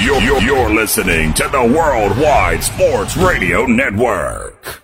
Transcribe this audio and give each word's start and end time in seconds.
You're, 0.00 0.20
you're, 0.20 0.40
you're 0.40 0.70
listening 0.70 1.34
to 1.34 1.48
the 1.48 1.60
Worldwide 1.60 2.62
Sports 2.62 3.16
Radio 3.16 3.66
Network. 3.66 4.80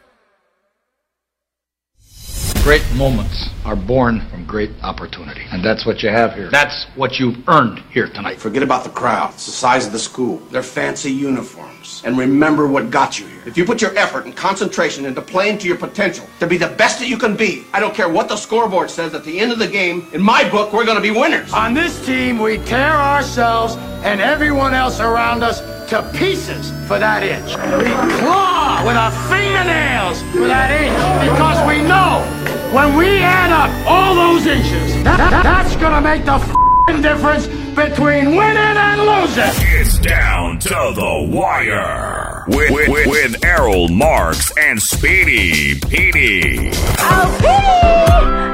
Great 2.64 2.94
moments 2.94 3.50
are 3.66 3.76
born 3.76 4.26
from 4.30 4.46
great 4.46 4.70
opportunity. 4.82 5.42
And 5.50 5.62
that's 5.62 5.84
what 5.84 6.02
you 6.02 6.08
have 6.08 6.32
here. 6.32 6.48
That's 6.48 6.86
what 6.96 7.18
you've 7.20 7.46
earned 7.46 7.80
here 7.90 8.08
tonight. 8.08 8.40
Forget 8.40 8.62
about 8.62 8.84
the 8.84 8.88
crowds, 8.90 9.44
the 9.44 9.52
size 9.52 9.84
of 9.84 9.92
the 9.92 9.98
school, 9.98 10.38
their 10.50 10.62
fancy 10.62 11.12
uniforms, 11.12 12.00
and 12.06 12.16
remember 12.16 12.66
what 12.66 12.90
got 12.90 13.20
you 13.20 13.26
here. 13.26 13.42
If 13.44 13.58
you 13.58 13.66
put 13.66 13.82
your 13.82 13.94
effort 13.98 14.24
and 14.24 14.34
concentration 14.34 15.04
into 15.04 15.20
playing 15.20 15.58
to 15.58 15.68
your 15.68 15.76
potential, 15.76 16.26
to 16.40 16.46
be 16.46 16.56
the 16.56 16.68
best 16.68 17.00
that 17.00 17.06
you 17.06 17.18
can 17.18 17.36
be, 17.36 17.66
I 17.74 17.80
don't 17.80 17.94
care 17.94 18.08
what 18.08 18.30
the 18.30 18.36
scoreboard 18.36 18.90
says 18.90 19.12
at 19.12 19.24
the 19.24 19.38
end 19.38 19.52
of 19.52 19.58
the 19.58 19.68
game, 19.68 20.08
in 20.14 20.22
my 20.22 20.48
book, 20.48 20.72
we're 20.72 20.86
going 20.86 20.96
to 20.96 21.02
be 21.02 21.10
winners. 21.10 21.52
On 21.52 21.74
this 21.74 22.02
team, 22.06 22.38
we 22.38 22.56
tear 22.56 22.92
ourselves 22.92 23.76
and 24.06 24.22
everyone 24.22 24.72
else 24.72 25.00
around 25.00 25.42
us 25.42 25.60
to 25.90 26.02
pieces 26.14 26.70
for 26.88 26.98
that 26.98 27.22
inch. 27.22 27.56
We 27.84 27.92
claw 28.20 28.82
with 28.86 28.96
our 28.96 29.12
fingernails 29.28 30.22
for 30.32 30.48
that 30.48 30.70
inch 30.70 31.28
because 31.28 31.60
we 31.68 31.86
know 31.86 32.53
when 32.74 32.96
we 32.96 33.18
add 33.22 33.50
up 33.52 33.70
all 33.88 34.14
those 34.14 34.46
inches, 34.46 34.94
that, 35.04 35.16
that- 35.18 35.42
that's 35.44 35.76
gonna 35.76 36.00
make 36.00 36.24
the 36.24 36.32
f***ing 36.34 37.02
difference 37.02 37.46
between 37.74 38.36
winning 38.36 38.56
and 38.56 39.00
losing. 39.00 39.44
It's 39.78 39.98
down 39.98 40.58
to 40.60 40.68
the 40.94 41.28
wire 41.30 42.44
with, 42.48 42.70
with, 42.70 43.06
with 43.06 43.44
Errol 43.44 43.88
Marks 43.88 44.52
and 44.56 44.80
Speedy 44.82 45.78
Petey 45.80 46.70
Oh, 46.98 47.36
Petey! 47.40 47.84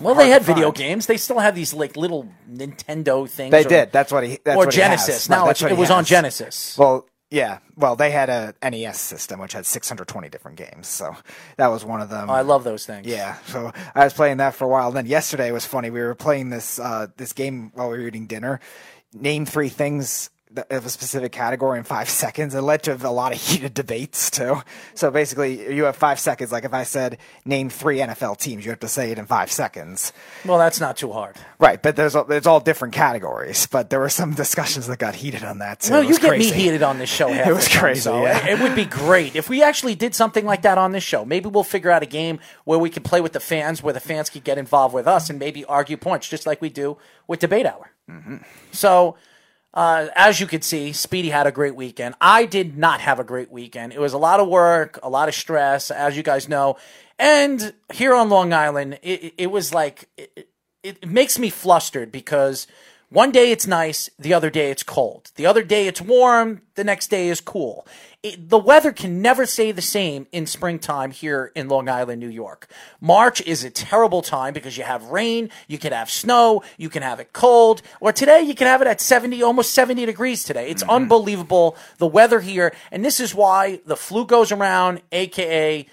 Well, 0.00 0.14
they 0.14 0.30
had 0.30 0.42
video 0.42 0.72
games. 0.72 1.06
They 1.06 1.16
still 1.16 1.38
have 1.38 1.54
these 1.54 1.74
like 1.74 1.96
little 1.96 2.28
Nintendo 2.50 3.28
things. 3.28 3.50
They 3.50 3.64
or- 3.64 3.68
did. 3.68 3.92
That's 3.92 4.12
what 4.12 4.24
he. 4.24 4.38
That's 4.44 4.56
or 4.56 4.66
what 4.66 4.74
he. 4.74 4.80
Genesis. 4.80 5.28
Right, 5.28 5.36
Now 5.36 5.46
that's 5.46 5.62
it, 5.62 5.76
was 5.76 5.90
on. 5.90 6.04
Genesis. 6.04 6.76
Well, 6.78 7.06
yeah. 7.30 7.58
Well, 7.76 7.94
they 7.96 8.10
had 8.10 8.30
a 8.30 8.54
NES 8.62 8.98
system 8.98 9.40
which 9.40 9.52
had 9.52 9.66
620 9.66 10.28
different 10.30 10.56
games, 10.56 10.88
so 10.88 11.14
that 11.56 11.68
was 11.68 11.84
one 11.84 12.00
of 12.00 12.08
them. 12.08 12.30
Oh, 12.30 12.32
I 12.32 12.40
love 12.40 12.64
those 12.64 12.86
things. 12.86 13.06
Yeah, 13.06 13.36
so 13.46 13.72
I 13.94 14.04
was 14.04 14.14
playing 14.14 14.38
that 14.38 14.54
for 14.54 14.64
a 14.64 14.68
while. 14.68 14.90
Then 14.92 15.06
yesterday 15.06 15.50
was 15.52 15.66
funny. 15.66 15.90
We 15.90 16.00
were 16.00 16.14
playing 16.14 16.50
this 16.50 16.78
uh, 16.78 17.08
this 17.16 17.32
game 17.32 17.70
while 17.74 17.90
we 17.90 17.98
were 17.98 18.06
eating 18.08 18.26
dinner. 18.26 18.60
Name 19.12 19.44
three 19.46 19.68
things 19.68 20.30
of 20.70 20.86
a 20.86 20.88
specific 20.88 21.32
category 21.32 21.78
in 21.78 21.84
five 21.84 22.08
seconds. 22.22 22.54
It 22.54 22.60
led 22.62 22.82
to 22.84 22.94
a 22.94 23.10
lot 23.10 23.32
of 23.32 23.40
heated 23.40 23.74
debates 23.74 24.30
too. 24.30 24.62
So 24.94 25.10
basically, 25.10 25.74
you 25.74 25.84
have 25.84 25.96
five 25.96 26.18
seconds. 26.18 26.52
Like 26.52 26.64
if 26.64 26.74
I 26.74 26.84
said 26.84 27.18
name 27.44 27.70
three 27.70 27.98
NFL 27.98 28.38
teams, 28.38 28.64
you 28.64 28.70
have 28.70 28.80
to 28.80 28.88
say 28.88 29.10
it 29.10 29.18
in 29.18 29.26
five 29.26 29.50
seconds. 29.50 30.12
Well, 30.44 30.58
that's 30.58 30.80
not 30.80 30.96
too 30.96 31.12
hard. 31.12 31.36
Right, 31.58 31.82
but 31.82 31.96
there's 31.96 32.14
it's 32.14 32.46
all 32.46 32.60
different 32.60 32.94
categories. 32.94 33.66
But 33.66 33.90
there 33.90 34.00
were 34.00 34.08
some 34.08 34.34
discussions 34.44 34.86
that 34.86 34.98
got 34.98 35.14
heated 35.14 35.44
on 35.44 35.58
that 35.58 35.80
too. 35.80 35.92
Well, 35.92 36.02
It 36.02 36.08
you 36.08 36.18
get 36.18 36.28
crazy. 36.28 36.50
me 36.50 36.56
heated 36.56 36.82
on 36.82 36.98
this 36.98 37.10
show. 37.10 37.28
It 37.48 37.54
was 37.54 37.64
the 37.64 37.70
time, 37.70 37.80
crazy, 37.80 38.00
so 38.00 38.22
yeah. 38.22 38.46
it, 38.46 38.58
it 38.58 38.62
would 38.62 38.74
be 38.74 38.84
great 38.84 39.36
if 39.36 39.48
we 39.48 39.62
actually 39.62 39.94
did 39.94 40.14
something 40.14 40.44
like 40.44 40.62
that 40.62 40.76
on 40.78 40.92
this 40.92 41.04
show. 41.04 41.24
Maybe 41.24 41.48
we'll 41.48 41.62
figure 41.64 41.90
out 41.90 42.02
a 42.02 42.06
game 42.06 42.40
where 42.64 42.78
we 42.78 42.90
can 42.90 43.02
play 43.02 43.20
with 43.20 43.32
the 43.32 43.40
fans, 43.40 43.82
where 43.82 43.94
the 43.94 44.00
fans 44.00 44.28
could 44.30 44.44
get 44.44 44.58
involved 44.58 44.94
with 44.94 45.06
us, 45.06 45.30
and 45.30 45.38
maybe 45.38 45.64
argue 45.64 45.96
points, 45.96 46.28
just 46.28 46.46
like 46.46 46.60
we 46.60 46.68
do 46.68 46.96
with 47.26 47.40
Debate 47.40 47.66
Hour. 47.66 47.90
Mm-hmm. 48.10 48.36
So, 48.72 49.16
uh, 49.74 50.08
as 50.14 50.40
you 50.40 50.46
could 50.46 50.64
see, 50.64 50.92
Speedy 50.92 51.30
had 51.30 51.46
a 51.46 51.52
great 51.52 51.76
weekend. 51.76 52.14
I 52.20 52.46
did 52.46 52.76
not 52.76 53.00
have 53.00 53.20
a 53.20 53.24
great 53.24 53.50
weekend. 53.50 53.92
It 53.92 54.00
was 54.00 54.12
a 54.12 54.18
lot 54.18 54.40
of 54.40 54.48
work, 54.48 54.98
a 55.02 55.08
lot 55.10 55.28
of 55.28 55.34
stress, 55.34 55.90
as 55.90 56.16
you 56.16 56.22
guys 56.22 56.48
know. 56.48 56.76
And 57.18 57.72
here 57.92 58.14
on 58.14 58.30
Long 58.30 58.52
Island, 58.52 58.98
it, 59.02 59.34
it- 59.36 59.46
was 59.50 59.74
like 59.74 60.08
it, 60.16 60.48
it 60.82 61.08
makes 61.08 61.38
me 61.38 61.50
flustered 61.50 62.10
because 62.12 62.66
one 63.10 63.32
day 63.32 63.50
it's 63.52 63.66
nice, 63.66 64.10
the 64.18 64.34
other 64.34 64.50
day 64.50 64.70
it's 64.70 64.82
cold. 64.82 65.30
The 65.36 65.46
other 65.46 65.62
day 65.62 65.86
it's 65.86 66.00
warm, 66.00 66.60
the 66.74 66.84
next 66.84 67.08
day 67.08 67.28
is 67.28 67.40
cool. 67.40 67.86
It, 68.22 68.50
the 68.50 68.58
weather 68.58 68.92
can 68.92 69.22
never 69.22 69.46
stay 69.46 69.72
the 69.72 69.80
same 69.80 70.26
in 70.30 70.44
springtime 70.44 71.12
here 71.12 71.50
in 71.54 71.68
Long 71.68 71.88
Island, 71.88 72.20
New 72.20 72.28
York. 72.28 72.68
March 73.00 73.40
is 73.42 73.64
a 73.64 73.70
terrible 73.70 74.20
time 74.20 74.52
because 74.52 74.76
you 74.76 74.84
have 74.84 75.04
rain, 75.04 75.48
you 75.68 75.78
can 75.78 75.92
have 75.92 76.10
snow, 76.10 76.62
you 76.76 76.90
can 76.90 77.02
have 77.02 77.18
it 77.18 77.32
cold, 77.32 77.80
or 78.00 78.12
today 78.12 78.42
you 78.42 78.54
can 78.54 78.66
have 78.66 78.82
it 78.82 78.88
at 78.88 79.00
70, 79.00 79.42
almost 79.42 79.72
70 79.72 80.04
degrees 80.04 80.44
today. 80.44 80.68
It's 80.68 80.82
mm-hmm. 80.82 80.92
unbelievable 80.92 81.76
the 81.96 82.06
weather 82.06 82.40
here, 82.40 82.74
and 82.92 83.02
this 83.02 83.20
is 83.20 83.34
why 83.34 83.80
the 83.86 83.96
flu 83.96 84.26
goes 84.26 84.52
around, 84.52 85.00
aka 85.12 85.86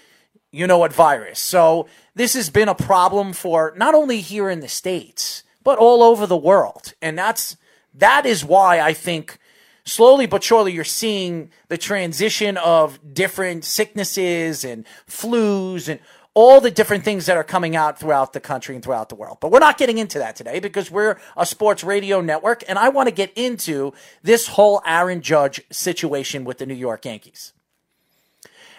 you 0.52 0.66
know 0.66 0.78
what 0.78 0.92
virus. 0.92 1.38
So 1.38 1.86
this 2.14 2.34
has 2.34 2.50
been 2.50 2.68
a 2.68 2.74
problem 2.74 3.32
for 3.32 3.72
not 3.76 3.94
only 3.94 4.20
here 4.20 4.50
in 4.50 4.60
the 4.60 4.68
states, 4.68 5.44
but 5.66 5.78
all 5.80 6.04
over 6.04 6.28
the 6.28 6.36
world. 6.36 6.94
And 7.02 7.18
that's 7.18 7.56
that 7.92 8.24
is 8.24 8.44
why 8.44 8.80
I 8.80 8.92
think 8.92 9.36
slowly 9.84 10.26
but 10.26 10.44
surely 10.44 10.72
you're 10.72 10.84
seeing 10.84 11.50
the 11.66 11.76
transition 11.76 12.56
of 12.56 13.00
different 13.12 13.64
sicknesses 13.64 14.64
and 14.64 14.86
flus 15.08 15.88
and 15.88 15.98
all 16.34 16.60
the 16.60 16.70
different 16.70 17.02
things 17.02 17.26
that 17.26 17.36
are 17.36 17.42
coming 17.42 17.74
out 17.74 17.98
throughout 17.98 18.32
the 18.32 18.38
country 18.38 18.76
and 18.76 18.84
throughout 18.84 19.08
the 19.08 19.16
world. 19.16 19.38
But 19.40 19.50
we're 19.50 19.58
not 19.58 19.76
getting 19.76 19.98
into 19.98 20.20
that 20.20 20.36
today 20.36 20.60
because 20.60 20.88
we're 20.88 21.18
a 21.36 21.44
sports 21.44 21.82
radio 21.82 22.20
network 22.20 22.62
and 22.68 22.78
I 22.78 22.90
want 22.90 23.08
to 23.08 23.14
get 23.14 23.32
into 23.34 23.92
this 24.22 24.46
whole 24.46 24.80
Aaron 24.86 25.20
Judge 25.20 25.60
situation 25.72 26.44
with 26.44 26.58
the 26.58 26.66
New 26.66 26.74
York 26.74 27.04
Yankees. 27.06 27.54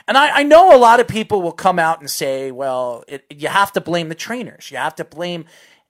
And 0.08 0.18
I, 0.18 0.40
I 0.40 0.44
know 0.44 0.74
a 0.74 0.80
lot 0.80 1.02
of 1.02 1.08
people 1.10 1.42
will 1.42 1.52
come 1.52 1.80
out 1.80 2.00
and 2.00 2.10
say, 2.10 2.50
well, 2.50 3.04
it, 3.10 3.26
you 3.30 3.50
have 3.50 3.74
to 3.74 3.82
blame 3.82 4.08
the 4.08 4.16
trainers. 4.16 4.72
You 4.72 4.78
have 4.78 4.96
to 4.96 5.04
blame 5.04 5.44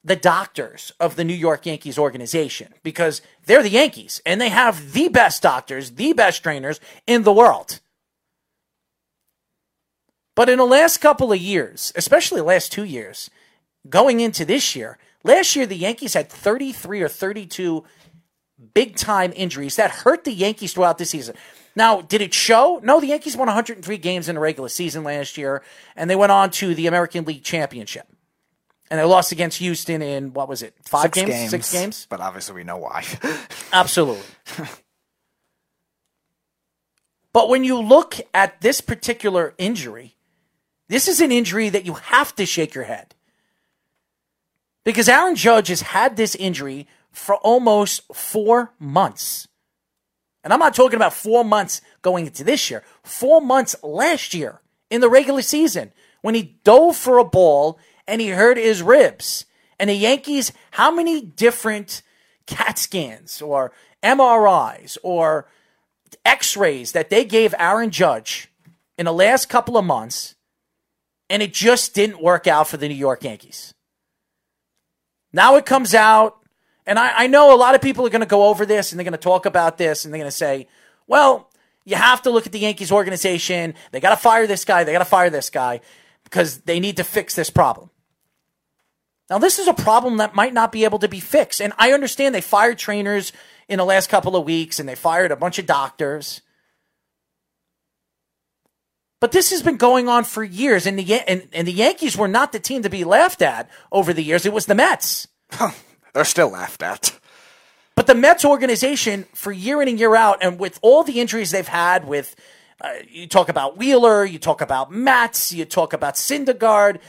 the 0.07 0.15
doctors 0.15 0.93
of 1.01 1.17
the 1.17 1.25
New 1.25 1.33
York 1.33 1.65
Yankees 1.65 1.97
organization 1.97 2.73
because 2.81 3.21
they're 3.45 3.61
the 3.61 3.69
Yankees 3.69 4.21
and 4.25 4.39
they 4.39 4.47
have 4.47 4.93
the 4.93 5.09
best 5.09 5.43
doctors, 5.43 5.91
the 5.91 6.13
best 6.13 6.41
trainers 6.41 6.79
in 7.05 7.23
the 7.23 7.33
world. 7.33 7.81
But 10.33 10.47
in 10.47 10.59
the 10.59 10.65
last 10.65 10.99
couple 10.99 11.33
of 11.33 11.39
years, 11.39 11.91
especially 11.93 12.39
last 12.39 12.71
two 12.71 12.85
years, 12.85 13.29
going 13.89 14.21
into 14.21 14.45
this 14.45 14.77
year, 14.77 14.97
last 15.25 15.57
year 15.57 15.65
the 15.65 15.75
Yankees 15.75 16.13
had 16.13 16.29
33 16.29 17.01
or 17.01 17.09
32 17.09 17.83
big 18.73 18.95
time 18.95 19.33
injuries 19.35 19.75
that 19.75 19.91
hurt 19.91 20.23
the 20.23 20.31
Yankees 20.31 20.71
throughout 20.71 20.99
the 20.99 21.05
season. 21.05 21.35
Now, 21.75 21.99
did 21.99 22.21
it 22.21 22.33
show? 22.33 22.79
No, 22.81 23.01
the 23.01 23.07
Yankees 23.07 23.35
won 23.35 23.47
103 23.47 23.97
games 23.97 24.29
in 24.29 24.35
the 24.35 24.41
regular 24.41 24.69
season 24.69 25.03
last 25.03 25.37
year, 25.37 25.63
and 25.97 26.09
they 26.09 26.15
went 26.15 26.31
on 26.31 26.49
to 26.51 26.73
the 26.73 26.87
American 26.87 27.25
League 27.25 27.43
Championship. 27.43 28.07
And 28.89 28.99
they 28.99 29.03
lost 29.03 29.31
against 29.31 29.57
Houston 29.57 30.01
in, 30.01 30.33
what 30.33 30.47
was 30.47 30.61
it, 30.61 30.73
five 30.83 31.03
Six 31.03 31.17
games? 31.17 31.29
games. 31.29 31.51
Six 31.51 31.71
games? 31.73 32.07
But 32.09 32.21
obviously, 32.21 32.55
we 32.55 32.63
know 32.63 32.77
why. 32.77 33.03
Absolutely. 33.73 34.23
but 37.33 37.49
when 37.49 37.63
you 37.63 37.79
look 37.81 38.15
at 38.33 38.61
this 38.61 38.79
particular 38.81 39.53
injury, 39.57 40.15
this 40.87 41.07
is 41.07 41.19
an 41.19 41.31
injury 41.31 41.69
that 41.69 41.85
you 41.85 41.95
have 41.95 42.33
to 42.35 42.45
shake 42.45 42.73
your 42.73 42.85
head. 42.85 43.13
Because 44.85 45.09
Aaron 45.09 45.35
Judge 45.35 45.67
has 45.67 45.81
had 45.81 46.15
this 46.15 46.33
injury 46.35 46.87
for 47.11 47.35
almost 47.37 48.03
four 48.13 48.71
months. 48.79 49.49
And 50.45 50.53
I'm 50.53 50.59
not 50.59 50.73
talking 50.75 50.95
about 50.95 51.13
four 51.13 51.43
months 51.43 51.81
going 52.01 52.25
into 52.25 52.45
this 52.45 52.71
year, 52.71 52.83
four 53.03 53.41
months 53.41 53.75
last 53.83 54.33
year 54.33 54.61
in 54.89 55.01
the 55.01 55.09
regular 55.09 55.41
season 55.41 55.91
when 56.21 56.35
he 56.35 56.57
dove 56.63 56.95
for 56.95 57.17
a 57.17 57.25
ball 57.25 57.79
and 58.07 58.21
he 58.21 58.29
hurt 58.29 58.57
his 58.57 58.81
ribs. 58.81 59.45
And 59.79 59.89
the 59.89 59.95
Yankees, 59.95 60.51
how 60.71 60.91
many 60.91 61.21
different 61.21 62.01
CAT 62.45 62.79
scans 62.79 63.41
or 63.41 63.71
MRIs 64.03 64.97
or 65.03 65.47
x 66.25 66.57
rays 66.57 66.93
that 66.93 67.09
they 67.09 67.25
gave 67.25 67.53
Aaron 67.57 67.91
Judge 67.91 68.49
in 68.97 69.05
the 69.05 69.13
last 69.13 69.49
couple 69.49 69.77
of 69.77 69.85
months, 69.85 70.35
and 71.29 71.43
it 71.43 71.53
just 71.53 71.93
didn't 71.93 72.21
work 72.21 72.47
out 72.47 72.67
for 72.67 72.77
the 72.77 72.87
New 72.87 72.95
York 72.95 73.23
Yankees. 73.23 73.73
Now 75.33 75.55
it 75.55 75.65
comes 75.65 75.93
out, 75.93 76.37
and 76.85 76.97
I, 76.97 77.23
I 77.23 77.27
know 77.27 77.53
a 77.53 77.57
lot 77.57 77.75
of 77.75 77.81
people 77.81 78.05
are 78.07 78.09
going 78.09 78.21
to 78.21 78.25
go 78.25 78.45
over 78.45 78.65
this 78.65 78.91
and 78.91 78.99
they're 78.99 79.03
going 79.03 79.11
to 79.11 79.17
talk 79.17 79.45
about 79.45 79.77
this 79.77 80.05
and 80.05 80.13
they're 80.13 80.19
going 80.19 80.31
to 80.31 80.35
say, 80.35 80.67
well, 81.05 81.49
you 81.83 81.95
have 81.95 82.21
to 82.23 82.29
look 82.29 82.45
at 82.45 82.51
the 82.51 82.59
Yankees 82.59 82.91
organization. 82.91 83.73
They 83.91 83.99
got 83.99 84.11
to 84.11 84.17
fire 84.17 84.47
this 84.47 84.65
guy. 84.65 84.83
They 84.83 84.93
got 84.93 84.99
to 84.99 85.05
fire 85.05 85.29
this 85.29 85.49
guy 85.49 85.81
because 86.23 86.59
they 86.59 86.79
need 86.79 86.97
to 86.97 87.03
fix 87.03 87.35
this 87.35 87.49
problem. 87.49 87.89
Now, 89.29 89.39
this 89.39 89.59
is 89.59 89.67
a 89.67 89.73
problem 89.73 90.17
that 90.17 90.35
might 90.35 90.53
not 90.53 90.71
be 90.71 90.85
able 90.85 90.99
to 90.99 91.07
be 91.07 91.19
fixed. 91.19 91.61
And 91.61 91.73
I 91.77 91.91
understand 91.91 92.33
they 92.33 92.41
fired 92.41 92.77
trainers 92.77 93.33
in 93.67 93.77
the 93.77 93.85
last 93.85 94.09
couple 94.09 94.35
of 94.35 94.45
weeks 94.45 94.79
and 94.79 94.87
they 94.87 94.95
fired 94.95 95.31
a 95.31 95.35
bunch 95.35 95.59
of 95.59 95.65
doctors. 95.65 96.41
But 99.19 99.31
this 99.31 99.49
has 99.49 99.63
been 99.63 99.77
going 99.77 100.07
on 100.07 100.25
for 100.25 100.43
years, 100.43 100.85
and 100.85 100.97
the 100.97 101.19
and, 101.21 101.47
and 101.51 101.67
the 101.67 101.73
Yankees 101.73 102.15
were 102.15 102.27
not 102.27 102.51
the 102.51 102.59
team 102.59 102.83
to 102.83 102.89
be 102.89 103.03
laughed 103.03 103.41
at 103.41 103.67
over 103.91 104.13
the 104.13 104.21
years. 104.21 104.45
It 104.45 104.53
was 104.53 104.67
the 104.67 104.75
Mets. 104.75 105.27
They're 106.13 106.23
still 106.23 106.49
laughed 106.49 106.83
at. 106.83 107.17
But 107.95 108.05
the 108.05 108.13
Mets 108.13 108.45
organization, 108.45 109.25
for 109.33 109.51
year 109.51 109.81
in 109.81 109.87
and 109.87 109.99
year 109.99 110.15
out, 110.15 110.43
and 110.43 110.59
with 110.59 110.77
all 110.83 111.03
the 111.03 111.19
injuries 111.19 111.49
they've 111.49 111.67
had, 111.67 112.07
with 112.07 112.35
uh, 112.79 112.93
you 113.09 113.27
talk 113.27 113.49
about 113.49 113.75
Wheeler, 113.75 114.23
you 114.23 114.37
talk 114.37 114.61
about 114.61 114.91
Matz, 114.91 115.51
you 115.51 115.65
talk 115.65 115.93
about 115.93 116.13
Syndergaard, 116.13 116.99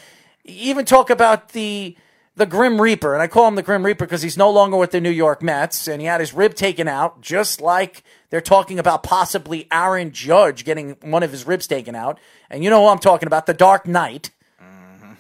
you 0.45 0.71
even 0.71 0.87
talk 0.87 1.11
about 1.11 1.51
the 1.51 1.95
the 2.39 2.47
Grim 2.47 2.81
Reaper, 2.81 3.13
and 3.13 3.23
I 3.23 3.27
call 3.27 3.49
him 3.49 3.57
the 3.57 3.63
Grim 3.63 3.85
Reaper 3.85 4.07
because 4.07 4.23
he's 4.23 4.37
no 4.37 4.51
longer 4.51 4.77
with 4.77 4.93
the 4.93 5.01
New 5.01 5.11
York 5.11 5.43
Mets, 5.43 5.89
and 5.89 6.01
he 6.01 6.07
had 6.07 6.21
his 6.21 6.33
rib 6.33 6.55
taken 6.55 6.87
out, 6.89 7.21
just 7.21 7.61
like 7.61 8.05
they're 8.31 8.41
talking 8.41 8.79
about 8.79 9.03
possibly 9.03 9.67
Aaron 9.73 10.13
Judge 10.13 10.65
getting 10.65 10.97
one 11.01 11.23
of 11.23 11.33
his 11.33 11.47
ribs 11.47 11.67
taken 11.67 11.95
out. 11.95 12.19
And 12.49 12.63
you 12.63 12.71
know 12.71 12.83
who 12.83 12.89
I'm 12.89 13.01
talking 13.01 13.27
about, 13.27 13.47
the 13.47 13.55
Dark 13.55 13.87
Knight. 13.87 14.31
Mm-hmm. 14.63 15.13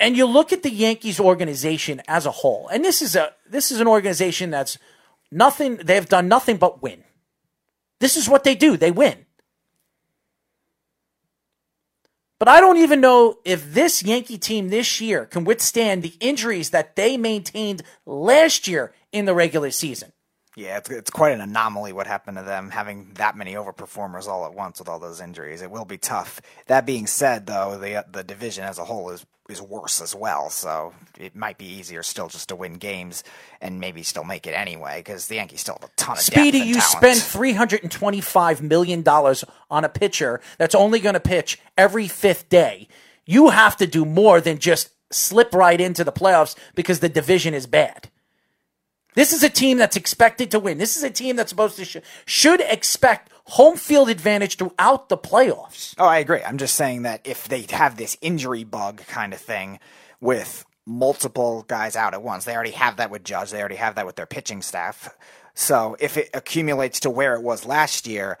And 0.00 0.16
you 0.16 0.26
look 0.26 0.52
at 0.52 0.64
the 0.64 0.72
Yankees 0.72 1.20
organization 1.20 2.02
as 2.08 2.26
a 2.26 2.32
whole, 2.32 2.68
and 2.68 2.84
this 2.84 3.00
is 3.00 3.14
a 3.14 3.32
this 3.48 3.70
is 3.70 3.80
an 3.80 3.86
organization 3.86 4.50
that's 4.50 4.76
nothing 5.30 5.76
they've 5.76 6.08
done 6.08 6.26
nothing 6.26 6.56
but 6.56 6.82
win. 6.82 7.04
This 8.00 8.16
is 8.16 8.28
what 8.28 8.42
they 8.42 8.56
do, 8.56 8.76
they 8.76 8.90
win. 8.90 9.24
But 12.38 12.48
I 12.48 12.60
don't 12.60 12.76
even 12.76 13.00
know 13.00 13.38
if 13.44 13.74
this 13.74 14.02
Yankee 14.02 14.38
team 14.38 14.68
this 14.68 15.00
year 15.00 15.26
can 15.26 15.44
withstand 15.44 16.02
the 16.02 16.14
injuries 16.20 16.70
that 16.70 16.94
they 16.94 17.16
maintained 17.16 17.82
last 18.06 18.68
year 18.68 18.92
in 19.10 19.24
the 19.24 19.34
regular 19.34 19.72
season. 19.72 20.12
Yeah, 20.54 20.78
it's, 20.78 20.90
it's 20.90 21.10
quite 21.10 21.32
an 21.32 21.40
anomaly 21.40 21.92
what 21.92 22.06
happened 22.06 22.36
to 22.36 22.42
them 22.42 22.70
having 22.70 23.12
that 23.14 23.36
many 23.36 23.54
overperformers 23.54 24.26
all 24.26 24.44
at 24.44 24.54
once 24.54 24.78
with 24.78 24.88
all 24.88 24.98
those 24.98 25.20
injuries. 25.20 25.62
It 25.62 25.70
will 25.70 25.84
be 25.84 25.98
tough. 25.98 26.40
That 26.66 26.86
being 26.86 27.06
said, 27.06 27.46
though, 27.46 27.78
the 27.78 28.04
the 28.10 28.24
division 28.24 28.64
as 28.64 28.78
a 28.78 28.84
whole 28.84 29.10
is 29.10 29.24
is 29.48 29.62
worse 29.62 30.02
as 30.02 30.14
well, 30.14 30.50
so 30.50 30.92
it 31.18 31.34
might 31.34 31.56
be 31.56 31.64
easier 31.64 32.02
still 32.02 32.28
just 32.28 32.50
to 32.50 32.56
win 32.56 32.74
games 32.74 33.24
and 33.60 33.80
maybe 33.80 34.02
still 34.02 34.24
make 34.24 34.46
it 34.46 34.50
anyway 34.52 34.98
because 34.98 35.26
the 35.26 35.36
Yankees 35.36 35.60
still 35.62 35.78
have 35.80 35.88
a 35.88 35.92
ton 35.96 36.16
of 36.16 36.22
Speedy, 36.22 36.58
you 36.58 36.74
talent. 36.74 36.90
spend 36.90 37.20
three 37.20 37.52
hundred 37.54 37.82
and 37.82 37.90
twenty-five 37.90 38.62
million 38.62 39.02
dollars 39.02 39.44
on 39.70 39.84
a 39.84 39.88
pitcher 39.88 40.40
that's 40.58 40.74
only 40.74 41.00
going 41.00 41.14
to 41.14 41.20
pitch 41.20 41.58
every 41.76 42.08
fifth 42.08 42.48
day. 42.48 42.88
You 43.24 43.48
have 43.50 43.76
to 43.78 43.86
do 43.86 44.04
more 44.04 44.40
than 44.40 44.58
just 44.58 44.90
slip 45.10 45.54
right 45.54 45.80
into 45.80 46.04
the 46.04 46.12
playoffs 46.12 46.54
because 46.74 47.00
the 47.00 47.08
division 47.08 47.54
is 47.54 47.66
bad. 47.66 48.10
This 49.14 49.32
is 49.32 49.42
a 49.42 49.48
team 49.48 49.78
that's 49.78 49.96
expected 49.96 50.50
to 50.50 50.60
win. 50.60 50.78
This 50.78 50.96
is 50.96 51.02
a 51.02 51.10
team 51.10 51.36
that's 51.36 51.50
supposed 51.50 51.76
to 51.76 51.84
sh- 51.84 51.96
should 52.26 52.60
expect 52.60 53.32
home 53.48 53.76
field 53.76 54.08
advantage 54.10 54.56
throughout 54.56 55.08
the 55.08 55.16
playoffs. 55.16 55.94
Oh, 55.98 56.06
I 56.06 56.18
agree. 56.18 56.42
I'm 56.42 56.58
just 56.58 56.74
saying 56.74 57.02
that 57.02 57.22
if 57.24 57.48
they 57.48 57.66
have 57.70 57.96
this 57.96 58.16
injury 58.20 58.64
bug 58.64 59.02
kind 59.06 59.32
of 59.32 59.40
thing 59.40 59.80
with 60.20 60.64
multiple 60.84 61.64
guys 61.66 61.96
out 61.96 62.14
at 62.14 62.22
once, 62.22 62.44
they 62.44 62.54
already 62.54 62.72
have 62.72 62.96
that 62.96 63.10
with 63.10 63.24
Judge. 63.24 63.50
They 63.50 63.60
already 63.60 63.76
have 63.76 63.94
that 63.94 64.06
with 64.06 64.16
their 64.16 64.26
pitching 64.26 64.62
staff. 64.62 65.16
So 65.54 65.96
if 65.98 66.16
it 66.16 66.30
accumulates 66.34 67.00
to 67.00 67.10
where 67.10 67.34
it 67.34 67.42
was 67.42 67.64
last 67.64 68.06
year, 68.06 68.38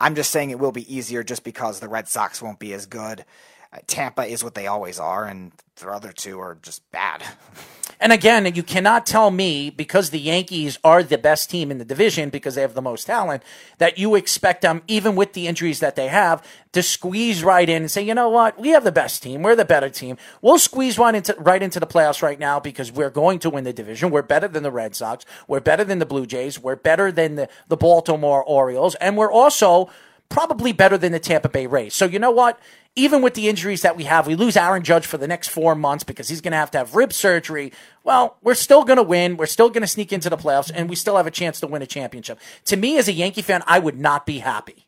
I'm 0.00 0.14
just 0.14 0.30
saying 0.30 0.50
it 0.50 0.58
will 0.58 0.72
be 0.72 0.92
easier 0.94 1.22
just 1.22 1.44
because 1.44 1.80
the 1.80 1.88
Red 1.88 2.08
Sox 2.08 2.40
won't 2.40 2.58
be 2.58 2.72
as 2.72 2.86
good. 2.86 3.24
Uh, 3.72 3.78
Tampa 3.86 4.22
is 4.24 4.42
what 4.42 4.54
they 4.54 4.66
always 4.66 4.98
are, 4.98 5.26
and 5.26 5.52
the 5.76 5.88
other 5.90 6.12
two 6.12 6.40
are 6.40 6.58
just 6.62 6.90
bad. 6.90 7.22
And 8.00 8.12
again, 8.12 8.54
you 8.54 8.62
cannot 8.62 9.06
tell 9.06 9.30
me 9.30 9.70
because 9.70 10.10
the 10.10 10.20
Yankees 10.20 10.78
are 10.84 11.02
the 11.02 11.18
best 11.18 11.50
team 11.50 11.70
in 11.70 11.78
the 11.78 11.84
division 11.84 12.30
because 12.30 12.54
they 12.54 12.60
have 12.60 12.74
the 12.74 12.82
most 12.82 13.04
talent 13.04 13.42
that 13.78 13.98
you 13.98 14.14
expect 14.14 14.62
them, 14.62 14.82
even 14.86 15.16
with 15.16 15.32
the 15.32 15.48
injuries 15.48 15.80
that 15.80 15.96
they 15.96 16.08
have, 16.08 16.44
to 16.72 16.82
squeeze 16.82 17.42
right 17.42 17.68
in 17.68 17.82
and 17.82 17.90
say, 17.90 18.02
you 18.02 18.14
know 18.14 18.28
what, 18.28 18.58
we 18.58 18.68
have 18.68 18.84
the 18.84 18.92
best 18.92 19.22
team, 19.22 19.42
we're 19.42 19.56
the 19.56 19.64
better 19.64 19.88
team. 19.88 20.16
We'll 20.42 20.58
squeeze 20.58 20.98
right 20.98 21.14
into 21.14 21.34
right 21.38 21.62
into 21.62 21.80
the 21.80 21.86
playoffs 21.86 22.22
right 22.22 22.38
now 22.38 22.60
because 22.60 22.92
we're 22.92 23.10
going 23.10 23.40
to 23.40 23.50
win 23.50 23.64
the 23.64 23.72
division. 23.72 24.10
We're 24.10 24.22
better 24.22 24.48
than 24.48 24.62
the 24.62 24.70
Red 24.70 24.94
Sox. 24.94 25.24
We're 25.48 25.60
better 25.60 25.84
than 25.84 25.98
the 25.98 26.06
Blue 26.06 26.26
Jays. 26.26 26.60
We're 26.60 26.76
better 26.76 27.10
than 27.10 27.34
the, 27.34 27.48
the 27.68 27.76
Baltimore 27.76 28.44
Orioles, 28.44 28.94
and 28.96 29.16
we're 29.16 29.32
also 29.32 29.90
probably 30.28 30.72
better 30.72 30.98
than 30.98 31.12
the 31.12 31.18
Tampa 31.18 31.48
Bay 31.48 31.66
Rays. 31.66 31.94
So 31.94 32.04
you 32.04 32.18
know 32.18 32.30
what? 32.30 32.60
Even 32.98 33.22
with 33.22 33.34
the 33.34 33.48
injuries 33.48 33.82
that 33.82 33.96
we 33.96 34.04
have, 34.04 34.26
we 34.26 34.34
lose 34.34 34.56
Aaron 34.56 34.82
Judge 34.82 35.06
for 35.06 35.18
the 35.18 35.28
next 35.28 35.48
four 35.48 35.76
months 35.76 36.02
because 36.02 36.28
he's 36.28 36.40
going 36.40 36.50
to 36.50 36.58
have 36.58 36.72
to 36.72 36.78
have 36.78 36.96
rib 36.96 37.12
surgery. 37.12 37.72
Well, 38.02 38.36
we're 38.42 38.54
still 38.54 38.82
going 38.82 38.96
to 38.96 39.04
win. 39.04 39.36
We're 39.36 39.46
still 39.46 39.68
going 39.70 39.82
to 39.82 39.86
sneak 39.86 40.12
into 40.12 40.28
the 40.28 40.36
playoffs, 40.36 40.72
and 40.74 40.90
we 40.90 40.96
still 40.96 41.16
have 41.16 41.26
a 41.26 41.30
chance 41.30 41.60
to 41.60 41.68
win 41.68 41.80
a 41.80 41.86
championship. 41.86 42.40
To 42.64 42.76
me, 42.76 42.98
as 42.98 43.06
a 43.06 43.12
Yankee 43.12 43.42
fan, 43.42 43.62
I 43.68 43.78
would 43.78 43.98
not 43.98 44.26
be 44.26 44.38
happy. 44.40 44.86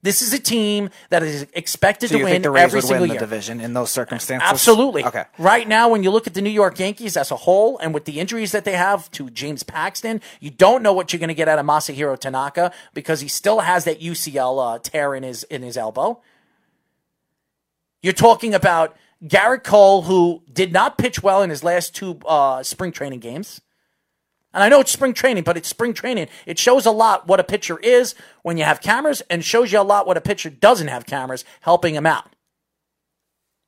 This 0.00 0.20
is 0.22 0.32
a 0.32 0.38
team 0.38 0.90
that 1.10 1.22
is 1.22 1.46
expected 1.52 2.08
So 2.08 2.16
to 2.18 2.24
win 2.24 2.32
think 2.32 2.42
the 2.42 2.50
Rays 2.50 2.64
every 2.64 2.80
single 2.80 3.02
win 3.02 3.08
the 3.10 3.14
year. 3.14 3.20
division 3.20 3.60
in 3.60 3.72
those 3.74 3.90
circumstances? 3.90 4.48
Absolutely. 4.50 5.04
Okay. 5.04 5.24
Right 5.38 5.68
now, 5.68 5.90
when 5.90 6.02
you 6.02 6.10
look 6.10 6.26
at 6.26 6.34
the 6.34 6.42
New 6.42 6.50
York 6.50 6.78
Yankees 6.80 7.16
as 7.16 7.30
a 7.30 7.36
whole, 7.36 7.78
and 7.78 7.94
with 7.94 8.04
the 8.06 8.18
injuries 8.18 8.50
that 8.50 8.64
they 8.64 8.72
have 8.72 9.08
to 9.12 9.30
James 9.30 9.62
Paxton, 9.62 10.20
you 10.40 10.50
don't 10.50 10.82
know 10.82 10.92
what 10.92 11.12
you're 11.12 11.20
going 11.20 11.28
to 11.28 11.34
get 11.34 11.48
out 11.48 11.58
of 11.60 11.66
Masahiro 11.66 12.18
Tanaka 12.18 12.72
because 12.94 13.20
he 13.20 13.28
still 13.28 13.60
has 13.60 13.84
that 13.84 14.00
UCL 14.00 14.74
uh, 14.74 14.78
tear 14.80 15.14
in 15.14 15.22
his 15.22 15.44
in 15.44 15.62
his 15.62 15.76
elbow. 15.76 16.20
You're 18.02 18.12
talking 18.12 18.52
about 18.52 18.96
Gerrit 19.24 19.62
Cole, 19.62 20.02
who 20.02 20.42
did 20.52 20.72
not 20.72 20.98
pitch 20.98 21.22
well 21.22 21.42
in 21.42 21.50
his 21.50 21.62
last 21.62 21.94
two 21.94 22.18
uh, 22.26 22.62
spring 22.62 22.92
training 22.92 23.20
games. 23.20 23.60
And 24.52 24.62
I 24.62 24.68
know 24.68 24.80
it's 24.80 24.90
spring 24.90 25.14
training, 25.14 25.44
but 25.44 25.56
it's 25.56 25.68
spring 25.68 25.94
training. 25.94 26.28
It 26.44 26.58
shows 26.58 26.84
a 26.84 26.90
lot 26.90 27.26
what 27.26 27.40
a 27.40 27.44
pitcher 27.44 27.78
is 27.78 28.14
when 28.42 28.58
you 28.58 28.64
have 28.64 28.82
cameras, 28.82 29.22
and 29.30 29.44
shows 29.44 29.72
you 29.72 29.80
a 29.80 29.82
lot 29.82 30.06
what 30.06 30.16
a 30.16 30.20
pitcher 30.20 30.50
doesn't 30.50 30.88
have 30.88 31.06
cameras 31.06 31.44
helping 31.60 31.94
him 31.94 32.06
out. 32.06 32.34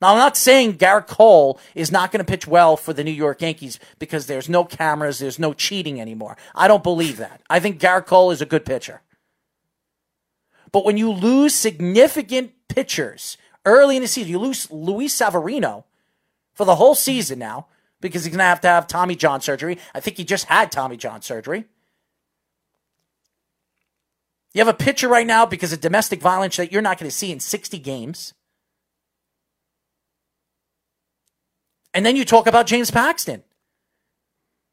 Now, 0.02 0.12
I'm 0.12 0.18
not 0.18 0.36
saying 0.36 0.74
Gerrit 0.74 1.06
Cole 1.06 1.58
is 1.74 1.90
not 1.90 2.12
going 2.12 2.22
to 2.22 2.30
pitch 2.30 2.46
well 2.46 2.76
for 2.76 2.92
the 2.92 3.04
New 3.04 3.10
York 3.10 3.40
Yankees 3.40 3.78
because 3.98 4.26
there's 4.26 4.48
no 4.48 4.64
cameras, 4.64 5.18
there's 5.18 5.38
no 5.38 5.54
cheating 5.54 6.00
anymore. 6.00 6.36
I 6.54 6.68
don't 6.68 6.82
believe 6.82 7.16
that. 7.18 7.40
I 7.48 7.60
think 7.60 7.80
Gerrit 7.80 8.06
Cole 8.06 8.30
is 8.30 8.42
a 8.42 8.46
good 8.46 8.66
pitcher. 8.66 9.00
But 10.72 10.84
when 10.84 10.98
you 10.98 11.10
lose 11.10 11.54
significant 11.54 12.52
pitchers 12.68 13.38
early 13.64 13.96
in 13.96 14.02
the 14.02 14.08
season, 14.08 14.30
you 14.30 14.38
lose 14.38 14.70
Luis 14.70 15.14
Severino 15.14 15.84
for 16.54 16.64
the 16.64 16.76
whole 16.76 16.94
season 16.94 17.38
now 17.38 17.66
because 18.00 18.24
he's 18.24 18.32
going 18.32 18.38
to 18.38 18.44
have 18.44 18.60
to 18.62 18.68
have 18.68 18.86
Tommy 18.86 19.16
John 19.16 19.40
surgery. 19.40 19.78
I 19.94 20.00
think 20.00 20.16
he 20.16 20.24
just 20.24 20.46
had 20.46 20.70
Tommy 20.70 20.96
John 20.96 21.22
surgery. 21.22 21.64
You 24.52 24.60
have 24.60 24.68
a 24.68 24.74
pitcher 24.74 25.08
right 25.08 25.26
now 25.26 25.46
because 25.46 25.72
of 25.72 25.80
domestic 25.80 26.20
violence 26.20 26.56
that 26.56 26.70
you're 26.70 26.82
not 26.82 26.98
going 26.98 27.10
to 27.10 27.16
see 27.16 27.32
in 27.32 27.40
60 27.40 27.78
games. 27.78 28.34
And 31.92 32.06
then 32.06 32.16
you 32.16 32.24
talk 32.24 32.46
about 32.46 32.66
James 32.66 32.90
Paxton. 32.90 33.42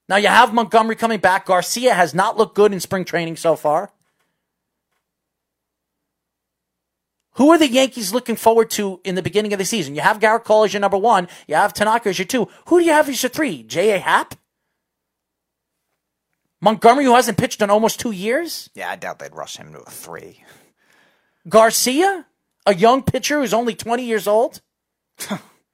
Now 0.07 0.17
you 0.17 0.27
have 0.27 0.53
Montgomery 0.53 0.95
coming 0.95 1.19
back. 1.19 1.45
Garcia 1.45 1.93
has 1.93 2.13
not 2.13 2.37
looked 2.37 2.55
good 2.55 2.73
in 2.73 2.79
spring 2.79 3.05
training 3.05 3.37
so 3.37 3.55
far. 3.55 3.91
Who 7.35 7.49
are 7.51 7.57
the 7.57 7.67
Yankees 7.67 8.13
looking 8.13 8.35
forward 8.35 8.69
to 8.71 8.99
in 9.03 9.15
the 9.15 9.21
beginning 9.21 9.53
of 9.53 9.59
the 9.59 9.65
season? 9.65 9.95
You 9.95 10.01
have 10.01 10.19
Gerrit 10.19 10.43
Cole 10.43 10.63
as 10.63 10.73
your 10.73 10.81
number 10.81 10.97
one. 10.97 11.27
You 11.47 11.55
have 11.55 11.73
Tanaka 11.73 12.09
as 12.09 12.19
your 12.19 12.25
two. 12.25 12.47
Who 12.67 12.79
do 12.79 12.85
you 12.85 12.91
have 12.91 13.07
as 13.07 13.23
your 13.23 13.29
three? 13.29 13.63
J.A. 13.63 13.99
Happ? 13.99 14.35
Montgomery, 16.59 17.05
who 17.05 17.15
hasn't 17.15 17.37
pitched 17.37 17.61
in 17.61 17.69
almost 17.69 17.99
two 17.99 18.11
years? 18.11 18.69
Yeah, 18.75 18.91
I 18.91 18.95
doubt 18.95 19.19
they'd 19.19 19.33
rush 19.33 19.57
him 19.57 19.71
to 19.73 19.79
a 19.79 19.89
three. 19.89 20.43
Garcia? 21.47 22.27
A 22.67 22.75
young 22.75 23.01
pitcher 23.01 23.39
who's 23.39 23.55
only 23.55 23.73
20 23.73 24.05
years 24.05 24.27
old? 24.27 24.61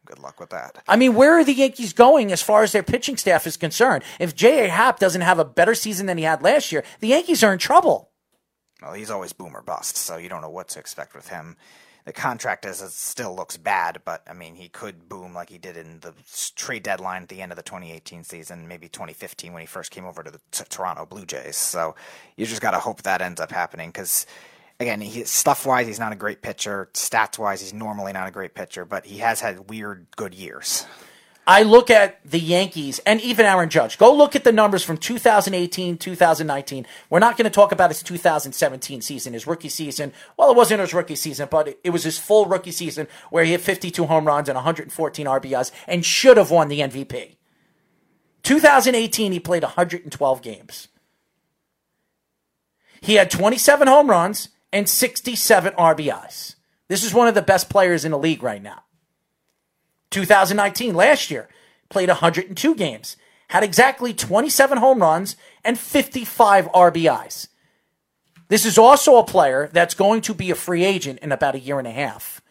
Good 0.08 0.20
luck 0.20 0.40
with 0.40 0.52
that. 0.52 0.82
I 0.88 0.96
mean, 0.96 1.16
where 1.16 1.34
are 1.34 1.44
the 1.44 1.54
Yankees 1.54 1.92
going 1.92 2.32
as 2.32 2.42
far 2.42 2.64
as 2.64 2.72
their 2.72 2.84
pitching 2.84 3.18
staff 3.18 3.46
is 3.46 3.58
concerned? 3.58 4.06
If 4.20 4.36
J.A. 4.36 4.70
Happ 4.70 5.00
doesn't 5.00 5.20
have 5.20 5.38
a 5.38 5.44
better 5.44 5.76
season 5.76 6.06
than 6.06 6.18
he 6.18 6.24
had 6.24 6.42
last 6.42 6.72
year, 6.72 6.86
the 7.02 7.10
Yankees 7.10 7.44
are 7.44 7.52
in 7.52 7.60
trouble. 7.60 8.07
Well, 8.82 8.94
he's 8.94 9.10
always 9.10 9.34
boom 9.34 9.56
or 9.56 9.62
bust, 9.62 9.98
so 9.98 10.18
you 10.18 10.30
don't 10.30 10.42
know 10.42 10.50
what 10.50 10.70
to 10.70 10.80
expect 10.80 11.16
with 11.16 11.30
him. 11.30 11.58
The 12.06 12.14
contract 12.14 12.66
is 12.66 12.82
it 12.82 12.92
still 12.92 13.36
looks 13.36 13.58
bad, 13.58 14.02
but 14.06 14.24
I 14.30 14.34
mean, 14.34 14.56
he 14.56 14.70
could 14.70 15.10
boom 15.10 15.34
like 15.34 15.50
he 15.50 15.58
did 15.58 15.76
in 15.76 16.00
the 16.00 16.14
trade 16.56 16.84
deadline 16.84 17.24
at 17.24 17.28
the 17.28 17.42
end 17.42 17.52
of 17.52 17.58
the 17.58 17.64
2018 17.64 18.24
season, 18.24 18.68
maybe 18.68 18.88
2015 18.88 19.52
when 19.52 19.60
he 19.60 19.66
first 19.66 19.92
came 19.92 20.06
over 20.06 20.24
to 20.24 20.32
the 20.32 20.40
t- 20.52 20.64
Toronto 20.70 21.06
Blue 21.06 21.26
Jays. 21.26 21.58
So 21.58 21.96
you 22.38 22.46
just 22.46 22.62
got 22.62 22.72
to 22.72 22.80
hope 22.80 23.02
that 23.02 23.22
ends 23.22 23.42
up 23.42 23.52
happening 23.52 23.90
because 23.90 24.26
again, 24.80 25.02
he, 25.02 25.26
stuff 25.26 25.66
wise, 25.66 25.88
he's 25.88 26.00
not 26.00 26.14
a 26.14 26.16
great 26.16 26.42
pitcher. 26.42 26.90
Stats 26.94 27.38
wise, 27.38 27.60
he's 27.60 27.74
normally 27.74 28.14
not 28.14 28.28
a 28.28 28.32
great 28.32 28.54
pitcher, 28.54 28.86
but 28.86 29.06
he 29.06 29.18
has 29.18 29.42
had 29.42 29.70
weird 29.70 30.08
good 30.16 30.34
years. 30.34 30.86
I 31.50 31.64
look 31.64 31.90
at 31.90 32.20
the 32.30 32.42
Yankees 32.42 33.00
and 33.06 33.22
even 33.22 33.46
Aaron 33.46 33.70
Judge. 33.70 33.98
Go 33.98 34.14
look 34.14 34.36
at 34.36 34.44
the 34.44 34.52
numbers 34.52 34.84
from 34.84 34.98
2018, 34.98 35.98
2019. 35.98 36.86
We're 37.10 37.20
not 37.20 37.38
going 37.38 37.46
to 37.46 37.50
talk 37.50 37.72
about 37.72 37.90
his 37.90 38.04
2017 38.04 39.02
season, 39.02 39.32
his 39.32 39.48
rookie 39.48 39.70
season. 39.70 40.12
Well, 40.36 40.52
it 40.52 40.58
wasn't 40.58 40.82
his 40.82 40.94
rookie 40.94 41.16
season, 41.16 41.48
but 41.50 41.80
it 41.86 41.92
was 41.92 42.04
his 42.04 42.20
full 42.20 42.48
rookie 42.48 42.74
season 42.74 43.08
where 43.30 43.46
he 43.46 43.52
hit 43.52 43.62
52 43.62 44.08
home 44.08 44.26
runs 44.26 44.50
and 44.50 44.58
114 44.58 45.26
RBIs 45.26 45.72
and 45.88 46.06
should 46.06 46.36
have 46.36 46.52
won 46.52 46.68
the 46.68 46.82
MVP. 46.82 47.38
2018, 48.44 49.32
he 49.32 49.40
played 49.40 49.64
112 49.64 50.42
games. 50.42 50.90
He 53.00 53.14
had 53.14 53.32
27 53.32 53.88
home 53.88 54.10
runs 54.10 54.50
and 54.74 54.90
67 54.90 55.74
RBIs. 55.74 56.56
This 56.90 57.06
is 57.06 57.14
one 57.14 57.30
of 57.30 57.36
the 57.36 57.42
best 57.42 57.70
players 57.70 58.04
in 58.04 58.12
the 58.12 58.18
league 58.18 58.44
right 58.44 58.62
now. 58.62 58.84
2019, 60.12 60.96
last 60.96 61.30
year, 61.32 61.48
played 61.90 62.10
102 62.10 62.76
games, 62.76 63.18
had 63.50 63.64
exactly 63.64 64.14
27 64.14 64.78
home 64.78 65.02
runs 65.02 65.36
and 65.64 65.78
55 65.78 66.68
RBIs. 66.68 67.48
This 68.50 68.66
is 68.66 68.78
also 68.78 69.18
a 69.18 69.26
player 69.26 69.70
that's 69.74 69.94
going 69.94 70.22
to 70.22 70.34
be 70.34 70.52
a 70.52 70.56
free 70.56 70.84
agent 70.84 71.20
in 71.20 71.32
about 71.32 71.56
a 71.56 71.60
year 71.60 71.80
and 71.80 71.88
a 71.88 71.92
half, 71.92 72.42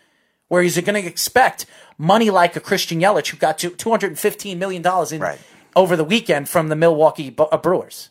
where 0.49 0.63
he's 0.63 0.79
going 0.81 1.03
to 1.03 1.09
expect 1.09 1.67
money 1.97 2.31
like 2.31 2.55
a 2.57 2.61
Christian 2.61 3.01
Yelich, 3.01 3.29
who 3.29 3.37
got 3.37 3.59
$215 3.59 4.57
million 4.59 4.85
in, 5.11 5.21
right. 5.21 5.39
over 5.75 5.97
the 5.97 6.05
weekend 6.05 6.49
from 6.49 6.69
the 6.69 6.77
Milwaukee 6.77 7.35
uh, 7.39 7.57
Brewers. 7.57 8.11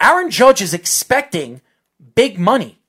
Aaron 0.00 0.30
Judge 0.30 0.62
is 0.62 0.72
expecting 0.72 1.60
big 2.14 2.38
money 2.38 2.79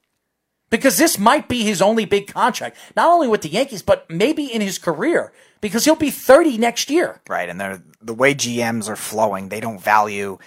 because 0.71 0.97
this 0.97 1.19
might 1.19 1.47
be 1.47 1.63
his 1.63 1.83
only 1.83 2.05
big 2.05 2.33
contract, 2.33 2.75
not 2.95 3.07
only 3.07 3.27
with 3.27 3.43
the 3.43 3.49
Yankees, 3.49 3.83
but 3.83 4.09
maybe 4.09 4.45
in 4.45 4.61
his 4.61 4.79
career 4.79 5.31
because 5.59 5.85
he'll 5.85 5.95
be 5.95 6.09
30 6.09 6.57
next 6.57 6.89
year. 6.89 7.21
Right. 7.29 7.47
And 7.47 7.61
the 8.01 8.13
way 8.13 8.33
GMs 8.33 8.89
are 8.89 8.95
flowing, 8.95 9.49
they 9.49 9.59
don't 9.59 9.79
value 9.79 10.39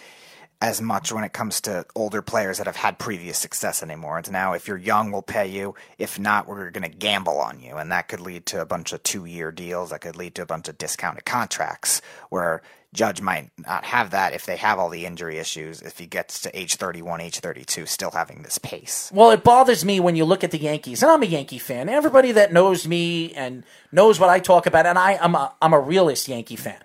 as 0.61 0.81
much 0.81 1.13
when 1.13 1.25
it 1.25 1.33
comes 1.33 1.61
to 1.61 1.85
older 1.95 2.23
players 2.23 2.57
that 2.59 2.67
have 2.67 2.77
had 2.77 2.99
previous 2.99 3.39
success 3.39 3.83
anymore. 3.83 4.19
It's 4.19 4.31
now 4.31 4.55
if 4.55 4.67
you're 4.67 4.79
young, 4.79 5.13
we'll 5.13 5.23
pay 5.23 5.47
you. 5.47 5.75
If 5.99 6.19
not, 6.19 6.49
we're 6.49 6.71
going 6.71 6.91
to 6.91 6.97
gamble 6.97 7.39
on 7.39 7.61
you. 7.61 7.77
And 7.77 7.93
that 7.93 8.09
could 8.09 8.21
lead 8.21 8.47
to 8.47 8.63
a 8.63 8.67
bunch 8.67 8.93
of 8.93 9.03
two 9.03 9.27
year 9.27 9.53
deals. 9.53 9.91
That 9.91 10.01
could 10.01 10.17
lead 10.17 10.35
to 10.37 10.43
a 10.43 10.47
bunch 10.47 10.69
of 10.69 10.79
discounted 10.79 11.27
contracts 11.27 12.01
where 12.31 12.63
Judge 12.95 13.21
might 13.21 13.51
not 13.59 13.85
have 13.85 14.11
that 14.11 14.33
if 14.33 14.47
they 14.47 14.57
have 14.57 14.79
all 14.79 14.89
the 14.89 15.05
injury 15.05 15.39
issues, 15.39 15.83
if 15.83 15.99
he 15.99 16.07
gets 16.07 16.41
to 16.43 16.59
age 16.59 16.77
31, 16.77 17.21
age 17.21 17.41
32, 17.41 17.87
still 17.87 18.13
having 18.13 18.43
this 18.43 18.59
pace. 18.59 19.11
Well, 19.13 19.33
it 19.33 19.43
bothers 19.43 19.85
me 19.85 19.99
when 19.99 20.15
you 20.15 20.25
look 20.25 20.45
at 20.45 20.53
the 20.53 20.59
Yankees, 20.59 21.03
and 21.03 21.11
I'm 21.11 21.23
a 21.25 21.27
Yankee 21.27 21.59
fan. 21.59 21.89
Everybody 21.89 22.31
that 22.33 22.53
knows 22.53 22.87
me 22.87 23.33
and 23.35 23.65
knows 23.91 24.21
what 24.21 24.31
I 24.31 24.39
talk 24.39 24.67
about, 24.67 24.87
and 24.87 24.97
I, 24.97 25.19
I'm, 25.21 25.35
a, 25.35 25.53
I'm 25.61 25.73
a 25.73 25.81
realist 25.81 26.29
Yankee 26.29 26.55
fan. 26.55 26.79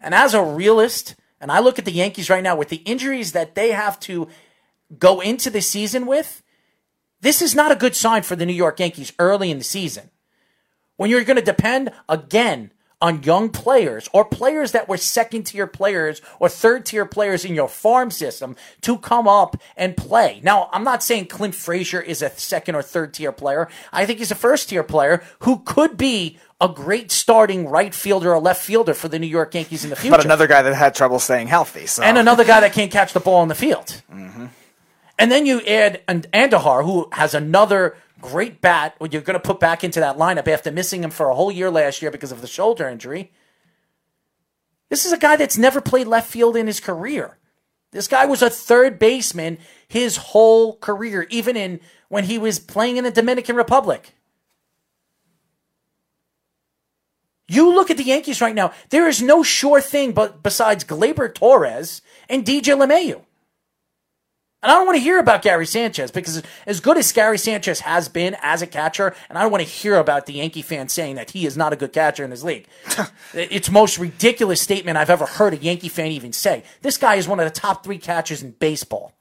And 0.00 0.12
as 0.12 0.34
a 0.34 0.42
realist, 0.42 1.14
and 1.40 1.52
I 1.52 1.60
look 1.60 1.78
at 1.78 1.84
the 1.84 1.92
Yankees 1.92 2.28
right 2.28 2.42
now 2.42 2.56
with 2.56 2.68
the 2.68 2.82
injuries 2.84 3.30
that 3.30 3.54
they 3.54 3.70
have 3.70 4.00
to 4.00 4.28
go 4.98 5.20
into 5.20 5.50
the 5.50 5.62
season 5.62 6.04
with, 6.06 6.42
this 7.20 7.40
is 7.40 7.54
not 7.54 7.70
a 7.70 7.76
good 7.76 7.94
sign 7.94 8.24
for 8.24 8.34
the 8.34 8.44
New 8.44 8.52
York 8.52 8.80
Yankees 8.80 9.12
early 9.20 9.52
in 9.52 9.58
the 9.58 9.64
season. 9.64 10.10
When 10.96 11.08
you're 11.10 11.22
going 11.22 11.36
to 11.36 11.42
depend 11.42 11.92
again 12.08 12.72
on 13.02 13.22
young 13.24 13.50
players 13.50 14.08
or 14.12 14.24
players 14.24 14.72
that 14.72 14.88
were 14.88 14.96
second 14.96 15.42
tier 15.42 15.66
players 15.66 16.22
or 16.38 16.48
third 16.48 16.86
tier 16.86 17.04
players 17.04 17.44
in 17.44 17.54
your 17.54 17.68
farm 17.68 18.10
system 18.10 18.56
to 18.80 18.96
come 18.96 19.26
up 19.26 19.60
and 19.76 19.96
play. 19.96 20.40
Now, 20.42 20.70
I'm 20.72 20.84
not 20.84 21.02
saying 21.02 21.26
Clint 21.26 21.56
Frazier 21.56 22.00
is 22.00 22.22
a 22.22 22.30
second 22.30 22.76
or 22.76 22.82
third 22.82 23.12
tier 23.12 23.32
player. 23.32 23.68
I 23.92 24.06
think 24.06 24.20
he's 24.20 24.30
a 24.30 24.36
first 24.36 24.68
tier 24.68 24.84
player 24.84 25.22
who 25.40 25.58
could 25.58 25.96
be 25.98 26.38
a 26.60 26.68
great 26.68 27.10
starting 27.10 27.68
right 27.68 27.92
fielder 27.92 28.32
or 28.32 28.38
left 28.38 28.64
fielder 28.64 28.94
for 28.94 29.08
the 29.08 29.18
New 29.18 29.26
York 29.26 29.52
Yankees 29.52 29.82
in 29.82 29.90
the 29.90 29.96
future. 29.96 30.16
But 30.16 30.24
another 30.24 30.46
guy 30.46 30.62
that 30.62 30.74
had 30.74 30.94
trouble 30.94 31.18
staying 31.18 31.48
healthy. 31.48 31.86
So. 31.86 32.04
And 32.04 32.16
another 32.16 32.44
guy 32.44 32.60
that 32.60 32.72
can't 32.72 32.92
catch 32.92 33.12
the 33.12 33.20
ball 33.20 33.42
in 33.42 33.48
the 33.48 33.56
field. 33.56 34.00
Mm-hmm. 34.12 34.46
And 35.18 35.30
then 35.30 35.44
you 35.44 35.60
add 35.62 36.06
Andujar, 36.06 36.84
who 36.84 37.08
has 37.12 37.34
another 37.34 37.96
great 38.22 38.62
bat 38.62 38.96
you're 39.10 39.20
going 39.20 39.34
to 39.34 39.40
put 39.40 39.60
back 39.60 39.84
into 39.84 40.00
that 40.00 40.16
lineup 40.16 40.48
after 40.48 40.72
missing 40.72 41.04
him 41.04 41.10
for 41.10 41.28
a 41.28 41.34
whole 41.34 41.52
year 41.52 41.70
last 41.70 42.00
year 42.00 42.10
because 42.10 42.32
of 42.32 42.40
the 42.40 42.46
shoulder 42.46 42.88
injury. 42.88 43.30
This 44.88 45.04
is 45.04 45.12
a 45.12 45.18
guy 45.18 45.36
that's 45.36 45.58
never 45.58 45.80
played 45.80 46.06
left 46.06 46.30
field 46.30 46.56
in 46.56 46.66
his 46.66 46.80
career. 46.80 47.38
This 47.90 48.08
guy 48.08 48.24
was 48.24 48.40
a 48.40 48.48
third 48.48 48.98
baseman 48.98 49.58
his 49.86 50.16
whole 50.16 50.76
career, 50.76 51.26
even 51.28 51.56
in 51.56 51.80
when 52.08 52.24
he 52.24 52.38
was 52.38 52.58
playing 52.58 52.96
in 52.96 53.04
the 53.04 53.10
Dominican 53.10 53.56
Republic. 53.56 54.14
You 57.48 57.74
look 57.74 57.90
at 57.90 57.98
the 57.98 58.04
Yankees 58.04 58.40
right 58.40 58.54
now, 58.54 58.72
there 58.88 59.08
is 59.08 59.20
no 59.20 59.42
sure 59.42 59.80
thing 59.80 60.12
but 60.12 60.42
besides 60.42 60.84
Gleyber 60.84 61.34
Torres 61.34 62.00
and 62.28 62.46
DJ 62.46 62.74
LeMahieu. 62.74 63.22
And 64.62 64.70
I 64.70 64.76
don't 64.76 64.86
want 64.86 64.96
to 64.96 65.02
hear 65.02 65.18
about 65.18 65.42
Gary 65.42 65.66
Sanchez 65.66 66.12
because 66.12 66.40
as 66.66 66.78
good 66.78 66.96
as 66.96 67.10
Gary 67.10 67.36
Sanchez 67.36 67.80
has 67.80 68.08
been 68.08 68.36
as 68.42 68.62
a 68.62 68.66
catcher, 68.66 69.12
and 69.28 69.36
I 69.36 69.42
don't 69.42 69.50
want 69.50 69.64
to 69.64 69.68
hear 69.68 69.96
about 69.96 70.26
the 70.26 70.34
Yankee 70.34 70.62
fans 70.62 70.92
saying 70.92 71.16
that 71.16 71.32
he 71.32 71.46
is 71.46 71.56
not 71.56 71.72
a 71.72 71.76
good 71.76 71.92
catcher 71.92 72.22
in 72.22 72.30
this 72.30 72.44
league. 72.44 72.68
it's 73.34 73.70
most 73.70 73.98
ridiculous 73.98 74.60
statement 74.60 74.96
I've 74.96 75.10
ever 75.10 75.26
heard 75.26 75.52
a 75.52 75.56
Yankee 75.56 75.88
fan 75.88 76.12
even 76.12 76.32
say. 76.32 76.62
This 76.80 76.96
guy 76.96 77.16
is 77.16 77.26
one 77.26 77.40
of 77.40 77.44
the 77.44 77.58
top 77.58 77.82
three 77.82 77.98
catchers 77.98 78.40
in 78.40 78.52
baseball. 78.52 79.12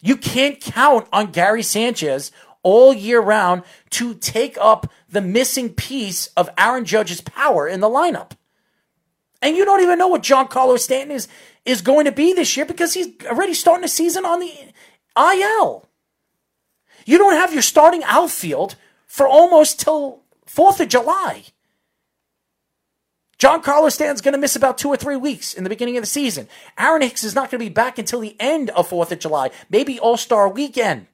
You 0.00 0.16
can't 0.16 0.58
count 0.58 1.08
on 1.12 1.32
Gary 1.32 1.62
Sanchez 1.62 2.32
all 2.62 2.94
year 2.94 3.20
round 3.20 3.62
to 3.90 4.14
take 4.14 4.56
up 4.58 4.90
the 5.10 5.20
missing 5.20 5.74
piece 5.74 6.28
of 6.28 6.48
Aaron 6.56 6.86
Judge's 6.86 7.20
power 7.20 7.68
in 7.68 7.80
the 7.80 7.88
lineup. 7.88 8.32
And 9.42 9.56
you 9.56 9.64
don't 9.64 9.82
even 9.82 9.98
know 9.98 10.08
what 10.08 10.22
Giancarlo 10.22 10.78
Stanton 10.78 11.14
is 11.14 11.28
is 11.64 11.82
going 11.82 12.04
to 12.04 12.12
be 12.12 12.32
this 12.32 12.56
year 12.56 12.64
because 12.64 12.94
he's 12.94 13.08
already 13.26 13.52
starting 13.54 13.82
the 13.82 13.88
season 13.88 14.24
on 14.24 14.40
the 14.40 14.52
IL. 15.16 15.88
You 17.04 17.18
don't 17.18 17.34
have 17.34 17.52
your 17.52 17.62
starting 17.62 18.02
outfield 18.04 18.76
for 19.06 19.26
almost 19.26 19.80
till 19.80 20.22
4th 20.46 20.80
of 20.80 20.88
July. 20.88 21.44
Giancarlo 23.38 23.92
Stanton's 23.92 24.22
going 24.22 24.32
to 24.32 24.38
miss 24.38 24.56
about 24.56 24.78
two 24.78 24.88
or 24.88 24.96
three 24.96 25.16
weeks 25.16 25.52
in 25.52 25.62
the 25.62 25.70
beginning 25.70 25.96
of 25.96 26.02
the 26.02 26.08
season. 26.08 26.48
Aaron 26.78 27.02
Hicks 27.02 27.22
is 27.22 27.34
not 27.34 27.50
going 27.50 27.58
to 27.58 27.66
be 27.66 27.74
back 27.74 27.98
until 27.98 28.20
the 28.20 28.36
end 28.40 28.70
of 28.70 28.88
4th 28.88 29.12
of 29.12 29.18
July, 29.18 29.50
maybe 29.68 29.98
All 29.98 30.16
Star 30.16 30.48
weekend. 30.48 31.06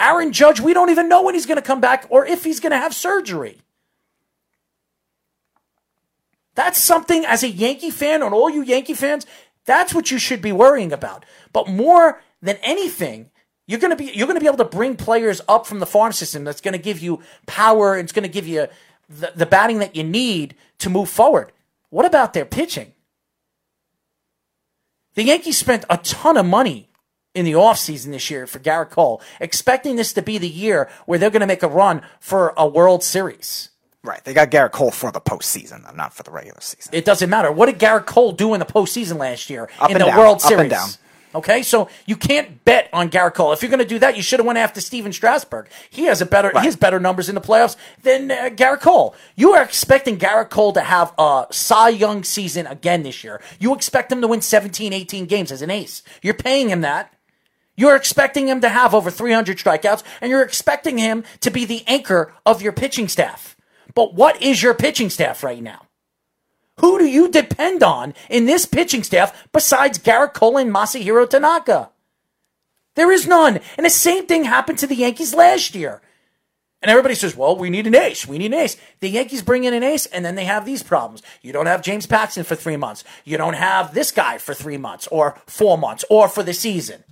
Aaron 0.00 0.32
Judge, 0.32 0.60
we 0.60 0.74
don't 0.74 0.90
even 0.90 1.08
know 1.08 1.22
when 1.22 1.34
he's 1.34 1.46
going 1.46 1.56
to 1.56 1.62
come 1.62 1.80
back 1.80 2.06
or 2.10 2.24
if 2.26 2.44
he's 2.44 2.60
going 2.60 2.70
to 2.70 2.78
have 2.78 2.94
surgery. 2.94 3.60
That's 6.56 6.82
something 6.82 7.24
as 7.24 7.44
a 7.44 7.48
Yankee 7.48 7.90
fan, 7.90 8.22
and 8.22 8.34
all 8.34 8.50
you 8.50 8.62
Yankee 8.62 8.94
fans, 8.94 9.26
that's 9.64 9.94
what 9.94 10.10
you 10.10 10.18
should 10.18 10.42
be 10.42 10.52
worrying 10.52 10.92
about. 10.92 11.24
But 11.52 11.68
more 11.68 12.20
than 12.42 12.56
anything, 12.62 13.30
you're 13.66 13.78
gonna 13.78 13.96
be 13.96 14.06
you're 14.06 14.26
gonna 14.26 14.40
be 14.40 14.46
able 14.46 14.56
to 14.58 14.64
bring 14.64 14.96
players 14.96 15.40
up 15.48 15.66
from 15.66 15.78
the 15.78 15.86
farm 15.86 16.12
system 16.12 16.42
that's 16.42 16.60
gonna 16.60 16.78
give 16.78 16.98
you 16.98 17.22
power. 17.46 17.94
and 17.94 18.04
It's 18.04 18.12
gonna 18.12 18.26
give 18.26 18.48
you 18.48 18.66
the, 19.08 19.32
the 19.36 19.46
batting 19.46 19.78
that 19.78 19.94
you 19.94 20.02
need 20.02 20.56
to 20.78 20.90
move 20.90 21.08
forward. 21.08 21.52
What 21.90 22.06
about 22.06 22.32
their 22.32 22.44
pitching? 22.44 22.92
The 25.14 25.24
Yankees 25.24 25.56
spent 25.56 25.84
a 25.88 25.96
ton 25.98 26.36
of 26.36 26.46
money 26.46 26.90
in 27.34 27.44
the 27.44 27.52
offseason 27.52 28.12
this 28.12 28.30
year 28.30 28.46
for 28.46 28.58
Gerrit 28.58 28.90
Cole, 28.90 29.20
expecting 29.40 29.96
this 29.96 30.12
to 30.14 30.22
be 30.22 30.38
the 30.38 30.48
year 30.48 30.88
where 31.04 31.18
they're 31.18 31.30
going 31.30 31.40
to 31.40 31.46
make 31.46 31.62
a 31.62 31.68
run 31.68 32.02
for 32.18 32.54
a 32.56 32.66
World 32.66 33.04
Series. 33.04 33.70
Right. 34.06 34.22
They 34.22 34.34
got 34.34 34.50
Gerrit 34.52 34.70
Cole 34.70 34.92
for 34.92 35.10
the 35.10 35.20
postseason, 35.20 35.94
not 35.96 36.14
for 36.14 36.22
the 36.22 36.30
regular 36.30 36.60
season. 36.60 36.94
It 36.94 37.04
doesn't 37.04 37.28
matter. 37.28 37.50
What 37.50 37.66
did 37.66 37.80
Gerrit 37.80 38.06
Cole 38.06 38.30
do 38.30 38.54
in 38.54 38.60
the 38.60 38.66
postseason 38.66 39.18
last 39.18 39.50
year 39.50 39.68
Up 39.80 39.90
in 39.90 39.98
the 39.98 40.04
down. 40.04 40.16
World 40.16 40.36
Up 40.36 40.50
and 40.52 40.70
Series? 40.70 40.70
down. 40.70 40.88
Okay, 41.34 41.62
so 41.64 41.88
you 42.06 42.14
can't 42.16 42.64
bet 42.64 42.88
on 42.92 43.10
Gerrit 43.10 43.34
Cole. 43.34 43.52
If 43.52 43.62
you're 43.62 43.68
going 43.68 43.80
to 43.80 43.84
do 43.84 43.98
that, 43.98 44.16
you 44.16 44.22
should 44.22 44.38
have 44.38 44.46
went 44.46 44.58
after 44.58 44.80
Stephen 44.80 45.12
Strasburg. 45.12 45.68
He 45.90 46.04
has 46.04 46.22
a 46.22 46.26
better, 46.26 46.50
he 46.60 46.64
has 46.66 46.76
better 46.76 47.00
numbers 47.00 47.28
in 47.28 47.34
the 47.34 47.40
playoffs 47.40 47.76
than 48.04 48.30
uh, 48.30 48.48
Gerrit 48.50 48.80
Cole. 48.80 49.14
You 49.34 49.52
are 49.52 49.62
expecting 49.62 50.18
Gerrit 50.18 50.50
Cole 50.50 50.72
to 50.74 50.80
have 50.80 51.12
a 51.18 51.46
Cy 51.50 51.88
Young 51.88 52.22
season 52.22 52.68
again 52.68 53.02
this 53.02 53.24
year. 53.24 53.42
You 53.58 53.74
expect 53.74 54.12
him 54.12 54.20
to 54.22 54.28
win 54.28 54.40
17, 54.40 54.92
18 54.92 55.26
games 55.26 55.50
as 55.50 55.62
an 55.62 55.70
ace. 55.70 56.02
You're 56.22 56.32
paying 56.32 56.70
him 56.70 56.80
that. 56.82 57.12
You're 57.76 57.96
expecting 57.96 58.48
him 58.48 58.60
to 58.62 58.68
have 58.70 58.94
over 58.94 59.10
300 59.10 59.58
strikeouts, 59.58 60.04
and 60.22 60.30
you're 60.30 60.42
expecting 60.42 60.96
him 60.96 61.24
to 61.40 61.50
be 61.50 61.66
the 61.66 61.82
anchor 61.86 62.32
of 62.46 62.62
your 62.62 62.72
pitching 62.72 63.08
staff. 63.08 63.55
But 63.96 64.14
what 64.14 64.40
is 64.40 64.62
your 64.62 64.74
pitching 64.74 65.10
staff 65.10 65.42
right 65.42 65.62
now? 65.62 65.86
Who 66.80 66.98
do 66.98 67.06
you 67.06 67.30
depend 67.30 67.82
on 67.82 68.12
in 68.28 68.44
this 68.44 68.66
pitching 68.66 69.02
staff 69.02 69.48
besides 69.52 69.98
Gerrit 69.98 70.34
Cole 70.34 70.58
and 70.58 70.72
Masahiro 70.72 71.28
Tanaka? 71.28 71.90
There 72.94 73.10
is 73.10 73.26
none. 73.26 73.58
And 73.76 73.86
the 73.86 73.90
same 73.90 74.26
thing 74.26 74.44
happened 74.44 74.78
to 74.80 74.86
the 74.86 74.94
Yankees 74.94 75.34
last 75.34 75.74
year. 75.74 76.02
And 76.82 76.90
everybody 76.90 77.14
says, 77.14 77.34
well, 77.34 77.56
we 77.56 77.70
need 77.70 77.86
an 77.86 77.94
ace. 77.94 78.28
We 78.28 78.36
need 78.36 78.52
an 78.52 78.60
ace. 78.60 78.76
The 79.00 79.08
Yankees 79.08 79.42
bring 79.42 79.64
in 79.64 79.72
an 79.72 79.82
ace, 79.82 80.04
and 80.04 80.24
then 80.24 80.34
they 80.34 80.44
have 80.44 80.66
these 80.66 80.82
problems. 80.82 81.22
You 81.40 81.52
don't 81.52 81.66
have 81.66 81.80
James 81.80 82.06
Paxton 82.06 82.44
for 82.44 82.54
three 82.54 82.76
months. 82.76 83.02
You 83.24 83.38
don't 83.38 83.54
have 83.54 83.94
this 83.94 84.12
guy 84.12 84.36
for 84.36 84.52
three 84.52 84.76
months, 84.76 85.06
or 85.06 85.40
four 85.46 85.78
months, 85.78 86.04
or 86.10 86.28
for 86.28 86.42
the 86.42 86.52
season. 86.52 87.02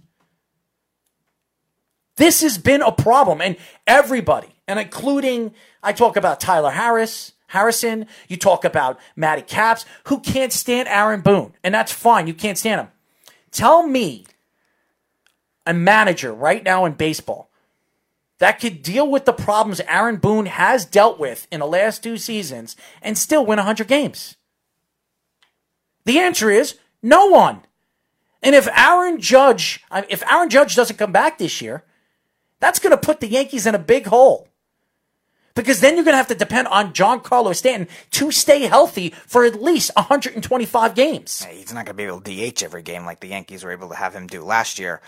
This 2.17 2.43
has 2.43 2.59
been 2.59 2.83
a 2.83 2.93
problem, 2.93 3.41
and 3.41 3.57
everybody, 3.87 4.54
and 4.67 4.79
including, 4.79 5.55
I 5.83 5.93
talk 5.93 6.17
about 6.17 6.41
Tyler 6.41 6.71
Harris, 6.71 7.33
Harrison, 7.49 8.07
you 8.29 8.37
talk 8.37 8.65
about 8.65 8.99
Matty 9.15 9.43
Caps, 9.43 9.85
who 10.05 10.21
can't 10.21 10.53
stand 10.53 10.89
Aaron 10.89 11.21
Boone, 11.21 11.55
and 11.63 11.75
that's 11.75 11.93
fine. 11.93 12.27
You 12.27 12.35
can't 12.35 12.59
stand 12.59 12.81
him. 12.81 12.89
Tell 13.51 13.87
me 13.87 14.27
a 15.67 15.73
manager 15.73 16.33
right 16.33 16.65
now 16.65 16.85
in 16.85 16.93
baseball 16.93 17.51
that 18.39 18.61
could 18.61 18.83
deal 18.83 19.09
with 19.09 19.25
the 19.25 19.33
problems 19.33 19.81
Aaron 19.81 20.17
Boone 20.17 20.47
has 20.47 20.85
dealt 20.85 21.19
with 21.19 21.47
in 21.51 21.61
the 21.61 21.67
last 21.67 22.03
two 22.03 22.17
seasons 22.17 22.77
and 23.01 23.17
still 23.17 23.47
win 23.47 23.59
100 23.59 23.87
games. 23.87 24.37
The 26.05 26.19
answer 26.19 26.51
is 26.51 26.79
no 27.03 27.27
one. 27.27 27.63
And 28.43 28.55
if 28.55 28.69
Aaron 28.77 29.21
Judge, 29.21 29.83
if 30.11 30.23
Aaron 30.31 30.51
Judge 30.51 30.75
doesn't 30.75 30.97
come 30.97 31.13
back 31.13 31.39
this 31.39 31.63
year, 31.63 31.85
that's 32.61 32.79
going 32.79 32.91
to 32.91 32.99
put 32.99 33.21
the 33.21 33.29
Yankees 33.29 33.67
in 33.67 33.75
a 33.75 33.79
big 33.79 34.07
hole. 34.07 34.49
Because 35.55 35.81
then 35.81 35.95
you're 35.95 36.05
going 36.05 36.15
to 36.15 36.19
have 36.19 36.27
to 36.29 36.35
depend 36.35 36.67
on 36.69 36.93
Giancarlo 36.93 37.55
Stanton 37.55 37.89
to 38.11 38.33
stay 38.33 38.63
healthy 38.63 39.11
for 39.27 39.45
at 39.45 39.63
least 39.63 39.93
125 39.95 40.95
games. 40.95 41.45
He's 41.45 41.73
not 41.73 41.87
going 41.87 41.87
to 41.87 41.95
be 41.95 42.05
able 42.05 42.21
to 42.21 42.53
DH 42.53 42.63
every 42.65 42.83
game 42.83 43.05
like 43.05 43.21
the 43.21 43.29
Yankees 43.29 43.63
were 43.63 43.71
able 43.71 43.89
to 43.91 43.95
have 43.95 44.15
him 44.15 44.27
do 44.27 44.43
last 44.43 44.81
year 44.81 45.01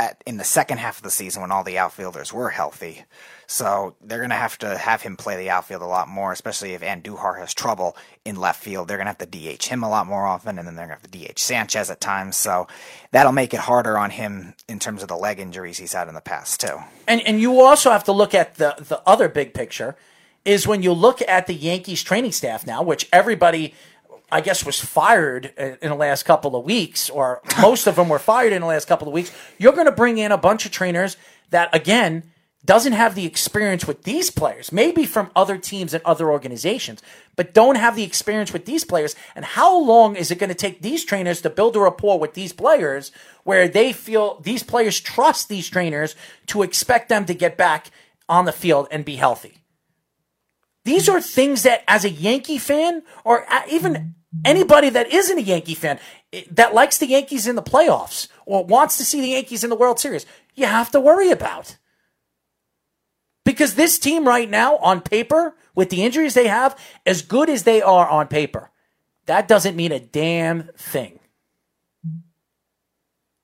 at, 0.00 0.22
in 0.24 0.38
the 0.38 0.44
second 0.44 0.78
half 0.78 0.96
of 0.96 1.02
the 1.02 1.10
season 1.10 1.42
when 1.42 1.52
all 1.52 1.62
the 1.62 1.76
outfielders 1.76 2.32
were 2.32 2.48
healthy. 2.48 3.04
So 3.46 3.96
they're 4.00 4.18
going 4.20 4.30
to 4.30 4.36
have 4.36 4.56
to 4.58 4.78
have 4.78 5.02
him 5.02 5.18
play 5.18 5.36
the 5.36 5.50
outfield 5.50 5.82
a 5.82 5.86
lot 5.86 6.08
more, 6.08 6.32
especially 6.32 6.72
if 6.72 6.80
Andujar 6.80 7.38
has 7.38 7.52
trouble 7.52 7.96
in 8.24 8.36
left 8.36 8.62
field. 8.62 8.88
They're 8.88 8.96
going 8.96 9.12
to 9.12 9.16
have 9.18 9.30
to 9.30 9.56
DH 9.58 9.66
him 9.66 9.82
a 9.82 9.90
lot 9.90 10.06
more 10.06 10.24
often, 10.24 10.58
and 10.58 10.66
then 10.66 10.74
they're 10.74 10.86
going 10.86 10.98
to 10.98 11.02
have 11.02 11.28
to 11.28 11.34
DH 11.34 11.38
Sanchez 11.38 11.90
at 11.90 12.00
times. 12.00 12.36
So 12.36 12.66
that'll 13.10 13.32
make 13.32 13.52
it 13.52 13.60
harder 13.60 13.98
on 13.98 14.08
him 14.08 14.54
in 14.68 14.78
terms 14.78 15.02
of 15.02 15.08
the 15.08 15.16
leg 15.16 15.38
injuries 15.38 15.76
he's 15.76 15.92
had 15.92 16.08
in 16.08 16.14
the 16.14 16.22
past, 16.22 16.60
too. 16.60 16.78
And 17.06 17.20
and 17.26 17.38
you 17.38 17.60
also 17.60 17.90
have 17.90 18.04
to 18.04 18.12
look 18.12 18.34
at 18.34 18.54
the 18.54 18.76
the 18.78 19.02
other 19.06 19.28
big 19.28 19.52
picture 19.52 19.96
is 20.46 20.66
when 20.66 20.82
you 20.82 20.92
look 20.92 21.20
at 21.28 21.46
the 21.46 21.54
Yankees 21.54 22.02
training 22.02 22.32
staff 22.32 22.66
now, 22.66 22.82
which 22.82 23.06
everybody 23.12 23.74
I 24.32 24.40
guess 24.40 24.64
was 24.64 24.80
fired 24.80 25.46
in 25.56 25.90
the 25.90 25.94
last 25.94 26.24
couple 26.24 26.56
of 26.56 26.64
weeks, 26.64 27.10
or 27.10 27.40
most 27.60 27.86
of 27.86 27.96
them 27.96 28.08
were 28.08 28.18
fired 28.18 28.52
in 28.52 28.60
the 28.60 28.66
last 28.66 28.86
couple 28.86 29.08
of 29.08 29.14
weeks. 29.14 29.32
You're 29.58 29.72
going 29.72 29.86
to 29.86 29.92
bring 29.92 30.18
in 30.18 30.32
a 30.32 30.38
bunch 30.38 30.66
of 30.66 30.72
trainers 30.72 31.16
that 31.50 31.74
again 31.74 32.24
doesn't 32.64 32.92
have 32.92 33.14
the 33.14 33.24
experience 33.24 33.86
with 33.86 34.02
these 34.02 34.30
players, 34.30 34.70
maybe 34.70 35.04
from 35.06 35.30
other 35.34 35.56
teams 35.56 35.94
and 35.94 36.04
other 36.04 36.30
organizations, 36.30 37.02
but 37.34 37.54
don't 37.54 37.76
have 37.76 37.96
the 37.96 38.02
experience 38.02 38.52
with 38.52 38.66
these 38.66 38.84
players. 38.84 39.16
And 39.34 39.44
how 39.44 39.78
long 39.78 40.14
is 40.14 40.30
it 40.30 40.38
going 40.38 40.50
to 40.50 40.54
take 40.54 40.82
these 40.82 41.04
trainers 41.04 41.40
to 41.40 41.50
build 41.50 41.74
a 41.76 41.80
rapport 41.80 42.18
with 42.18 42.34
these 42.34 42.52
players 42.52 43.12
where 43.44 43.66
they 43.66 43.92
feel 43.94 44.40
these 44.40 44.62
players 44.62 45.00
trust 45.00 45.48
these 45.48 45.70
trainers 45.70 46.14
to 46.46 46.62
expect 46.62 47.08
them 47.08 47.24
to 47.24 47.34
get 47.34 47.56
back 47.56 47.90
on 48.28 48.44
the 48.44 48.52
field 48.52 48.88
and 48.90 49.06
be 49.06 49.16
healthy? 49.16 49.59
These 50.84 51.08
are 51.08 51.20
things 51.20 51.62
that, 51.64 51.84
as 51.86 52.04
a 52.04 52.10
Yankee 52.10 52.58
fan, 52.58 53.02
or 53.24 53.46
even 53.70 54.14
anybody 54.44 54.90
that 54.90 55.12
isn't 55.12 55.38
a 55.38 55.42
Yankee 55.42 55.74
fan 55.74 55.98
that 56.50 56.74
likes 56.74 56.98
the 56.98 57.06
Yankees 57.06 57.46
in 57.46 57.56
the 57.56 57.62
playoffs 57.62 58.28
or 58.46 58.64
wants 58.64 58.96
to 58.96 59.04
see 59.04 59.20
the 59.20 59.28
Yankees 59.28 59.64
in 59.64 59.70
the 59.70 59.76
World 59.76 59.98
Series, 59.98 60.24
you 60.54 60.66
have 60.66 60.90
to 60.92 61.00
worry 61.00 61.30
about. 61.30 61.76
Because 63.44 63.74
this 63.74 63.98
team 63.98 64.26
right 64.26 64.48
now, 64.48 64.76
on 64.76 65.00
paper, 65.00 65.54
with 65.74 65.90
the 65.90 66.02
injuries 66.02 66.34
they 66.34 66.46
have, 66.46 66.78
as 67.04 67.22
good 67.22 67.48
as 67.48 67.64
they 67.64 67.82
are 67.82 68.08
on 68.08 68.28
paper, 68.28 68.70
that 69.26 69.48
doesn't 69.48 69.76
mean 69.76 69.92
a 69.92 70.00
damn 70.00 70.64
thing. 70.76 71.18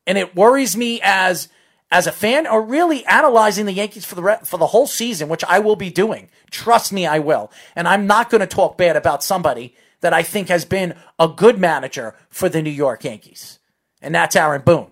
And 0.07 0.17
it 0.17 0.37
worries 0.37 0.77
me 0.77 1.01
as 1.03 1.49
as 1.91 2.07
a 2.07 2.13
fan 2.13 2.47
or 2.47 2.63
really 2.63 3.05
analyzing 3.07 3.67
the 3.67 3.73
Yankees 3.73 4.05
for 4.05 4.15
the 4.15 4.23
re- 4.23 4.39
for 4.43 4.59
the 4.59 4.67
whole 4.67 4.87
season, 4.87 5.29
which 5.29 5.45
I 5.45 5.59
will 5.59 5.77
be 5.77 5.91
doing. 5.91 6.29
Trust 6.51 6.93
me, 6.93 7.07
I 7.07 7.19
will. 7.19 7.51
And 7.75 7.87
I'm 7.87 8.07
not 8.07 8.31
going 8.31 8.41
to 8.41 8.47
talk 8.47 8.77
bad 8.77 8.97
about 8.97 9.23
somebody 9.23 9.75
that 10.01 10.13
I 10.13 10.23
think 10.23 10.49
has 10.49 10.65
been 10.65 10.95
a 11.19 11.29
good 11.29 11.59
manager 11.59 12.15
for 12.29 12.49
the 12.49 12.63
New 12.63 12.71
York 12.71 13.05
Yankees. 13.05 13.59
And 14.03 14.15
that's 14.15 14.37
Aaron 14.37 14.63
Boone. 14.63 14.91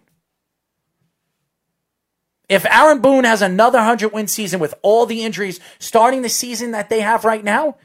If 2.48 2.66
Aaron 2.66 3.00
Boone 3.00 3.24
has 3.24 3.42
another 3.42 3.78
100 3.78 4.12
win 4.12 4.28
season 4.28 4.60
with 4.60 4.74
all 4.82 5.06
the 5.06 5.22
injuries 5.22 5.60
starting 5.78 6.22
the 6.22 6.28
season 6.28 6.72
that 6.72 6.90
they 6.90 7.00
have 7.00 7.24
right 7.24 7.42
now, 7.42 7.76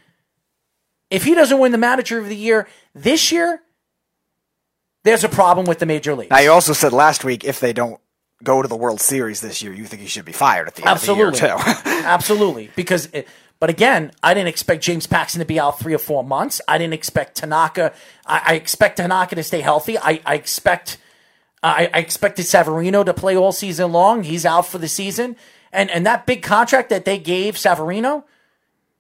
if 1.10 1.24
he 1.24 1.34
doesn't 1.34 1.60
win 1.60 1.72
the 1.72 1.78
manager 1.78 2.20
of 2.20 2.28
the 2.28 2.36
year 2.36 2.68
this 2.94 3.32
year, 3.32 3.62
there's 5.04 5.24
a 5.24 5.30
problem 5.30 5.66
with 5.66 5.80
the 5.80 5.86
major 5.86 6.14
leagues. 6.14 6.30
Now, 6.30 6.40
you 6.40 6.52
also 6.52 6.74
said 6.74 6.94
last 6.94 7.24
week 7.24 7.44
if 7.44 7.60
they 7.60 7.74
don't 7.74 8.00
go 8.44 8.62
to 8.62 8.68
the 8.68 8.76
World 8.76 9.02
Series 9.02 9.42
this 9.42 9.62
year, 9.62 9.74
you 9.74 9.86
think 9.86 10.02
he 10.02 10.08
should 10.08 10.26
be 10.26 10.32
fired 10.32 10.68
at 10.68 10.76
the 10.76 10.82
end 10.84 10.92
Absolutely. 10.92 11.24
of 11.24 11.34
the 11.40 11.48
year, 11.48 11.58
too. 11.58 11.90
Absolutely. 12.06 12.72
Because, 12.76 13.10
it, 13.14 13.28
but 13.60 13.70
again, 13.70 14.12
I 14.24 14.34
didn't 14.34 14.48
expect 14.48 14.84
James 14.84 15.08
Paxton 15.08 15.40
to 15.40 15.46
be 15.46 15.60
out 15.60 15.80
three 15.80 15.94
or 15.94 16.00
four 16.00 16.24
months. 16.24 16.62
I 16.68 16.78
didn't 16.78 16.94
expect 16.94 17.38
Tanaka. 17.38 17.94
I, 18.26 18.42
I 18.48 18.54
expect 18.56 18.98
Tanaka 18.98 19.36
to 19.36 19.44
stay 19.44 19.62
healthy. 19.62 19.98
I, 19.98 20.22
I 20.26 20.36
expect. 20.36 20.98
I, 21.62 21.90
I 21.94 22.00
expected 22.00 22.44
Severino 22.46 23.04
to 23.04 23.14
play 23.14 23.36
all 23.36 23.52
season 23.52 23.92
long. 23.92 24.24
He's 24.24 24.46
out 24.46 24.66
for 24.66 24.78
the 24.78 24.88
season. 24.88 25.36
And 25.74 25.92
and 25.92 26.06
that 26.06 26.26
big 26.26 26.42
contract 26.42 26.90
that 26.90 27.04
they 27.04 27.20
gave 27.20 27.58
Severino, 27.58 28.24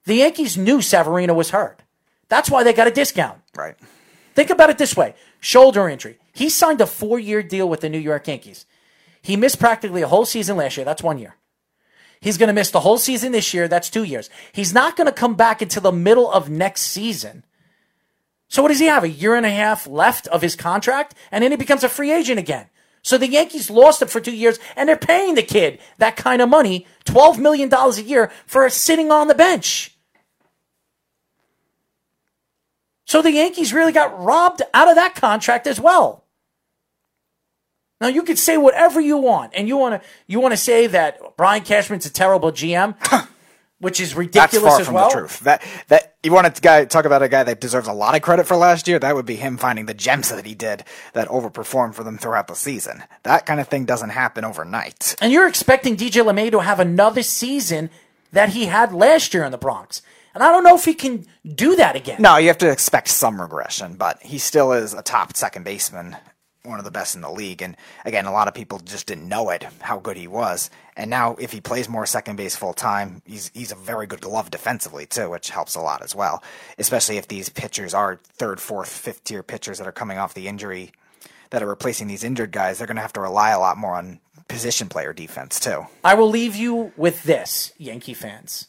the 0.03 0.15
Yankees 0.15 0.57
knew 0.57 0.81
Severino 0.81 1.33
was 1.33 1.51
hurt. 1.51 1.81
That's 2.27 2.49
why 2.49 2.63
they 2.63 2.73
got 2.73 2.87
a 2.87 2.91
discount. 2.91 3.39
right. 3.55 3.75
Think 4.35 4.51
about 4.51 4.69
it 4.69 4.77
this 4.77 4.95
way 4.95 5.15
shoulder 5.39 5.87
injury. 5.89 6.17
He 6.33 6.49
signed 6.49 6.81
a 6.81 6.85
four 6.85 7.17
year 7.17 7.41
deal 7.41 7.67
with 7.67 7.79
the 7.81 7.89
New 7.89 7.97
York 7.99 8.27
Yankees. 8.27 8.65
He 9.21 9.35
missed 9.35 9.59
practically 9.59 10.01
a 10.01 10.07
whole 10.07 10.25
season 10.25 10.57
last 10.57 10.77
year. 10.77 10.85
That's 10.85 11.03
one 11.03 11.17
year. 11.17 11.35
He's 12.21 12.37
going 12.37 12.47
to 12.47 12.53
miss 12.53 12.71
the 12.71 12.81
whole 12.81 12.97
season 12.97 13.31
this 13.31 13.53
year. 13.53 13.67
That's 13.67 13.89
two 13.89 14.03
years. 14.03 14.29
He's 14.51 14.73
not 14.73 14.95
going 14.95 15.07
to 15.07 15.13
come 15.13 15.35
back 15.35 15.61
until 15.61 15.81
the 15.81 15.91
middle 15.91 16.29
of 16.29 16.49
next 16.49 16.81
season. 16.81 17.45
So 18.49 18.61
what 18.61 18.69
does 18.69 18.79
he 18.79 18.87
have? 18.87 19.03
A 19.03 19.09
year 19.09 19.35
and 19.35 19.45
a 19.45 19.49
half 19.49 19.87
left 19.87 20.27
of 20.27 20.41
his 20.41 20.55
contract, 20.55 21.15
and 21.31 21.43
then 21.43 21.51
he 21.51 21.57
becomes 21.57 21.83
a 21.83 21.89
free 21.89 22.11
agent 22.11 22.39
again. 22.39 22.67
So 23.01 23.17
the 23.17 23.29
Yankees 23.29 23.69
lost 23.69 24.01
him 24.01 24.07
for 24.07 24.19
two 24.19 24.35
years, 24.35 24.59
and 24.75 24.89
they're 24.89 24.97
paying 24.97 25.35
the 25.35 25.43
kid 25.43 25.79
that 25.99 26.17
kind 26.17 26.41
of 26.41 26.49
money, 26.49 26.85
$12 27.05 27.37
million 27.37 27.73
a 27.73 28.01
year, 28.01 28.31
for 28.45 28.69
sitting 28.69 29.11
on 29.11 29.27
the 29.27 29.35
bench. 29.35 29.95
So 33.05 33.21
the 33.21 33.31
Yankees 33.31 33.73
really 33.73 33.91
got 33.91 34.21
robbed 34.21 34.61
out 34.73 34.89
of 34.89 34.95
that 34.95 35.15
contract 35.15 35.65
as 35.65 35.79
well. 35.79 36.25
Now 38.01 38.07
you 38.07 38.23
could 38.23 38.39
say 38.39 38.57
whatever 38.57 39.01
you 39.01 39.17
want, 39.17 39.53
and 39.55 39.67
you 39.67 39.77
want 39.77 40.01
to 40.01 40.07
you 40.27 40.39
want 40.39 40.53
to 40.53 40.57
say 40.57 40.87
that 40.87 41.19
Brian 41.35 41.63
Cashman's 41.63 42.05
a 42.05 42.09
terrible 42.09 42.51
GM, 42.51 42.95
which 43.79 43.99
is 43.99 44.09
That's 44.09 44.17
ridiculous 44.17 44.71
far 44.71 44.79
as 44.79 44.85
from 44.85 44.95
well. 44.95 45.09
the 45.09 45.15
truth. 45.15 45.39
That 45.41 45.61
that 45.89 46.15
you 46.23 46.31
want 46.31 46.53
to 46.53 46.61
guy 46.61 46.85
talk 46.85 47.03
about 47.03 47.21
a 47.21 47.27
guy 47.27 47.43
that 47.43 47.59
deserves 47.59 47.87
a 47.89 47.93
lot 47.93 48.15
of 48.15 48.21
credit 48.21 48.47
for 48.47 48.55
last 48.55 48.87
year. 48.87 48.99
That 48.99 49.15
would 49.15 49.25
be 49.25 49.35
him 49.35 49.57
finding 49.57 49.85
the 49.85 49.93
gems 49.93 50.29
that 50.29 50.45
he 50.45 50.55
did 50.55 50.85
that 51.13 51.27
overperformed 51.27 51.93
for 51.93 52.03
them 52.05 52.17
throughout 52.17 52.47
the 52.47 52.55
season. 52.55 53.03
That 53.23 53.45
kind 53.45 53.59
of 53.59 53.67
thing 53.67 53.83
doesn't 53.83 54.09
happen 54.11 54.45
overnight. 54.45 55.15
And 55.21 55.33
you're 55.33 55.47
expecting 55.47 55.97
DJ 55.97 56.23
LeMahieu 56.23 56.51
to 56.51 56.59
have 56.59 56.79
another 56.79 57.21
season 57.23 57.89
that 58.31 58.49
he 58.49 58.65
had 58.67 58.93
last 58.93 59.33
year 59.33 59.43
in 59.43 59.51
the 59.51 59.57
Bronx, 59.57 60.01
and 60.33 60.43
I 60.43 60.51
don't 60.51 60.63
know 60.63 60.75
if 60.75 60.85
he 60.85 60.93
can 60.93 61.25
do 61.45 61.75
that 61.77 61.95
again. 61.95 62.21
No, 62.21 62.37
you 62.37 62.47
have 62.47 62.59
to 62.59 62.71
expect 62.71 63.07
some 63.09 63.41
regression, 63.41 63.95
but 63.95 64.21
he 64.21 64.37
still 64.37 64.71
is 64.71 64.93
a 64.93 65.01
top 65.01 65.35
second 65.35 65.63
baseman 65.65 66.15
one 66.63 66.79
of 66.79 66.85
the 66.85 66.91
best 66.91 67.15
in 67.15 67.21
the 67.21 67.31
league. 67.31 67.61
And 67.61 67.77
again, 68.05 68.25
a 68.25 68.31
lot 68.31 68.47
of 68.47 68.53
people 68.53 68.79
just 68.79 69.07
didn't 69.07 69.27
know 69.27 69.49
it 69.49 69.65
how 69.81 69.99
good 69.99 70.17
he 70.17 70.27
was. 70.27 70.69
And 70.95 71.09
now, 71.09 71.35
if 71.39 71.51
he 71.51 71.61
plays 71.61 71.87
more 71.87 72.05
second 72.05 72.35
base 72.35 72.55
full 72.55 72.73
time, 72.73 73.21
he's 73.25 73.51
he's 73.53 73.71
a 73.71 73.75
very 73.75 74.07
good 74.07 74.21
glove 74.21 74.51
defensively 74.51 75.05
too, 75.05 75.29
which 75.29 75.49
helps 75.49 75.75
a 75.75 75.81
lot 75.81 76.01
as 76.01 76.13
well. 76.13 76.43
Especially 76.77 77.17
if 77.17 77.27
these 77.27 77.49
pitchers 77.49 77.93
are 77.93 78.17
third, 78.17 78.59
fourth, 78.59 78.89
fifth 78.89 79.23
tier 79.23 79.43
pitchers 79.43 79.77
that 79.77 79.87
are 79.87 79.93
coming 79.93 80.17
off 80.17 80.33
the 80.33 80.47
injury, 80.47 80.91
that 81.51 81.63
are 81.63 81.67
replacing 81.67 82.07
these 82.07 82.23
injured 82.23 82.51
guys. 82.51 82.77
They're 82.77 82.87
going 82.87 82.97
to 82.97 83.01
have 83.01 83.13
to 83.13 83.21
rely 83.21 83.51
a 83.51 83.59
lot 83.59 83.77
more 83.77 83.95
on 83.95 84.19
position 84.47 84.89
player 84.89 85.13
defense 85.13 85.59
too. 85.59 85.85
I 86.03 86.15
will 86.15 86.29
leave 86.29 86.55
you 86.55 86.91
with 86.97 87.23
this, 87.23 87.71
Yankee 87.77 88.13
fans. 88.13 88.67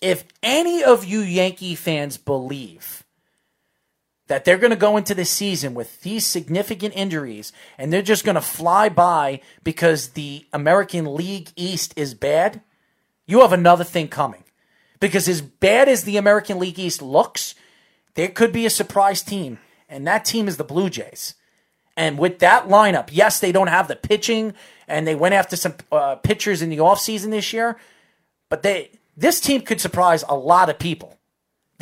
If 0.00 0.24
any 0.42 0.82
of 0.82 1.04
you 1.04 1.20
Yankee 1.20 1.74
fans 1.74 2.16
believe 2.16 3.01
that 4.28 4.44
they're 4.44 4.58
going 4.58 4.70
to 4.70 4.76
go 4.76 4.96
into 4.96 5.14
the 5.14 5.24
season 5.24 5.74
with 5.74 6.00
these 6.02 6.26
significant 6.26 6.94
injuries 6.96 7.52
and 7.76 7.92
they're 7.92 8.02
just 8.02 8.24
going 8.24 8.34
to 8.34 8.40
fly 8.40 8.88
by 8.88 9.40
because 9.64 10.10
the 10.10 10.46
American 10.52 11.14
League 11.14 11.50
East 11.56 11.92
is 11.96 12.14
bad, 12.14 12.62
you 13.26 13.40
have 13.40 13.52
another 13.52 13.84
thing 13.84 14.08
coming. 14.08 14.44
Because 15.00 15.28
as 15.28 15.42
bad 15.42 15.88
as 15.88 16.04
the 16.04 16.16
American 16.16 16.58
League 16.58 16.78
East 16.78 17.02
looks, 17.02 17.56
there 18.14 18.28
could 18.28 18.52
be 18.52 18.66
a 18.66 18.70
surprise 18.70 19.22
team, 19.22 19.58
and 19.88 20.06
that 20.06 20.24
team 20.24 20.46
is 20.46 20.58
the 20.58 20.64
Blue 20.64 20.88
Jays. 20.88 21.34
And 21.96 22.18
with 22.18 22.38
that 22.38 22.68
lineup, 22.68 23.08
yes, 23.10 23.40
they 23.40 23.52
don't 23.52 23.66
have 23.66 23.88
the 23.88 23.96
pitching, 23.96 24.54
and 24.86 25.06
they 25.06 25.14
went 25.14 25.34
after 25.34 25.56
some 25.56 25.74
uh, 25.90 26.16
pitchers 26.16 26.62
in 26.62 26.70
the 26.70 26.78
offseason 26.78 27.30
this 27.30 27.52
year, 27.52 27.76
but 28.48 28.62
they 28.62 28.90
this 29.16 29.40
team 29.40 29.62
could 29.62 29.80
surprise 29.80 30.24
a 30.28 30.36
lot 30.36 30.70
of 30.70 30.78
people. 30.78 31.18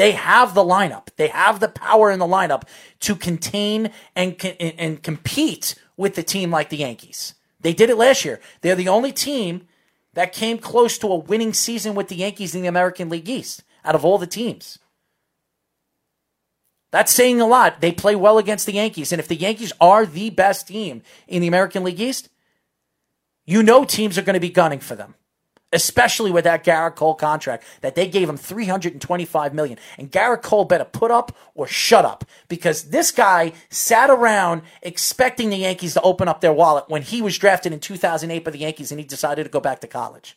They 0.00 0.12
have 0.12 0.54
the 0.54 0.64
lineup. 0.64 1.08
They 1.16 1.28
have 1.28 1.60
the 1.60 1.68
power 1.68 2.10
in 2.10 2.20
the 2.20 2.24
lineup 2.24 2.62
to 3.00 3.14
contain 3.14 3.90
and 4.16 4.34
and 4.58 5.02
compete 5.02 5.74
with 5.98 6.14
the 6.14 6.22
team 6.22 6.50
like 6.50 6.70
the 6.70 6.78
Yankees. 6.78 7.34
They 7.60 7.74
did 7.74 7.90
it 7.90 7.98
last 7.98 8.24
year. 8.24 8.40
They're 8.62 8.74
the 8.74 8.88
only 8.88 9.12
team 9.12 9.68
that 10.14 10.32
came 10.32 10.56
close 10.56 10.96
to 10.96 11.08
a 11.08 11.16
winning 11.16 11.52
season 11.52 11.94
with 11.94 12.08
the 12.08 12.16
Yankees 12.16 12.54
in 12.54 12.62
the 12.62 12.68
American 12.68 13.10
League 13.10 13.28
East 13.28 13.62
out 13.84 13.94
of 13.94 14.02
all 14.02 14.16
the 14.16 14.26
teams. 14.26 14.78
That's 16.92 17.12
saying 17.12 17.38
a 17.42 17.46
lot. 17.46 17.82
They 17.82 17.92
play 17.92 18.16
well 18.16 18.38
against 18.38 18.64
the 18.64 18.72
Yankees. 18.72 19.12
And 19.12 19.20
if 19.20 19.28
the 19.28 19.36
Yankees 19.36 19.74
are 19.82 20.06
the 20.06 20.30
best 20.30 20.68
team 20.68 21.02
in 21.28 21.42
the 21.42 21.48
American 21.48 21.84
League 21.84 22.00
East, 22.00 22.30
you 23.44 23.62
know 23.62 23.84
teams 23.84 24.16
are 24.16 24.22
going 24.22 24.32
to 24.32 24.40
be 24.40 24.48
gunning 24.48 24.80
for 24.80 24.94
them. 24.94 25.14
Especially 25.72 26.32
with 26.32 26.44
that 26.44 26.64
Gerrit 26.64 26.96
Cole 26.96 27.14
contract 27.14 27.64
that 27.80 27.94
they 27.94 28.08
gave 28.08 28.28
him 28.28 28.36
325 28.36 29.54
million. 29.54 29.78
And 29.98 30.10
Gerrit 30.10 30.42
Cole 30.42 30.64
better 30.64 30.84
put 30.84 31.10
up 31.10 31.36
or 31.54 31.66
shut 31.66 32.04
up 32.04 32.24
because 32.48 32.90
this 32.90 33.10
guy 33.12 33.52
sat 33.68 34.10
around 34.10 34.62
expecting 34.82 35.50
the 35.50 35.58
Yankees 35.58 35.94
to 35.94 36.02
open 36.02 36.26
up 36.26 36.40
their 36.40 36.52
wallet 36.52 36.86
when 36.88 37.02
he 37.02 37.22
was 37.22 37.38
drafted 37.38 37.72
in 37.72 37.78
2008 37.78 38.44
by 38.44 38.50
the 38.50 38.58
Yankees 38.58 38.90
and 38.90 38.98
he 38.98 39.06
decided 39.06 39.44
to 39.44 39.50
go 39.50 39.60
back 39.60 39.80
to 39.80 39.86
college. 39.86 40.36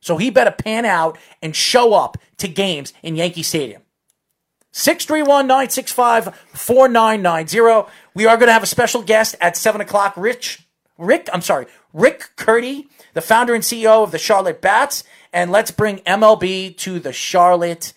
So 0.00 0.16
he 0.16 0.30
better 0.30 0.50
pan 0.50 0.84
out 0.84 1.18
and 1.42 1.54
show 1.54 1.94
up 1.94 2.18
to 2.38 2.48
games 2.48 2.92
in 3.02 3.16
Yankee 3.16 3.42
Stadium. 3.42 3.82
631 4.72 5.46
965 5.46 6.36
4990. 6.52 7.90
We 8.14 8.26
are 8.26 8.36
going 8.36 8.48
to 8.48 8.52
have 8.52 8.62
a 8.62 8.66
special 8.66 9.02
guest 9.02 9.34
at 9.40 9.56
7 9.56 9.80
o'clock. 9.80 10.14
Rich, 10.16 10.66
Rick, 10.98 11.28
I'm 11.32 11.40
sorry, 11.40 11.66
Rick 11.94 12.30
Curdy, 12.36 12.88
the 13.16 13.22
founder 13.22 13.54
and 13.54 13.64
CEO 13.64 14.02
of 14.02 14.10
the 14.10 14.18
Charlotte 14.18 14.60
Bats. 14.60 15.02
And 15.32 15.50
let's 15.50 15.70
bring 15.70 16.00
MLB 16.00 16.76
to 16.76 17.00
the 17.00 17.14
Charlotte 17.14 17.94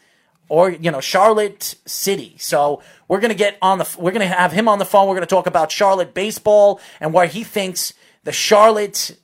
or, 0.48 0.72
you 0.72 0.92
know, 0.92 1.02
Charlotte 1.02 1.76
City. 1.86 2.36
So 2.40 2.82
we're 3.10 3.20
to 3.20 3.36
get 3.36 3.58
on 3.62 3.80
the, 3.80 3.96
we're 4.00 4.12
to 4.14 4.26
have 4.26 4.54
him 4.54 4.70
on 4.70 4.80
the 4.80 4.86
phone. 4.86 5.10
We're 5.10 5.16
to 5.20 5.26
talk 5.26 5.46
about 5.46 5.74
Charlotte 5.74 6.14
baseball 6.14 6.80
and 7.02 7.14
why 7.14 7.28
he 7.28 7.44
thinks 7.44 7.94
the 8.24 8.32
Charlotte 8.32 9.20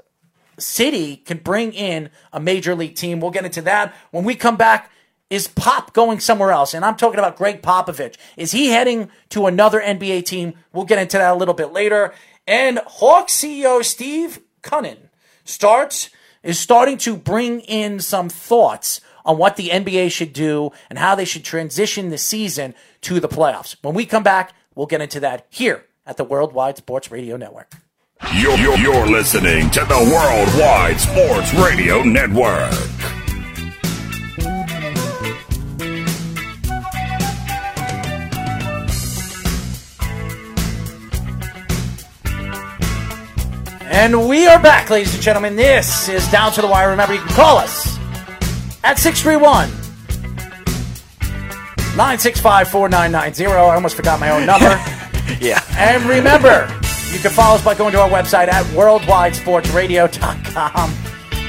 City 0.60 1.15
can 1.15 1.38
bring 1.38 1.71
in 1.71 2.10
a 2.34 2.41
major 2.41 2.75
league 2.75 2.95
team. 2.95 3.21
We'll 3.21 3.31
get 3.31 3.45
into 3.45 3.62
that 3.62 3.95
when 4.12 4.25
we 4.25 4.36
come 4.36 4.58
back. 4.58 4.91
Is 5.29 5.47
Pop 5.47 5.93
going 5.93 6.19
somewhere 6.19 6.51
else? 6.51 6.73
And 6.73 6.84
I'm 6.84 6.97
talking 6.97 7.19
about 7.19 7.38
Gregg 7.38 7.62
Popovich. 7.62 8.17
Is 8.36 8.51
he 8.51 8.67
heading 8.67 9.10
to 9.29 9.47
another 9.47 9.79
NBA 9.79 10.25
team? 10.25 10.55
We'll 10.73 10.86
get 10.86 10.99
into 10.99 11.17
that 11.17 11.34
a 11.34 11.38
little 11.38 11.53
bit 11.53 11.71
later. 11.71 12.13
And 12.45 12.79
Hawk 12.86 13.29
CEO 13.29 13.84
Steve 13.84 14.39
Koonin 14.62 15.05
starts 15.45 16.10
is 16.43 16.60
starting 16.60 16.97
to 16.99 17.15
bring 17.15 17.62
in 17.62 17.99
some 17.99 18.29
thoughts 18.29 19.01
on 19.25 19.38
what 19.38 19.55
the 19.55 19.69
NBA 19.69 20.12
should 20.12 20.34
do 20.34 20.71
and 20.89 20.99
how 20.99 21.15
they 21.15 21.25
should 21.25 21.43
transition 21.43 22.10
the 22.10 22.17
season 22.17 22.75
to 23.01 23.19
the 23.19 23.27
playoffs. 23.27 23.75
When 23.81 23.95
we 23.95 24.05
come 24.05 24.23
back, 24.23 24.53
we'll 24.75 24.86
get 24.86 25.01
into 25.01 25.19
that 25.21 25.47
here 25.49 25.86
at 26.05 26.17
the 26.17 26.23
Worldwide 26.23 26.77
Sports 26.77 27.10
Radio 27.10 27.38
Network. 27.38 27.73
You're, 28.36 28.58
you're, 28.58 28.77
you're 28.77 29.08
listening 29.08 29.69
to 29.71 29.81
the 29.81 30.12
Worldwide 30.13 30.99
Sports 30.99 31.53
Radio 31.53 32.03
Network. 32.03 32.94
And 43.88 44.28
we 44.28 44.48
are 44.48 44.60
back, 44.60 44.89
ladies 44.89 45.13
and 45.13 45.21
gentlemen. 45.21 45.56
This 45.56 46.10
is 46.10 46.28
Down 46.32 46.52
to 46.54 46.62
the 46.62 46.65
Wire. 46.67 46.89
Remember, 46.89 47.13
you 47.13 47.19
can 47.19 47.30
call 47.30 47.58
us 47.58 48.00
at 48.84 48.98
631 48.98 49.69
965 51.95 52.67
4990. 52.67 53.45
I 53.45 53.76
almost 53.76 53.95
forgot 53.95 54.19
my 54.19 54.32
own 54.32 54.43
number. 54.48 54.69
yeah. 55.39 55.63
And 55.78 56.04
remember, 56.06 56.67
you 57.12 57.19
can 57.19 57.30
follow 57.32 57.54
us 57.56 57.63
by 57.63 57.76
going 57.76 57.91
to 57.93 58.02
our 58.02 58.10
website 58.10 58.48
at 58.48 58.65
worldwidesportsradio.com. 58.76 60.93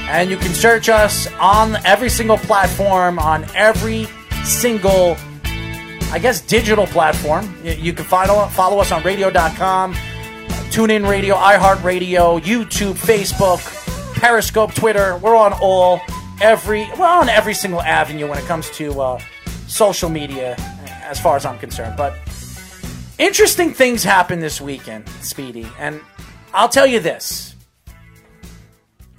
And 0.09 0.29
you 0.29 0.37
can 0.37 0.53
search 0.53 0.89
us 0.89 1.27
on 1.39 1.75
every 1.85 2.09
single 2.09 2.37
platform, 2.37 3.17
on 3.17 3.45
every 3.55 4.05
single, 4.45 5.17
I 6.11 6.19
guess, 6.21 6.39
digital 6.41 6.85
platform. 6.85 7.51
You 7.63 7.93
can 7.93 8.05
follow, 8.05 8.45
follow 8.49 8.77
us 8.79 8.91
on 8.91 9.01
radio.com 9.03 9.95
TuneIn 10.77 11.09
Radio, 11.09 11.33
iHeartRadio, 11.33 12.39
YouTube, 12.39 12.93
Facebook, 12.93 13.57
Periscope, 14.13 14.75
Twitter. 14.75 15.17
We're 15.17 15.35
on 15.35 15.53
all 15.53 15.99
every 16.39 16.87
we're 16.99 17.07
on 17.07 17.29
every 17.29 17.55
single 17.55 17.81
avenue 17.81 18.27
when 18.27 18.37
it 18.37 18.45
comes 18.45 18.69
to 18.77 19.01
uh, 19.01 19.19
social 19.65 20.07
media, 20.07 20.53
as 21.01 21.19
far 21.19 21.35
as 21.35 21.47
I'm 21.47 21.57
concerned. 21.57 21.97
But 21.97 22.13
interesting 23.17 23.73
things 23.73 24.03
happened 24.03 24.43
this 24.43 24.61
weekend, 24.61 25.09
Speedy, 25.21 25.65
and 25.79 25.99
I'll 26.53 26.69
tell 26.69 26.85
you 26.85 26.99
this. 26.99 27.55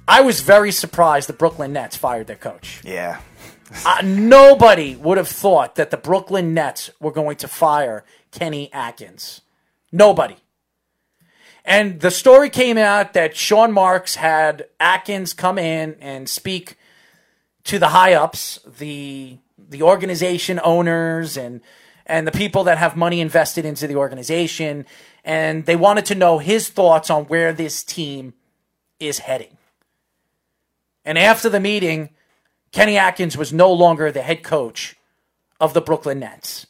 I 0.07 0.21
was 0.21 0.39
very 0.39 0.71
surprised 0.71 1.27
the 1.27 1.33
Brooklyn 1.33 1.73
Nets 1.73 1.97
fired 1.97 2.27
their 2.27 2.37
coach. 2.37 2.79
Yeah. 2.85 3.19
uh, 3.85 4.01
nobody 4.05 4.95
would 4.95 5.17
have 5.17 5.27
thought 5.27 5.75
that 5.75 5.91
the 5.91 5.97
Brooklyn 5.97 6.53
Nets 6.53 6.89
were 7.01 7.11
going 7.11 7.35
to 7.35 7.49
fire 7.49 8.05
Kenny 8.31 8.71
Atkins. 8.71 9.41
Nobody. 9.91 10.37
And 11.69 11.99
the 11.99 12.09
story 12.09 12.49
came 12.49 12.79
out 12.79 13.13
that 13.13 13.37
Sean 13.37 13.71
Marks 13.71 14.15
had 14.15 14.65
Atkins 14.79 15.35
come 15.35 15.59
in 15.59 15.95
and 16.01 16.27
speak 16.27 16.79
to 17.65 17.77
the 17.77 17.89
high 17.89 18.13
ups, 18.13 18.59
the 18.79 19.37
the 19.55 19.83
organization 19.83 20.59
owners 20.63 21.37
and 21.37 21.61
and 22.07 22.25
the 22.25 22.31
people 22.31 22.63
that 22.63 22.79
have 22.79 22.97
money 22.97 23.21
invested 23.21 23.65
into 23.65 23.85
the 23.85 23.97
organization, 23.97 24.87
and 25.23 25.67
they 25.67 25.75
wanted 25.75 26.05
to 26.05 26.15
know 26.15 26.39
his 26.39 26.69
thoughts 26.69 27.11
on 27.11 27.25
where 27.25 27.53
this 27.53 27.83
team 27.83 28.33
is 28.99 29.19
heading. 29.19 29.55
And 31.05 31.19
after 31.19 31.49
the 31.49 31.59
meeting, 31.59 32.09
Kenny 32.71 32.97
Atkins 32.97 33.37
was 33.37 33.53
no 33.53 33.71
longer 33.71 34.11
the 34.11 34.23
head 34.23 34.41
coach 34.41 34.97
of 35.59 35.75
the 35.75 35.81
Brooklyn 35.81 36.17
Nets. 36.17 36.65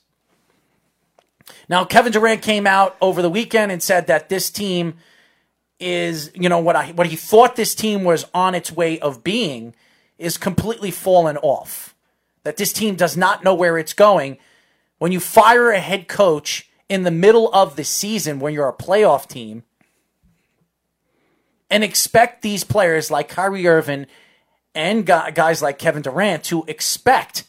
Now, 1.70 1.86
Kevin 1.86 2.12
Durant 2.12 2.42
came 2.42 2.66
out 2.66 2.98
over 3.00 3.22
the 3.22 3.30
weekend 3.30 3.72
and 3.72 3.82
said 3.82 4.08
that 4.08 4.28
this 4.28 4.50
team 4.50 4.96
is, 5.80 6.32
you 6.34 6.50
know, 6.50 6.60
what 6.60 6.76
I 6.76 6.88
what 6.92 7.08
he 7.08 7.16
thought 7.16 7.56
this 7.56 7.76
team 7.76 8.04
was 8.04 8.26
on 8.34 8.56
its 8.56 8.72
way 8.72 9.00
of 9.00 9.24
being 9.24 9.76
is 10.18 10.38
completely 10.38 10.92
fallen 10.92 11.38
off. 11.38 11.96
That 12.44 12.58
this 12.58 12.74
team 12.74 12.96
does 12.96 13.16
not 13.16 13.44
know 13.44 13.54
where 13.54 13.78
it's 13.78 13.94
going. 13.94 14.40
When 14.98 15.12
you 15.12 15.20
fire 15.20 15.70
a 15.72 15.80
head 15.80 16.08
coach 16.08 16.70
in 16.90 17.04
the 17.04 17.12
middle 17.12 17.54
of 17.54 17.76
the 17.76 17.84
season 17.84 18.40
when 18.40 18.54
you're 18.54 18.68
a 18.68 18.74
playoff 18.74 19.28
team 19.28 19.64
and 21.70 21.84
expect 21.84 22.42
these 22.42 22.64
players 22.64 23.12
like 23.12 23.30
Kyrie 23.30 23.68
Irving 23.68 24.08
and 24.74 25.06
guys 25.06 25.62
like 25.62 25.78
Kevin 25.78 26.02
Durant 26.02 26.44
to 26.46 26.66
expect 26.68 27.44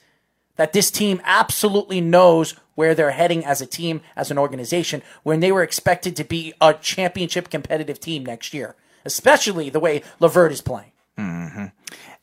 that 0.56 0.74
this 0.74 0.90
team 0.90 1.22
absolutely 1.24 2.02
knows 2.02 2.54
where 2.80 2.94
they're 2.94 3.10
heading 3.10 3.44
as 3.44 3.60
a 3.60 3.66
team, 3.66 4.00
as 4.16 4.30
an 4.30 4.38
organization, 4.38 5.02
when 5.22 5.40
they 5.40 5.52
were 5.52 5.62
expected 5.62 6.16
to 6.16 6.24
be 6.24 6.54
a 6.62 6.72
championship 6.72 7.50
competitive 7.50 8.00
team 8.00 8.24
next 8.24 8.54
year, 8.54 8.74
especially 9.04 9.68
the 9.68 9.78
way 9.78 10.02
LeVert 10.18 10.50
is 10.50 10.62
playing. 10.62 10.92
Mm-hmm. 11.18 11.66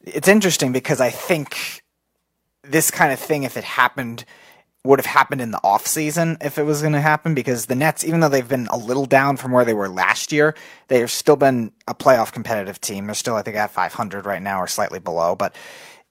It's 0.02 0.28
interesting 0.28 0.72
because 0.72 1.00
I 1.00 1.12
think 1.12 1.84
this 2.64 2.90
kind 2.90 3.14
of 3.14 3.20
thing, 3.20 3.44
if 3.44 3.56
it 3.56 3.64
happened 3.64 4.26
would 4.84 4.98
have 4.98 5.06
happened 5.06 5.42
in 5.42 5.52
the 5.52 5.60
offseason 5.60 6.44
if 6.44 6.58
it 6.58 6.64
was 6.64 6.82
going 6.82 6.94
to 6.94 7.02
happen 7.02 7.36
because 7.36 7.68
the 7.68 7.76
Nets, 7.76 8.04
even 8.04 8.20
though 8.20 8.30
they've 8.30 8.48
been 8.48 8.68
a 8.72 8.78
little 8.78 9.06
down 9.06 9.38
from 9.38 9.52
where 9.52 9.66
they 9.66 9.76
were 9.76 9.90
last 9.90 10.32
year, 10.32 10.56
they've 10.88 11.12
still 11.12 11.36
been 11.36 11.72
a 11.88 11.94
playoff 11.94 12.32
competitive 12.32 12.82
team. 12.82 13.06
They're 13.06 13.14
still, 13.14 13.36
I 13.36 13.44
think, 13.44 13.58
at 13.58 13.70
500 13.70 14.26
right 14.26 14.42
now 14.42 14.60
or 14.60 14.66
slightly 14.68 15.00
below, 15.00 15.36
but 15.36 15.54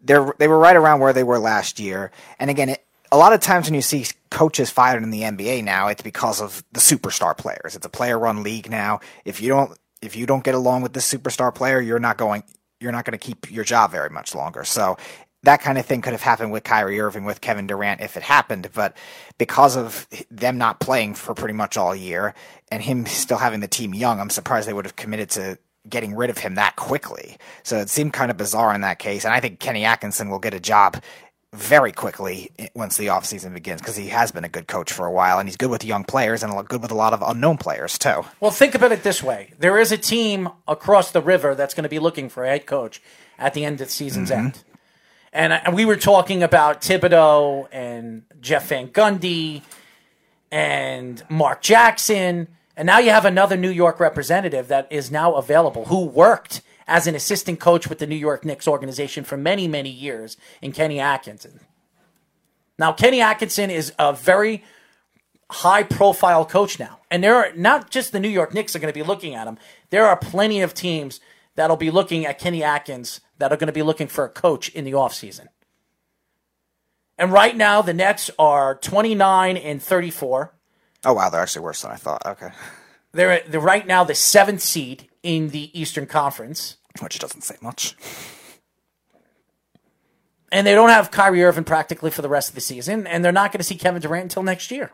they're 0.01 0.33
they 0.39 0.47
were 0.47 0.59
right 0.59 0.77
around 0.77 1.01
where 1.01 1.13
they 1.13 1.25
were 1.25 1.39
last 1.39 1.81
year. 1.81 2.13
And 2.39 2.49
again, 2.49 2.71
it, 2.71 2.86
a 3.13 3.17
lot 3.17 3.33
of 3.33 3.41
times 3.41 3.67
when 3.67 3.75
you 3.75 3.83
see 3.83 4.07
coaches 4.31 4.71
fired 4.71 5.03
in 5.03 5.11
the 5.11 5.23
NBA 5.23 5.65
now, 5.65 5.89
it's 5.89 6.03
because 6.03 6.41
of 6.41 6.65
the 6.73 6.81
superstar 6.81 7.37
players. 7.37 7.77
It's 7.77 7.87
a 7.87 7.91
player-run 7.91 8.43
league 8.43 8.71
now. 8.71 9.01
If 9.25 9.41
you 9.41 9.49
don't 9.49 9.79
if 10.03 10.15
you 10.15 10.27
don't 10.27 10.45
get 10.45 10.55
along 10.55 10.83
with 10.83 10.93
this 10.93 11.11
superstar 11.11 11.55
player, 11.55 11.81
you're 11.81 11.99
not 11.99 12.17
going 12.17 12.43
you're 12.81 12.93
not 12.93 13.05
going 13.05 13.19
to 13.19 13.25
keep 13.25 13.51
your 13.51 13.65
job 13.65 13.91
very 13.91 14.11
much 14.11 14.35
longer. 14.35 14.65
So 14.65 14.97
that 15.43 15.63
kind 15.63 15.79
of 15.79 15.87
thing 15.87 16.03
could 16.03 16.13
have 16.13 16.23
happened 16.23 16.53
with 16.53 16.65
Kyrie 16.65 17.01
Irving, 17.01 17.25
with 17.25 17.41
Kevin 17.41 17.67
Durant 17.67 18.01
if 18.01 18.17
it 18.17 18.23
happened. 18.23 18.69
But 18.75 18.97
because 19.39 19.77
of 19.77 20.07
them 20.31 20.59
not 20.59 20.81
playing 20.81 21.15
for 21.15 21.35
pretty 21.35 21.55
much 21.55 21.77
all 21.77 21.95
year 21.95 22.35
and 22.71 22.83
him 22.83 23.07
still 23.07 23.39
having 23.39 23.61
the 23.61 23.69
team 23.69 23.95
young, 23.95 24.21
I'm 24.21 24.31
surprised 24.31 24.69
they 24.69 24.73
would 24.75 24.85
have 24.85 24.97
committed 24.97 25.31
to 25.31 25.59
getting 25.89 26.17
rid 26.17 26.31
of 26.31 26.39
him 26.39 26.57
that 26.57 26.77
quickly. 26.77 27.37
So 27.63 27.79
it 27.79 27.89
seemed 27.89 28.13
kind 28.13 28.31
of 28.31 28.37
bizarre 28.37 28.75
in 28.75 28.81
that 28.81 28.99
case. 28.99 29.25
And 29.25 29.33
I 29.33 29.41
think 29.41 29.61
Kenny 29.61 29.85
Atkinson 29.85 30.29
will 30.31 30.41
get 30.41 30.53
a 30.53 30.61
job 30.61 31.03
very 31.57 31.93
quickly 31.93 32.51
once 32.75 32.97
the 32.97 33.07
offseason 33.07 33.55
begins 33.55 33.81
because 33.81 33.97
he 33.97 34.09
has 34.09 34.31
been 34.33 34.45
a 34.45 34.49
good 34.49 34.67
coach 34.67 34.93
for 34.93 35.07
a 35.07 35.11
while 35.11 35.39
and 35.39 35.49
he's 35.49 35.57
good 35.57 35.71
with 35.71 35.85
young 35.85 36.05
players 36.05 36.43
and 36.43 36.69
good 36.69 36.83
with 36.83 36.91
a 36.91 36.95
lot 36.95 37.13
of 37.13 37.23
unknown 37.23 37.57
players 37.57 37.99
too. 37.99 38.25
Well, 38.41 38.51
think 38.51 38.75
about 38.75 38.93
it 38.93 39.03
this 39.03 39.23
way 39.23 39.53
there 39.59 39.79
is 39.79 39.93
a 39.93 39.99
team 39.99 40.49
across 40.69 41.11
the 41.11 41.21
river 41.21 41.55
that's 41.55 41.75
going 41.75 41.85
to 41.85 41.89
be 41.89 41.99
looking 41.99 42.29
for 42.29 42.45
a 42.45 42.49
head 42.49 42.67
coach 42.67 43.01
at 43.39 43.55
the 43.55 43.65
end 43.65 43.81
of 43.81 43.89
the 43.89 43.93
season's 43.93 44.31
Mm-hmm. 44.31 44.47
end. 44.47 44.65
And, 45.33 45.53
and 45.53 45.75
we 45.75 45.85
were 45.85 45.97
talking 45.97 46.43
about 46.43 46.81
Thibodeau 46.81 47.69
and 47.71 48.23
Jeff 48.41 48.69
Van 48.69 48.89
Gundy 48.89 49.63
and 50.51 51.23
Mark 51.29 51.61
Jackson. 51.63 52.49
And 52.77 52.87
now 52.87 52.99
you 52.99 53.11
have 53.11 53.25
another 53.25 53.57
New 53.57 53.71
York 53.71 54.01
representative 54.01 54.69
that 54.69 54.87
is 54.91 55.11
now 55.11 55.35
available 55.35 55.87
who 55.87 56.07
worked 56.07 56.63
as 56.87 57.07
an 57.07 57.15
assistant 57.15 57.61
coach 57.61 57.89
with 57.89 57.99
the 57.99 58.07
New 58.07 58.17
York 58.17 58.45
Knicks 58.45 58.69
organization 58.69 59.25
for 59.25 59.37
many, 59.37 59.67
many 59.67 59.91
years 59.91 60.37
in 60.63 60.73
Kenny 60.73 61.01
Atkinson. 61.01 61.61
Now, 62.79 62.93
Kenny 62.93 63.21
Atkinson 63.21 63.71
is 63.71 63.93
a 63.99 64.13
very 64.13 64.63
high 65.51 65.83
profile 65.83 66.45
coach 66.45 66.79
now. 66.79 67.01
And 67.11 67.23
there 67.23 67.37
are 67.37 67.53
not 67.55 67.91
just 67.91 68.13
the 68.13 68.21
New 68.21 68.29
York 68.29 68.53
Knicks 68.53 68.75
are 68.75 68.79
going 68.79 68.93
to 68.93 68.99
be 68.99 69.07
looking 69.07 69.35
at 69.35 69.47
him. 69.47 69.59
There 69.91 70.07
are 70.07 70.17
plenty 70.17 70.61
of 70.61 70.75
teams 70.75 71.21
that'll 71.55 71.77
be 71.77 71.91
looking 71.91 72.27
at 72.27 72.39
Kenny 72.39 72.63
Atkins 72.63 73.21
that 73.39 73.53
are 73.53 73.57
going 73.57 73.69
to 73.69 73.73
be 73.73 73.83
looking 73.83 74.09
for 74.09 74.25
a 74.25 74.29
coach 74.29 74.69
in 74.71 74.85
the 74.85 74.93
offseason. 74.93 75.49
And 77.19 77.33
right 77.33 77.57
now 77.57 77.81
the 77.83 77.95
Nets 77.95 78.31
are 78.39 78.75
29 78.75 79.57
and 79.57 79.83
34. 79.83 80.53
Oh 81.05 81.13
wow, 81.13 81.31
they're 81.31 81.41
actually 81.41 81.63
worse 81.63 81.83
than 81.83 81.93
I 81.93 81.97
thought. 81.97 82.27
Okay. 82.27 82.51
They're 83.13 83.43
they're 83.49 83.61
right 83.61 83.87
now 83.87 84.05
the 84.05 84.13
7th 84.13 84.61
seed 84.61 85.09
in 85.23 85.49
the 85.49 85.79
Eastern 85.79 86.07
Conference. 86.07 86.77
Which 87.01 87.19
doesn't 87.19 87.43
say 87.43 87.57
much. 87.61 87.95
And 90.53 90.67
they 90.67 90.75
don't 90.75 90.89
have 90.89 91.11
Kyrie 91.11 91.45
Irving 91.45 91.65
practically 91.65 92.11
for 92.11 92.23
the 92.23 92.29
rest 92.29 92.49
of 92.49 92.55
the 92.55 92.61
season, 92.61 93.07
and 93.07 93.25
they're 93.25 93.33
not 93.33 93.53
going 93.53 93.59
to 93.59 93.65
see 93.65 93.75
Kevin 93.75 94.01
Durant 94.01 94.25
until 94.25 94.43
next 94.43 94.71
year. 94.71 94.93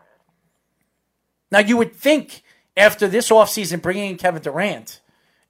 Now, 1.51 1.59
you 1.59 1.77
would 1.77 1.95
think 1.95 2.41
after 2.75 3.07
this 3.07 3.29
offseason, 3.29 3.81
bringing 3.81 4.09
in 4.09 4.17
Kevin 4.17 4.41
Durant 4.41 5.01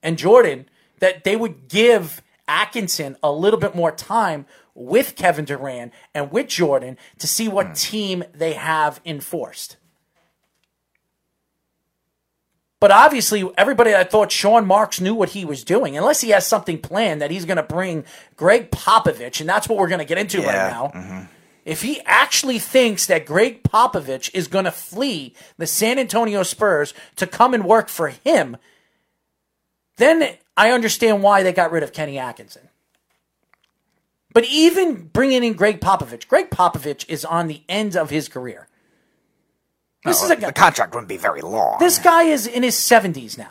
and 0.02 0.18
Jordan, 0.18 0.66
that 0.98 1.24
they 1.24 1.34
would 1.34 1.68
give 1.68 2.22
Atkinson 2.46 3.16
a 3.22 3.32
little 3.32 3.58
bit 3.58 3.74
more 3.74 3.90
time 3.90 4.46
with 4.74 5.16
Kevin 5.16 5.46
Durant 5.46 5.92
and 6.14 6.30
with 6.30 6.48
Jordan 6.48 6.98
to 7.18 7.26
see 7.26 7.48
what 7.48 7.68
hmm. 7.68 7.72
team 7.72 8.24
they 8.34 8.52
have 8.52 9.00
enforced. 9.04 9.78
But 12.80 12.90
obviously, 12.90 13.48
everybody 13.56 13.94
I 13.94 14.04
thought 14.04 14.30
Sean 14.30 14.66
Marks 14.66 15.00
knew 15.00 15.14
what 15.14 15.30
he 15.30 15.44
was 15.44 15.64
doing, 15.64 15.96
unless 15.96 16.20
he 16.20 16.30
has 16.30 16.46
something 16.46 16.78
planned 16.78 17.22
that 17.22 17.30
he's 17.30 17.44
going 17.44 17.56
to 17.56 17.62
bring 17.62 18.04
Gregg 18.36 18.70
Popovich, 18.70 19.40
and 19.40 19.48
that's 19.48 19.68
what 19.68 19.78
we're 19.78 19.88
going 19.88 20.00
to 20.00 20.04
get 20.04 20.18
into 20.18 20.38
right 20.38 20.46
Yeah, 20.54 20.68
now. 20.68 20.92
Mm-hmm. 20.94 21.24
If 21.64 21.80
he 21.80 22.02
actually 22.04 22.58
thinks 22.58 23.06
that 23.06 23.24
Gregg 23.24 23.62
Popovich 23.62 24.30
is 24.34 24.48
going 24.48 24.66
to 24.66 24.70
flee 24.70 25.34
the 25.56 25.66
San 25.66 25.98
Antonio 25.98 26.42
Spurs 26.42 26.92
to 27.16 27.26
come 27.26 27.54
and 27.54 27.64
work 27.64 27.88
for 27.88 28.08
him, 28.08 28.58
then 29.96 30.36
I 30.56 30.70
understand 30.70 31.22
why 31.22 31.42
they 31.42 31.52
got 31.52 31.72
rid 31.72 31.82
of 31.82 31.92
Kenny 31.94 32.18
Atkinson. 32.18 32.68
But 34.34 34.44
even 34.44 35.06
bringing 35.06 35.44
in 35.44 35.54
Gregg 35.54 35.80
Popovich, 35.80 36.28
Gregg 36.28 36.50
Popovich 36.50 37.08
is 37.08 37.24
on 37.24 37.46
the 37.46 37.62
end 37.68 37.96
of 37.96 38.10
his 38.10 38.28
career. 38.28 38.68
This 40.04 40.22
uh, 40.22 40.26
is 40.26 40.30
a 40.32 40.36
the 40.36 40.52
contract 40.52 40.94
wouldn't 40.94 41.08
be 41.08 41.16
very 41.16 41.40
long. 41.40 41.78
this 41.78 41.98
guy 41.98 42.24
is 42.24 42.46
in 42.46 42.62
his 42.62 42.76
70s 42.76 43.38
now. 43.38 43.50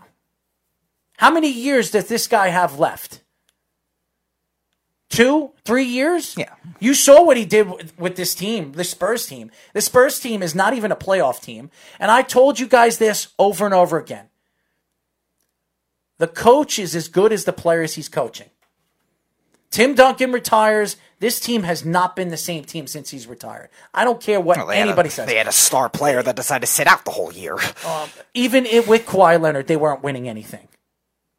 How 1.18 1.32
many 1.32 1.50
years 1.50 1.92
does 1.92 2.08
this 2.08 2.28
guy 2.28 2.50
have 2.50 2.80
left? 2.80 3.22
Two, 5.10 5.52
three 5.63 5.84
years? 5.84 6.36
Yeah. 6.36 6.54
You 6.80 6.96
saw 6.96 7.24
what 7.24 7.38
he 7.38 7.46
did 7.46 7.70
with, 7.70 7.98
with 8.00 8.16
this 8.16 8.34
team, 8.34 8.72
the 8.72 8.84
Spurs 8.84 9.28
team. 9.28 9.52
The 9.74 9.82
Spurs 9.82 10.20
team 10.20 10.42
is 10.42 10.56
not 10.56 10.74
even 10.74 10.92
a 10.92 10.96
playoff 10.96 11.39
team. 11.39 11.70
And 12.00 12.10
I 12.10 12.24
told 12.24 12.60
you 12.60 12.68
guys 12.68 12.98
this 12.98 13.28
over 13.38 13.66
and 13.66 13.76
over 13.76 14.00
again. 14.00 14.30
The 16.18 16.28
coach 16.28 16.80
is 16.80 16.96
as 16.96 17.10
good 17.10 17.32
as 17.32 17.46
the 17.46 17.54
players 17.54 17.94
he's 17.94 18.10
coaching. 18.10 18.50
Tim 19.74 19.96
Duncan 19.96 20.32
retires. 20.32 20.98
This 21.20 21.40
team 21.40 21.64
has 21.64 21.84
not 21.84 22.16
been 22.16 22.30
the 22.30 22.38
same 22.38 22.64
team 22.64 22.86
since 22.86 23.10
he's 23.10 23.26
retired. 23.26 23.70
I 23.94 24.04
don't 24.04 24.22
care 24.22 24.40
what 24.40 24.58
Well, 24.58 24.68
had 24.68 24.78
a- 24.78 24.82
anybody 24.82 25.10
says. 25.10 25.28
They 25.28 25.38
had 25.38 25.48
a 25.48 25.52
star 25.52 25.90
player 25.90 26.22
that 26.22 26.36
decided 26.36 26.68
to 26.68 26.72
sit 26.72 26.86
out 26.86 27.06
the 27.06 27.12
whole 27.12 27.34
year. 27.34 27.58
Um, 27.86 28.10
even 28.36 28.68
it, 28.68 28.88
with 28.88 29.06
Kawhi 29.08 29.42
Leonard, 29.42 29.66
they 29.68 29.76
weren't 29.76 30.04
winning 30.04 30.30
anything. 30.30 30.68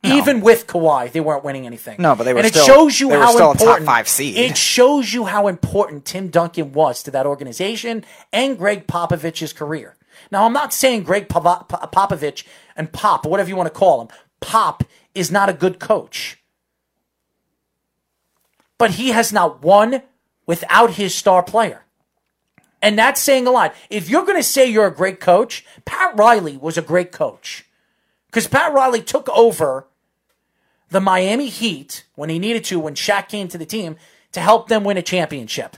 Even 0.02 0.40
with 0.42 0.66
Kawhi, 0.66 1.10
they 1.12 1.20
weren't 1.20 1.44
winning 1.44 1.64
anything. 1.64 1.96
No, 1.98 2.14
but 2.16 2.24
they 2.24 2.34
were 2.34 2.40
and 2.40 2.48
still- 2.48 2.64
it 2.64 2.66
shows 2.66 3.00
you 3.00 3.10
how 3.10 3.30
still 3.32 3.52
a 3.52 3.54
top 3.54 3.60
important 3.62 3.86
five 3.86 4.08
seed. 4.08 4.36
It 4.36 4.56
shows 4.58 5.14
you 5.14 5.24
how 5.26 5.46
important 5.46 6.04
Tim 6.04 6.28
Duncan 6.28 6.72
was 6.72 7.02
to 7.04 7.10
that 7.12 7.24
organization 7.24 8.04
and 8.32 8.58
Gregg 8.58 8.86
Popovich's 8.86 9.52
career. 9.54 9.96
Now, 10.30 10.44
I'm 10.44 10.52
not 10.52 10.74
saying 10.74 11.04
Gregg 11.04 11.28
Pop- 11.30 11.70
Popovich 11.92 12.44
and 12.76 12.92
Pop, 12.92 13.24
whatever 13.26 13.48
you 13.48 13.56
want 13.56 13.72
to 13.72 13.78
call 13.78 14.02
him, 14.02 14.08
Pop 14.40 14.84
is 15.14 15.30
not 15.30 15.48
a 15.48 15.52
good 15.54 15.78
coach, 15.78 16.38
but 18.78 18.92
he 18.92 19.10
has 19.10 19.32
not 19.32 19.62
won 19.62 20.02
without 20.46 20.92
his 20.92 21.14
star 21.14 21.42
player. 21.42 21.84
And 22.82 22.98
that's 22.98 23.20
saying 23.20 23.46
a 23.46 23.50
lot. 23.50 23.74
If 23.88 24.10
you're 24.10 24.26
going 24.26 24.38
to 24.38 24.42
say 24.42 24.66
you're 24.66 24.86
a 24.86 24.94
great 24.94 25.18
coach, 25.18 25.64
Pat 25.84 26.14
Riley 26.16 26.58
was 26.58 26.76
a 26.76 26.82
great 26.82 27.12
coach. 27.12 27.64
Because 28.26 28.46
Pat 28.46 28.74
Riley 28.74 29.00
took 29.00 29.28
over 29.30 29.86
the 30.90 31.00
Miami 31.00 31.48
Heat 31.48 32.04
when 32.14 32.28
he 32.28 32.38
needed 32.38 32.64
to, 32.64 32.78
when 32.78 32.94
Shaq 32.94 33.28
came 33.28 33.48
to 33.48 33.58
the 33.58 33.64
team, 33.64 33.96
to 34.32 34.40
help 34.40 34.68
them 34.68 34.84
win 34.84 34.98
a 34.98 35.02
championship. 35.02 35.76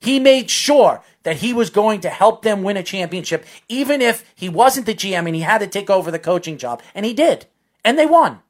He 0.00 0.18
made 0.18 0.50
sure 0.50 1.02
that 1.24 1.36
he 1.36 1.52
was 1.52 1.70
going 1.70 2.00
to 2.00 2.08
help 2.08 2.42
them 2.42 2.62
win 2.62 2.76
a 2.76 2.82
championship, 2.82 3.44
even 3.68 4.00
if 4.00 4.24
he 4.34 4.48
wasn't 4.48 4.86
the 4.86 4.94
GM 4.94 5.26
and 5.26 5.34
he 5.34 5.42
had 5.42 5.58
to 5.58 5.66
take 5.66 5.90
over 5.90 6.10
the 6.10 6.18
coaching 6.18 6.58
job. 6.58 6.82
And 6.94 7.04
he 7.04 7.12
did. 7.12 7.46
And 7.84 7.98
they 7.98 8.06
won. 8.06 8.40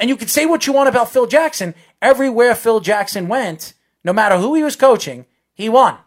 And 0.00 0.08
you 0.08 0.16
could 0.16 0.30
say 0.30 0.46
what 0.46 0.66
you 0.66 0.72
want 0.72 0.88
about 0.88 1.12
Phil 1.12 1.26
Jackson. 1.26 1.74
Everywhere 2.00 2.54
Phil 2.54 2.80
Jackson 2.80 3.28
went, 3.28 3.74
no 4.02 4.14
matter 4.14 4.38
who 4.38 4.54
he 4.54 4.64
was 4.64 4.74
coaching, 4.74 5.26
he 5.52 5.68
won. 5.68 5.98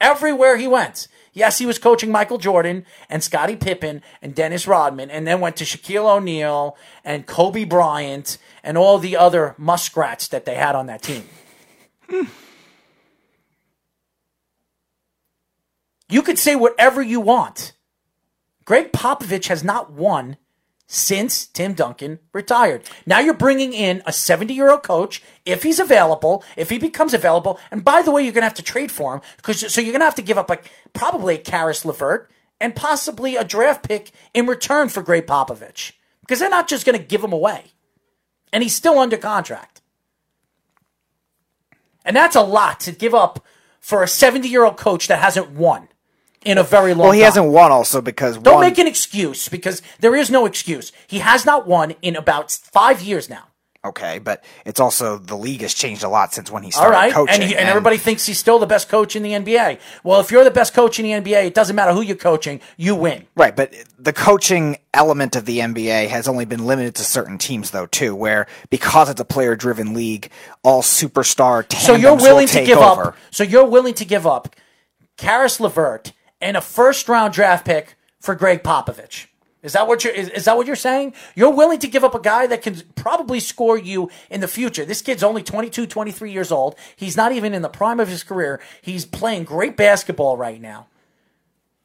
Everywhere 0.00 0.56
he 0.56 0.66
went. 0.66 1.08
Yes, 1.34 1.58
he 1.58 1.66
was 1.66 1.78
coaching 1.78 2.10
Michael 2.10 2.38
Jordan 2.38 2.86
and 3.10 3.22
Scottie 3.22 3.56
Pippen 3.56 4.02
and 4.22 4.34
Dennis 4.34 4.66
Rodman, 4.66 5.10
and 5.10 5.26
then 5.26 5.40
went 5.40 5.56
to 5.56 5.64
Shaquille 5.64 6.16
O'Neal 6.16 6.74
and 7.04 7.26
Kobe 7.26 7.64
Bryant 7.64 8.38
and 8.62 8.78
all 8.78 8.98
the 8.98 9.16
other 9.16 9.54
muskrats 9.58 10.28
that 10.28 10.46
they 10.46 10.54
had 10.54 10.74
on 10.74 10.86
that 10.86 11.02
team. 11.02 11.24
You 16.08 16.22
could 16.22 16.38
say 16.38 16.56
whatever 16.56 17.02
you 17.02 17.20
want. 17.20 17.72
Gregg 18.64 18.92
Popovich 18.92 19.48
has 19.48 19.62
not 19.62 19.92
won 19.92 20.38
since 20.92 21.46
Tim 21.46 21.72
Duncan 21.72 22.18
retired. 22.34 22.82
Now 23.06 23.18
you're 23.18 23.32
bringing 23.32 23.72
in 23.72 24.02
a 24.04 24.12
70 24.12 24.52
year 24.52 24.70
old 24.70 24.82
coach, 24.82 25.22
if 25.46 25.62
he's 25.62 25.80
available, 25.80 26.44
if 26.54 26.68
he 26.68 26.78
becomes 26.78 27.14
available. 27.14 27.58
And 27.70 27.82
by 27.82 28.02
the 28.02 28.10
way, 28.10 28.22
you're 28.22 28.32
going 28.32 28.42
to 28.42 28.46
have 28.46 28.54
to 28.54 28.62
trade 28.62 28.92
for 28.92 29.14
him 29.14 29.20
because 29.38 29.72
so 29.72 29.80
you're 29.80 29.92
going 29.92 30.00
to 30.00 30.06
have 30.06 30.16
to 30.16 30.22
give 30.22 30.36
up 30.36 30.50
like 30.50 30.70
probably 30.92 31.36
a 31.36 31.38
Caris 31.38 31.86
LeVert 31.86 32.30
and 32.60 32.76
possibly 32.76 33.36
a 33.36 33.44
draft 33.44 33.88
pick 33.88 34.10
in 34.34 34.46
return 34.46 34.90
for 34.90 35.02
Gregg 35.02 35.26
Popovich 35.26 35.92
because 36.20 36.38
they're 36.38 36.50
not 36.50 36.68
just 36.68 36.84
going 36.84 36.98
to 36.98 37.04
give 37.04 37.24
him 37.24 37.32
away. 37.32 37.72
And 38.52 38.62
he's 38.62 38.76
still 38.76 38.98
under 38.98 39.16
contract. 39.16 39.80
And 42.04 42.14
that's 42.14 42.36
a 42.36 42.42
lot 42.42 42.80
to 42.80 42.92
give 42.92 43.14
up 43.14 43.42
for 43.80 44.02
a 44.02 44.08
70 44.08 44.46
year 44.46 44.64
old 44.64 44.76
coach 44.76 45.08
that 45.08 45.20
hasn't 45.20 45.52
won 45.52 45.88
in 46.44 46.58
a 46.58 46.62
very 46.62 46.94
long 46.94 47.04
Well, 47.06 47.12
he 47.12 47.20
time. 47.20 47.24
hasn't 47.26 47.46
won 47.46 47.70
also 47.72 48.00
because 48.00 48.38
Don't 48.38 48.54
one, 48.54 48.64
make 48.66 48.78
an 48.78 48.86
excuse 48.86 49.48
because 49.48 49.82
there 50.00 50.14
is 50.14 50.30
no 50.30 50.46
excuse. 50.46 50.92
He 51.06 51.18
has 51.20 51.44
not 51.46 51.66
won 51.66 51.94
in 52.02 52.16
about 52.16 52.50
five 52.52 53.00
years 53.02 53.28
now. 53.28 53.44
Okay, 53.84 54.20
but 54.20 54.44
it's 54.64 54.78
also 54.78 55.18
the 55.18 55.34
league 55.36 55.62
has 55.62 55.74
changed 55.74 56.04
a 56.04 56.08
lot 56.08 56.32
since 56.32 56.52
when 56.52 56.62
he 56.62 56.70
started 56.70 56.92
right, 56.92 57.12
coaching. 57.12 57.34
and, 57.34 57.42
he, 57.42 57.56
and 57.56 57.68
everybody 57.68 57.96
thinks 57.96 58.24
he's 58.24 58.38
still 58.38 58.60
the 58.60 58.66
best 58.66 58.88
coach 58.88 59.16
in 59.16 59.24
the 59.24 59.32
NBA. 59.32 59.80
Well, 60.04 60.20
if 60.20 60.30
you're 60.30 60.44
the 60.44 60.52
best 60.52 60.72
coach 60.72 61.00
in 61.00 61.04
the 61.04 61.10
NBA, 61.10 61.46
it 61.46 61.54
doesn't 61.54 61.74
matter 61.74 61.92
who 61.92 62.00
you're 62.00 62.14
coaching, 62.14 62.60
you 62.76 62.94
win. 62.94 63.26
Right, 63.34 63.56
but 63.56 63.74
the 63.98 64.12
coaching 64.12 64.76
element 64.94 65.34
of 65.34 65.46
the 65.46 65.58
NBA 65.58 66.06
has 66.10 66.28
only 66.28 66.44
been 66.44 66.64
limited 66.64 66.94
to 66.94 67.02
certain 67.02 67.38
teams, 67.38 67.72
though, 67.72 67.86
too, 67.86 68.14
where 68.14 68.46
because 68.70 69.10
it's 69.10 69.20
a 69.20 69.24
player-driven 69.24 69.94
league, 69.94 70.30
all 70.62 70.82
superstar 70.82 71.68
So 71.74 71.96
you're 71.96 72.14
willing 72.14 72.46
will 72.46 72.52
to 72.52 72.64
give 72.64 72.78
over. 72.78 73.08
up. 73.08 73.16
So 73.32 73.42
you're 73.42 73.66
willing 73.66 73.94
to 73.94 74.04
give 74.04 74.28
up 74.28 74.54
Caris 75.16 75.58
LeVert 75.58 76.12
and 76.42 76.56
a 76.56 76.60
first 76.60 77.08
round 77.08 77.32
draft 77.32 77.64
pick 77.64 77.94
for 78.20 78.34
Gregg 78.34 78.62
Popovich. 78.62 79.26
Is 79.62 79.74
that 79.74 79.86
what 79.86 80.02
you're 80.02 80.12
is, 80.12 80.28
is 80.30 80.44
that 80.46 80.56
what 80.56 80.66
you're 80.66 80.74
saying? 80.74 81.14
You're 81.36 81.54
willing 81.54 81.78
to 81.78 81.86
give 81.86 82.02
up 82.02 82.16
a 82.16 82.20
guy 82.20 82.48
that 82.48 82.62
can 82.62 82.82
probably 82.96 83.38
score 83.38 83.78
you 83.78 84.10
in 84.28 84.40
the 84.40 84.48
future. 84.48 84.84
This 84.84 85.00
kid's 85.00 85.22
only 85.22 85.42
22, 85.42 85.86
23 85.86 86.32
years 86.32 86.50
old. 86.50 86.74
He's 86.96 87.16
not 87.16 87.30
even 87.30 87.54
in 87.54 87.62
the 87.62 87.68
prime 87.68 88.00
of 88.00 88.08
his 88.08 88.24
career. 88.24 88.60
He's 88.82 89.06
playing 89.06 89.44
great 89.44 89.76
basketball 89.76 90.36
right 90.36 90.60
now. 90.60 90.88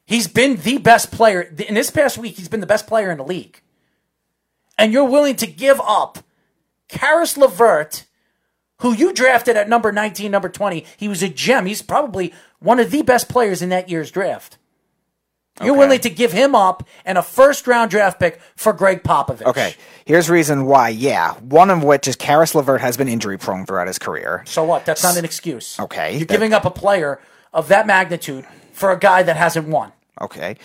He's 0.04 0.26
been 0.26 0.56
the 0.56 0.78
best 0.78 1.12
player 1.12 1.40
in 1.40 1.74
this 1.74 1.90
past 1.90 2.18
week. 2.18 2.36
He's 2.36 2.48
been 2.48 2.60
the 2.60 2.66
best 2.66 2.88
player 2.88 3.12
in 3.12 3.18
the 3.18 3.24
league. 3.24 3.60
And 4.76 4.92
you're 4.92 5.04
willing 5.04 5.36
to 5.36 5.46
give 5.46 5.80
up 5.84 6.18
Caris 6.88 7.36
LeVert 7.36 8.06
who 8.80 8.94
you 8.94 9.12
drafted 9.12 9.56
at 9.56 9.68
number 9.68 9.90
19, 9.90 10.30
number 10.30 10.48
20. 10.48 10.84
He 10.96 11.08
was 11.08 11.22
a 11.22 11.28
gem. 11.28 11.66
He's 11.66 11.82
probably 11.82 12.32
one 12.60 12.78
of 12.80 12.90
the 12.90 13.02
best 13.02 13.28
players 13.28 13.62
in 13.62 13.68
that 13.70 13.88
year's 13.88 14.10
draft. 14.10 14.58
You're 15.60 15.70
Okay. 15.70 15.78
willing 15.78 16.00
to 16.00 16.10
give 16.10 16.30
him 16.32 16.54
up 16.54 16.84
and 17.04 17.18
a 17.18 17.22
first 17.22 17.66
round 17.66 17.90
draft 17.90 18.20
pick 18.20 18.40
for 18.54 18.72
Gregg 18.72 19.02
Popovich. 19.02 19.42
Okay, 19.42 19.74
here's 20.04 20.30
reason 20.30 20.66
why. 20.66 20.90
Yeah, 20.90 21.32
one 21.34 21.68
of 21.70 21.82
which 21.82 22.06
is 22.06 22.14
Caris 22.14 22.54
LeVert 22.54 22.80
has 22.80 22.96
been 22.96 23.08
injury 23.08 23.38
prone 23.38 23.66
throughout 23.66 23.88
his 23.88 23.98
career. 23.98 24.44
So 24.46 24.62
what? 24.62 24.84
That's 24.84 25.02
not 25.02 25.16
an 25.16 25.24
excuse. 25.24 25.78
Okay, 25.80 26.12
You're 26.12 26.20
that- 26.20 26.28
giving 26.28 26.52
up 26.52 26.64
a 26.64 26.70
player 26.70 27.18
of 27.52 27.66
that 27.68 27.88
magnitude 27.88 28.46
for 28.72 28.92
a 28.92 28.98
guy 28.98 29.24
that 29.24 29.36
hasn't 29.36 29.66
won. 29.66 29.90
Okay, 30.20 30.56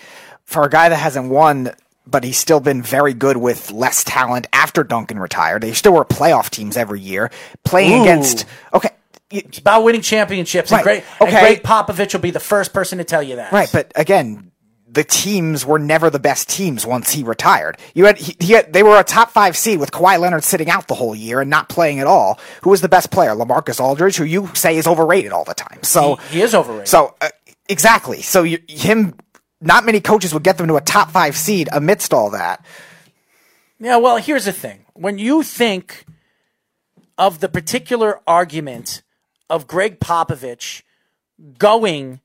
for 0.44 0.62
a 0.64 0.70
guy 0.70 0.88
that 0.88 0.96
hasn't 0.96 1.28
won, 1.28 1.72
but 2.06 2.22
he's 2.22 2.38
still 2.38 2.60
been 2.60 2.80
very 2.80 3.14
good 3.14 3.36
with 3.38 3.72
less 3.72 4.04
talent 4.04 4.46
after 4.52 4.84
Duncan 4.84 5.18
retired. 5.18 5.62
They 5.62 5.72
still 5.72 5.94
were 5.94 6.04
playoff 6.04 6.50
teams 6.50 6.76
every 6.76 7.00
year, 7.00 7.32
playing 7.64 7.98
Ooh. 7.98 8.02
against. 8.02 8.44
Okay, 8.72 8.90
It's 9.34 9.58
about 9.58 9.84
winning 9.84 10.00
championships. 10.02 10.70
Right. 10.70 10.78
And, 10.78 10.84
Gregg, 10.84 11.04
Okay. 11.20 11.36
and 11.36 11.40
Gregg 11.40 11.62
Popovich 11.62 12.12
will 12.12 12.20
be 12.20 12.30
the 12.30 12.40
first 12.40 12.72
person 12.72 12.98
to 12.98 13.04
tell 13.04 13.22
you 13.22 13.36
that. 13.36 13.52
Right, 13.52 13.68
but 13.72 13.92
again, 13.96 14.50
the 14.88 15.02
teams 15.04 15.66
were 15.66 15.78
never 15.80 16.08
the 16.08 16.20
best 16.20 16.48
teams 16.48 16.86
once 16.86 17.10
he 17.12 17.24
retired. 17.24 17.78
You 17.94 18.04
had, 18.04 18.16
he, 18.16 18.36
he 18.38 18.52
had 18.52 18.72
they 18.72 18.82
were 18.84 18.98
a 18.98 19.02
top 19.04 19.30
five 19.30 19.56
seed 19.56 19.80
with 19.80 19.90
Kawhi 19.90 20.20
Leonard 20.20 20.44
sitting 20.44 20.70
out 20.70 20.86
the 20.86 20.94
whole 20.94 21.16
year 21.16 21.40
and 21.40 21.50
not 21.50 21.68
playing 21.68 21.98
at 21.98 22.06
all. 22.06 22.38
Who 22.62 22.70
was 22.70 22.80
the 22.80 22.88
best 22.88 23.10
player? 23.10 23.30
LaMarcus 23.30 23.80
Aldridge, 23.80 24.16
who 24.16 24.24
you 24.24 24.50
say 24.54 24.76
is 24.76 24.86
overrated 24.86 25.32
all 25.32 25.42
the 25.44 25.54
time. 25.54 25.82
So 25.82 26.16
He- 26.30 26.36
he 26.36 26.42
is 26.42 26.54
overrated. 26.54 26.86
So 26.88 27.16
uh, 27.20 27.30
exactly. 27.68 28.22
So 28.22 28.44
you, 28.44 28.60
him, 28.68 29.14
not 29.60 29.84
many 29.84 30.00
coaches 30.00 30.32
would 30.32 30.44
get 30.44 30.58
them 30.58 30.68
to 30.68 30.76
a 30.76 30.80
top 30.80 31.10
five 31.10 31.36
seed 31.36 31.68
amidst 31.72 32.14
all 32.14 32.30
that. 32.30 32.64
Yeah, 33.80 33.96
well, 33.96 34.18
here's 34.18 34.44
the 34.44 34.52
thing. 34.52 34.84
When 34.94 35.18
you 35.18 35.42
think 35.42 36.04
of 37.18 37.40
the 37.40 37.48
particular 37.48 38.20
argument 38.26 39.02
of 39.48 39.66
Gregg 39.66 40.00
Popovich 40.00 40.82
going 41.58 42.20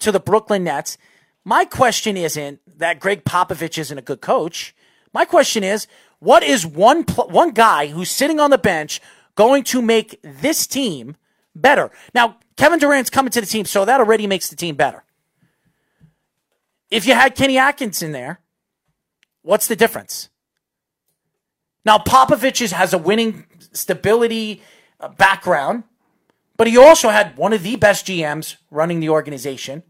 to 0.00 0.12
the 0.12 0.20
Brooklyn 0.20 0.64
Nets, 0.64 0.98
my 1.44 1.64
question 1.64 2.16
isn't 2.16 2.60
that 2.78 3.00
Gregg 3.00 3.24
Popovich 3.24 3.78
isn't 3.78 3.98
a 3.98 4.02
good 4.02 4.20
coach. 4.20 4.74
My 5.12 5.24
question 5.24 5.64
is, 5.64 5.86
what 6.18 6.42
is 6.42 6.66
one 6.66 7.04
pl- 7.04 7.28
one 7.28 7.50
guy 7.50 7.86
who's 7.86 8.10
sitting 8.10 8.40
on 8.40 8.50
the 8.50 8.58
bench 8.58 9.00
going 9.34 9.64
to 9.64 9.80
make 9.80 10.18
this 10.22 10.66
team 10.66 11.16
better? 11.54 11.90
Now, 12.14 12.36
Kevin 12.56 12.78
Durant's 12.78 13.10
coming 13.10 13.30
to 13.30 13.40
the 13.40 13.46
team, 13.46 13.64
so 13.64 13.84
that 13.84 14.00
already 14.00 14.26
makes 14.26 14.50
the 14.50 14.56
team 14.56 14.74
better. 14.74 15.04
If 16.90 17.06
you 17.06 17.14
had 17.14 17.34
Kenny 17.34 17.56
Atkinson 17.58 18.12
there, 18.12 18.40
what's 19.42 19.68
the 19.68 19.76
difference? 19.76 20.28
Now, 21.84 21.98
Popovich 21.98 22.70
has 22.72 22.92
a 22.92 22.98
winning 22.98 23.46
stability 23.72 24.62
uh, 25.00 25.08
background, 25.08 25.84
but 26.58 26.66
he 26.66 26.76
also 26.76 27.08
had 27.08 27.38
one 27.38 27.54
of 27.54 27.62
the 27.62 27.76
best 27.76 28.06
GMs 28.06 28.56
running 28.70 29.00
the 29.00 29.08
organization. 29.08 29.82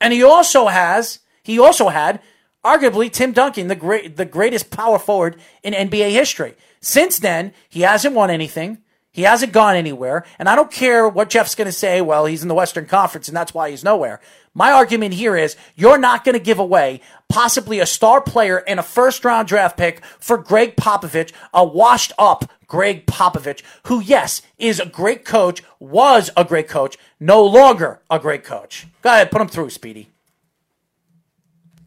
And 0.00 0.12
he 0.12 0.22
also 0.22 0.66
has, 0.66 1.20
he 1.42 1.58
also 1.58 1.88
had 1.88 2.20
arguably 2.64 3.10
Tim 3.10 3.32
Duncan, 3.32 3.68
the 3.68 3.76
great, 3.76 4.16
the 4.16 4.24
greatest 4.26 4.70
power 4.70 4.98
forward 4.98 5.40
in 5.62 5.72
NBA 5.72 6.10
history. 6.10 6.56
Since 6.80 7.20
then, 7.20 7.54
he 7.68 7.82
hasn't 7.82 8.14
won 8.14 8.28
anything. 8.28 8.78
He 9.12 9.22
hasn't 9.22 9.52
gone 9.52 9.74
anywhere. 9.74 10.24
And 10.38 10.48
I 10.48 10.54
don't 10.54 10.70
care 10.70 11.08
what 11.08 11.30
Jeff's 11.30 11.54
going 11.54 11.66
to 11.66 11.72
say. 11.72 12.00
Well, 12.00 12.26
he's 12.26 12.42
in 12.42 12.48
the 12.48 12.54
Western 12.54 12.86
Conference 12.86 13.28
and 13.28 13.36
that's 13.36 13.52
why 13.52 13.70
he's 13.70 13.84
nowhere. 13.84 14.20
My 14.54 14.72
argument 14.72 15.14
here 15.14 15.36
is 15.36 15.56
you're 15.74 15.98
not 15.98 16.24
going 16.24 16.34
to 16.34 16.44
give 16.44 16.58
away 16.58 17.00
possibly 17.28 17.80
a 17.80 17.86
star 17.86 18.20
player 18.20 18.58
and 18.66 18.80
a 18.80 18.84
first 18.84 19.24
round 19.24 19.48
draft 19.48 19.76
pick 19.76 20.04
for 20.18 20.36
Gregg 20.36 20.76
Popovich, 20.76 21.32
a 21.52 21.64
washed 21.64 22.12
up 22.18 22.50
Gregg 22.66 23.06
Popovich, 23.06 23.62
who, 23.86 24.00
yes, 24.00 24.42
is 24.56 24.78
a 24.78 24.86
great 24.86 25.24
coach, 25.24 25.62
was 25.80 26.30
a 26.36 26.44
great 26.44 26.68
coach, 26.68 26.96
no 27.18 27.44
longer 27.44 28.00
a 28.08 28.18
great 28.18 28.44
coach. 28.44 28.86
Go 29.02 29.10
ahead, 29.10 29.30
put 29.32 29.40
him 29.40 29.48
through, 29.48 29.70
Speedy. 29.70 30.08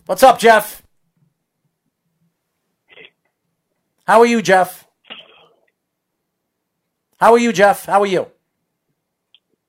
What's 0.05 0.23
up, 0.23 0.39
Jeff? 0.39 0.83
How 4.05 4.19
are 4.19 4.25
you, 4.25 4.41
Jeff? 4.41 4.85
How 7.23 7.31
are 7.31 7.39
you, 7.39 7.53
Jeff? 7.53 7.85
How 7.85 8.01
are 8.01 8.05
you? 8.05 8.27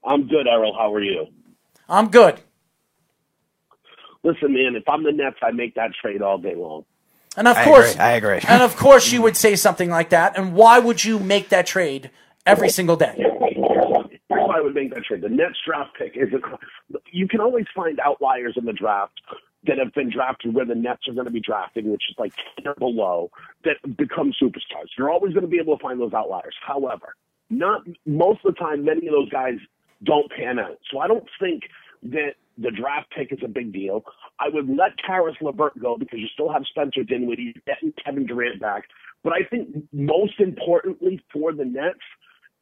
I'm 0.04 0.26
good, 0.26 0.48
Errol. 0.48 0.74
How 0.76 0.92
are 0.92 1.00
you? 1.00 1.28
I'm 1.88 2.08
good. 2.08 2.40
Listen, 4.24 4.52
man, 4.52 4.74
if 4.74 4.82
I'm 4.88 5.04
the 5.04 5.12
Nets, 5.12 5.36
I 5.40 5.52
make 5.52 5.76
that 5.76 5.92
trade 6.02 6.20
all 6.20 6.36
day 6.36 6.56
long. 6.56 6.84
And 7.36 7.46
of 7.46 7.56
I 7.56 7.64
course, 7.64 7.92
agree. 7.92 8.04
I 8.04 8.10
agree. 8.14 8.40
and 8.48 8.60
of 8.60 8.74
course, 8.74 9.12
you 9.12 9.22
would 9.22 9.36
say 9.36 9.54
something 9.54 9.88
like 9.88 10.08
that. 10.08 10.36
And 10.36 10.54
why 10.54 10.80
would 10.80 11.04
you 11.04 11.20
make 11.20 11.50
that 11.50 11.64
trade 11.64 12.10
every 12.44 12.70
single 12.70 12.96
day? 12.96 13.14
Here's 13.16 14.18
why 14.26 14.58
I 14.58 14.60
would 14.60 14.74
make 14.74 14.92
that 14.92 15.04
trade. 15.04 15.20
The 15.20 15.28
Nets 15.28 15.54
draft 15.64 15.90
pick 15.96 16.16
is 16.16 16.32
a, 16.32 16.40
you 17.12 17.28
can 17.28 17.38
always 17.40 17.66
find 17.72 18.00
outliers 18.00 18.54
in 18.56 18.64
the 18.64 18.72
draft 18.72 19.12
that 19.68 19.78
have 19.78 19.94
been 19.94 20.10
drafted 20.10 20.56
where 20.56 20.66
the 20.66 20.74
Nets 20.74 21.06
are 21.06 21.14
going 21.14 21.26
to 21.28 21.32
be 21.32 21.40
drafting, 21.40 21.88
which 21.92 22.02
is 22.10 22.16
like 22.18 22.32
10 22.56 22.66
or 22.66 22.74
below, 22.74 23.30
that 23.62 23.76
become 23.96 24.32
superstars. 24.42 24.88
You're 24.98 25.12
always 25.12 25.34
going 25.34 25.44
to 25.44 25.48
be 25.48 25.60
able 25.60 25.78
to 25.78 25.82
find 25.82 26.00
those 26.00 26.12
outliers. 26.12 26.56
However, 26.66 27.14
not 27.50 27.82
most 28.06 28.40
of 28.44 28.54
the 28.54 28.58
time, 28.58 28.84
many 28.84 29.06
of 29.06 29.12
those 29.12 29.30
guys 29.30 29.54
don't 30.04 30.30
pan 30.30 30.58
out. 30.58 30.78
So 30.90 30.98
I 30.98 31.06
don't 31.06 31.26
think 31.40 31.62
that 32.04 32.34
the 32.58 32.70
draft 32.70 33.12
pick 33.16 33.32
is 33.32 33.38
a 33.44 33.48
big 33.48 33.72
deal. 33.72 34.04
I 34.38 34.48
would 34.48 34.68
let 34.68 34.92
Caris 35.04 35.36
LeVert 35.40 35.80
go 35.80 35.96
because 35.96 36.18
you 36.20 36.28
still 36.32 36.52
have 36.52 36.62
Spencer 36.68 37.02
Dinwiddie, 37.02 37.54
Kevin 38.04 38.26
Durant 38.26 38.60
back. 38.60 38.84
But 39.22 39.32
I 39.32 39.44
think 39.48 39.68
most 39.92 40.38
importantly 40.38 41.20
for 41.32 41.52
the 41.52 41.64
Nets 41.64 41.98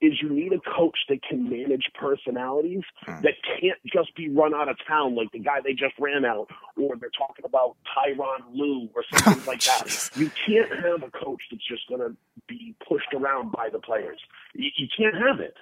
is 0.03 0.21
you 0.21 0.29
need 0.29 0.53
a 0.53 0.59
coach 0.77 0.99
that 1.09 1.23
can 1.23 1.49
manage 1.49 1.85
personalities 1.95 2.83
hmm. 3.07 3.23
that 3.23 3.35
can't 3.61 3.79
just 3.87 4.15
be 4.17 4.29
run 4.29 4.53
out 4.53 4.69
of 4.69 4.77
town 4.87 5.15
like 5.15 5.31
the 5.33 5.39
guy 5.39 5.61
they 5.65 5.73
just 5.73 5.95
ran 5.99 6.25
out, 6.25 6.49
or 6.77 6.97
they're 6.97 7.09
talking 7.17 7.45
about 7.45 7.77
Tyronn 7.87 8.53
Lue 8.53 8.89
or 8.95 9.05
something 9.11 9.43
oh, 9.47 9.51
like 9.51 9.63
that. 9.63 10.11
You 10.17 10.31
can't 10.45 10.71
have 10.71 11.03
a 11.03 11.11
coach 11.11 11.41
that's 11.51 11.67
just 11.67 11.89
going 11.89 12.01
to 12.01 12.17
be 12.49 12.75
pushed 12.87 13.15
around 13.15 13.53
by 13.53 13.69
the 13.71 13.79
players. 13.79 14.19
You, 14.55 14.71
you 14.77 14.89
can't 14.95 15.15
have 15.15 15.41
it. 15.41 15.55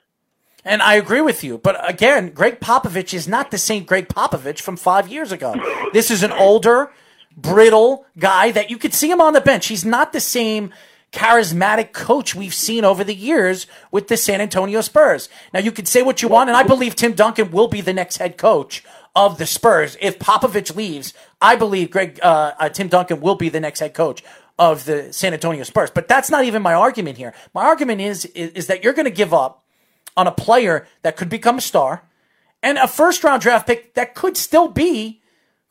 And 0.65 0.83
I 0.83 0.95
agree 0.95 1.21
with 1.21 1.45
you. 1.45 1.59
But 1.59 1.89
again, 1.89 2.31
Gregg 2.31 2.61
Popovich 2.61 3.15
is 3.15 3.29
not 3.29 3.51
the 3.51 3.59
same 3.59 3.85
Gregg 3.85 4.09
Popovich 4.09 4.61
from 4.61 4.77
five 4.77 5.09
years 5.09 5.33
ago. 5.33 5.55
This 5.93 6.13
is 6.13 6.23
an 6.23 6.31
older, 6.31 6.93
brittle 7.37 8.07
guy 8.17 8.53
that 8.53 8.71
you 8.71 8.79
could 8.79 8.95
see 8.95 9.11
him 9.11 9.21
on 9.21 9.33
the 9.33 9.41
bench. 9.41 9.67
He's 9.67 9.85
not 9.85 10.13
the 10.13 10.21
same 10.21 10.73
charismatic 11.13 11.93
coach 11.93 12.35
we've 12.35 12.55
seen 12.55 12.85
over 12.85 13.03
the 13.03 13.15
years 13.15 13.67
with 13.91 14.09
the 14.09 14.17
San 14.17 14.41
Antonio 14.41 14.81
Spurs. 14.81 15.29
Now, 15.53 15.61
you 15.61 15.73
can 15.73 15.87
say 15.87 16.03
what 16.03 16.23
you 16.23 16.29
want, 16.29 16.51
and 16.51 16.57
I 16.57 16.63
believe 16.63 16.95
Tim 16.95 17.15
Duncan 17.15 17.51
will 17.51 17.69
be 17.69 17.81
the 17.81 17.93
next 17.93 18.19
head 18.19 18.37
coach 18.37 18.85
of 19.15 19.39
the 19.39 19.47
Spurs. 19.47 19.97
If 20.01 20.19
Popovich 20.19 20.75
leaves, 20.77 21.13
I 21.41 21.57
believe 21.57 21.91
Gregg 21.91 22.21
uh, 22.23 22.53
uh, 22.59 22.69
Tim 22.69 22.89
Duncan 22.89 23.21
will 23.21 23.35
be 23.35 23.49
the 23.49 23.61
next 23.61 23.81
head 23.81 23.95
coach 23.95 24.23
of 24.59 24.85
the 24.85 25.13
San 25.13 25.33
Antonio 25.33 25.65
Spurs. 25.65 25.91
But 25.91 26.07
that's 26.07 26.31
not 26.31 26.45
even 26.45 26.63
my 26.63 26.75
argument 26.75 27.17
here. 27.17 27.35
My 27.55 27.65
argument 27.65 28.01
is 28.01 28.27
is, 28.27 28.51
is 28.53 28.67
that 28.69 28.85
you're 28.85 28.93
going 28.93 29.07
to 29.07 29.11
give 29.11 29.35
up 29.35 29.65
on 30.17 30.27
a 30.27 30.33
player 30.33 30.87
that 31.03 31.17
could 31.17 31.29
become 31.29 31.59
a 31.59 31.63
star 31.63 32.05
and 32.63 32.79
a 32.79 32.87
first 32.87 33.25
round 33.25 33.43
draft 33.43 33.67
pick 33.67 33.95
that 33.95 34.15
could 34.15 34.37
still 34.37 34.69
be 34.69 35.23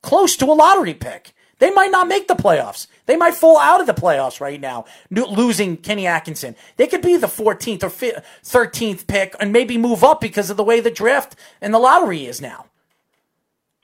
close 0.02 0.36
to 0.38 0.46
a 0.46 0.54
lottery 0.54 0.94
pick. 0.94 1.34
They 1.60 1.72
might 1.72 1.92
not 1.92 2.08
make 2.08 2.28
the 2.28 2.36
playoffs. 2.36 2.88
They 3.10 3.18
might 3.18 3.34
fall 3.34 3.58
out 3.58 3.82
of 3.82 3.88
the 3.88 3.94
playoffs 3.96 4.40
right 4.40 4.62
now, 4.62 4.86
losing 5.10 5.78
Kenny 5.78 6.06
Atkinson. 6.06 6.56
They 6.78 6.86
could 6.86 7.02
be 7.02 7.18
the 7.18 7.26
14th 7.26 7.82
or 7.82 7.90
fi- 7.90 8.22
13th 8.44 9.08
pick 9.08 9.36
and 9.40 9.52
maybe 9.52 9.80
move 9.80 10.04
up 10.04 10.22
because 10.22 10.52
of 10.52 10.58
the 10.58 10.64
way 10.64 10.80
the 10.80 10.92
draft 10.92 11.36
and 11.60 11.74
the 11.74 11.80
lottery 11.80 12.28
is 12.28 12.40
now. 12.40 12.68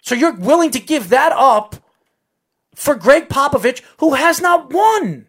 So 0.03 0.13
you're 0.13 0.35
willing 0.35 0.69
to 0.69 0.79
give 0.79 1.09
that 1.09 1.31
up 1.31 1.75
for 2.75 2.93
Gregg 2.93 3.27
Popovich, 3.27 3.81
who 3.97 4.13
has 4.13 4.41
not 4.41 4.71
won. 4.71 5.25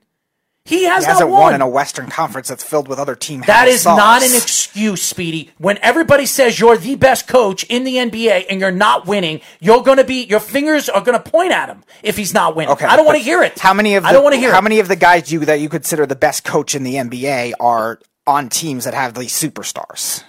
He 0.66 0.84
has 0.84 1.04
he 1.04 1.08
hasn't 1.10 1.30
not 1.30 1.40
won. 1.40 1.54
in 1.54 1.60
a 1.62 1.68
Western 1.68 2.08
Conference 2.08 2.48
that's 2.48 2.64
filled 2.64 2.88
with 2.88 2.98
other 2.98 3.14
team. 3.14 3.42
That 3.46 3.68
is 3.68 3.82
stars. 3.82 3.96
not 3.96 4.22
an 4.22 4.34
excuse, 4.34 5.00
Speedy. 5.00 5.52
When 5.58 5.78
everybody 5.80 6.26
says 6.26 6.58
you're 6.58 6.76
the 6.76 6.96
best 6.96 7.28
coach 7.28 7.62
in 7.64 7.84
the 7.84 7.94
NBA 7.96 8.46
and 8.50 8.60
you're 8.60 8.72
not 8.72 9.06
winning, 9.06 9.40
you're 9.60 9.82
going 9.82 9.98
to 9.98 10.04
be 10.04 10.24
your 10.24 10.40
fingers 10.40 10.88
are 10.88 11.00
going 11.00 11.16
to 11.16 11.30
point 11.30 11.52
at 11.52 11.68
him 11.68 11.84
if 12.02 12.16
he's 12.16 12.34
not 12.34 12.56
winning. 12.56 12.72
Okay, 12.72 12.84
I 12.84 12.96
don't 12.96 13.06
want 13.06 13.16
to 13.16 13.22
hear 13.24 13.42
it. 13.44 13.58
How 13.60 13.72
many 13.72 13.94
of 13.94 14.02
the, 14.02 14.08
I 14.08 14.12
don't 14.12 14.24
want 14.24 14.34
to 14.34 14.40
hear 14.40 14.50
how 14.52 14.58
it. 14.58 14.62
many 14.62 14.80
of 14.80 14.88
the 14.88 14.96
guys 14.96 15.30
you 15.30 15.44
that 15.44 15.60
you 15.60 15.68
consider 15.68 16.04
the 16.04 16.16
best 16.16 16.44
coach 16.44 16.74
in 16.74 16.82
the 16.82 16.96
NBA 16.96 17.52
are 17.60 18.00
on 18.26 18.48
teams 18.48 18.84
that 18.84 18.94
have 18.94 19.14
these 19.14 19.32
superstars? 19.32 20.24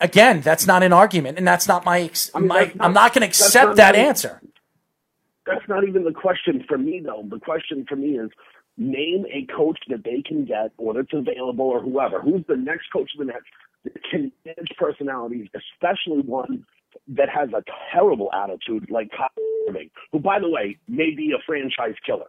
Again, 0.00 0.40
that's 0.42 0.66
not 0.66 0.82
an 0.82 0.92
argument, 0.92 1.38
and 1.38 1.46
that's 1.46 1.66
not 1.66 1.84
my. 1.84 2.02
Ex- 2.02 2.32
mean, 2.34 2.46
my 2.46 2.60
not- 2.60 2.72
I'm 2.80 2.92
not 2.92 3.14
going 3.14 3.22
to 3.22 3.26
accept 3.26 3.76
that 3.76 3.94
even- 3.96 4.06
answer. 4.06 4.40
That's 5.44 5.66
not 5.68 5.82
even 5.86 6.04
the 6.04 6.12
question 6.12 6.64
for 6.68 6.78
me, 6.78 7.02
though. 7.04 7.24
The 7.28 7.40
question 7.40 7.84
for 7.88 7.96
me 7.96 8.10
is 8.16 8.30
name 8.76 9.26
a 9.32 9.46
coach 9.54 9.78
that 9.88 10.04
they 10.04 10.22
can 10.26 10.44
get, 10.44 10.72
or 10.78 10.94
that's 10.94 11.12
available, 11.12 11.66
or 11.66 11.80
whoever. 11.80 12.20
Who's 12.20 12.44
the 12.48 12.56
next 12.56 12.86
coach 12.92 13.10
of 13.14 13.26
the 13.26 13.32
Nets 13.32 13.44
that 13.84 13.94
can 14.10 14.32
manage 14.44 14.70
personalities, 14.78 15.48
especially 15.54 16.20
one 16.22 16.64
that 17.08 17.28
has 17.28 17.50
a 17.50 17.62
terrible 17.92 18.30
attitude 18.32 18.90
like 18.90 19.10
Kyrie 19.10 19.68
Irving, 19.68 19.90
who, 20.10 20.18
by 20.18 20.38
the 20.38 20.48
way, 20.48 20.78
may 20.88 21.14
be 21.14 21.32
a 21.32 21.42
franchise 21.46 21.94
killer. 22.04 22.26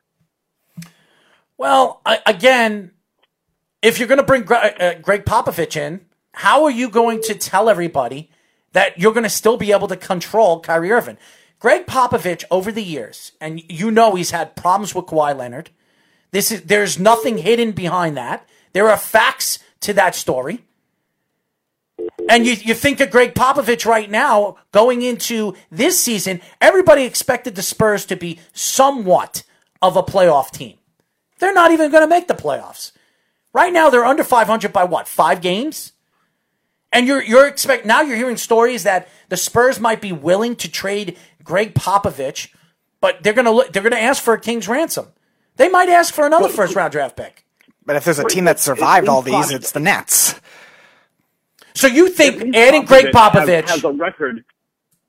Well, 1.57 2.01
I, 2.05 2.19
again, 2.25 2.91
if 3.81 3.99
you're 3.99 4.07
going 4.07 4.19
to 4.19 4.25
bring 4.25 4.43
Gre- 4.43 4.55
uh, 4.55 4.93
Gregg 4.95 5.25
Popovich 5.25 5.75
in, 5.75 6.01
how 6.33 6.63
are 6.63 6.71
you 6.71 6.89
going 6.89 7.21
to 7.23 7.35
tell 7.35 7.69
everybody 7.69 8.31
that 8.71 8.97
you're 8.97 9.13
going 9.13 9.23
to 9.23 9.29
still 9.29 9.57
be 9.57 9.71
able 9.71 9.87
to 9.87 9.97
control 9.97 10.59
Kyrie 10.59 10.91
Irving? 10.91 11.17
Gregg 11.59 11.85
Popovich 11.85 12.43
over 12.49 12.71
the 12.71 12.83
years, 12.83 13.33
and 13.39 13.61
you 13.71 13.91
know 13.91 14.15
he's 14.15 14.31
had 14.31 14.55
problems 14.55 14.93
with 14.95 15.05
Kawhi 15.05 15.37
Leonard. 15.37 15.69
This 16.33 16.51
is 16.51 16.63
there's 16.63 16.99
nothing 16.99 17.37
hidden 17.37 17.71
behind 17.71 18.17
that. 18.17 18.49
There 18.73 18.89
are 18.89 18.97
facts 18.97 19.59
to 19.81 19.93
that 19.93 20.15
story. 20.15 20.65
And 22.27 22.45
you, 22.45 22.53
you 22.53 22.73
think 22.73 22.99
of 22.99 23.11
Gregg 23.11 23.35
Popovich 23.35 23.85
right 23.85 24.09
now 24.09 24.57
going 24.71 25.03
into 25.03 25.53
this 25.69 26.01
season, 26.01 26.41
everybody 26.59 27.03
expected 27.03 27.53
the 27.53 27.61
Spurs 27.61 28.05
to 28.07 28.15
be 28.15 28.39
somewhat 28.51 29.43
of 29.79 29.95
a 29.95 30.01
playoff 30.01 30.49
team. 30.49 30.77
They're 31.37 31.53
not 31.53 31.71
even 31.71 31.91
going 31.91 32.03
to 32.03 32.09
make 32.09 32.27
the 32.27 32.33
playoffs. 32.33 32.93
Right 33.53 33.71
now, 33.71 33.91
they're 33.91 34.03
under 34.03 34.23
500 34.23 34.73
by 34.73 34.85
what? 34.85 35.07
Five 35.07 35.39
games? 35.39 35.91
And 36.91 37.05
you're 37.05 37.23
you're 37.23 37.47
expect 37.47 37.85
now 37.85 38.01
you're 38.01 38.17
hearing 38.17 38.37
stories 38.37 38.83
that 38.83 39.07
the 39.29 39.37
Spurs 39.37 39.79
might 39.79 40.01
be 40.01 40.11
willing 40.11 40.55
to 40.57 40.69
trade 40.69 41.17
Gregg 41.43 41.73
Popovich, 41.75 42.53
but 43.01 43.21
they're 43.21 43.33
gonna 43.33 43.51
look, 43.51 43.73
they're 43.73 43.83
gonna 43.83 43.95
ask 43.95 44.21
for 44.21 44.33
a 44.33 44.39
king's 44.39 44.67
ransom. 44.67 45.07
They 45.55 45.69
might 45.69 45.89
ask 45.89 46.13
for 46.13 46.25
another 46.25 46.49
first 46.49 46.75
round 46.75 46.91
draft 46.91 47.15
pick. 47.15 47.45
But 47.85 47.95
if 47.97 48.05
there's 48.05 48.19
a 48.19 48.23
team 48.27 48.45
that 48.45 48.59
survived 48.59 49.07
all 49.07 49.21
these, 49.21 49.51
it's 49.51 49.71
the 49.71 49.79
Nets. 49.79 50.39
So 51.75 51.87
you 51.87 52.09
think 52.09 52.41
least 52.41 52.55
adding 52.57 52.85
Gregg 52.85 53.05
has- 53.05 53.13
Popovich? 53.15 53.69
has, 53.69 53.83
a 53.83 53.91
record. 53.91 54.43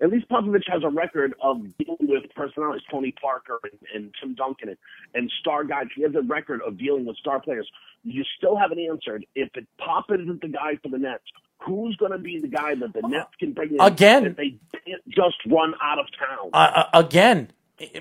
At 0.01 0.11
least 0.11 0.29
Popovich 0.29 0.69
has 0.69 0.83
a 0.83 0.89
record 0.89 1.35
of 1.41 1.63
dealing 1.79 1.97
with 2.01 2.25
personalities, 2.35 2.83
Tony 2.91 3.13
Parker 3.13 3.59
and, 3.63 3.79
and 3.95 4.15
Tim 4.21 4.35
Duncan 4.35 4.71
and, 4.71 4.79
and 5.15 5.33
star 5.41 5.65
guys. 5.65 5.87
He 5.95 6.03
has 6.03 6.15
a 6.15 6.23
record 6.23 6.63
of 6.67 6.77
dealing 6.79 7.07
with 7.07 7.17
star 7.17 7.41
players. 7.41 7.69
You 8.03 8.25
still 8.37 8.57
haven't 8.57 8.81
answered 8.81 9.25
if 9.35 9.51
it, 9.55 9.67
Pop 9.79 10.07
isn't 10.11 10.41
the 10.41 10.49
guy 10.49 10.77
for 10.83 10.89
the 10.89 10.99
Nets. 10.99 11.25
Who's 11.65 11.97
going 11.97 12.13
to 12.13 12.19
be 12.19 12.41
the 12.41 12.49
guy 12.49 12.75
that 12.75 12.93
the 12.93 13.03
Nets 13.09 13.31
can 13.39 13.53
bring 13.53 13.71
in 13.71 13.81
Again. 13.81 14.25
that 14.25 14.37
they 14.37 14.57
can't 14.87 15.09
just 15.09 15.37
run 15.49 15.73
out 15.83 15.99
of 15.99 16.07
town? 16.19 16.51
uh, 16.53 16.85
uh, 16.93 16.99
again, 16.99 17.51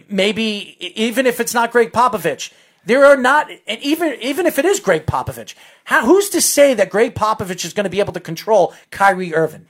maybe 0.09 0.78
even 1.01 1.26
if 1.26 1.39
it's 1.39 1.53
not 1.53 1.71
Gregg 1.71 1.91
Popovich, 1.91 2.51
there 2.86 3.05
are 3.05 3.17
not, 3.17 3.49
and 3.67 3.82
even 3.82 4.17
even 4.21 4.45
if 4.45 4.59
it 4.59 4.65
is 4.65 4.80
Gregg 4.80 5.05
Popovich, 5.05 5.55
how, 5.86 6.05
who's 6.05 6.30
to 6.30 6.41
say 6.41 6.74
that 6.74 6.89
Gregg 6.89 7.15
Popovich 7.15 7.65
is 7.65 7.74
going 7.74 7.86
to 7.86 7.89
be 7.89 7.99
able 7.99 8.13
to 8.13 8.19
control 8.19 8.74
Kyrie 8.91 9.34
Irving? 9.34 9.67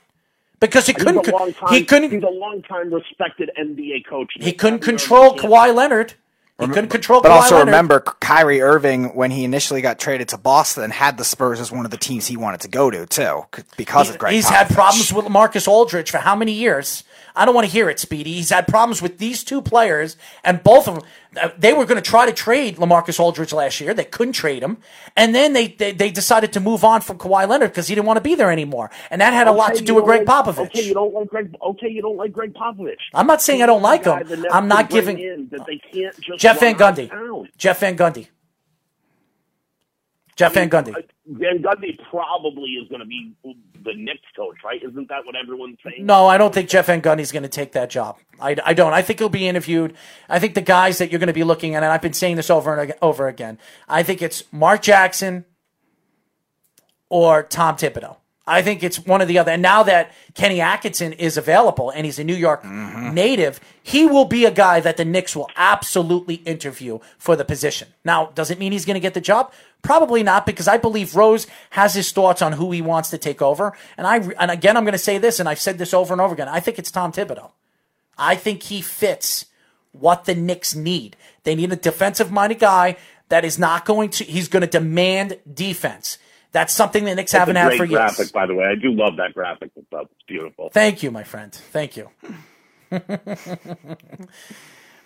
Because 0.60 0.88
he 0.88 0.94
couldn't, 0.94 1.24
time, 1.24 1.54
he 1.72 1.84
couldn't, 1.84 2.12
He's 2.12 2.24
a 2.24 2.28
long 2.28 2.62
time 2.62 2.94
respected 2.94 3.52
NBA 3.60 4.06
coach. 4.08 4.32
he 4.40 4.54
couldn't 4.54 4.80
Kyrie 4.80 4.98
control 4.98 5.34
Irving 5.34 5.40
Kawhi 5.50 5.76
Leonard. 5.76 6.14
He 6.60 6.68
couldn't 6.68 6.90
control 6.92 7.22
But 7.22 7.30
Kawhi 7.32 7.36
also 7.36 7.56
Leonard. 7.56 7.66
remember, 7.68 8.00
Kyrie 8.00 8.62
Irving, 8.62 9.14
when 9.16 9.32
he 9.32 9.44
initially 9.44 9.82
got 9.82 10.00
traded 10.00 10.30
to 10.30 10.38
Boston, 10.38 10.92
had 10.92 11.18
the 11.18 11.26
Spurs 11.26 11.60
as 11.60 11.72
one 11.72 11.84
of 11.84 11.92
the 11.92 11.98
teams 11.98 12.28
he 12.28 12.38
wanted 12.38 12.62
to 12.62 12.70
go 12.70 12.90
to 12.90 13.06
too, 13.06 13.42
c- 13.54 13.64
because 13.76 14.10
of 14.10 14.18
Gregg. 14.18 14.36
He's 14.36 14.48
had 14.48 14.70
problems 14.70 15.12
with 15.12 15.28
Marcus 15.30 15.68
Aldridge 15.68 16.10
for 16.12 16.20
how 16.20 16.36
many 16.36 16.54
years? 16.54 17.04
I 17.36 17.46
don't 17.46 17.56
want 17.56 17.66
to 17.68 17.72
hear 17.74 17.90
it, 17.90 18.00
Speedy. 18.00 18.34
He's 18.34 18.50
had 18.52 18.68
problems 18.68 19.02
with 19.02 19.18
these 19.18 19.44
two 19.44 19.62
players, 19.62 20.18
and 20.44 20.62
both 20.64 20.88
of 20.88 20.96
them. 20.96 21.04
uh, 21.42 21.50
They 21.58 21.74
were 21.74 21.86
going 21.86 22.02
to 22.02 22.10
try 22.10 22.26
to 22.26 22.32
trade 22.34 22.78
LaMarcus 22.78 23.20
Aldridge 23.20 23.52
last 23.54 23.82
year. 23.82 23.94
They 23.94 24.06
couldn't 24.06 24.34
trade 24.34 24.62
him, 24.62 24.78
and 25.16 25.34
then 25.34 25.54
they 25.54 25.68
they, 25.68 25.92
they 25.94 26.12
decided 26.12 26.54
to 26.54 26.60
move 26.60 26.84
on 26.84 27.02
from 27.02 27.18
Kawhi 27.18 27.48
Leonard 27.48 27.72
because 27.72 27.88
he 27.88 27.96
didn't 27.96 28.08
want 28.08 28.18
to 28.18 28.22
be 28.22 28.36
there 28.36 28.52
anymore, 28.52 28.92
and 29.10 29.20
that 29.22 29.34
had 29.34 29.48
a 29.48 29.52
lot 29.52 29.74
to 29.76 29.84
do 29.84 29.96
with 29.96 30.06
Gregg 30.06 30.28
like- 30.28 30.46
Popovich. 30.46 30.68
Okay, 30.68 30.84
you 30.84 30.94
don't 30.94 31.14
like 31.14 31.28
Gregg. 31.30 31.56
Okay, 31.62 31.88
you 31.90 32.02
don't 32.02 32.18
like 32.18 32.32
Gregg 32.32 32.54
Popovich. 32.54 32.98
I'm 33.14 33.28
not 33.28 33.42
saying 33.42 33.64
I 33.64 33.66
don't 33.66 33.82
like 33.82 34.04
him. 34.06 34.46
I'm 34.52 34.68
not 34.68 34.90
giving 34.90 35.18
in 35.20 35.48
that 35.52 35.66
they 35.66 35.78
can't 35.92 36.20
just 36.22 36.40
Jeff 36.40 36.60
Van 36.60 36.78
run 36.78 36.82
out 36.94 36.98
Gundy. 36.98 37.50
Jeff 37.58 37.80
Van 37.80 37.98
Gundy. 37.98 38.28
Jeff 40.36 40.54
Van 40.54 40.70
Gundy. 40.70 40.96
Uh, 40.96 41.02
Van 41.28 41.62
Gundy 41.62 41.98
probably 42.10 42.72
is 42.72 42.88
going 42.90 43.00
to 43.00 43.06
be 43.06 43.34
the 43.44 43.94
Knicks 43.96 44.22
coach, 44.36 44.58
right? 44.64 44.82
Isn't 44.82 45.10
that 45.10 45.26
what 45.26 45.36
everyone's 45.36 45.78
saying? 45.84 46.06
No, 46.06 46.28
I 46.28 46.38
don't 46.38 46.54
think 46.54 46.70
Jeff 46.70 46.88
Van 46.88 47.02
Gundy's 47.02 47.32
going 47.32 47.44
to 47.44 47.50
take 47.50 47.74
that 47.74 47.90
job. 47.90 48.18
I, 48.40 48.56
I 48.66 48.74
don't. 48.74 48.94
I 48.94 49.02
think 49.02 49.20
he'll 49.20 49.30
be 49.30 49.48
interviewed. 49.48 49.94
I 50.28 50.40
think 50.40 50.56
the 50.56 50.62
guys 50.62 50.98
that 50.98 51.12
you're 51.12 51.20
going 51.20 51.28
to 51.28 51.34
be 51.34 51.44
looking 51.44 51.76
at, 51.76 51.84
and 51.84 51.92
I've 51.92 52.02
been 52.02 52.14
saying 52.14 52.38
this 52.38 52.50
over 52.50 52.80
and 52.80 52.94
over 53.02 53.28
again, 53.28 53.60
I 53.88 54.04
think 54.04 54.22
it's 54.22 54.44
Mark 54.52 54.82
Jackson 54.82 55.46
or 57.10 57.44
Tom 57.44 57.76
Thibodeau. 57.76 58.18
I 58.46 58.62
think 58.62 58.84
it's 58.84 59.00
one 59.00 59.22
or 59.22 59.26
the 59.26 59.38
other. 59.38 59.52
And 59.52 59.62
now 59.62 59.84
that 59.84 60.12
Kenny 60.34 60.60
Atkinson 60.60 61.14
is 61.14 61.38
available 61.38 61.90
and 61.90 62.06
he's 62.06 62.20
a 62.20 62.24
New 62.26 62.36
York 62.36 62.64
mm-hmm. 62.64 63.14
native, 63.14 63.62
he 63.82 64.06
will 64.06 64.26
be 64.26 64.44
a 64.44 64.52
guy 64.52 64.82
that 64.82 64.98
the 64.98 65.06
Knicks 65.06 65.36
will 65.36 65.50
absolutely 65.56 66.36
interview 66.36 67.00
for 67.18 67.38
the 67.38 67.46
position. 67.46 67.88
Now, 68.04 68.32
does 68.36 68.52
it 68.52 68.60
mean 68.60 68.74
he's 68.74 68.86
going 68.86 68.96
to 68.96 69.00
get 69.00 69.14
the 69.14 69.22
job? 69.22 69.54
Probably 69.82 70.24
not, 70.24 70.46
because 70.46 70.68
I 70.68 70.78
believe 70.78 71.16
Rose 71.16 71.48
has 71.72 71.94
his 71.94 72.12
thoughts 72.12 72.42
on 72.42 72.54
who 72.54 72.72
he 72.72 72.82
wants 72.82 73.10
to 73.12 73.18
take 73.18 73.42
over. 73.42 73.78
And 73.98 74.08
I 74.08 74.18
and 74.40 74.52
again, 74.52 74.78
I'm 74.78 74.84
going 74.84 74.94
to 74.94 74.98
say 74.98 75.18
this, 75.18 75.40
and 75.40 75.48
I've 75.48 75.60
said 75.60 75.78
this 75.78 75.94
over 75.94 76.14
and 76.14 76.22
over 76.22 76.34
again. 76.34 76.48
I 76.48 76.60
think 76.60 76.80
it's 76.80 76.92
Tom 76.92 77.12
Thibodeau. 77.12 77.52
I 78.18 78.36
think 78.36 78.64
he 78.64 78.82
fits 78.82 79.46
what 79.92 80.26
the 80.26 80.36
Knicks 80.36 80.74
need. 80.74 81.18
They 81.44 81.56
need 81.56 81.72
a 81.72 81.76
defensive 81.76 82.32
minded 82.32 82.60
guy 82.60 82.98
that 83.28 83.44
is 83.44 83.60
not 83.60 83.84
going 83.86 84.10
to. 84.12 84.24
He's 84.24 84.48
going 84.48 84.62
to 84.62 84.68
demand 84.68 85.40
defense. 85.54 86.18
That's 86.54 86.72
something 86.72 87.04
the 87.04 87.16
Knicks 87.16 87.34
That's 87.34 87.40
haven't 87.40 87.56
had 87.58 87.76
for 87.76 87.84
years. 87.84 87.98
graphic, 87.98 88.32
by 88.32 88.46
the 88.46 88.54
way. 88.54 88.66
I 88.66 88.76
do 88.76 88.94
love 88.94 89.18
that 89.18 89.34
graphic. 89.34 89.72
It's. 89.76 89.88
Beautiful. 90.26 90.70
Thank 90.70 91.04
you, 91.04 91.12
my 91.12 91.24
friend. 91.24 91.54
Thank 91.54 91.98
you. 91.98 92.10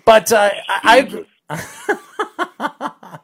but 0.05 0.31
uh, 0.31 0.51
I, 0.69 1.25
I 1.49 3.19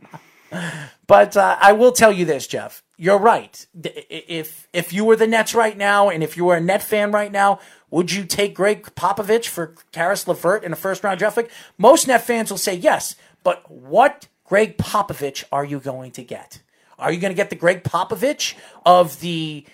but 1.07 1.38
uh, 1.38 1.57
I 1.61 1.74
will 1.74 1.91
tell 1.91 2.11
you 2.11 2.26
this, 2.26 2.47
Jeff. 2.47 2.84
You're 2.97 3.19
right. 3.19 3.65
If 3.84 4.67
if 4.74 4.91
you 4.91 5.05
were 5.05 5.15
the 5.15 5.28
Nets 5.28 5.53
right 5.53 5.78
now, 5.78 6.09
and 6.09 6.24
if 6.24 6.36
you 6.36 6.45
were 6.45 6.55
a 6.55 6.61
Net 6.61 6.82
fan 6.82 7.11
right 7.11 7.32
now, 7.32 7.59
would 7.91 8.11
you 8.11 8.26
take 8.26 8.55
Gregg 8.55 8.95
Popovich 8.95 9.47
for 9.47 9.76
Caris 9.91 10.28
LeVert 10.28 10.63
in 10.63 10.74
a 10.74 10.78
first 10.78 11.03
round 11.03 11.19
draft 11.19 11.36
pick? 11.36 11.51
Most 11.78 12.07
Net 12.07 12.24
fans 12.24 12.49
will 12.49 12.57
say 12.57 12.74
yes. 12.76 13.15
But 13.43 13.69
what 13.69 14.28
Gregg 14.45 14.78
Popovich 14.78 15.43
are 15.51 15.65
you 15.65 15.80
going 15.80 16.11
to 16.11 16.24
get? 16.24 16.61
Are 17.03 17.11
you 17.11 17.19
going 17.19 17.31
to 17.31 17.35
get 17.35 17.49
the 17.49 17.55
Gregg 17.55 17.83
Popovich 17.83 18.55
of 18.85 19.19
the 19.19 19.65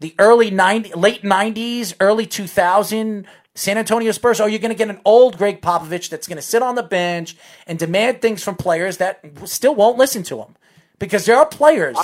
the 0.00 0.14
early 0.18 0.50
90, 0.50 0.94
late 0.94 1.22
90s, 1.22 1.92
early 2.00 2.24
2000 2.24 3.26
San 3.54 3.78
Antonio 3.78 4.12
Spurs? 4.12 4.40
Are 4.40 4.48
you 4.48 4.58
going 4.58 4.70
to 4.70 4.76
get 4.76 4.88
an 4.88 5.00
old 5.04 5.36
Gregg 5.36 5.60
Popovich 5.60 6.08
that's 6.08 6.26
going 6.26 6.36
to 6.36 6.42
sit 6.42 6.62
on 6.62 6.76
the 6.76 6.82
bench 6.82 7.36
and 7.66 7.78
demand 7.78 8.22
things 8.22 8.42
from 8.42 8.56
players 8.56 8.96
that 8.98 9.20
still 9.44 9.74
won't 9.74 9.98
listen 9.98 10.22
to 10.24 10.38
him? 10.38 10.56
Because 10.98 11.26
there 11.26 11.36
are 11.36 11.46
players, 11.46 11.96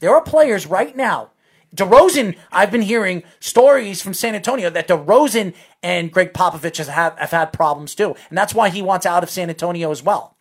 there 0.00 0.14
are 0.14 0.20
players 0.20 0.66
right 0.66 0.94
now. 0.94 1.30
DeRozan, 1.74 2.36
I've 2.52 2.70
been 2.70 2.82
hearing 2.82 3.22
stories 3.40 4.02
from 4.02 4.14
San 4.14 4.34
Antonio 4.34 4.70
that 4.70 4.88
DeRozan 4.88 5.54
and 5.82 6.12
Gregg 6.12 6.32
Popovich 6.32 6.78
has 6.78 6.88
had, 6.88 7.18
have 7.18 7.30
had 7.30 7.52
problems 7.52 7.94
too. 7.94 8.14
And 8.28 8.36
that's 8.36 8.54
why 8.54 8.68
he 8.70 8.82
wants 8.82 9.06
out 9.06 9.22
of 9.22 9.30
San 9.30 9.48
Antonio 9.48 9.90
as 9.90 10.02
well. 10.02 10.36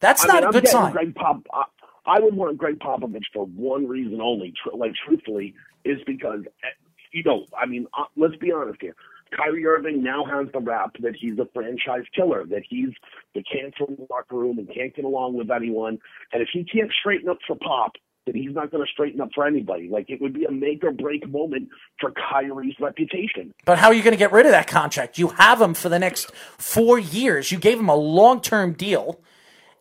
That's 0.00 0.24
I 0.24 0.26
not 0.26 0.34
mean, 0.34 0.42
a 0.42 0.46
I'm 0.46 0.52
good 0.52 0.68
sign. 0.68 0.92
Gregg 0.92 1.14
Pop. 1.14 1.46
Uh, 1.52 1.64
I, 2.06 2.20
would 2.20 2.34
want 2.34 2.58
Gregg 2.58 2.78
Popovich 2.78 3.24
for 3.32 3.46
one 3.46 3.86
reason 3.86 4.20
only. 4.20 4.52
Tr- 4.62 4.76
like 4.76 4.92
truthfully, 5.06 5.54
is 5.84 5.98
because 6.06 6.40
eh, 6.62 6.68
you 7.12 7.22
know. 7.24 7.46
I 7.60 7.66
mean, 7.66 7.86
uh, 7.98 8.04
let's 8.16 8.36
be 8.36 8.52
honest 8.52 8.78
here. 8.80 8.94
Kyrie 9.36 9.64
Irving 9.66 10.02
now 10.02 10.24
has 10.24 10.46
the 10.52 10.60
rap 10.60 10.90
that 11.00 11.14
he's 11.18 11.38
a 11.38 11.46
franchise 11.54 12.04
killer, 12.14 12.44
that 12.46 12.62
he's 12.68 12.90
the 13.34 13.42
cancer 13.42 13.84
in 13.88 13.96
the 13.96 14.06
locker 14.10 14.36
room 14.36 14.58
and 14.58 14.68
can't 14.68 14.94
get 14.94 15.04
along 15.04 15.34
with 15.34 15.50
anyone. 15.50 15.98
And 16.32 16.42
if 16.42 16.48
he 16.52 16.64
can't 16.64 16.90
straighten 17.00 17.28
up 17.28 17.38
for 17.46 17.56
Pop, 17.56 17.92
then 18.26 18.34
he's 18.36 18.54
not 18.54 18.70
going 18.70 18.84
to 18.84 18.90
straighten 18.90 19.20
up 19.20 19.30
for 19.34 19.46
anybody. 19.46 19.88
Like 19.88 20.08
it 20.08 20.20
would 20.20 20.32
be 20.32 20.44
a 20.44 20.50
make 20.50 20.84
or 20.84 20.92
break 20.92 21.28
moment 21.28 21.68
for 22.00 22.12
Kyrie's 22.12 22.76
reputation. 22.78 23.52
But 23.64 23.78
how 23.78 23.88
are 23.88 23.94
you 23.94 24.02
going 24.02 24.12
to 24.12 24.18
get 24.18 24.32
rid 24.32 24.46
of 24.46 24.52
that 24.52 24.66
contract? 24.66 25.18
You 25.18 25.28
have 25.28 25.60
him 25.60 25.74
for 25.74 25.88
the 25.88 25.98
next 25.98 26.32
four 26.58 26.98
years. 26.98 27.50
You 27.50 27.58
gave 27.58 27.78
him 27.78 27.88
a 27.88 27.96
long 27.96 28.40
term 28.40 28.74
deal. 28.74 29.20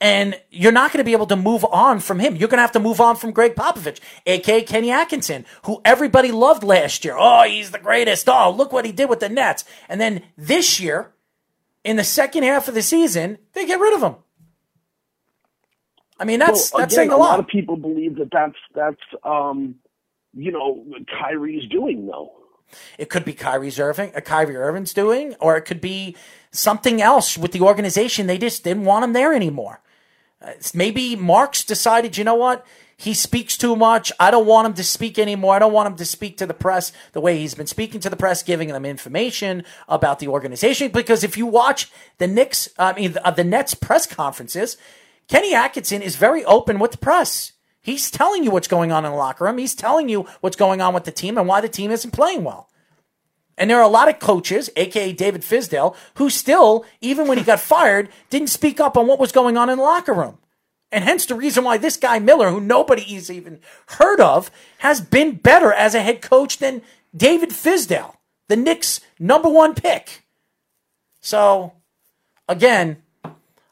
And 0.02 0.42
you're 0.50 0.72
not 0.72 0.92
going 0.92 0.98
to 0.98 1.04
be 1.04 1.14
able 1.14 1.28
to 1.28 1.36
move 1.36 1.64
on 1.64 2.00
from 2.00 2.20
him. 2.20 2.36
You're 2.36 2.50
going 2.50 2.58
to 2.58 2.64
have 2.64 2.72
to 2.72 2.80
move 2.80 3.00
on 3.00 3.16
from 3.16 3.32
Gregg 3.32 3.56
Popovich, 3.56 4.00
aka 4.26 4.64
Kenny 4.64 4.90
Atkinson, 4.90 5.46
who 5.66 5.80
everybody 5.86 6.32
loved 6.32 6.64
last 6.64 7.06
year. 7.06 7.16
Oh, 7.18 7.44
he's 7.44 7.70
the 7.70 7.78
greatest. 7.78 8.28
Oh, 8.28 8.50
look 8.50 8.74
what 8.74 8.84
he 8.84 8.92
did 8.92 9.10
with 9.10 9.20
the 9.20 9.30
Nets. 9.30 9.64
And 9.88 10.02
then 10.02 10.24
this 10.36 10.80
year, 10.80 11.14
in 11.84 11.98
the 11.98 12.04
second 12.04 12.44
half 12.44 12.68
of 12.68 12.74
the 12.74 12.82
season, 12.82 13.38
they 13.54 13.68
get 13.68 13.80
rid 13.80 13.94
of 13.94 14.02
him. 14.02 14.16
I 16.20 16.26
mean, 16.26 16.40
that's 16.40 16.72
well, 16.74 16.82
that's 16.82 16.94
again, 16.94 17.10
saying 17.10 17.12
a 17.12 17.16
a 17.16 17.18
lot. 17.18 17.30
lot 17.30 17.40
of 17.40 17.48
people 17.48 17.78
believe 17.78 18.16
that 18.18 18.30
that's 18.32 18.58
that's 18.74 19.02
um, 19.24 19.76
you 20.34 20.52
know 20.52 20.84
Kyrie's 21.20 21.70
doing 21.70 22.08
though. 22.08 22.32
It 22.98 23.10
could 23.10 23.26
be 23.26 23.34
Kyrie's 23.34 23.80
Irving, 23.80 24.14
uh, 24.16 24.22
Kyrie 24.22 24.56
Irving's 24.56 24.94
doing, 24.94 25.36
or 25.40 25.58
it 25.58 25.64
could 25.64 25.82
be 25.82 26.16
something 26.52 27.02
else 27.02 27.38
with 27.38 27.52
the 27.52 27.62
organization. 27.62 28.28
They 28.28 28.38
just 28.38 28.64
didn't 28.64 28.86
want 28.86 29.04
him 29.04 29.14
there 29.14 29.34
anymore. 29.34 29.82
Uh, 30.42 30.54
maybe 30.74 31.16
Marks 31.16 31.64
decided, 31.64 32.18
you 32.18 32.24
know 32.24 32.36
what? 32.36 32.66
He 32.98 33.16
speaks 33.16 33.58
too 33.58 33.76
much. 33.76 34.12
I 34.20 34.30
don't 34.30 34.46
want 34.46 34.68
him 34.68 34.74
to 34.76 34.84
speak 34.84 35.18
anymore. 35.18 35.56
I 35.56 35.60
don't 35.60 35.74
want 35.74 35.88
him 35.88 35.96
to 35.96 36.06
speak 36.06 36.38
to 36.38 36.46
the 36.46 36.54
press 36.54 36.92
the 37.14 37.22
way 37.22 37.40
he's 37.40 37.56
been 37.56 37.66
speaking 37.66 38.00
to 38.02 38.12
the 38.12 38.16
press, 38.16 38.44
giving 38.44 38.68
them 38.68 38.86
information 38.86 39.64
about 39.88 40.20
the 40.20 40.28
organization. 40.28 40.92
Because 40.92 41.24
if 41.24 41.36
you 41.36 41.48
watch 41.48 41.92
the 42.20 42.28
Knicks, 42.28 42.70
I 42.78 42.94
mean, 42.94 43.14
the, 43.14 43.26
uh, 43.26 43.32
the 43.32 43.44
Nets 43.44 43.74
press 43.74 44.06
conferences, 44.06 44.78
Kenny 45.28 45.54
Atkinson 45.54 46.04
is 46.04 46.16
very 46.16 46.46
open 46.46 46.78
with 46.78 46.92
the 46.92 47.00
press. 47.00 47.54
He's 47.82 48.12
telling 48.12 48.44
you 48.44 48.52
what's 48.52 48.68
going 48.68 48.92
on 48.92 49.06
in 49.06 49.12
the 49.12 49.18
locker 49.18 49.46
room. 49.46 49.58
He's 49.58 49.74
telling 49.74 50.08
you 50.08 50.28
what's 50.42 50.56
going 50.56 50.82
on 50.82 50.94
with 50.94 51.06
the 51.06 51.12
team 51.12 51.40
and 51.40 51.48
why 51.48 51.62
the 51.62 51.70
team 51.70 51.90
isn't 51.90 52.12
playing 52.12 52.44
well. 52.44 52.70
And 53.58 53.70
there 53.70 53.78
are 53.78 53.84
a 53.84 53.88
lot 53.88 54.10
of 54.10 54.20
coaches, 54.20 54.70
aka 54.76 55.14
David 55.14 55.42
Fizdale, 55.42 55.96
who 56.16 56.30
still, 56.30 56.86
even 57.00 57.28
when 57.28 57.38
he 57.38 57.44
got 57.44 57.60
fired, 57.74 58.10
didn't 58.30 58.50
speak 58.50 58.80
up 58.80 58.98
on 58.98 59.08
what 59.08 59.20
was 59.20 59.32
going 59.32 59.58
on 59.58 59.70
in 59.70 59.78
the 59.78 59.84
locker 59.84 60.14
room. 60.14 60.38
And 60.92 61.04
hence 61.04 61.26
the 61.26 61.36
reason 61.36 61.64
why 61.64 61.78
this 61.78 61.96
guy 61.96 62.20
Miller, 62.20 62.50
who 62.50 62.60
nobody's 62.60 63.32
even 63.32 63.60
heard 63.88 64.20
of, 64.20 64.52
has 64.80 65.00
been 65.00 65.36
better 65.36 65.72
as 65.72 65.96
a 65.96 66.02
head 66.02 66.22
coach 66.22 66.58
than 66.58 66.82
David 67.16 67.50
Fizdale, 67.50 68.16
the 68.48 68.58
Knicks' 68.58 69.00
number 69.18 69.50
one 69.50 69.74
pick. 69.74 70.26
So, 71.22 71.74
again, 72.50 73.02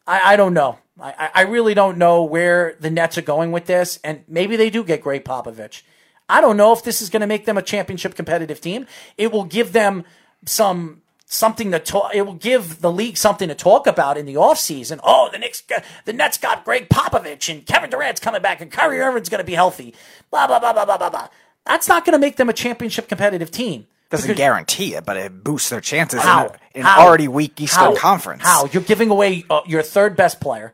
I, 0.07 0.33
I 0.33 0.35
don't 0.35 0.53
know. 0.53 0.79
I, 1.01 1.29
I 1.33 1.41
really 1.41 1.73
don't 1.73 1.97
know 1.97 2.23
where 2.23 2.75
the 2.79 2.89
Nets 2.89 3.17
are 3.17 3.21
going 3.23 3.51
with 3.51 3.65
this, 3.65 3.99
and 4.03 4.23
maybe 4.27 4.55
they 4.55 4.69
do 4.69 4.83
get 4.83 5.01
Gregg 5.01 5.23
Popovich. 5.23 5.81
I 6.29 6.39
don't 6.41 6.55
know 6.57 6.71
if 6.73 6.83
this 6.83 7.01
is 7.01 7.09
going 7.09 7.21
to 7.21 7.27
make 7.27 7.45
them 7.45 7.57
a 7.57 7.61
championship 7.61 8.15
competitive 8.15 8.61
team. 8.61 8.85
It 9.17 9.31
will 9.31 9.45
give 9.45 9.73
them 9.73 10.05
some 10.45 11.01
something 11.25 11.71
to 11.71 11.79
talk. 11.79 12.13
It 12.13 12.21
will 12.23 12.33
give 12.35 12.81
the 12.81 12.91
league 12.91 13.17
something 13.17 13.49
to 13.49 13.55
talk 13.55 13.87
about 13.87 14.17
in 14.17 14.25
the 14.25 14.35
offseason. 14.35 14.99
Oh, 15.03 15.29
the 15.31 15.37
Knicks, 15.39 15.63
the 16.05 16.13
Nets 16.13 16.37
got 16.37 16.63
Gregg 16.65 16.87
Popovich, 16.89 17.51
and 17.51 17.65
Kevin 17.65 17.89
Durant's 17.89 18.19
coming 18.21 18.41
back, 18.41 18.61
and 18.61 18.71
Kyrie 18.71 18.99
Irving's 18.99 19.29
going 19.29 19.39
to 19.39 19.45
be 19.45 19.53
healthy. 19.55 19.93
Blah 20.31 20.47
blah 20.47 20.59
blah 20.59 20.73
blah 20.73 20.85
blah 20.85 20.97
blah 20.97 21.09
blah. 21.09 21.27
That's 21.65 21.87
not 21.87 22.05
going 22.05 22.13
to 22.13 22.19
make 22.19 22.35
them 22.37 22.49
a 22.49 22.53
championship 22.53 23.07
competitive 23.07 23.51
team. 23.51 23.87
Doesn't 24.09 24.27
Because- 24.27 24.37
guarantee 24.37 24.95
it, 24.95 25.05
but 25.05 25.17
it 25.17 25.43
boosts 25.43 25.69
their 25.69 25.81
chances 25.81 26.21
How? 26.21 26.45
in, 26.47 26.51
a- 26.51 26.57
in 26.79 26.81
How? 26.83 27.01
an 27.01 27.07
already 27.07 27.27
weak 27.27 27.61
Eastern 27.61 27.83
How? 27.83 27.95
Conference. 27.95 28.41
How? 28.43 28.65
You're 28.71 28.81
giving 28.81 29.11
away 29.11 29.45
uh, 29.51 29.61
your 29.67 29.83
third 29.83 30.15
best 30.15 30.39
player 30.39 30.73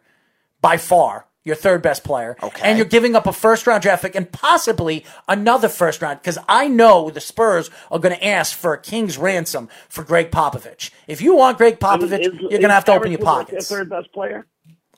by 0.61 0.77
far, 0.77 1.25
your 1.45 1.55
third 1.55 1.81
best 1.81 2.03
player. 2.03 2.35
Okay. 2.43 2.61
And 2.67 2.77
you're 2.77 2.87
giving 2.87 3.15
up 3.15 3.25
a 3.25 3.31
first 3.31 3.65
round 3.65 3.83
draft 3.83 4.01
pick 4.01 4.15
and 4.15 4.29
possibly 4.29 5.05
another 5.29 5.69
first 5.69 6.01
round 6.01 6.19
because 6.19 6.37
I 6.49 6.67
know 6.67 7.09
the 7.09 7.21
Spurs 7.21 7.69
are 7.89 7.99
going 7.99 8.15
to 8.15 8.25
ask 8.25 8.57
for 8.57 8.73
a 8.73 8.81
king's 8.81 9.17
ransom 9.17 9.69
for 9.87 10.03
Gregg 10.03 10.31
Popovich. 10.31 10.91
If 11.07 11.21
you 11.21 11.35
want 11.35 11.57
Gregg 11.57 11.79
Popovich, 11.79 12.19
is- 12.19 12.33
you're 12.41 12.49
going 12.49 12.63
to 12.63 12.73
have 12.73 12.85
to 12.85 12.93
open 12.93 13.11
your 13.11 13.19
LeVert 13.19 13.47
pockets. 13.47 13.69
Their 13.69 13.79
third 13.79 13.89
best 13.89 14.11
player 14.11 14.45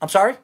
I'm 0.01 0.09
sorry? 0.09 0.37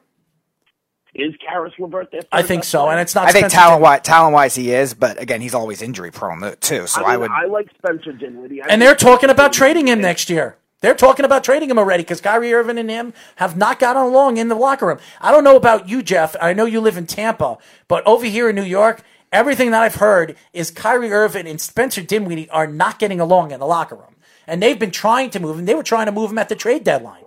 is 1.14 1.32
Caris 1.48 1.72
LeVert. 1.78 2.10
Their 2.10 2.22
third 2.22 2.28
I 2.32 2.42
think 2.42 2.62
best 2.62 2.70
so. 2.70 2.82
player? 2.82 2.92
And 2.92 3.00
it's 3.00 3.14
not 3.14 3.28
I 3.28 3.32
think 3.32 3.48
talent 3.48 3.80
wise, 3.82 4.00
talent 4.02 4.34
wise, 4.34 4.54
he 4.54 4.72
is, 4.72 4.94
but 4.94 5.20
again, 5.22 5.40
he's 5.40 5.54
always 5.54 5.80
injury 5.80 6.10
prone 6.10 6.56
too. 6.60 6.86
So 6.86 7.04
I, 7.04 7.14
I, 7.14 7.16
would. 7.16 7.30
I 7.30 7.46
like 7.46 7.68
Spencer 7.78 8.12
Dinwiddie. 8.12 8.62
I 8.62 8.66
And 8.68 8.82
they're 8.82 8.96
talking 8.96 9.30
about 9.30 9.52
trading 9.52 9.88
him 9.88 10.00
next 10.00 10.28
year. 10.28 10.58
They're 10.84 10.94
talking 10.94 11.24
about 11.24 11.44
trading 11.44 11.70
him 11.70 11.78
already 11.78 12.02
because 12.02 12.20
Kyrie 12.20 12.52
Irving 12.52 12.76
and 12.76 12.90
him 12.90 13.14
have 13.36 13.56
not 13.56 13.78
gotten 13.78 14.02
along 14.02 14.36
in 14.36 14.48
the 14.48 14.54
locker 14.54 14.84
room. 14.84 14.98
I 15.18 15.32
don't 15.32 15.42
know 15.42 15.56
about 15.56 15.88
you, 15.88 16.02
Jeff. 16.02 16.36
I 16.42 16.52
know 16.52 16.66
you 16.66 16.78
live 16.78 16.98
in 16.98 17.06
Tampa, 17.06 17.56
but 17.88 18.06
over 18.06 18.26
here 18.26 18.50
in 18.50 18.54
New 18.54 18.64
York, 18.64 19.00
everything 19.32 19.70
that 19.70 19.82
I've 19.82 19.94
heard 19.94 20.36
is 20.52 20.70
Kyrie 20.70 21.10
Irving 21.10 21.46
and 21.46 21.58
Spencer 21.58 22.02
Dinwiddie 22.02 22.50
are 22.50 22.66
not 22.66 22.98
getting 22.98 23.18
along 23.18 23.50
in 23.50 23.60
the 23.60 23.66
locker 23.66 23.94
room. 23.94 24.16
And 24.46 24.62
they've 24.62 24.78
been 24.78 24.90
trying 24.90 25.30
to 25.30 25.40
move 25.40 25.58
him. 25.58 25.64
They 25.64 25.74
were 25.74 25.82
trying 25.82 26.04
to 26.04 26.12
move 26.12 26.30
him 26.30 26.36
at 26.36 26.50
the 26.50 26.54
trade 26.54 26.84
deadline. 26.84 27.24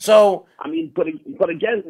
So 0.00 0.46
I 0.58 0.66
mean, 0.68 0.90
but 0.96 1.06
but 1.38 1.50
again, 1.50 1.84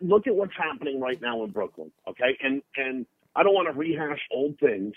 look 0.00 0.28
at 0.28 0.36
what's 0.36 0.54
happening 0.56 1.00
right 1.00 1.20
now 1.20 1.42
in 1.42 1.50
Brooklyn. 1.50 1.90
Okay, 2.06 2.38
and 2.40 2.62
and 2.76 3.04
I 3.34 3.42
don't 3.42 3.52
want 3.52 3.66
to 3.66 3.76
rehash 3.76 4.20
old 4.30 4.60
things, 4.60 4.94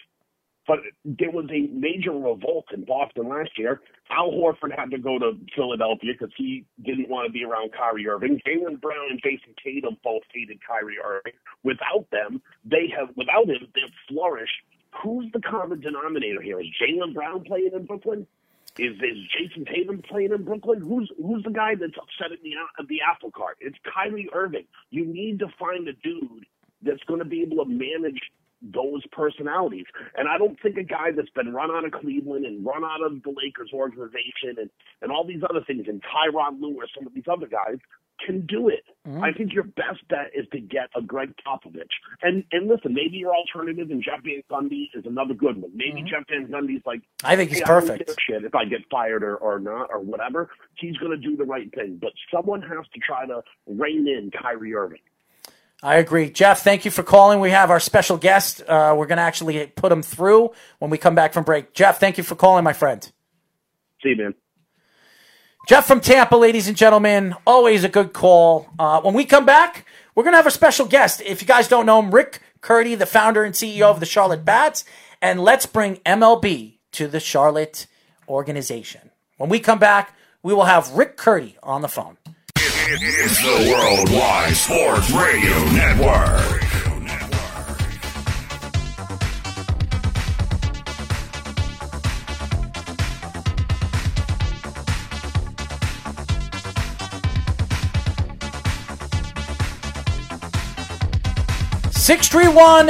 but 0.70 0.82
there 1.04 1.32
was 1.32 1.48
a 1.50 1.66
major 1.74 2.12
revolt 2.12 2.66
in 2.72 2.86
Boston 2.86 3.28
last 3.28 3.50
year. 3.58 3.82
Al 4.12 4.30
Horford 4.30 4.78
had 4.78 4.92
to 4.92 5.00
go 5.00 5.18
to 5.18 5.32
Philadelphia 5.56 6.14
because 6.14 6.32
he 6.38 6.64
didn't 6.86 7.10
want 7.10 7.26
to 7.26 7.34
be 7.34 7.44
around 7.44 7.72
Kyrie 7.74 8.08
Irving. 8.08 8.40
Jaylen 8.48 8.80
Brown 8.80 9.08
and 9.10 9.20
Jayson 9.20 9.56
Tatum 9.64 9.98
both 10.04 10.22
hated 10.32 10.60
Kyrie 10.62 11.00
Irving. 11.04 11.34
Without 11.64 12.06
them, 12.12 12.44
they 12.64 12.88
have 12.96 13.10
without 13.18 13.48
him, 13.48 13.68
they've 13.74 13.96
flourished. 14.08 14.62
Who's 15.02 15.32
the 15.34 15.42
common 15.42 15.82
denominator 15.82 16.40
here? 16.40 16.60
Is 16.60 16.68
Jaylen 16.80 17.16
Brown 17.16 17.44
playing 17.46 17.72
in 17.74 17.88
Brooklyn? 17.88 18.28
Is 18.78 18.94
is 18.94 19.18
Jayson 19.34 19.66
Tatum 19.66 20.04
playing 20.08 20.34
in 20.34 20.44
Brooklyn? 20.44 20.82
Who's 20.82 21.12
who's 21.18 21.44
the 21.44 21.50
guy 21.50 21.74
that's 21.74 21.98
upsetting 21.98 22.44
the 22.44 22.86
the 22.88 23.00
apple 23.10 23.32
cart? 23.32 23.58
It's 23.60 23.78
Kyrie 23.92 24.30
Irving. 24.34 24.66
You 24.92 25.04
need 25.04 25.40
to 25.40 25.48
find 25.58 25.88
a 25.88 25.94
dude 25.94 26.46
that's 26.84 27.04
going 27.08 27.20
to 27.20 27.26
be 27.26 27.42
able 27.42 27.66
to 27.66 27.70
manage 27.70 28.22
those 28.62 29.04
personalities. 29.12 29.86
And 30.18 30.28
I 30.28 30.38
don't 30.38 30.60
think 30.62 30.78
a 30.78 30.84
guy 30.84 31.12
that's 31.16 31.30
been 31.32 31.54
run 31.54 31.72
out 31.72 31.86
of 31.86 31.92
Cleveland 31.92 32.46
and 32.46 32.66
run 32.66 32.84
out 32.84 33.04
of 33.04 33.24
the 33.24 33.30
Lakers 33.30 33.72
organization 33.74 34.60
and 34.60 34.70
and 35.02 35.12
all 35.12 35.26
these 35.26 35.42
other 35.50 35.62
things 35.66 35.86
and 35.88 36.02
Tyronn 36.04 36.62
Lue 36.62 36.76
or 36.76 36.88
some 36.96 37.08
of 37.08 37.14
these 37.14 37.28
other 37.32 37.48
guys 37.48 37.80
can 38.26 38.46
do 38.46 38.68
it. 38.68 38.84
Mm-hmm. 39.08 39.24
I 39.24 39.32
think 39.32 39.54
your 39.54 39.64
best 39.64 40.06
bet 40.10 40.32
is 40.34 40.46
to 40.52 40.60
get 40.60 40.90
a 40.96 41.02
Gregg 41.02 41.34
Popovich. 41.46 41.88
And 42.22 42.44
and 42.52 42.68
listen, 42.68 42.94
maybe 42.94 43.18
your 43.18 43.34
alternative 43.34 43.92
in 43.92 44.02
Jeff 44.02 44.24
Van 44.24 44.44
Gundy 44.52 44.90
is 44.94 45.06
another 45.06 45.34
good 45.34 45.62
one. 45.62 45.72
Maybe 45.74 46.02
mm-hmm. 46.02 46.08
Jeff 46.08 46.24
Van 46.30 46.48
Gundy's 46.48 46.86
like 46.86 47.02
I 47.24 47.36
think 47.36 47.50
he's 47.50 47.60
"Hey, 47.60 47.66
perfect. 47.66 48.14
shit 48.20 48.44
if 48.44 48.56
I 48.56 48.66
get 48.66 48.82
fired 48.92 49.24
or, 49.24 49.38
or 49.38 49.60
not 49.60 49.90
or 49.92 50.00
whatever. 50.00 50.50
He's 50.76 50.98
going 50.98 51.12
to 51.12 51.18
do 51.18 51.38
the 51.38 51.46
right 51.46 51.74
thing. 51.74 51.98
But 52.02 52.12
someone 52.34 52.62
has 52.62 52.86
to 52.94 53.00
try 53.00 53.26
to 53.26 53.42
rein 53.68 54.08
in 54.08 54.32
Kyrie 54.32 54.76
Irving. 54.76 55.00
I 55.82 55.96
agree. 55.96 56.30
Jeff, 56.30 56.62
thank 56.62 56.84
you 56.84 56.92
for 56.92 57.04
calling. 57.04 57.40
We 57.40 57.52
have 57.52 57.72
our 57.72 57.80
special 57.80 58.18
guest. 58.18 58.62
Uh, 58.62 58.94
we're 58.98 59.06
going 59.06 59.18
to 59.18 59.24
actually 59.24 59.66
put 59.68 59.92
him 59.92 60.02
through 60.02 60.52
when 60.80 60.92
we 60.92 60.98
come 60.98 61.16
back 61.16 61.32
from 61.32 61.46
break. 61.46 61.74
Jeff, 61.74 62.00
thank 62.00 62.18
you 62.18 62.24
for 62.24 62.36
calling, 62.36 62.64
my 62.64 62.74
friend. 62.74 63.10
See 64.04 64.10
you, 64.10 64.18
man. 64.18 64.34
Jeff 65.68 65.86
from 65.86 66.02
Tampa, 66.02 66.36
ladies 66.36 66.68
and 66.68 66.76
gentlemen, 66.76 67.36
always 67.46 67.84
a 67.84 67.90
good 67.90 68.12
call. 68.12 68.68
Uh, 68.78 69.02
when 69.02 69.14
we 69.14 69.24
come 69.24 69.46
back, 69.46 69.86
we're 70.16 70.24
going 70.24 70.34
to 70.34 70.38
have 70.38 70.48
a 70.48 70.52
special 70.52 70.86
guest. 70.86 71.22
If 71.22 71.42
you 71.42 71.48
guys 71.48 71.68
don't 71.68 71.86
know 71.86 72.00
him, 72.00 72.14
Rick 72.14 72.42
Curdy, 72.62 72.96
the 72.96 73.06
founder 73.06 73.44
and 73.44 73.54
CEO 73.54 73.84
of 73.84 74.00
the 74.00 74.06
Charlotte 74.06 74.44
Bats. 74.44 74.84
And 75.22 75.40
let's 75.42 75.66
bring 75.66 75.98
MLB 75.98 76.78
to 76.94 77.08
the 77.08 77.20
Charlotte 77.20 77.88
organization. 78.28 79.12
When 79.38 79.50
we 79.50 79.60
come 79.60 79.80
back, 79.80 80.16
we 80.44 80.54
will 80.54 80.66
have 80.66 80.92
Rick 80.92 81.18
Curdy 81.18 81.58
on 81.62 81.82
the 81.82 81.88
phone. 81.88 82.18
It's 82.82 83.38
the 83.42 83.72
Worldwide 83.72 84.56
Sports 84.56 85.12
Radio 85.12 85.64
Network. 85.74 86.64
Six 101.92 102.28
three 102.28 102.48
one 102.48 102.88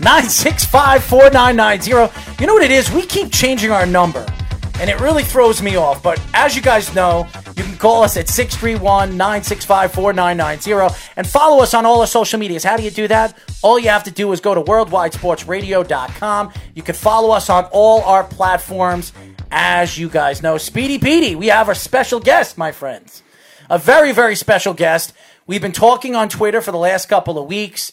nine 0.00 0.28
six 0.28 0.64
five 0.64 1.02
four 1.04 1.30
nine 1.30 1.56
nine 1.56 1.80
zero. 1.80 2.10
You 2.38 2.46
know 2.46 2.54
what 2.54 2.64
it 2.64 2.70
is? 2.70 2.90
We 2.90 3.06
keep 3.06 3.32
changing 3.32 3.70
our 3.70 3.86
number, 3.86 4.26
and 4.80 4.90
it 4.90 4.98
really 5.00 5.22
throws 5.22 5.62
me 5.62 5.76
off. 5.76 6.02
But 6.02 6.20
as 6.34 6.56
you 6.56 6.62
guys 6.62 6.94
know, 6.94 7.28
you 7.56 7.62
can 7.62 7.76
call 7.76 8.02
us 8.02 8.16
at 8.16 8.28
631 8.28 9.16
965 9.16 9.92
4990 9.92 10.96
and 11.16 11.26
follow 11.26 11.62
us 11.62 11.74
on 11.74 11.86
all 11.86 12.00
our 12.00 12.06
social 12.06 12.38
medias. 12.38 12.64
How 12.64 12.76
do 12.76 12.82
you 12.82 12.90
do 12.90 13.06
that? 13.08 13.36
All 13.62 13.78
you 13.78 13.90
have 13.90 14.04
to 14.04 14.10
do 14.10 14.32
is 14.32 14.40
go 14.40 14.54
to 14.54 14.62
worldwidesportsradio.com. 14.62 16.52
You 16.74 16.82
can 16.82 16.94
follow 16.94 17.30
us 17.30 17.50
on 17.50 17.64
all 17.66 18.02
our 18.02 18.24
platforms. 18.24 19.12
As 19.52 19.98
you 19.98 20.08
guys 20.08 20.42
know, 20.42 20.58
Speedy 20.58 20.98
Petey, 20.98 21.34
we 21.34 21.48
have 21.48 21.68
a 21.68 21.74
special 21.74 22.20
guest, 22.20 22.56
my 22.56 22.72
friends 22.72 23.22
a 23.70 23.78
very, 23.78 24.12
very 24.12 24.34
special 24.34 24.74
guest. 24.74 25.14
We've 25.46 25.62
been 25.62 25.72
talking 25.72 26.16
on 26.16 26.28
Twitter 26.28 26.60
for 26.60 26.72
the 26.72 26.78
last 26.78 27.06
couple 27.08 27.38
of 27.38 27.46
weeks. 27.46 27.92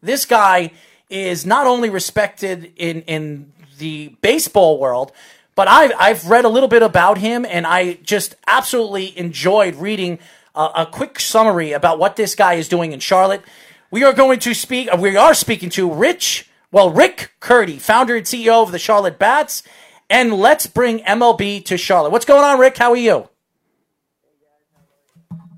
This 0.00 0.24
guy 0.24 0.70
is 1.10 1.44
not 1.44 1.66
only 1.66 1.90
respected 1.90 2.72
in, 2.76 3.02
in 3.02 3.52
the 3.78 4.16
baseball 4.20 4.78
world, 4.78 5.10
but 5.56 5.66
I've 5.66 5.92
I've 5.98 6.26
read 6.30 6.44
a 6.44 6.48
little 6.48 6.68
bit 6.68 6.82
about 6.84 7.18
him, 7.18 7.44
and 7.44 7.66
I 7.66 7.94
just 7.94 8.36
absolutely 8.46 9.18
enjoyed 9.18 9.74
reading 9.74 10.20
a, 10.54 10.70
a 10.76 10.86
quick 10.86 11.18
summary 11.18 11.72
about 11.72 11.98
what 11.98 12.14
this 12.14 12.34
guy 12.36 12.54
is 12.54 12.68
doing 12.68 12.92
in 12.92 13.00
Charlotte. 13.00 13.42
We 13.90 14.04
are 14.04 14.12
going 14.12 14.38
to 14.40 14.54
speak. 14.54 14.88
uh, 14.92 14.96
We 15.00 15.16
are 15.16 15.34
speaking 15.34 15.70
to 15.70 15.90
Rich, 15.92 16.48
well, 16.70 16.90
Rick 16.90 17.32
Curdy, 17.40 17.78
founder 17.78 18.16
and 18.16 18.26
CEO 18.26 18.62
of 18.62 18.70
the 18.70 18.78
Charlotte 18.78 19.18
Bats, 19.18 19.62
and 20.08 20.32
let's 20.32 20.66
bring 20.66 21.00
MLB 21.00 21.64
to 21.64 21.76
Charlotte. 21.76 22.10
What's 22.12 22.24
going 22.26 22.44
on, 22.44 22.58
Rick? 22.60 22.76
How 22.78 22.90
are 22.92 22.96
you? 22.96 23.28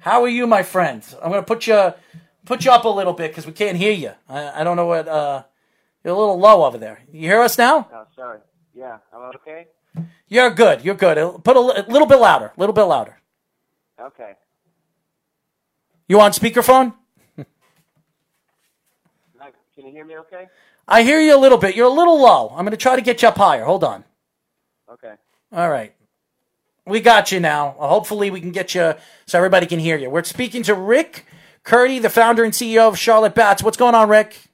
How 0.01 0.22
are 0.22 0.28
you, 0.28 0.46
my 0.46 0.62
friend? 0.62 1.03
I'm 1.22 1.30
going 1.30 1.42
to 1.42 1.46
put 1.46 1.66
you 1.66 1.92
put 2.46 2.64
you 2.64 2.70
up 2.70 2.84
a 2.84 2.88
little 2.88 3.12
bit 3.12 3.30
because 3.30 3.46
we 3.46 3.53
can't 3.53 3.76
hear 3.76 3.92
you. 3.92 4.12
I, 4.28 4.61
I 4.61 4.64
don't 4.64 4.76
know 4.76 4.86
what. 4.86 5.09
Uh, 5.09 5.42
you're 6.05 6.14
a 6.14 6.16
little 6.18 6.38
low 6.38 6.64
over 6.64 6.78
there. 6.78 7.01
You 7.12 7.22
hear 7.28 7.40
us 7.42 7.59
now? 7.59 7.88
Oh, 7.92 8.05
sorry. 8.14 8.38
Yeah, 8.74 8.99
I'm 9.12 9.22
okay. 9.36 9.66
You're 10.28 10.51
good. 10.51 10.84
You're 10.84 10.94
good. 10.94 11.44
Put 11.44 11.57
a, 11.57 11.61
a 11.61 11.84
little 11.90 12.07
bit 12.07 12.16
louder. 12.16 12.53
A 12.57 12.61
little 12.61 12.74
bit 12.74 12.82
louder. 12.84 13.18
Okay. 14.01 14.32
You 16.07 16.20
on 16.20 16.32
speakerphone? 16.32 16.94
Can 19.78 19.86
you 19.86 19.92
hear 19.92 20.05
me 20.05 20.16
okay? 20.18 20.49
I 20.88 21.05
hear 21.05 21.20
you 21.20 21.36
a 21.36 21.38
little 21.38 21.57
bit. 21.57 21.76
You're 21.76 21.86
a 21.86 21.92
little 21.92 22.20
low. 22.20 22.49
I'm 22.49 22.64
going 22.64 22.72
to 22.72 22.76
try 22.76 22.96
to 22.96 23.03
get 23.03 23.22
you 23.22 23.28
up 23.28 23.36
higher. 23.36 23.64
Hold 23.64 23.84
on. 23.84 24.03
Okay. 24.90 25.12
All 25.53 25.70
right. 25.70 25.94
We 26.84 26.99
got 26.99 27.30
you 27.30 27.38
now. 27.38 27.76
Hopefully, 27.78 28.30
we 28.32 28.40
can 28.40 28.51
get 28.51 28.74
you 28.74 28.94
so 29.26 29.38
everybody 29.38 29.66
can 29.66 29.78
hear 29.78 29.96
you. 29.96 30.11
We're 30.11 30.24
speaking 30.24 30.64
to 30.64 30.74
Rick 30.74 31.26
Curdy, 31.62 32.01
the 32.01 32.11
founder 32.11 32.42
and 32.42 32.53
CEO 32.53 32.88
of 32.88 32.99
Charlotte 32.99 33.36
Bats. 33.36 33.62
What's 33.62 33.76
going 33.76 33.94
on, 33.94 34.09
Rick? 34.09 34.47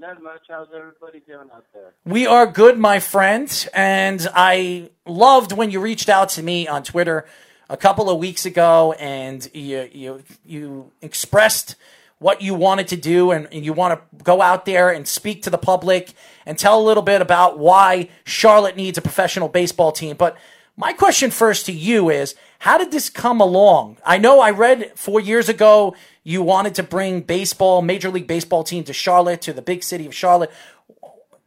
Not 0.00 0.22
much. 0.22 0.46
How's 0.48 0.68
everybody 0.74 1.20
doing 1.26 1.50
out 1.54 1.66
there? 1.74 1.92
We 2.06 2.26
are 2.26 2.46
good, 2.46 2.78
my 2.78 3.00
friend. 3.00 3.68
And 3.74 4.26
I 4.34 4.88
loved 5.04 5.52
when 5.52 5.70
you 5.70 5.78
reached 5.78 6.08
out 6.08 6.30
to 6.30 6.42
me 6.42 6.66
on 6.66 6.82
Twitter 6.84 7.26
a 7.68 7.76
couple 7.76 8.08
of 8.08 8.16
weeks 8.16 8.46
ago 8.46 8.92
and 8.94 9.46
you, 9.52 9.90
you, 9.92 10.22
you 10.42 10.92
expressed 11.02 11.76
what 12.18 12.40
you 12.40 12.54
wanted 12.54 12.88
to 12.88 12.96
do 12.96 13.30
and, 13.30 13.46
and 13.52 13.62
you 13.62 13.74
want 13.74 14.00
to 14.00 14.24
go 14.24 14.40
out 14.40 14.64
there 14.64 14.88
and 14.88 15.06
speak 15.06 15.42
to 15.42 15.50
the 15.50 15.58
public 15.58 16.14
and 16.46 16.58
tell 16.58 16.80
a 16.80 16.82
little 16.82 17.02
bit 17.02 17.20
about 17.20 17.58
why 17.58 18.08
Charlotte 18.24 18.76
needs 18.76 18.96
a 18.96 19.02
professional 19.02 19.50
baseball 19.50 19.92
team. 19.92 20.16
But 20.16 20.34
my 20.78 20.94
question 20.94 21.30
first 21.30 21.66
to 21.66 21.72
you 21.72 22.08
is 22.08 22.34
how 22.60 22.76
did 22.76 22.90
this 22.92 23.08
come 23.08 23.40
along? 23.40 23.96
I 24.04 24.18
know 24.18 24.40
I 24.40 24.50
read 24.50 24.92
four 24.94 25.18
years 25.18 25.48
ago 25.48 25.94
you 26.22 26.42
wanted 26.42 26.74
to 26.74 26.82
bring 26.82 27.22
baseball, 27.22 27.80
Major 27.80 28.10
League 28.10 28.26
Baseball 28.26 28.64
team 28.64 28.84
to 28.84 28.92
Charlotte, 28.92 29.40
to 29.42 29.54
the 29.54 29.62
big 29.62 29.82
city 29.82 30.04
of 30.04 30.14
Charlotte. 30.14 30.50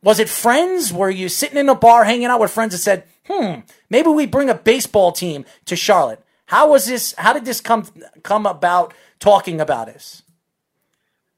Was 0.02 0.18
it 0.18 0.28
friends? 0.28 0.92
Were 0.92 1.12
you 1.12 1.30
sitting 1.30 1.60
in 1.60 1.70
a 1.70 1.76
bar 1.76 2.04
hanging 2.04 2.26
out 2.26 2.40
with 2.40 2.50
friends 2.50 2.74
and 2.74 2.82
said, 2.82 3.04
hmm, 3.28 3.60
maybe 3.92 4.10
we 4.10 4.26
bring 4.26 4.50
a 4.50 4.56
baseball 4.56 5.12
team 5.12 5.46
to 5.66 5.76
Charlotte? 5.76 6.20
How 6.48 6.70
was 6.70 6.88
this? 6.88 7.14
How 7.20 7.32
did 7.32 7.46
this 7.46 7.62
come 7.62 7.86
come 8.24 8.48
about 8.48 8.94
talking 9.20 9.62
about 9.62 9.88
this? 9.88 10.24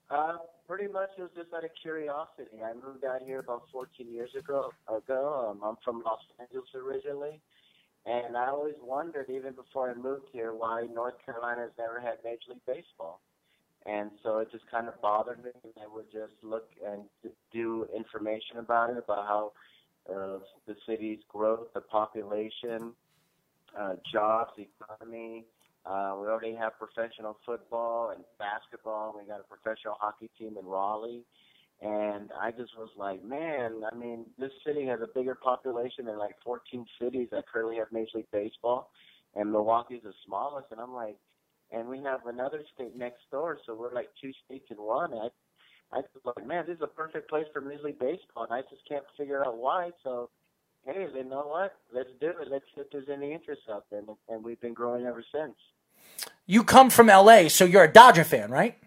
Uh, 0.10 0.38
pretty 0.70 0.88
much 0.88 1.10
it 1.18 1.22
was 1.22 1.32
just 1.36 1.54
out 1.54 1.66
of 1.66 1.72
curiosity. 1.82 2.64
I 2.64 2.74
moved 2.74 3.04
out 3.04 3.22
here 3.26 3.40
about 3.40 3.64
14 3.74 4.10
years 4.10 4.32
ago. 4.40 4.72
Ago, 4.88 5.52
um, 5.52 5.68
I'm 5.68 5.76
from 5.84 6.02
Los 6.06 6.20
Angeles 6.40 6.70
originally, 6.74 7.42
and 8.06 8.38
I 8.38 8.48
always 8.48 8.76
wondered, 8.82 9.30
even 9.30 9.54
before 9.54 9.90
I 9.90 9.96
moved 9.96 10.28
here, 10.32 10.54
why 10.54 10.86
North 10.94 11.16
Carolina's 11.26 11.72
never 11.78 12.00
had 12.00 12.18
Major 12.24 12.50
League 12.50 12.66
Baseball. 12.68 13.22
And 13.86 14.12
so 14.24 14.40
it 14.40 14.52
just 14.52 14.70
kind 14.70 14.88
of 14.88 15.00
bothered 15.02 15.44
me, 15.44 15.52
and 15.64 15.74
I 15.82 15.94
would 15.94 16.12
just 16.12 16.34
look 16.42 16.70
and 16.86 17.04
do 17.52 17.88
information 17.96 18.58
about 18.58 18.90
it, 18.90 18.98
about 18.98 19.26
how 19.28 19.52
uh, 20.10 20.40
the 20.68 20.76
city's 20.88 21.20
growth, 21.30 21.68
the 21.74 21.82
population, 21.82 22.94
uh, 23.80 23.96
jobs, 24.12 24.52
economy. 24.58 25.46
Uh, 25.86 26.16
we 26.20 26.28
already 26.28 26.56
have 26.56 26.74
professional 26.80 27.38
football 27.46 28.10
and 28.10 28.24
basketball. 28.40 29.16
We 29.20 29.28
got 29.28 29.40
a 29.40 29.44
professional 29.44 29.96
hockey 30.00 30.32
team 30.38 30.58
in 30.60 30.66
Raleigh. 30.66 31.24
And 31.82 32.30
I 32.40 32.52
just 32.52 32.72
was 32.78 32.90
like, 32.98 33.24
man, 33.24 33.82
I 33.92 33.96
mean, 33.96 34.26
this 34.40 34.52
city 34.66 34.86
has 34.86 35.02
a 35.02 35.08
bigger 35.14 35.36
population 35.36 36.06
than 36.06 36.18
like 36.18 36.36
14 36.44 36.86
cities 37.02 37.28
that 37.32 37.48
currently 37.52 37.78
have 37.78 37.88
Major 37.92 38.20
League 38.20 38.32
Baseball, 38.32 38.90
and 39.36 39.52
Milwaukee's 39.52 40.04
the 40.04 40.14
smallest. 40.26 40.68
And 40.72 40.80
I'm 40.80 40.94
like, 40.94 41.18
and 41.72 41.88
we 41.90 42.00
have 42.00 42.26
another 42.26 42.64
state 42.74 42.96
next 42.96 43.30
door, 43.32 43.58
so 43.66 43.76
we're 43.76 43.94
like 43.94 44.10
two 44.22 44.32
states 44.46 44.66
in 44.70 44.78
one. 44.78 45.12
And 45.12 45.22
I, 45.92 45.98
I 45.98 45.98
was 45.98 46.34
like, 46.36 46.48
man, 46.48 46.66
this 46.66 46.78
is 46.78 46.82
a 46.82 46.88
perfect 46.88 47.30
place 47.30 47.46
for 47.52 47.62
Major 47.62 47.84
League 47.84 48.00
Baseball, 48.00 48.44
and 48.44 48.54
I 48.54 48.62
just 48.62 48.88
can't 48.88 49.04
figure 49.18 49.46
out 49.46 49.58
why. 49.58 49.92
So, 50.04 50.30
hey, 50.86 51.08
you 51.14 51.24
know 51.26 51.44
what? 51.46 51.76
Let's 51.94 52.10
do 52.22 52.30
it. 52.30 52.48
Let's 52.50 52.66
see 52.74 52.82
if 52.82 52.90
there's 52.92 53.10
any 53.12 53.34
interest 53.34 53.64
out 53.72 53.86
there, 53.92 54.00
and, 54.00 54.10
and 54.30 54.44
we've 54.44 54.62
been 54.62 54.74
growing 54.74 55.06
ever 55.06 55.24
since. 55.34 55.56
You 56.46 56.64
come 56.64 56.90
from 56.90 57.08
LA, 57.08 57.50
so 57.50 57.66
you're 57.66 57.84
a 57.84 57.92
Dodger 57.92 58.24
fan, 58.24 58.52
right? 58.52 58.78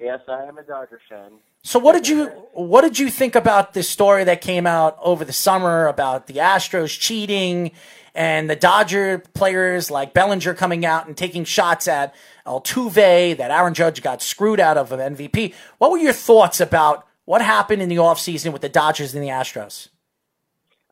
Yes, 0.00 0.20
I 0.28 0.44
am 0.44 0.58
a 0.58 0.62
Dodger 0.62 1.00
fan. 1.08 1.32
So 1.66 1.80
what 1.80 1.94
did 1.94 2.06
you 2.06 2.26
what 2.52 2.82
did 2.82 2.96
you 2.96 3.10
think 3.10 3.34
about 3.34 3.74
this 3.74 3.88
story 3.88 4.22
that 4.22 4.40
came 4.40 4.68
out 4.68 4.96
over 5.02 5.24
the 5.24 5.32
summer 5.32 5.88
about 5.88 6.28
the 6.28 6.34
Astros 6.34 6.96
cheating 6.96 7.72
and 8.14 8.48
the 8.48 8.54
Dodger 8.54 9.18
players 9.34 9.90
like 9.90 10.14
Bellinger 10.14 10.54
coming 10.54 10.86
out 10.86 11.08
and 11.08 11.16
taking 11.16 11.42
shots 11.42 11.88
at 11.88 12.14
Altuve 12.46 13.36
that 13.38 13.50
Aaron 13.50 13.74
Judge 13.74 14.00
got 14.00 14.22
screwed 14.22 14.60
out 14.60 14.78
of 14.78 14.92
an 14.92 15.16
MVP? 15.16 15.54
What 15.78 15.90
were 15.90 15.98
your 15.98 16.12
thoughts 16.12 16.60
about 16.60 17.04
what 17.24 17.42
happened 17.42 17.82
in 17.82 17.88
the 17.88 17.96
offseason 17.96 18.52
with 18.52 18.62
the 18.62 18.68
Dodgers 18.68 19.12
and 19.12 19.24
the 19.24 19.30
Astros? 19.30 19.88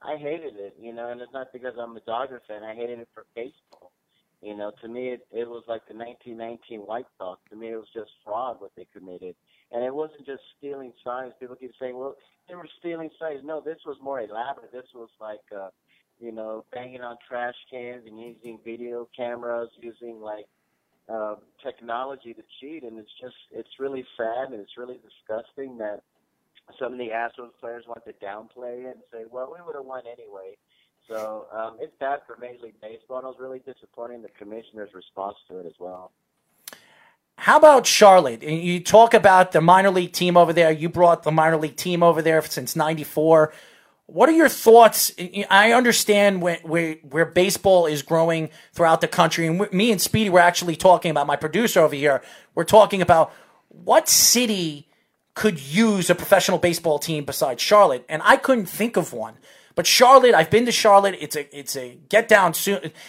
I 0.02 0.16
hated 0.16 0.56
it, 0.56 0.76
you 0.82 0.92
know, 0.92 1.08
and 1.08 1.20
it's 1.20 1.32
not 1.32 1.52
because 1.52 1.74
I'm 1.78 1.96
a 1.96 2.00
Dodger 2.00 2.42
fan. 2.48 2.64
I 2.64 2.74
hated 2.74 2.98
it 2.98 3.08
for 3.14 3.26
baseball. 3.36 3.92
You 4.42 4.56
know, 4.56 4.72
to 4.82 4.88
me, 4.88 5.10
it, 5.10 5.24
it 5.30 5.48
was 5.48 5.62
like 5.68 5.86
the 5.86 5.94
1919 5.94 6.80
White 6.80 7.06
Sox. 7.16 7.40
To 7.50 7.56
me, 7.56 7.68
it 7.68 7.76
was 7.76 7.86
just 7.94 8.10
fraud 8.24 8.60
what 8.60 8.72
they 8.76 8.88
committed. 8.92 9.36
And 9.72 9.84
it 9.84 9.94
wasn't 9.94 10.26
just 10.26 10.42
stealing 10.58 10.92
signs. 11.04 11.32
People 11.40 11.56
keep 11.56 11.72
saying, 11.80 11.96
well, 11.96 12.16
they 12.48 12.54
were 12.54 12.68
stealing 12.78 13.10
signs. 13.18 13.40
No, 13.44 13.60
this 13.60 13.78
was 13.84 13.96
more 14.02 14.20
elaborate. 14.20 14.72
This 14.72 14.86
was 14.94 15.08
like, 15.20 15.40
uh, 15.54 15.70
you 16.20 16.32
know, 16.32 16.64
banging 16.72 17.00
on 17.00 17.16
trash 17.26 17.56
cans 17.70 18.02
and 18.06 18.18
using 18.20 18.58
video 18.64 19.08
cameras, 19.16 19.70
using 19.80 20.20
like 20.20 20.46
uh, 21.08 21.36
technology 21.62 22.34
to 22.34 22.42
cheat. 22.60 22.84
And 22.84 22.98
it's 22.98 23.10
just, 23.20 23.36
it's 23.50 23.80
really 23.80 24.04
sad 24.16 24.52
and 24.52 24.60
it's 24.60 24.76
really 24.78 24.98
disgusting 25.02 25.78
that 25.78 26.02
some 26.78 26.92
of 26.92 26.98
the 26.98 27.08
Astros 27.08 27.50
players 27.60 27.84
want 27.86 28.04
to 28.04 28.12
downplay 28.24 28.84
it 28.84 28.96
and 28.96 29.02
say, 29.12 29.24
well, 29.30 29.52
we 29.52 29.64
would 29.64 29.74
have 29.74 29.84
won 29.84 30.02
anyway. 30.06 30.56
So 31.08 31.46
um, 31.52 31.76
it's 31.80 31.92
bad 32.00 32.20
for 32.26 32.36
Major 32.40 32.64
League 32.64 32.80
Baseball, 32.80 33.18
and 33.18 33.26
I 33.26 33.28
was 33.28 33.38
really 33.38 33.58
disappointed 33.60 34.14
in 34.14 34.22
the 34.22 34.30
commissioner's 34.38 34.94
response 34.94 35.36
to 35.48 35.58
it 35.58 35.66
as 35.66 35.74
well. 35.78 36.12
How 37.36 37.58
about 37.58 37.86
Charlotte? 37.86 38.42
You 38.42 38.80
talk 38.80 39.12
about 39.12 39.52
the 39.52 39.60
minor 39.60 39.90
league 39.90 40.12
team 40.12 40.36
over 40.36 40.52
there. 40.52 40.70
You 40.70 40.88
brought 40.88 41.24
the 41.24 41.32
minor 41.32 41.56
league 41.56 41.76
team 41.76 42.02
over 42.02 42.22
there 42.22 42.40
since 42.42 42.74
'94. 42.76 43.52
What 44.06 44.28
are 44.28 44.32
your 44.32 44.50
thoughts? 44.50 45.12
I 45.50 45.72
understand 45.72 46.42
where, 46.42 46.58
where, 46.62 47.24
baseball 47.24 47.86
is 47.86 48.02
growing 48.02 48.50
throughout 48.72 49.00
the 49.00 49.08
country. 49.08 49.46
And 49.46 49.72
me 49.72 49.90
and 49.90 50.00
Speedy 50.00 50.28
were 50.28 50.40
actually 50.40 50.76
talking 50.76 51.10
about 51.10 51.26
my 51.26 51.36
producer 51.36 51.80
over 51.80 51.94
here. 51.94 52.22
We're 52.54 52.64
talking 52.64 53.00
about 53.00 53.32
what 53.68 54.08
city 54.08 54.88
could 55.34 55.58
use 55.58 56.10
a 56.10 56.14
professional 56.14 56.58
baseball 56.58 56.98
team 56.98 57.24
besides 57.24 57.62
Charlotte, 57.62 58.04
and 58.08 58.22
I 58.24 58.36
couldn't 58.36 58.66
think 58.66 58.96
of 58.96 59.12
one. 59.12 59.34
But 59.74 59.86
Charlotte, 59.86 60.34
I've 60.34 60.50
been 60.50 60.66
to 60.66 60.72
Charlotte. 60.72 61.16
It's 61.20 61.34
a 61.34 61.58
it's 61.58 61.76
a 61.76 61.98
get 62.08 62.28
down 62.28 62.54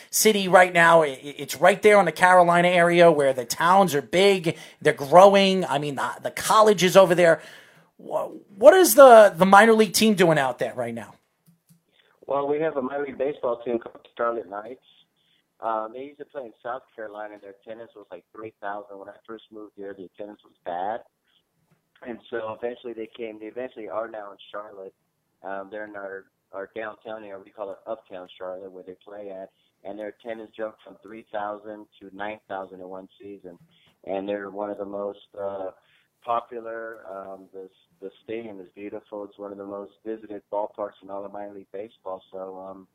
city 0.10 0.48
right 0.48 0.74
now. 0.74 1.04
It's 1.04 1.56
right 1.56 1.82
there 1.82 2.00
in 2.00 2.06
the 2.06 2.12
Carolina 2.12 2.70
area 2.70 3.12
where 3.12 3.34
the 3.34 3.46
towns 3.46 3.94
are 3.94 4.02
big. 4.02 4.58
They're 4.82 4.94
growing. 4.94 5.64
I 5.66 5.78
mean, 5.78 5.96
the, 5.96 6.10
the 6.24 6.32
college 6.32 6.84
is 6.84 6.98
over 6.98 7.14
there. 7.14 7.42
What 7.98 8.74
is 8.74 8.96
the 8.96 9.34
the 9.36 9.46
minor 9.46 9.74
league 9.74 9.94
team 9.94 10.16
doing 10.16 10.40
out 10.40 10.58
there 10.58 10.74
right 10.74 10.94
now? 10.94 11.14
Well, 12.26 12.48
we 12.48 12.60
have 12.62 12.76
a 12.78 12.82
minor 12.82 13.06
league 13.06 13.20
baseball 13.20 13.62
team 13.64 13.78
called 13.78 14.08
Charlotte 14.18 14.50
Knights. 14.50 14.82
Um, 15.62 15.92
they 15.94 16.04
used 16.04 16.20
to 16.20 16.26
play 16.26 16.44
in 16.44 16.54
South 16.62 16.82
Carolina. 16.96 17.36
Their 17.40 17.54
attendance 17.62 17.92
was 17.96 18.06
like 18.12 18.26
3,000. 18.36 18.98
When 18.98 19.08
I 19.08 19.14
first 19.26 19.46
moved 19.52 19.74
here, 19.76 19.94
the 19.94 20.06
attendance 20.06 20.42
was 20.44 20.54
bad. 20.66 21.02
And 22.06 22.20
so 22.30 22.58
eventually 22.60 22.94
they 22.94 23.08
came, 23.08 23.40
they 23.40 23.46
eventually 23.46 23.88
are 23.88 24.08
now 24.08 24.32
in 24.32 24.38
Charlotte. 24.52 24.94
Um, 25.44 25.70
they're 25.72 25.86
in 25.86 25.96
our, 25.96 26.26
our 26.56 26.70
downtown 26.76 27.24
area, 27.24 27.42
we 27.44 27.52
call 27.52 27.72
it 27.72 27.78
Uptown 27.86 28.28
Charlotte, 28.38 28.72
where 28.72 28.84
they 28.84 28.96
play 29.04 29.30
at. 29.30 29.52
And 29.84 30.00
their 30.00 30.08
attendance 30.20 30.52
jumped 30.58 30.80
from 30.84 30.98
3,000 31.04 31.86
to 32.02 32.16
9,000 32.16 32.80
in 32.80 32.88
one 32.88 33.08
season. 33.22 33.60
And 34.06 34.28
they're 34.28 34.50
one 34.50 34.70
of 34.70 34.78
the 34.78 34.86
most 34.86 35.20
uh, 35.40 35.72
popular. 36.24 37.00
Um, 37.12 37.46
the, 37.54 37.70
the 38.02 38.10
stadium 38.24 38.60
is 38.60 38.68
beautiful. 38.74 39.26
It's 39.26 39.38
one 39.38 39.52
of 39.52 39.58
the 39.58 39.66
most 39.66 39.92
visited 40.06 40.42
ballparks 40.52 41.04
in 41.04 41.10
all 41.10 41.24
of 41.24 41.34
minor 41.34 41.54
league 41.54 41.72
baseball. 41.72 42.24
So 42.32 42.58
um, 42.68 42.88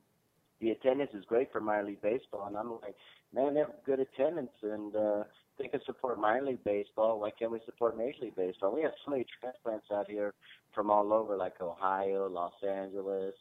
the 0.61 0.71
attendance 0.71 1.13
is 1.15 1.25
great 1.27 1.53
for 1.53 1.61
minor 1.61 1.87
league 1.87 2.03
baseball. 2.03 2.47
And 2.49 2.57
I'm 2.57 2.73
like, 2.73 2.97
man, 3.33 3.55
they 3.55 3.61
have 3.61 3.71
good 3.87 4.01
attendance 4.01 4.51
and 4.63 4.97
uh, 4.97 5.25
they 5.61 5.69
can 5.69 5.81
support 5.85 6.19
minor 6.19 6.47
league 6.47 6.65
baseball. 6.65 7.21
Why 7.21 7.31
can't 7.31 7.51
we 7.53 7.61
support 7.67 7.97
Major 7.97 8.23
League 8.23 8.37
Baseball? 8.37 8.75
We 8.75 8.83
have 8.83 8.93
so 9.05 9.11
many 9.11 9.27
transplants 9.41 9.87
out 9.93 10.09
here 10.09 10.33
from 10.75 10.91
all 10.91 11.13
over, 11.13 11.37
like 11.37 11.61
Ohio, 11.61 12.29
Los 12.29 12.55
Angeles, 12.67 13.35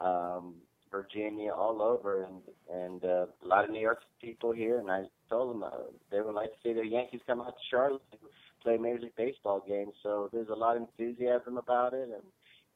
um, 0.00 0.54
Virginia, 0.90 1.52
all 1.52 1.82
over, 1.82 2.24
and 2.24 2.40
and 2.72 3.04
uh, 3.04 3.26
a 3.44 3.46
lot 3.46 3.64
of 3.64 3.70
New 3.70 3.80
York 3.80 4.00
people 4.20 4.52
here. 4.52 4.78
And 4.78 4.90
I 4.90 5.04
told 5.28 5.54
them 5.54 5.62
uh, 5.62 5.70
they 6.10 6.20
would 6.20 6.34
like 6.34 6.50
to 6.50 6.58
see 6.62 6.72
the 6.72 6.86
Yankees 6.86 7.20
come 7.26 7.40
out 7.40 7.56
to 7.56 7.62
Charlotte 7.70 8.02
to 8.12 8.18
play 8.62 8.76
Major 8.76 9.02
League 9.02 9.16
Baseball 9.16 9.62
games. 9.66 9.92
So 10.02 10.28
there's 10.32 10.48
a 10.48 10.54
lot 10.54 10.76
of 10.76 10.82
enthusiasm 10.82 11.58
about 11.58 11.94
it, 11.94 12.08
and 12.12 12.22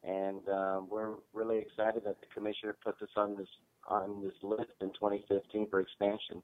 and 0.05 0.49
um, 0.49 0.89
we're 0.91 1.15
really 1.33 1.59
excited 1.59 2.03
that 2.05 2.21
the 2.21 2.27
commissioner 2.35 2.77
put 2.85 2.99
this 3.01 3.11
on 3.17 3.37
this 3.37 3.49
on 3.89 4.23
this 4.23 4.35
list 4.43 4.73
in 4.81 4.89
2015 4.91 5.69
for 5.69 5.81
expansion. 5.81 6.43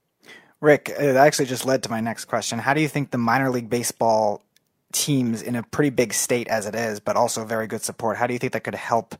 Rick, 0.59 0.89
it 0.89 1.15
actually 1.15 1.45
just 1.45 1.65
led 1.65 1.83
to 1.83 1.89
my 1.89 2.01
next 2.01 2.25
question. 2.25 2.59
How 2.59 2.73
do 2.73 2.81
you 2.81 2.89
think 2.89 3.11
the 3.11 3.17
minor 3.17 3.49
league 3.49 3.69
baseball 3.69 4.43
teams 4.91 5.41
in 5.41 5.55
a 5.55 5.63
pretty 5.63 5.89
big 5.89 6.13
state 6.13 6.47
as 6.47 6.65
it 6.65 6.75
is, 6.75 6.99
but 6.99 7.15
also 7.15 7.45
very 7.45 7.67
good 7.67 7.81
support, 7.81 8.17
how 8.17 8.27
do 8.27 8.33
you 8.33 8.39
think 8.39 8.53
that 8.53 8.63
could 8.63 8.75
help 8.75 9.15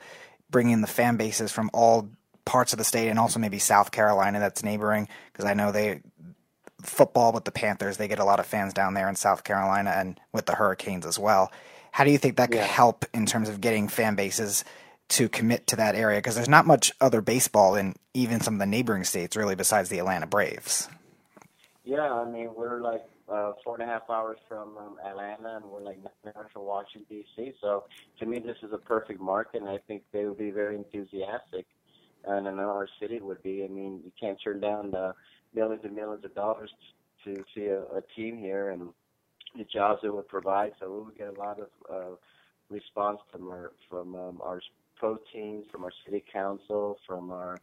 bring 0.50 0.70
in 0.70 0.82
the 0.82 0.88
fan 0.88 1.18
bases 1.18 1.52
from 1.52 1.70
all 1.74 2.10
parts 2.45 2.74
of 2.74 2.78
the 2.80 2.84
state 2.86 3.10
and 3.10 3.20
also 3.20 3.39
maybe 3.39 3.60
South 3.60 3.91
Carolina 3.91 4.39
that's 4.39 4.64
neighboring? 4.64 5.08
Because 5.32 5.45
I 5.45 5.54
know 5.54 5.72
they 5.72 6.02
football 6.82 7.32
with 7.34 7.45
the 7.45 7.52
Panthers, 7.52 7.97
they 7.97 8.08
get 8.08 8.20
a 8.20 8.26
lot 8.26 8.39
of 8.39 8.45
fans 8.45 8.74
down 8.74 8.93
there 8.93 9.10
in 9.10 9.16
South 9.16 9.43
Carolina 9.43 9.93
and 9.95 10.20
with 10.32 10.45
the 10.45 10.56
Hurricanes 10.56 11.06
as 11.06 11.20
well. 11.20 11.52
How 11.91 12.04
do 12.04 12.12
you 12.12 12.18
think 12.18 12.38
that 12.38 12.52
could 12.52 12.60
Yeah. 12.60 12.66
help 12.66 13.06
in 13.14 13.26
terms 13.26 13.50
of 13.50 13.60
getting 13.62 13.88
fan 13.88 14.16
bases 14.16 14.64
to 15.10 15.28
commit 15.28 15.68
to 15.68 15.76
that 15.76 15.95
area? 15.95 16.20
Because 16.20 16.36
there's 16.36 16.47
not 16.50 16.66
much 16.66 16.93
other 17.02 17.20
baseball 17.22 17.76
in 17.76 17.95
even 18.14 18.39
some 18.39 18.54
of 18.56 18.60
the 18.60 18.66
neighboring 18.66 19.04
states, 19.04 19.36
really, 19.36 19.56
besides 19.56 19.89
the 19.89 20.00
Atlanta 20.00 20.28
Braves. 20.28 20.88
Yeah, 21.84 22.12
I 22.14 22.26
mean 22.30 22.52
we're 22.56 22.82
like 22.82 23.04
uh, 23.32 23.53
four 23.63 23.75
and 23.80 23.84
a 23.84 23.86
half 23.86 24.09
hours 24.09 24.38
from 24.47 24.77
um, 24.77 24.97
Atlanta, 25.05 25.57
and 25.57 25.65
we're 25.65 25.82
like 25.82 25.97
nine 25.97 26.34
hours 26.36 26.49
from 26.51 26.63
Washington 26.63 27.05
D.C. 27.09 27.53
So 27.61 27.86
to 28.19 28.25
me, 28.25 28.39
this 28.39 28.57
is 28.63 28.71
a 28.73 28.77
perfect 28.77 29.19
market, 29.19 29.61
and 29.61 29.69
I 29.69 29.80
think 29.88 30.03
they 30.11 30.25
would 30.25 30.38
be 30.38 30.51
very 30.51 30.75
enthusiastic, 30.75 31.65
and 32.25 32.47
I 32.47 32.51
know 32.51 32.69
our 32.69 32.88
city 32.99 33.19
would 33.19 33.41
be. 33.43 33.63
I 33.63 33.67
mean, 33.67 34.01
you 34.03 34.11
can't 34.19 34.38
turn 34.43 34.59
down 34.59 34.91
the 34.91 35.13
millions 35.53 35.82
and 35.84 35.95
millions 35.95 36.25
of 36.25 36.34
dollars 36.36 36.71
to 37.25 37.43
see 37.55 37.65
a, 37.65 37.82
a 37.84 38.01
team 38.15 38.38
here, 38.38 38.71
and 38.71 38.89
the 39.57 39.63
jobs 39.65 40.01
it 40.03 40.13
would 40.13 40.27
provide. 40.27 40.73
So 40.80 40.91
we 40.91 41.03
would 41.05 41.17
get 41.17 41.27
a 41.27 41.39
lot 41.39 41.59
of 41.59 41.67
uh, 41.91 42.15
response 42.69 43.19
from 43.32 43.49
our 43.49 43.71
from 43.89 44.15
um, 44.15 44.39
our 44.41 44.61
pro 44.97 45.17
teams, 45.34 45.65
from 45.71 45.84
our 45.84 45.91
city 46.05 46.23
council, 46.32 46.97
from 47.07 47.32
our 47.32 47.57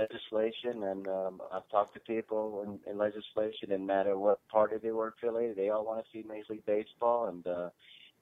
legislation, 0.00 0.82
and 0.84 1.06
um, 1.08 1.42
I've 1.52 1.68
talked 1.70 1.94
to 1.94 2.00
people 2.00 2.64
in, 2.66 2.90
in 2.90 2.98
legislation, 2.98 3.72
and 3.72 3.86
no 3.86 3.94
matter 3.94 4.18
what 4.18 4.46
party 4.48 4.76
they 4.82 4.90
were 4.90 5.08
affiliated, 5.08 5.56
they 5.56 5.70
all 5.70 5.84
want 5.84 6.04
to 6.04 6.10
see 6.12 6.24
Major 6.26 6.54
League 6.54 6.66
Baseball, 6.66 7.26
and 7.26 7.46
uh, 7.46 7.70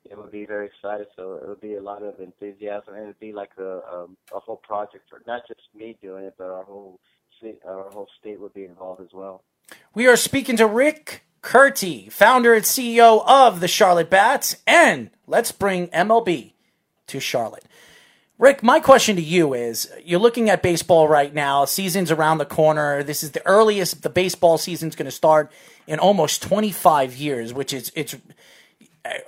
it 0.04 0.16
would 0.16 0.32
be 0.32 0.46
very 0.46 0.66
excited. 0.66 1.06
So 1.16 1.34
it 1.42 1.48
would 1.48 1.60
be 1.60 1.74
a 1.74 1.82
lot 1.82 2.02
of 2.02 2.20
enthusiasm, 2.20 2.94
and 2.94 3.04
it 3.04 3.06
would 3.06 3.20
be 3.20 3.32
like 3.32 3.50
a 3.58 3.62
a, 3.62 4.06
a 4.34 4.40
whole 4.40 4.56
project 4.56 5.04
for 5.08 5.22
not 5.26 5.42
just 5.46 5.60
me 5.74 5.96
doing 6.02 6.24
it, 6.24 6.34
but 6.38 6.48
our 6.48 6.64
whole 6.64 6.98
ci- 7.40 7.58
our 7.66 7.90
whole 7.90 8.08
state 8.20 8.40
would 8.40 8.54
be 8.54 8.64
involved 8.64 9.00
as 9.00 9.12
well. 9.12 9.42
We 9.94 10.06
are 10.06 10.16
speaking 10.16 10.56
to 10.56 10.66
Rick 10.66 11.24
Curti, 11.42 12.10
founder 12.10 12.54
and 12.54 12.64
CEO 12.64 13.22
of 13.26 13.60
the 13.60 13.68
Charlotte 13.68 14.10
Bats, 14.10 14.56
and 14.66 15.10
let's 15.26 15.52
bring 15.52 15.88
MLB 15.88 16.52
to 17.08 17.20
Charlotte. 17.20 17.64
Rick, 18.38 18.62
my 18.62 18.78
question 18.78 19.16
to 19.16 19.22
you 19.22 19.52
is 19.52 19.90
you're 20.04 20.20
looking 20.20 20.48
at 20.48 20.62
baseball 20.62 21.08
right 21.08 21.34
now, 21.34 21.64
season's 21.64 22.12
around 22.12 22.38
the 22.38 22.44
corner. 22.44 23.02
This 23.02 23.24
is 23.24 23.32
the 23.32 23.44
earliest 23.44 24.02
the 24.02 24.10
baseball 24.10 24.58
season's 24.58 24.94
going 24.94 25.06
to 25.06 25.10
start 25.10 25.50
in 25.88 25.98
almost 25.98 26.40
25 26.42 27.16
years, 27.16 27.52
which 27.52 27.72
is 27.72 27.90
it's 27.96 28.14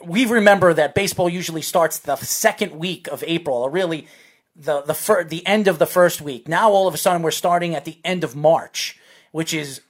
we 0.05 0.27
remember 0.27 0.73
that 0.75 0.95
baseball 0.95 1.29
usually 1.29 1.63
starts 1.63 1.99
the 1.99 2.15
second 2.17 2.73
week 2.79 3.09
of 3.09 3.25
April, 3.27 3.57
or 3.57 3.71
really 3.71 4.07
the 4.55 4.83
the 4.83 4.95
fir- 4.95 5.25
the 5.25 5.45
end 5.45 5.67
of 5.67 5.81
the 5.81 5.87
first 5.87 6.21
week. 6.21 6.47
Now 6.47 6.71
all 6.71 6.87
of 6.87 6.95
a 6.95 6.99
sudden 6.99 7.23
we're 7.23 7.33
starting 7.33 7.75
at 7.75 7.85
the 7.85 7.99
end 8.05 8.23
of 8.23 8.37
March, 8.37 8.97
which 9.33 9.53
is 9.53 9.81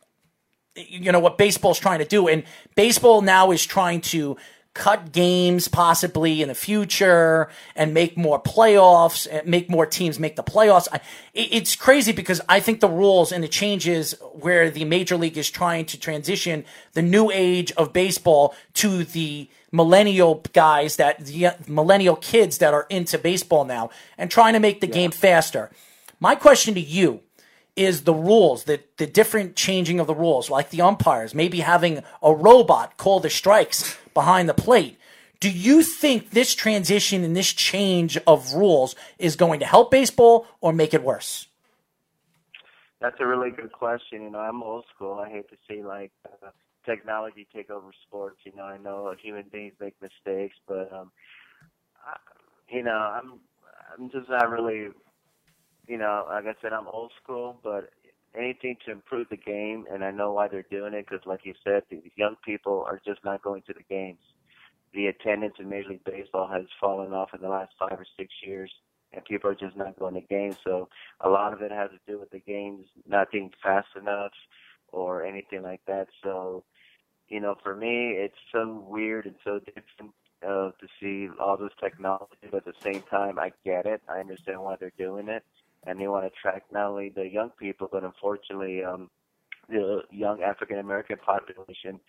you 0.76 1.12
know 1.12 1.20
what 1.20 1.36
baseball's 1.36 1.78
trying 1.78 1.98
to 1.98 2.06
do 2.06 2.26
and 2.28 2.44
baseball 2.74 3.20
now 3.20 3.50
is 3.50 3.66
trying 3.66 4.00
to 4.00 4.36
cut 4.80 5.12
games 5.12 5.68
possibly 5.68 6.40
in 6.40 6.48
the 6.48 6.54
future 6.54 7.50
and 7.76 7.92
make 7.92 8.16
more 8.16 8.42
playoffs 8.42 9.28
and 9.30 9.46
make 9.46 9.68
more 9.68 9.84
teams 9.84 10.18
make 10.18 10.36
the 10.36 10.42
playoffs. 10.42 10.88
I, 10.90 11.02
it's 11.34 11.76
crazy 11.76 12.12
because 12.12 12.40
i 12.48 12.60
think 12.60 12.80
the 12.80 12.88
rules 12.88 13.30
and 13.30 13.44
the 13.44 13.48
changes 13.48 14.14
where 14.32 14.70
the 14.70 14.86
major 14.86 15.16
league 15.18 15.36
is 15.36 15.50
trying 15.50 15.84
to 15.84 16.00
transition 16.00 16.64
the 16.94 17.02
new 17.02 17.30
age 17.30 17.70
of 17.72 17.92
baseball 17.92 18.54
to 18.72 19.04
the 19.04 19.48
millennial 19.70 20.42
guys 20.54 20.96
that 20.96 21.26
the 21.26 21.50
millennial 21.68 22.16
kids 22.16 22.56
that 22.58 22.72
are 22.72 22.86
into 22.88 23.18
baseball 23.18 23.66
now 23.66 23.90
and 24.16 24.30
trying 24.30 24.54
to 24.54 24.60
make 24.60 24.80
the 24.80 24.86
game 24.86 25.10
faster. 25.10 25.70
My 26.18 26.34
question 26.34 26.72
to 26.74 26.80
you 26.80 27.20
is 27.80 28.02
the 28.02 28.14
rules, 28.14 28.64
the, 28.64 28.80
the 28.98 29.06
different 29.06 29.56
changing 29.56 29.98
of 30.00 30.06
the 30.06 30.14
rules, 30.14 30.50
like 30.50 30.68
the 30.70 30.82
umpires, 30.82 31.34
maybe 31.34 31.60
having 31.60 32.02
a 32.22 32.34
robot 32.34 32.96
call 32.96 33.20
the 33.20 33.30
strikes 33.30 33.96
behind 34.12 34.48
the 34.48 34.54
plate. 34.54 34.98
Do 35.40 35.50
you 35.50 35.82
think 35.82 36.30
this 36.30 36.54
transition 36.54 37.24
and 37.24 37.34
this 37.34 37.52
change 37.52 38.18
of 38.26 38.52
rules 38.52 38.94
is 39.18 39.36
going 39.36 39.60
to 39.60 39.66
help 39.66 39.90
baseball 39.90 40.46
or 40.60 40.72
make 40.74 40.92
it 40.92 41.02
worse? 41.02 41.46
That's 43.00 43.16
a 43.18 43.26
really 43.26 43.50
good 43.50 43.72
question. 43.72 44.22
You 44.24 44.30
know, 44.30 44.40
I'm 44.40 44.62
old 44.62 44.84
school. 44.94 45.14
I 45.14 45.30
hate 45.30 45.48
to 45.48 45.56
see 45.66 45.82
like 45.82 46.12
uh, 46.26 46.50
technology 46.84 47.46
take 47.54 47.70
over 47.70 47.90
sports. 48.06 48.36
You 48.44 48.52
know, 48.54 48.64
I 48.64 48.76
know 48.76 49.14
human 49.18 49.46
beings 49.50 49.72
make 49.80 49.94
mistakes, 50.02 50.56
but 50.68 50.92
um, 50.92 51.10
I, 52.06 52.18
you 52.68 52.82
know, 52.82 52.92
I'm 52.92 53.40
I'm 53.92 54.10
just 54.10 54.28
not 54.28 54.50
really, 54.50 54.88
you 55.90 55.98
know, 55.98 56.24
like 56.28 56.44
I 56.46 56.54
said, 56.62 56.72
I'm 56.72 56.86
old 56.86 57.10
school, 57.20 57.58
but 57.64 57.90
anything 58.38 58.76
to 58.86 58.92
improve 58.92 59.26
the 59.28 59.36
game, 59.36 59.86
and 59.92 60.04
I 60.04 60.12
know 60.12 60.32
why 60.32 60.46
they're 60.46 60.64
doing 60.70 60.94
it 60.94 61.04
because, 61.08 61.26
like 61.26 61.40
you 61.42 61.54
said, 61.64 61.82
the 61.90 62.00
young 62.14 62.36
people 62.44 62.84
are 62.86 63.00
just 63.04 63.24
not 63.24 63.42
going 63.42 63.62
to 63.62 63.72
the 63.72 63.82
games. 63.90 64.20
The 64.94 65.08
attendance 65.08 65.54
in 65.58 65.68
Major 65.68 65.90
League 65.90 66.04
Baseball 66.04 66.48
has 66.48 66.66
fallen 66.80 67.12
off 67.12 67.30
in 67.34 67.40
the 67.40 67.48
last 67.48 67.72
five 67.76 67.98
or 67.98 68.06
six 68.16 68.32
years 68.46 68.70
and 69.12 69.24
people 69.24 69.50
are 69.50 69.54
just 69.54 69.76
not 69.76 69.98
going 69.98 70.14
to 70.14 70.20
games. 70.20 70.56
So 70.64 70.88
a 71.20 71.28
lot 71.28 71.52
of 71.52 71.62
it 71.62 71.72
has 71.72 71.90
to 71.90 71.98
do 72.06 72.20
with 72.20 72.30
the 72.30 72.38
games 72.38 72.86
not 73.08 73.32
being 73.32 73.50
fast 73.62 73.88
enough 74.00 74.32
or 74.88 75.24
anything 75.24 75.62
like 75.62 75.80
that. 75.86 76.06
So, 76.22 76.62
you 77.28 77.40
know, 77.40 77.56
for 77.62 77.74
me, 77.74 78.12
it's 78.12 78.38
so 78.52 78.84
weird 78.88 79.26
and 79.26 79.34
so 79.44 79.58
different 79.58 80.14
uh, 80.46 80.70
to 80.70 80.86
see 81.00 81.28
all 81.38 81.56
this 81.56 81.72
technology, 81.82 82.48
but 82.50 82.66
at 82.66 82.74
the 82.74 82.92
same 82.92 83.02
time, 83.10 83.38
I 83.38 83.52
get 83.64 83.86
it. 83.86 84.00
I 84.08 84.20
understand 84.20 84.62
why 84.62 84.76
they're 84.78 84.92
doing 84.98 85.28
it, 85.28 85.44
and 85.86 85.98
they 85.98 86.08
want 86.08 86.24
to 86.24 86.28
attract 86.28 86.72
not 86.72 86.90
only 86.90 87.08
the 87.10 87.28
young 87.28 87.50
people, 87.58 87.88
but 87.90 88.04
unfortunately, 88.04 88.84
um, 88.84 89.10
the 89.68 90.02
young 90.10 90.42
African 90.42 90.78
American 90.78 91.16
population 91.18 92.00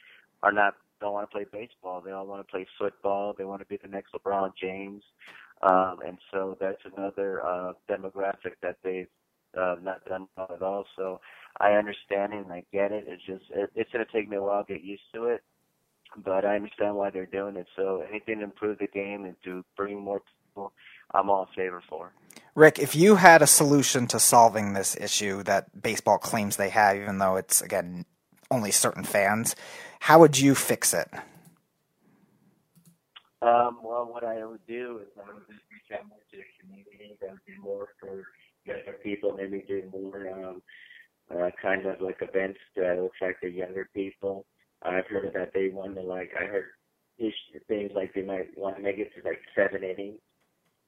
are 0.44 0.52
not 0.52 0.76
don't 1.00 1.14
want 1.14 1.30
to 1.30 1.36
play 1.36 1.46
baseball. 1.52 2.02
They 2.02 2.12
all 2.12 2.28
want 2.28 2.46
to 2.46 2.52
play 2.52 2.68
football. 2.78 3.34
They 3.38 3.44
want 3.44 3.62
to 3.62 3.68
be 3.68 3.78
the 3.82 3.88
next 3.88 4.14
LeBron 4.14 4.52
James. 4.62 5.04
Um, 5.64 6.00
and 6.06 6.18
so 6.32 6.58
that's 6.60 6.82
another 6.96 7.46
uh, 7.46 7.74
demographic 7.90 8.54
that 8.62 8.78
they've 8.84 9.08
uh, 9.60 9.76
not 9.82 10.06
done 10.06 10.28
well 10.38 10.52
at 10.56 10.62
all. 10.62 10.86
So 10.96 11.20
I 11.60 11.72
understand 11.72 12.34
it 12.34 12.46
and 12.46 12.54
I 12.54 12.64
get 12.72 12.92
it. 12.92 13.06
It's 13.08 13.24
just 13.26 13.44
it, 13.54 13.72
it's 13.76 13.92
going 13.92 14.06
to 14.06 14.12
take 14.12 14.30
me 14.30 14.38
a 14.38 14.42
while 14.42 14.64
to 14.64 14.74
get 14.74 14.84
used 14.84 15.04
to 15.14 15.26
it, 15.26 15.44
but 16.24 16.46
I 16.46 16.56
understand 16.56 16.96
why 16.96 17.10
they're 17.10 17.26
doing 17.26 17.58
it. 17.58 17.68
So 17.76 18.04
anything 18.10 18.40
to 18.40 18.44
improve 18.44 18.80
the 18.80 18.88
game 18.88 19.26
and 19.26 19.36
to 19.44 19.64
bring 19.76 20.00
more 20.00 20.22
people, 20.48 20.72
I'm 21.14 21.30
all 21.30 21.48
in 21.48 21.56
favor 21.56 21.84
for. 21.90 22.12
Rick, 22.56 22.80
if 22.80 22.96
you 22.96 23.16
had 23.16 23.42
a 23.42 23.48
solution 23.48 24.08
to 24.08 24.20
solving 24.20 24.74
this 24.74 24.96
issue 25.00 25.44
that 25.44 25.82
baseball 25.82 26.18
claims 26.18 26.58
they 26.58 26.70
have, 26.70 26.98
even 26.98 27.18
though 27.18 27.38
it's 27.38 27.62
again 27.62 28.06
only 28.50 28.72
certain 28.72 29.04
fans, 29.04 29.56
how 30.02 30.20
would 30.20 30.38
you 30.38 30.54
fix 30.56 30.94
it? 30.94 31.10
Um, 33.42 33.80
well, 33.84 34.06
what 34.12 34.24
I 34.24 34.46
would 34.46 34.66
do 34.68 35.00
is 35.02 35.08
I 35.18 35.34
would 35.34 35.48
just 35.48 35.64
reach 35.72 35.98
out 35.98 36.06
to 36.06 36.38
the 36.38 36.44
community. 36.60 37.18
That 37.22 37.32
would 37.32 37.46
be 37.48 37.58
more 37.62 37.88
for 38.00 38.26
younger 38.66 38.98
people, 39.02 39.34
maybe 39.36 39.64
do 39.68 39.84
more 39.92 40.30
um, 40.30 40.62
uh, 41.34 41.50
kind 41.62 41.86
of 41.86 42.02
like 42.02 42.18
events 42.22 42.60
to 42.76 43.06
attract 43.06 43.42
the 43.42 43.50
younger 43.50 43.90
people. 43.94 44.46
I've 44.84 45.08
heard 45.08 45.32
that 45.34 45.52
they 45.54 45.70
want 45.70 45.96
to 45.96 46.02
like 46.02 46.32
I 46.40 46.46
heard 46.46 46.66
things 47.68 47.92
like 47.96 48.14
they 48.14 48.24
might 48.24 48.58
want 48.58 48.78
to 48.78 48.82
make 48.84 48.98
it 48.98 49.12
to 49.16 49.28
like 49.28 49.40
seven 49.56 49.84
innings, 49.84 50.20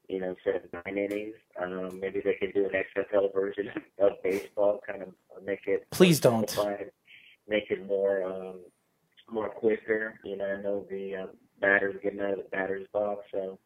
you 0.07 0.19
know, 0.19 0.29
instead 0.29 0.63
of 0.63 0.85
nine 0.85 0.97
innings. 0.97 1.35
Um, 1.61 1.99
maybe 1.99 2.21
they 2.23 2.35
could 2.35 2.53
do 2.53 2.65
an 2.65 2.71
XFL 2.71 3.33
version 3.33 3.69
of 3.99 4.11
baseball, 4.23 4.81
kind 4.85 5.01
of 5.03 5.09
make 5.45 5.67
it. 5.67 5.87
Please 5.91 6.19
don't. 6.19 6.55
Make 7.47 7.69
it 7.69 7.85
more 7.85 8.23
um, 8.23 8.59
more 9.29 9.49
quicker. 9.49 10.19
You 10.23 10.37
know, 10.37 10.45
I 10.45 10.61
know 10.61 10.85
the 10.89 11.15
um, 11.15 11.29
batters 11.59 11.95
getting 12.01 12.21
out 12.21 12.31
of 12.31 12.37
the 12.37 12.49
batter's 12.51 12.87
box, 12.93 13.25
so 13.31 13.59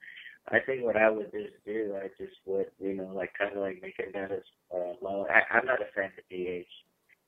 I 0.50 0.60
think 0.60 0.84
what 0.84 0.96
I 0.96 1.10
would 1.10 1.32
just 1.32 1.54
do, 1.66 1.96
I 2.02 2.08
just 2.18 2.38
would, 2.46 2.68
you 2.80 2.96
know, 2.96 3.12
like 3.14 3.34
kind 3.38 3.52
of 3.54 3.60
like 3.60 3.82
make 3.82 4.00
it 4.00 4.16
not 4.16 4.32
as 4.32 4.44
uh, 4.74 4.94
long. 5.02 5.28
I, 5.30 5.58
I'm 5.58 5.66
not 5.66 5.82
a 5.82 5.92
fan 5.94 6.12
of 6.18 6.24
DH, 6.32 6.66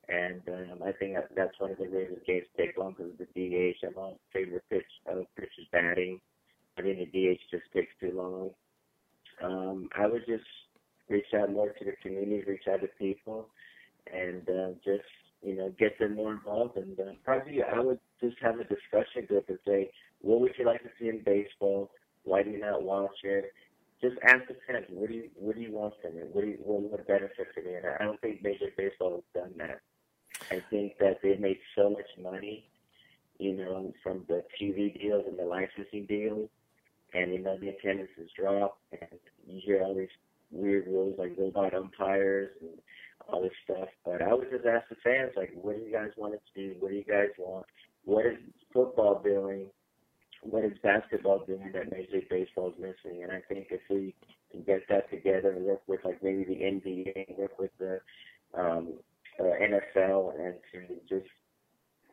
and 0.08 0.42
um, 0.48 0.80
I 0.84 0.92
think 0.94 1.16
that, 1.16 1.30
that's 1.36 1.60
one 1.60 1.72
of 1.72 1.78
the 1.78 1.88
reasons 1.88 2.20
games 2.26 2.46
take 2.58 2.78
long 2.78 2.96
because 2.98 3.12
of 3.12 3.18
the 3.20 3.26
DH. 3.36 3.86
I'm 3.86 3.94
my 3.96 4.14
favorite 4.32 4.64
pitch 4.70 4.92
of 5.06 5.26
pitchers 5.36 5.68
batting. 5.72 6.20
I 6.78 6.82
think 6.82 6.98
the 6.98 7.36
DH 7.36 7.40
just 7.52 7.66
takes 7.74 7.94
too 8.00 8.14
long. 8.16 8.52
Um, 9.44 9.90
I 9.98 10.08
would 10.08 10.26
just 10.28 10.44
reach 11.10 11.26
out 11.36 11.52
more 11.52 11.70
to 11.70 11.86
the 11.86 11.94
community, 12.02 12.44
reach 12.48 12.68
out 12.72 12.82
to 12.82 12.88
people, 13.00 13.48
and 14.12 14.48
uh, 14.50 14.70
just 14.84 15.08
you 15.42 15.56
know 15.56 15.74
get 15.80 15.98
them 16.00 16.16
more 16.16 16.34
involved. 16.34 16.78
And 16.78 17.00
uh, 17.00 17.14
probably 17.24 17.62
I 17.64 17.80
would 17.80 18.00
just 18.22 18.38
have 18.42 18.60
a 18.60 18.64
discussion 18.64 19.26
group 19.28 19.46
and 19.50 19.60
say, 19.66 19.92
what 20.22 20.42
would 20.42 20.52
you 20.58 20.66
like 20.66 20.84
to 20.84 20.90
see 21.00 21.10
in 21.10 21.22
baseball? 21.24 21.92
Why 22.24 22.44
do 22.44 22.52
you 22.52 22.60
not 22.60 22.84
watch 22.84 23.18
it? 23.24 23.54
Just 24.02 24.16
ask 24.24 24.48
the 24.48 24.56
fans, 24.68 24.86
what 24.90 25.10
do 25.10 25.16
you 25.16 25.30
what 25.36 25.56
do 25.56 25.62
you 25.62 25.72
want 25.72 25.94
from 26.02 26.18
it? 26.18 26.30
What 26.32 26.42
do 26.42 26.48
you 26.48 26.58
what 26.64 26.82
would 26.82 27.08
benefit 27.08 27.48
from 27.54 27.64
it? 27.66 27.84
I 28.00 28.04
don't 28.04 28.20
think 28.22 28.44
Major 28.44 28.68
Baseball 28.78 29.16
has 29.16 29.44
done 29.44 29.54
that. 29.58 29.82
I 30.52 30.62
think 30.70 30.98
that 31.00 31.20
they 31.22 31.36
made 31.38 31.60
so 31.76 31.90
much 31.90 32.06
money, 32.22 32.70
you 33.40 33.58
know, 33.58 33.94
from 34.02 34.26
the 34.28 34.44
TV 34.60 35.00
deals 35.00 35.26
and 35.28 35.38
the 35.38 35.44
licensing 35.44 36.06
deals, 36.06 36.50
and 37.14 37.34
you 37.34 37.40
know 37.40 37.58
the 37.58 37.70
attendance 37.70 38.10
has 38.18 38.28
dropped, 38.38 38.80
and 38.92 39.20
you 39.48 39.62
hear 39.64 39.82
all 39.82 39.96
these 39.96 40.08
weird 40.52 40.88
rules 40.88 41.18
like 41.18 41.36
robot 41.38 41.74
umpires 41.74 42.50
and 42.62 42.72
all 43.28 43.42
this 43.42 43.52
stuff. 43.64 43.90
But 44.06 44.22
I 44.22 44.34
would 44.34 44.50
just 44.50 44.66
ask 44.66 44.88
the 44.90 44.96
fans, 45.04 45.32
like, 45.36 45.52
what 45.54 45.78
do 45.78 45.84
you 45.84 45.92
guys 45.92 46.10
want 46.18 46.34
it 46.34 46.42
to 46.56 46.74
see? 46.74 46.78
What 46.80 46.92
do 46.92 46.96
you 46.96 47.04
guys 47.04 47.30
want? 47.38 47.66
What 48.06 48.26
is 48.26 48.38
football 48.74 49.22
doing? 49.24 49.68
What 50.42 50.64
is 50.64 50.72
basketball 50.82 51.46
doing 51.46 51.72
that 51.74 51.92
Major 51.92 52.14
League 52.14 52.30
Baseball 52.30 52.70
is 52.70 52.80
missing? 52.80 53.24
And 53.24 53.32
I 53.32 53.42
think 53.50 53.68
if 53.72 53.82
we 53.90 54.16
can 54.52 54.64
get 54.64 54.82
that 54.90 55.10
together 55.10 55.52
and 55.52 55.66
work 55.66 55.82
with 55.88 56.00
like 56.06 56.24
maybe 56.24 56.46
the 56.46 56.56
NBA, 56.56 57.38
work 57.38 57.60
with 57.60 57.72
the 57.78 58.00
um, 58.58 58.94
uh, 59.40 59.44
NFL, 59.44 60.40
and 60.40 60.56
to 60.72 60.96
just 61.08 61.30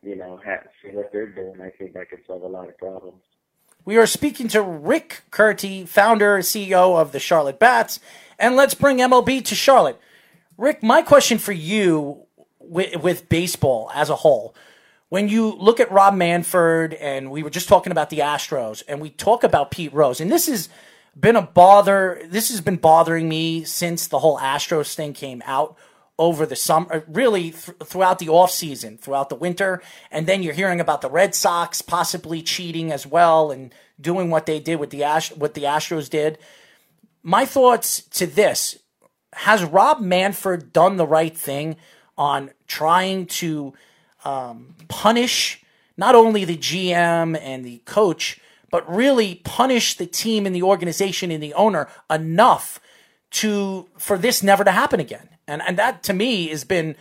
you 0.03 0.17
know 0.17 0.41
have, 0.45 0.67
see 0.83 0.91
what 0.91 1.11
they're 1.13 1.31
doing, 1.31 1.61
I 1.61 1.71
think 1.71 1.95
that 1.95 2.11
could 2.11 2.21
solve 2.27 2.43
a 2.43 2.49
lot 2.49 2.69
of 2.69 2.77
problems. 2.79 3.23
We 3.87 3.99
are 3.99 4.07
speaking 4.07 4.49
to 4.49 4.63
Rick 4.63 5.23
Curti, 5.31 5.87
founder, 5.87 6.39
CEO 6.39 7.01
of 7.01 7.13
the 7.13 7.21
Charlotte 7.21 7.61
Bats, 7.61 8.01
and 8.37 8.57
let's 8.57 8.75
bring 8.75 8.99
MLB 8.99 9.45
to 9.45 9.55
Charlotte. 9.55 10.01
Rick, 10.59 10.83
my 10.83 11.03
question 11.03 11.39
for 11.39 11.53
you 11.53 12.25
with, 12.59 12.97
with 12.97 13.29
baseball 13.29 13.93
as 13.95 14.11
a 14.11 14.17
whole 14.17 14.57
when 15.09 15.29
you 15.29 15.53
look 15.53 15.79
at 15.79 15.93
Rob 15.93 16.15
Manfred, 16.15 16.95
and 16.95 17.31
we 17.31 17.45
were 17.45 17.51
just 17.51 17.69
talking 17.69 17.93
about 17.93 18.11
the 18.11 18.19
Astros, 18.19 18.83
and 18.89 19.01
we 19.01 19.09
talk 19.09 19.45
about 19.45 19.71
Pete 19.71 19.95
Rose, 19.95 20.21
and 20.21 20.33
this 20.33 20.47
has 20.47 20.69
been 21.15 21.37
a 21.37 21.43
bother. 21.43 22.21
This 22.27 22.51
has 22.51 22.61
been 22.61 22.79
bothering 22.79 23.29
me 23.29 23.63
since 23.63 24.09
the 24.09 24.19
whole 24.19 24.37
Astros 24.37 24.95
thing 24.97 25.13
came 25.13 25.45
out 25.47 25.77
over 26.19 26.47
the 26.47 26.57
summer, 26.57 26.93
uh, 26.93 27.01
really 27.07 27.51
th- 27.51 27.77
throughout 27.85 28.19
the 28.19 28.29
off 28.29 28.51
season, 28.51 28.99
throughout 28.99 29.29
the 29.29 29.35
winter, 29.35 29.83
and 30.11 30.27
then 30.27 30.43
you're 30.43 30.55
hearing 30.55 30.81
about 30.81 31.01
the 31.01 31.11
Red 31.11 31.35
Sox 31.35 31.83
possibly 31.83 32.43
cheating 32.43 32.91
as 32.91 33.07
well 33.07 33.51
and 33.51 33.75
doing 34.01 34.31
what 34.31 34.47
they 34.47 34.59
did 34.59 34.77
with 34.77 34.91
the 34.91 35.05
Ast- 35.05 35.37
what 35.37 35.55
the 35.55 35.65
Astros 35.65 36.09
did. 36.09 36.39
My 37.23 37.45
thoughts 37.45 38.03
to 38.11 38.27
this: 38.27 38.79
Has 39.35 39.65
Rob 39.65 40.01
Manfred 40.01 40.73
done 40.73 40.97
the 40.97 41.07
right 41.07 41.37
thing 41.37 41.77
on 42.17 42.51
trying 42.67 43.27
to 43.27 43.75
um, 44.25 44.75
punish 44.89 45.63
not 45.97 46.15
only 46.15 46.45
the 46.45 46.57
GM 46.57 47.39
and 47.41 47.65
the 47.65 47.79
coach, 47.85 48.41
but 48.71 48.91
really 48.93 49.37
punish 49.45 49.97
the 49.97 50.07
team 50.07 50.47
and 50.47 50.55
the 50.55 50.63
organization 50.63 51.31
and 51.31 51.43
the 51.43 51.55
owner 51.55 51.89
enough 52.11 52.81
to 53.31 53.89
for 53.99 54.19
this 54.19 54.43
never 54.43 54.65
to 54.65 54.71
happen 54.71 55.01
again. 55.01 55.29
And 55.49 55.63
and 55.63 55.79
that 55.79 56.03
to 56.05 56.13
me 56.13 56.49
has 56.49 56.65
been 56.65 56.97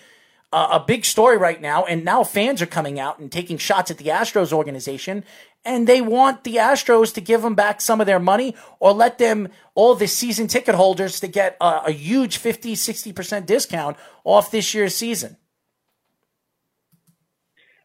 a, 0.52 0.58
a 0.58 0.84
big 0.86 1.06
story 1.06 1.38
right 1.38 1.62
now. 1.62 1.86
And 1.86 2.06
now 2.06 2.24
fans 2.24 2.62
are 2.62 2.68
coming 2.68 3.00
out 3.00 3.20
and 3.20 3.32
taking 3.32 3.58
shots 3.58 3.92
at 3.92 3.98
the 3.98 4.06
Astros 4.06 4.54
organization, 4.54 5.24
and 5.64 5.88
they 5.88 6.02
want 6.02 6.44
the 6.44 6.56
Astros 6.56 7.14
to 7.16 7.22
give 7.22 7.42
them 7.42 7.56
back 7.56 7.82
some 7.82 8.00
of 8.00 8.08
their 8.08 8.20
money 8.20 8.56
or 8.80 8.94
let 8.94 9.18
them 9.18 9.50
all 9.74 9.96
the 9.96 10.08
season 10.08 10.48
ticket 10.48 10.76
holders 10.76 11.20
to 11.20 11.28
get 11.28 11.58
a, 11.60 11.86
a 11.88 11.92
huge 11.92 12.38
50 12.38 12.74
60% 12.76 13.46
discount 13.46 13.98
off 14.24 14.52
this 14.52 14.74
year's 14.74 14.96
season. 14.96 15.38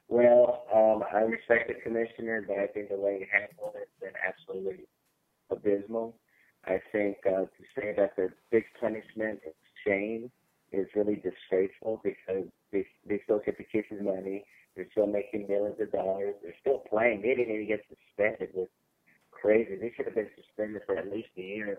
Well, 0.08 0.64
um, 0.74 1.04
I 1.12 1.20
respect 1.20 1.68
the 1.68 1.74
commissioner, 1.74 2.44
but 2.46 2.58
I 2.58 2.66
think 2.66 2.88
the 2.88 2.96
way 2.96 3.20
he 3.20 3.26
handled 3.30 3.76
it 3.76 3.88
has 3.88 4.12
been 4.12 4.20
absolutely 4.26 4.84
abysmal. 5.50 6.16
I 6.64 6.80
think 6.92 7.18
uh, 7.24 7.42
to 7.42 7.62
say 7.76 7.94
that 7.96 8.16
the 8.16 8.30
big 8.50 8.64
punishment 8.80 9.40
is 9.46 9.54
shame 9.86 10.30
is 10.72 10.86
really 10.94 11.16
disgraceful 11.16 12.00
because 12.02 12.46
they 12.72 12.86
they 13.06 13.20
still 13.24 13.40
get 13.44 13.58
the 13.58 13.64
kids' 13.64 13.86
money. 14.00 14.44
They're 14.76 14.88
still 14.92 15.06
making 15.06 15.48
millions 15.48 15.80
of 15.80 15.90
dollars. 15.92 16.34
They're 16.42 16.54
still 16.60 16.82
playing. 16.88 17.22
They 17.22 17.34
didn't 17.34 17.54
even 17.54 17.66
get 17.66 17.84
suspended. 17.88 18.50
It's 18.54 18.70
crazy. 19.30 19.76
They 19.76 19.92
should 19.96 20.06
have 20.06 20.14
been 20.14 20.30
suspended 20.36 20.82
for 20.86 20.96
at 20.96 21.10
least 21.10 21.28
a 21.36 21.42
year. 21.42 21.78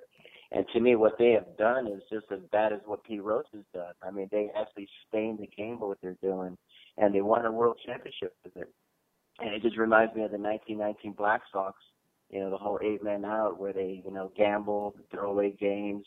And 0.51 0.65
to 0.73 0.81
me, 0.81 0.97
what 0.97 1.17
they 1.17 1.31
have 1.31 1.57
done 1.57 1.87
is 1.87 2.01
just 2.11 2.25
as 2.31 2.41
bad 2.51 2.73
as 2.73 2.81
what 2.85 3.03
Pete 3.05 3.23
Rose 3.23 3.45
has 3.53 3.63
done. 3.73 3.93
I 4.03 4.11
mean, 4.11 4.27
they 4.31 4.49
actually 4.59 4.89
stained 5.07 5.39
the 5.39 5.47
game 5.47 5.77
by 5.79 5.85
what 5.85 5.99
they're 6.01 6.17
doing 6.21 6.57
and 6.97 7.15
they 7.15 7.21
won 7.21 7.45
a 7.45 7.51
world 7.51 7.77
championship 7.85 8.35
with 8.43 8.57
it. 8.57 8.69
And 9.39 9.53
it 9.53 9.61
just 9.61 9.77
reminds 9.77 10.13
me 10.13 10.23
of 10.23 10.31
the 10.31 10.37
1919 10.37 11.13
Black 11.13 11.41
Sox, 11.51 11.77
you 12.29 12.39
know, 12.39 12.49
the 12.49 12.57
whole 12.57 12.79
eight 12.83 13.03
men 13.03 13.23
out 13.23 13.59
where 13.59 13.73
they, 13.73 14.03
you 14.05 14.11
know, 14.11 14.31
gamble, 14.37 14.93
throw 15.09 15.31
away 15.31 15.55
games, 15.59 16.05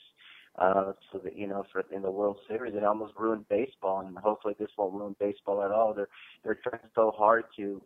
uh, 0.59 0.93
so 1.13 1.19
that, 1.19 1.37
you 1.37 1.47
know, 1.47 1.65
for 1.73 1.85
in 1.93 2.03
the 2.03 2.11
World 2.11 2.39
Series, 2.49 2.75
it 2.75 2.85
almost 2.85 3.15
ruined 3.19 3.49
baseball. 3.49 4.01
And 4.01 4.17
hopefully 4.19 4.55
this 4.59 4.71
won't 4.77 4.95
ruin 4.95 5.17
baseball 5.19 5.63
at 5.63 5.71
all. 5.71 5.95
They're, 5.95 6.09
they're 6.45 6.59
trying 6.63 6.83
so 6.95 7.13
hard 7.17 7.45
to, 7.57 7.83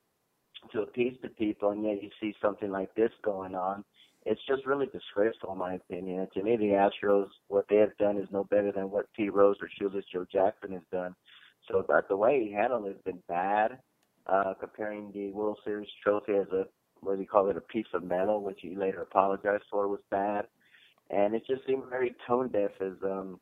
to 0.73 0.83
appease 0.83 1.17
the 1.23 1.29
people. 1.29 1.71
And 1.71 1.85
yet 1.85 2.03
you 2.03 2.11
see 2.21 2.35
something 2.43 2.71
like 2.71 2.95
this 2.95 3.11
going 3.25 3.55
on. 3.55 3.85
It's 4.27 4.41
just 4.47 4.67
really 4.67 4.87
disgraceful, 4.87 5.53
in 5.53 5.59
my 5.59 5.75
opinion. 5.75 6.21
And 6.21 6.33
to 6.33 6.43
me, 6.43 6.57
the 6.57 6.89
Astros, 7.05 7.29
what 7.49 7.65
they 7.71 7.77
have 7.77 7.97
done 7.99 8.19
is 8.19 8.29
no 8.31 8.45
better 8.45 8.73
than 8.73 8.91
what 8.91 9.13
Pete 9.15 9.33
Rose 9.33 9.57
or 9.63 9.69
Shoeless 9.79 10.05
Joe 10.13 10.27
Jackson 10.31 10.73
has 10.73 10.83
done. 10.93 11.15
So 11.71 11.85
but 11.87 12.09
the 12.09 12.17
way 12.17 12.45
he 12.45 12.53
handled 12.53 12.87
it 12.87 12.95
has 12.95 13.03
been 13.05 13.23
bad. 13.29 13.79
Uh, 14.27 14.53
comparing 14.61 15.11
the 15.13 15.31
World 15.31 15.59
Series 15.65 15.89
trophy 16.05 16.33
as 16.35 16.49
a 16.53 16.67
what 17.01 17.15
do 17.15 17.23
you 17.23 17.29
call 17.29 17.49
it, 17.49 17.57
a 17.57 17.61
piece 17.61 17.87
of 17.95 18.03
metal, 18.03 18.43
which 18.43 18.59
he 18.61 18.75
later 18.75 19.03
apologized 19.03 19.65
for, 19.71 19.89
was 19.89 20.01
bad. 20.11 20.47
And 21.11 21.35
it 21.35 21.43
just 21.47 21.67
seemed 21.67 21.85
very 21.89 22.15
tone 22.27 22.49
deaf 22.49 22.73
as 22.81 22.93
um 23.03 23.41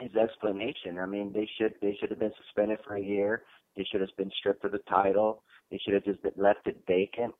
his 0.00 0.14
explanation. 0.14 0.98
I 0.98 1.06
mean, 1.06 1.32
they 1.32 1.48
should 1.58 1.74
they 1.80 1.96
should 1.98 2.10
have 2.10 2.18
been 2.20 2.32
suspended 2.44 2.78
for 2.86 2.96
a 2.96 3.02
year. 3.02 3.42
They 3.76 3.84
should 3.90 4.00
have 4.00 4.16
been 4.16 4.30
stripped 4.38 4.64
of 4.64 4.72
the 4.72 4.78
title. 4.90 5.42
They 5.70 5.78
should 5.78 5.94
have 5.94 6.04
just 6.04 6.20
left 6.36 6.66
it 6.66 6.82
vacant. 6.86 7.34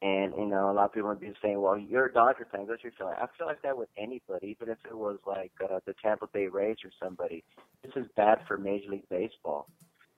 And 0.00 0.32
you 0.38 0.46
know, 0.46 0.70
a 0.70 0.72
lot 0.72 0.84
of 0.86 0.92
people 0.92 1.08
would 1.08 1.20
be 1.20 1.32
saying, 1.42 1.60
"Well, 1.60 1.76
you're 1.76 2.06
a 2.06 2.12
Dodger 2.12 2.46
fan. 2.52 2.66
Don't 2.66 2.82
you 2.84 2.90
feel 2.96 3.08
like?" 3.08 3.18
I 3.18 3.26
feel 3.36 3.48
like 3.48 3.62
that 3.62 3.76
with 3.76 3.88
anybody, 3.96 4.48
even 4.48 4.68
if 4.68 4.78
it 4.88 4.96
was 4.96 5.18
like 5.26 5.50
uh, 5.62 5.80
the 5.86 5.94
Tampa 6.00 6.28
Bay 6.28 6.46
Rays 6.46 6.76
or 6.84 6.90
somebody. 7.02 7.42
This 7.82 7.92
is 7.96 8.06
bad 8.16 8.38
for 8.46 8.58
Major 8.58 8.90
League 8.90 9.08
Baseball, 9.08 9.66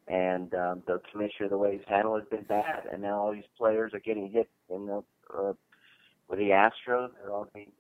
and 0.07 0.53
um, 0.55 0.83
the 0.87 1.01
commissioner, 1.11 1.49
the 1.49 1.57
way 1.57 1.79
he's 1.79 1.89
handled, 1.89 2.21
has 2.21 2.29
been 2.29 2.45
bad. 2.45 2.89
And 2.93 3.01
now 3.01 3.21
all 3.21 3.33
these 3.33 3.43
players 3.57 3.95
are 3.95 4.01
getting 4.01 4.31
hit 4.31 4.51
in 4.69 4.85
the 4.85 5.03
uh, 5.35 5.55
with 6.29 6.39
the 6.39 6.51
Astros. 6.51 7.11
They're 7.15 7.33
all 7.33 7.49
being 7.55 7.73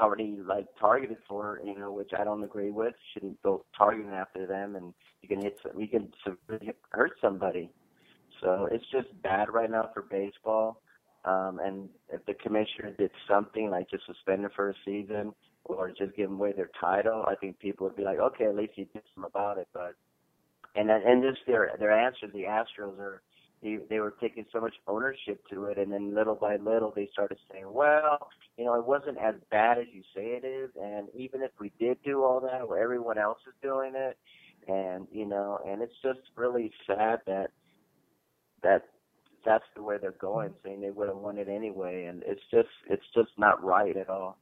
already 0.00 0.38
like 0.46 0.66
targeted 0.78 1.18
for, 1.28 1.60
you 1.64 1.78
know, 1.78 1.92
which 1.92 2.10
I 2.18 2.24
don't 2.24 2.42
agree 2.42 2.70
with. 2.70 2.94
Shouldn't 3.14 3.42
go 3.42 3.64
targeting 3.76 4.12
after 4.12 4.46
them, 4.46 4.76
and 4.76 4.94
you 5.22 5.28
can 5.28 5.42
hit, 5.42 5.58
you 5.76 5.88
can 5.88 6.08
hurt 6.90 7.12
somebody. 7.20 7.70
So 8.40 8.68
it's 8.70 8.84
just 8.90 9.08
bad 9.22 9.48
right 9.52 9.70
now 9.70 9.90
for 9.94 10.02
baseball. 10.02 10.80
Um, 11.24 11.60
and 11.64 11.88
if 12.12 12.24
the 12.26 12.34
commissioner 12.34 12.92
did 12.98 13.10
something 13.28 13.70
like 13.70 13.88
just 13.88 14.04
suspend 14.06 14.42
them 14.42 14.50
for 14.56 14.70
a 14.70 14.74
season 14.84 15.32
or 15.64 15.90
just 15.90 16.16
give 16.16 16.32
away 16.32 16.52
their 16.52 16.70
title, 16.80 17.24
I 17.28 17.36
think 17.36 17.58
people 17.60 17.86
would 17.86 17.96
be 17.96 18.02
like, 18.02 18.18
okay, 18.18 18.46
at 18.46 18.56
least 18.56 18.72
he 18.74 18.84
did 18.92 19.02
something 19.14 19.30
about 19.32 19.58
it. 19.58 19.68
But 19.72 19.94
and 20.74 20.90
and 20.90 21.22
just 21.22 21.46
their 21.46 21.70
their 21.78 21.92
answer, 21.92 22.26
the 22.32 22.44
Astros 22.44 22.98
are 22.98 23.22
they, 23.62 23.78
they 23.88 24.00
were 24.00 24.14
taking 24.20 24.44
so 24.52 24.60
much 24.60 24.74
ownership 24.88 25.42
to 25.50 25.66
it, 25.66 25.78
and 25.78 25.92
then 25.92 26.14
little 26.14 26.34
by 26.34 26.56
little 26.56 26.92
they 26.94 27.08
started 27.12 27.38
saying, 27.50 27.66
well, 27.72 28.28
you 28.56 28.64
know, 28.64 28.74
it 28.74 28.84
wasn't 28.84 29.18
as 29.18 29.34
bad 29.50 29.78
as 29.78 29.86
you 29.92 30.02
say 30.14 30.40
it 30.42 30.44
is, 30.44 30.70
and 30.80 31.08
even 31.14 31.42
if 31.42 31.52
we 31.60 31.70
did 31.78 31.98
do 32.04 32.22
all 32.24 32.40
that, 32.40 32.68
where 32.68 32.82
everyone 32.82 33.18
else 33.18 33.38
is 33.46 33.54
doing 33.62 33.92
it, 33.94 34.18
and 34.68 35.06
you 35.12 35.26
know, 35.26 35.60
and 35.66 35.82
it's 35.82 35.94
just 36.02 36.20
really 36.36 36.72
sad 36.86 37.20
that 37.26 37.50
that 38.62 38.84
that's 39.44 39.64
the 39.74 39.82
way 39.82 39.96
they're 40.00 40.12
going, 40.12 40.52
saying 40.64 40.80
they 40.80 40.90
would 40.90 41.08
have 41.08 41.16
won 41.16 41.38
it 41.38 41.48
anyway, 41.48 42.04
and 42.04 42.22
it's 42.26 42.42
just 42.50 42.68
it's 42.90 43.06
just 43.14 43.30
not 43.38 43.62
right 43.62 43.96
at 43.96 44.08
all. 44.08 44.36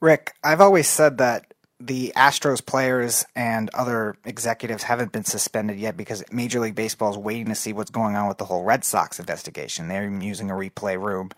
Rick, 0.00 0.34
I've 0.42 0.60
always 0.60 0.88
said 0.88 1.18
that 1.18 1.54
the 1.86 2.12
Astros 2.14 2.64
players 2.64 3.24
and 3.34 3.68
other 3.74 4.16
executives 4.24 4.84
haven't 4.84 5.12
been 5.12 5.24
suspended 5.24 5.78
yet 5.78 5.96
because 5.96 6.22
Major 6.30 6.60
League 6.60 6.74
Baseball 6.74 7.10
is 7.10 7.18
waiting 7.18 7.46
to 7.46 7.54
see 7.54 7.72
what's 7.72 7.90
going 7.90 8.14
on 8.14 8.28
with 8.28 8.38
the 8.38 8.44
whole 8.44 8.62
Red 8.62 8.84
Sox 8.84 9.18
investigation. 9.18 9.88
They're 9.88 10.08
using 10.08 10.50
a 10.50 10.54
replay 10.54 11.00
room, 11.00 11.30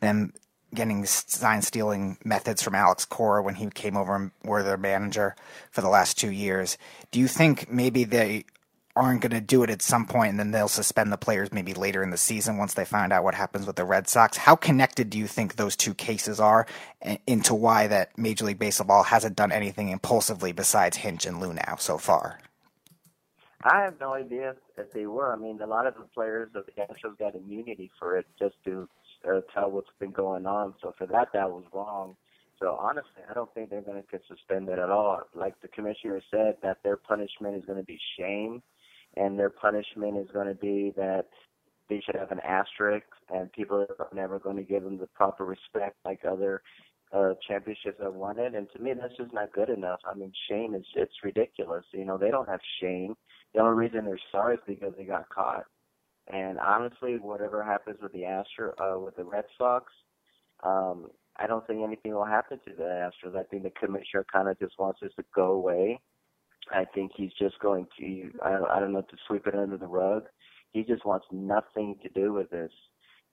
them 0.00 0.32
getting 0.74 1.04
sign 1.04 1.62
stealing 1.62 2.16
methods 2.24 2.62
from 2.62 2.74
Alex 2.74 3.04
Cora 3.04 3.42
when 3.42 3.56
he 3.56 3.68
came 3.70 3.96
over 3.96 4.14
and 4.14 4.30
were 4.44 4.62
their 4.62 4.76
manager 4.76 5.36
for 5.70 5.80
the 5.80 5.88
last 5.88 6.18
two 6.18 6.30
years. 6.30 6.78
Do 7.10 7.20
you 7.20 7.28
think 7.28 7.70
maybe 7.70 8.04
they 8.04 8.44
aren't 8.96 9.20
going 9.20 9.30
to 9.30 9.40
do 9.40 9.62
it 9.62 9.70
at 9.70 9.82
some 9.82 10.06
point, 10.06 10.30
and 10.30 10.38
then 10.38 10.50
they'll 10.50 10.68
suspend 10.68 11.12
the 11.12 11.16
players 11.16 11.52
maybe 11.52 11.74
later 11.74 12.02
in 12.02 12.10
the 12.10 12.16
season 12.16 12.56
once 12.56 12.74
they 12.74 12.84
find 12.84 13.12
out 13.12 13.24
what 13.24 13.34
happens 13.34 13.66
with 13.66 13.76
the 13.76 13.84
Red 13.84 14.08
Sox. 14.08 14.36
How 14.36 14.56
connected 14.56 15.10
do 15.10 15.18
you 15.18 15.26
think 15.26 15.56
those 15.56 15.76
two 15.76 15.94
cases 15.94 16.40
are 16.40 16.66
into 17.26 17.54
why 17.54 17.86
that 17.86 18.16
Major 18.18 18.44
League 18.44 18.58
Baseball 18.58 19.04
hasn't 19.04 19.36
done 19.36 19.52
anything 19.52 19.88
impulsively 19.88 20.52
besides 20.52 20.98
Hinch 20.98 21.26
and 21.26 21.40
Luhnow 21.40 21.80
so 21.80 21.98
far? 21.98 22.40
I 23.62 23.82
have 23.82 24.00
no 24.00 24.14
idea 24.14 24.56
if 24.78 24.90
they 24.92 25.06
were. 25.06 25.32
I 25.32 25.36
mean, 25.36 25.60
a 25.60 25.66
lot 25.66 25.86
of 25.86 25.94
the 25.94 26.04
players 26.14 26.50
of 26.54 26.64
the 26.66 26.72
Astros 26.82 27.18
got 27.18 27.34
immunity 27.34 27.90
for 27.98 28.16
it 28.16 28.26
just 28.38 28.54
to 28.64 28.88
uh, 29.28 29.40
tell 29.52 29.70
what's 29.70 29.90
been 29.98 30.12
going 30.12 30.46
on. 30.46 30.74
So 30.82 30.94
for 30.96 31.06
that, 31.08 31.28
that 31.34 31.50
was 31.50 31.64
wrong. 31.72 32.16
So 32.58 32.76
honestly, 32.80 33.22
I 33.28 33.34
don't 33.34 33.52
think 33.54 33.70
they're 33.70 33.82
going 33.82 34.02
to 34.02 34.08
get 34.10 34.22
suspended 34.28 34.78
at 34.78 34.90
all. 34.90 35.22
Like 35.34 35.60
the 35.60 35.68
commissioner 35.68 36.20
said, 36.30 36.56
that 36.62 36.78
their 36.82 36.96
punishment 36.96 37.56
is 37.56 37.64
going 37.64 37.78
to 37.78 37.84
be 37.84 37.98
shame, 38.18 38.62
and 39.16 39.38
their 39.38 39.50
punishment 39.50 40.16
is 40.16 40.28
going 40.32 40.48
to 40.48 40.54
be 40.54 40.92
that 40.96 41.26
they 41.88 42.00
should 42.04 42.14
have 42.14 42.30
an 42.30 42.40
asterisk, 42.40 43.06
and 43.34 43.52
people 43.52 43.84
are 43.98 44.08
never 44.14 44.38
going 44.38 44.56
to 44.56 44.62
give 44.62 44.84
them 44.84 44.98
the 44.98 45.08
proper 45.08 45.44
respect 45.44 45.96
like 46.04 46.20
other 46.24 46.62
uh, 47.12 47.34
championships 47.46 48.00
have 48.02 48.14
won. 48.14 48.38
And 48.38 48.68
to 48.72 48.78
me, 48.78 48.92
that's 48.94 49.16
just 49.16 49.34
not 49.34 49.52
good 49.52 49.68
enough. 49.68 50.00
I 50.10 50.14
mean, 50.16 50.32
shame 50.48 50.74
is 50.74 50.84
it's 50.94 51.12
ridiculous. 51.24 51.84
You 51.92 52.04
know, 52.04 52.16
they 52.16 52.30
don't 52.30 52.48
have 52.48 52.60
shame. 52.80 53.14
The 53.54 53.60
only 53.60 53.76
reason 53.76 54.04
they're 54.04 54.18
sorry 54.30 54.54
is 54.54 54.60
because 54.66 54.92
they 54.96 55.04
got 55.04 55.28
caught. 55.28 55.64
And 56.32 56.58
honestly, 56.60 57.16
whatever 57.20 57.64
happens 57.64 57.98
with 58.00 58.12
the 58.12 58.24
Astro, 58.24 58.72
uh, 58.78 59.00
with 59.00 59.16
the 59.16 59.24
Red 59.24 59.44
Sox, 59.58 59.92
um, 60.62 61.08
I 61.36 61.46
don't 61.46 61.66
think 61.66 61.82
anything 61.82 62.14
will 62.14 62.24
happen 62.24 62.60
to 62.66 62.74
the 62.76 62.84
Astros. 62.84 63.36
I 63.36 63.42
think 63.44 63.64
the 63.64 63.70
commissioner 63.70 64.24
kind 64.32 64.48
of 64.48 64.58
just 64.58 64.78
wants 64.78 65.00
this 65.00 65.12
to 65.16 65.24
go 65.34 65.52
away. 65.52 65.98
I 66.72 66.84
think 66.94 67.12
he's 67.16 67.32
just 67.38 67.58
going 67.60 67.86
to, 67.98 68.30
I, 68.42 68.76
I 68.76 68.80
don't 68.80 68.92
know, 68.92 69.02
to 69.02 69.16
sweep 69.26 69.46
it 69.46 69.54
under 69.54 69.76
the 69.76 69.86
rug. 69.86 70.24
He 70.72 70.82
just 70.84 71.04
wants 71.04 71.26
nothing 71.32 71.96
to 72.02 72.08
do 72.10 72.32
with 72.32 72.50
this. 72.50 72.70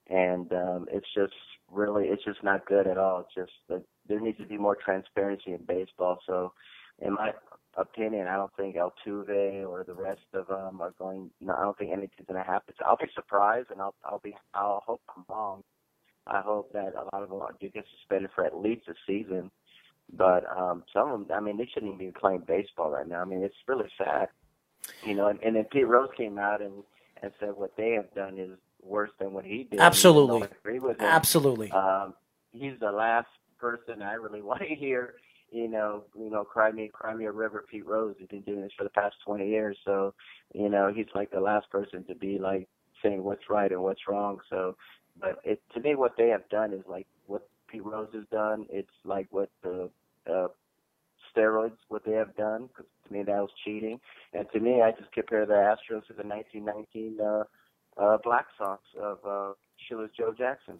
And 0.08 0.50
um, 0.52 0.86
it's 0.90 1.06
just 1.14 1.34
really, 1.70 2.06
it's 2.06 2.24
just 2.24 2.42
not 2.42 2.66
good 2.66 2.86
at 2.86 2.98
all. 2.98 3.20
It's 3.20 3.34
just 3.34 3.52
that 3.68 3.82
there 4.08 4.20
needs 4.20 4.38
to 4.38 4.46
be 4.46 4.56
more 4.56 4.76
transparency 4.82 5.52
in 5.52 5.64
baseball. 5.66 6.18
So, 6.26 6.52
in 7.00 7.14
my 7.14 7.30
opinion, 7.76 8.26
I 8.26 8.36
don't 8.36 8.50
think 8.56 8.76
Altuve 8.76 9.68
or 9.68 9.84
the 9.84 9.94
rest 9.94 10.22
of 10.34 10.48
them 10.48 10.80
are 10.80 10.94
going. 10.98 11.30
No, 11.40 11.54
I 11.54 11.62
don't 11.62 11.78
think 11.78 11.92
anything's 11.92 12.26
going 12.26 12.42
to 12.42 12.50
happen. 12.50 12.74
So 12.78 12.86
I'll 12.86 12.96
be 12.96 13.04
surprised, 13.14 13.70
and 13.70 13.80
I'll 13.80 13.94
I'll 14.04 14.20
be 14.24 14.34
I'll 14.54 14.82
hope 14.84 15.02
I'm 15.16 15.24
wrong. 15.28 15.62
I 16.26 16.40
hope 16.40 16.72
that 16.72 16.94
a 16.94 17.04
lot 17.14 17.22
of 17.22 17.28
them 17.30 17.40
do 17.60 17.68
get 17.68 17.84
suspended 17.98 18.30
for 18.34 18.44
at 18.44 18.56
least 18.56 18.88
a 18.88 18.94
season. 19.06 19.50
But 20.12 20.44
um, 20.56 20.84
some 20.92 21.10
of 21.10 21.28
them, 21.28 21.36
I 21.36 21.40
mean, 21.40 21.58
they 21.58 21.68
shouldn't 21.72 21.94
even 21.94 22.06
be 22.06 22.12
playing 22.18 22.44
baseball 22.46 22.90
right 22.90 23.06
now. 23.06 23.20
I 23.20 23.24
mean, 23.24 23.42
it's 23.42 23.54
really 23.66 23.90
sad, 23.98 24.28
you 25.04 25.14
know. 25.14 25.28
And, 25.28 25.38
and 25.42 25.56
then 25.56 25.64
Pete 25.64 25.86
Rose 25.86 26.08
came 26.16 26.38
out 26.38 26.62
and 26.62 26.82
and 27.22 27.32
said 27.40 27.50
what 27.54 27.76
they 27.76 27.92
have 27.92 28.12
done 28.14 28.38
is 28.38 28.50
worse 28.82 29.10
than 29.18 29.32
what 29.32 29.44
he 29.44 29.64
did. 29.70 29.80
Absolutely, 29.80 30.42
agree 30.60 30.78
with 30.78 30.98
him. 30.98 31.06
Absolutely. 31.06 31.70
Um, 31.72 32.14
he's 32.52 32.78
the 32.80 32.90
last 32.90 33.28
person 33.58 34.02
I 34.02 34.14
really 34.14 34.42
want 34.50 34.62
to 34.62 34.74
hear 34.74 35.14
you 35.50 35.68
know, 35.68 36.04
you 36.16 36.30
know, 36.30 36.44
cry 36.44 36.70
me, 36.70 36.90
cry 36.92 37.14
me 37.14 37.24
a 37.24 37.32
river. 37.32 37.64
Pete 37.70 37.86
Rose 37.86 38.16
has 38.20 38.28
been 38.28 38.42
doing 38.42 38.60
this 38.60 38.72
for 38.76 38.84
the 38.84 38.90
past 38.90 39.16
20 39.24 39.48
years, 39.48 39.76
so 39.84 40.14
you 40.54 40.68
know, 40.68 40.92
he's 40.94 41.06
like 41.14 41.30
the 41.30 41.40
last 41.40 41.70
person 41.70 42.04
to 42.04 42.14
be 42.14 42.38
like 42.38 42.68
saying 43.02 43.22
what's 43.22 43.48
right 43.48 43.70
and 43.70 43.82
what's 43.82 44.08
wrong. 44.08 44.38
So, 44.50 44.76
but 45.20 45.38
it 45.44 45.62
to 45.74 45.80
me, 45.80 45.94
what 45.94 46.16
they 46.16 46.28
have 46.28 46.48
done 46.48 46.72
is 46.72 46.84
like 46.86 47.06
Pete 47.68 47.84
Rose 47.84 48.08
has 48.14 48.24
done. 48.30 48.66
It's 48.70 48.88
like 49.04 49.26
what 49.30 49.50
the 49.62 49.90
uh, 50.30 50.48
steroids 51.34 51.76
what 51.88 52.04
they 52.04 52.12
have 52.12 52.36
done. 52.36 52.68
Cause 52.76 52.86
to 53.06 53.12
me, 53.12 53.22
that 53.22 53.40
was 53.40 53.50
cheating. 53.64 54.00
And 54.32 54.46
to 54.52 54.60
me, 54.60 54.82
I 54.82 54.92
just 54.92 55.12
compare 55.12 55.46
the 55.46 55.54
Astros 55.54 56.06
to 56.08 56.12
the 56.12 56.24
1919 56.24 57.18
uh, 57.20 57.44
uh, 57.96 58.18
Black 58.22 58.46
Sox 58.56 58.82
of 59.00 59.18
uh, 59.26 59.52
Shoeless 59.88 60.10
Joe 60.16 60.34
Jackson. 60.36 60.78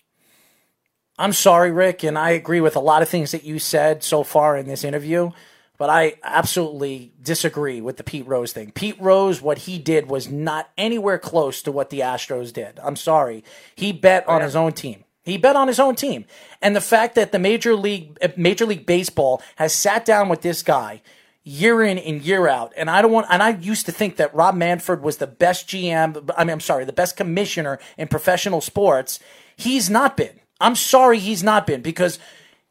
I'm 1.19 1.33
sorry, 1.33 1.73
Rick, 1.73 2.05
and 2.05 2.17
I 2.17 2.31
agree 2.31 2.61
with 2.61 2.77
a 2.77 2.81
lot 2.81 3.03
of 3.03 3.09
things 3.09 3.33
that 3.33 3.43
you 3.43 3.59
said 3.59 4.05
so 4.05 4.23
far 4.23 4.57
in 4.57 4.69
this 4.69 4.85
interview, 4.85 5.33
but 5.77 5.91
I 5.91 6.15
absolutely 6.23 7.13
disagree 7.21 7.81
with 7.81 7.97
the 7.97 8.05
Pete 8.05 8.27
Rose 8.27 8.53
thing. 8.53 8.71
Pete 8.71 9.01
Rose, 9.01 9.43
what 9.43 9.59
he 9.59 9.79
did 9.81 10.09
was 10.09 10.31
not 10.31 10.71
anywhere 10.79 11.19
close 11.19 11.61
to 11.63 11.73
what 11.73 11.91
the 11.91 12.01
Astros 12.01 12.53
did. 12.53 12.79
I'm 12.79 12.95
sorry. 12.95 13.43
He 13.75 13.91
bet 13.91 14.29
on 14.29 14.43
his 14.43 14.55
own 14.55 14.73
team. 14.73 15.05
He 15.29 15.39
bet 15.39 15.57
on 15.57 15.69
his 15.69 15.81
own 15.81 15.95
team. 15.95 16.25
And 16.61 16.75
the 16.75 16.81
fact 16.81 17.15
that 17.15 17.33
the 17.33 17.39
Major 17.39 17.75
League 17.75 18.19
uh, 18.23 18.29
Major 18.37 18.67
League 18.67 18.87
Baseball 18.87 19.43
has 19.57 19.73
sat 19.73 20.05
down 20.05 20.29
with 20.29 20.43
this 20.43 20.63
guy 20.63 21.03
year 21.49 21.83
in 21.83 21.99
and 21.99 22.21
year 22.21 22.47
out. 22.47 22.73
And 22.77 22.91
I 22.91 23.01
don't 23.01 23.11
want, 23.11 23.27
and 23.31 23.43
I 23.43 23.51
used 23.51 23.87
to 23.87 23.93
think 23.93 24.17
that 24.17 24.35
Rob 24.35 24.55
Manfred 24.55 25.03
was 25.03 25.17
the 25.17 25.27
best 25.27 25.67
GM. 25.69 26.31
I 26.37 26.45
mean, 26.45 26.53
I'm 26.53 26.61
sorry, 26.61 26.85
the 26.85 26.93
best 26.93 27.17
commissioner 27.17 27.79
in 27.97 28.09
professional 28.09 28.61
sports. 28.61 29.19
He's 29.57 29.89
not 29.89 30.17
been. 30.17 30.41
I'm 30.61 30.77
sorry 30.77 31.19
he's 31.19 31.43
not 31.43 31.67
been 31.67 31.81
because 31.81 32.19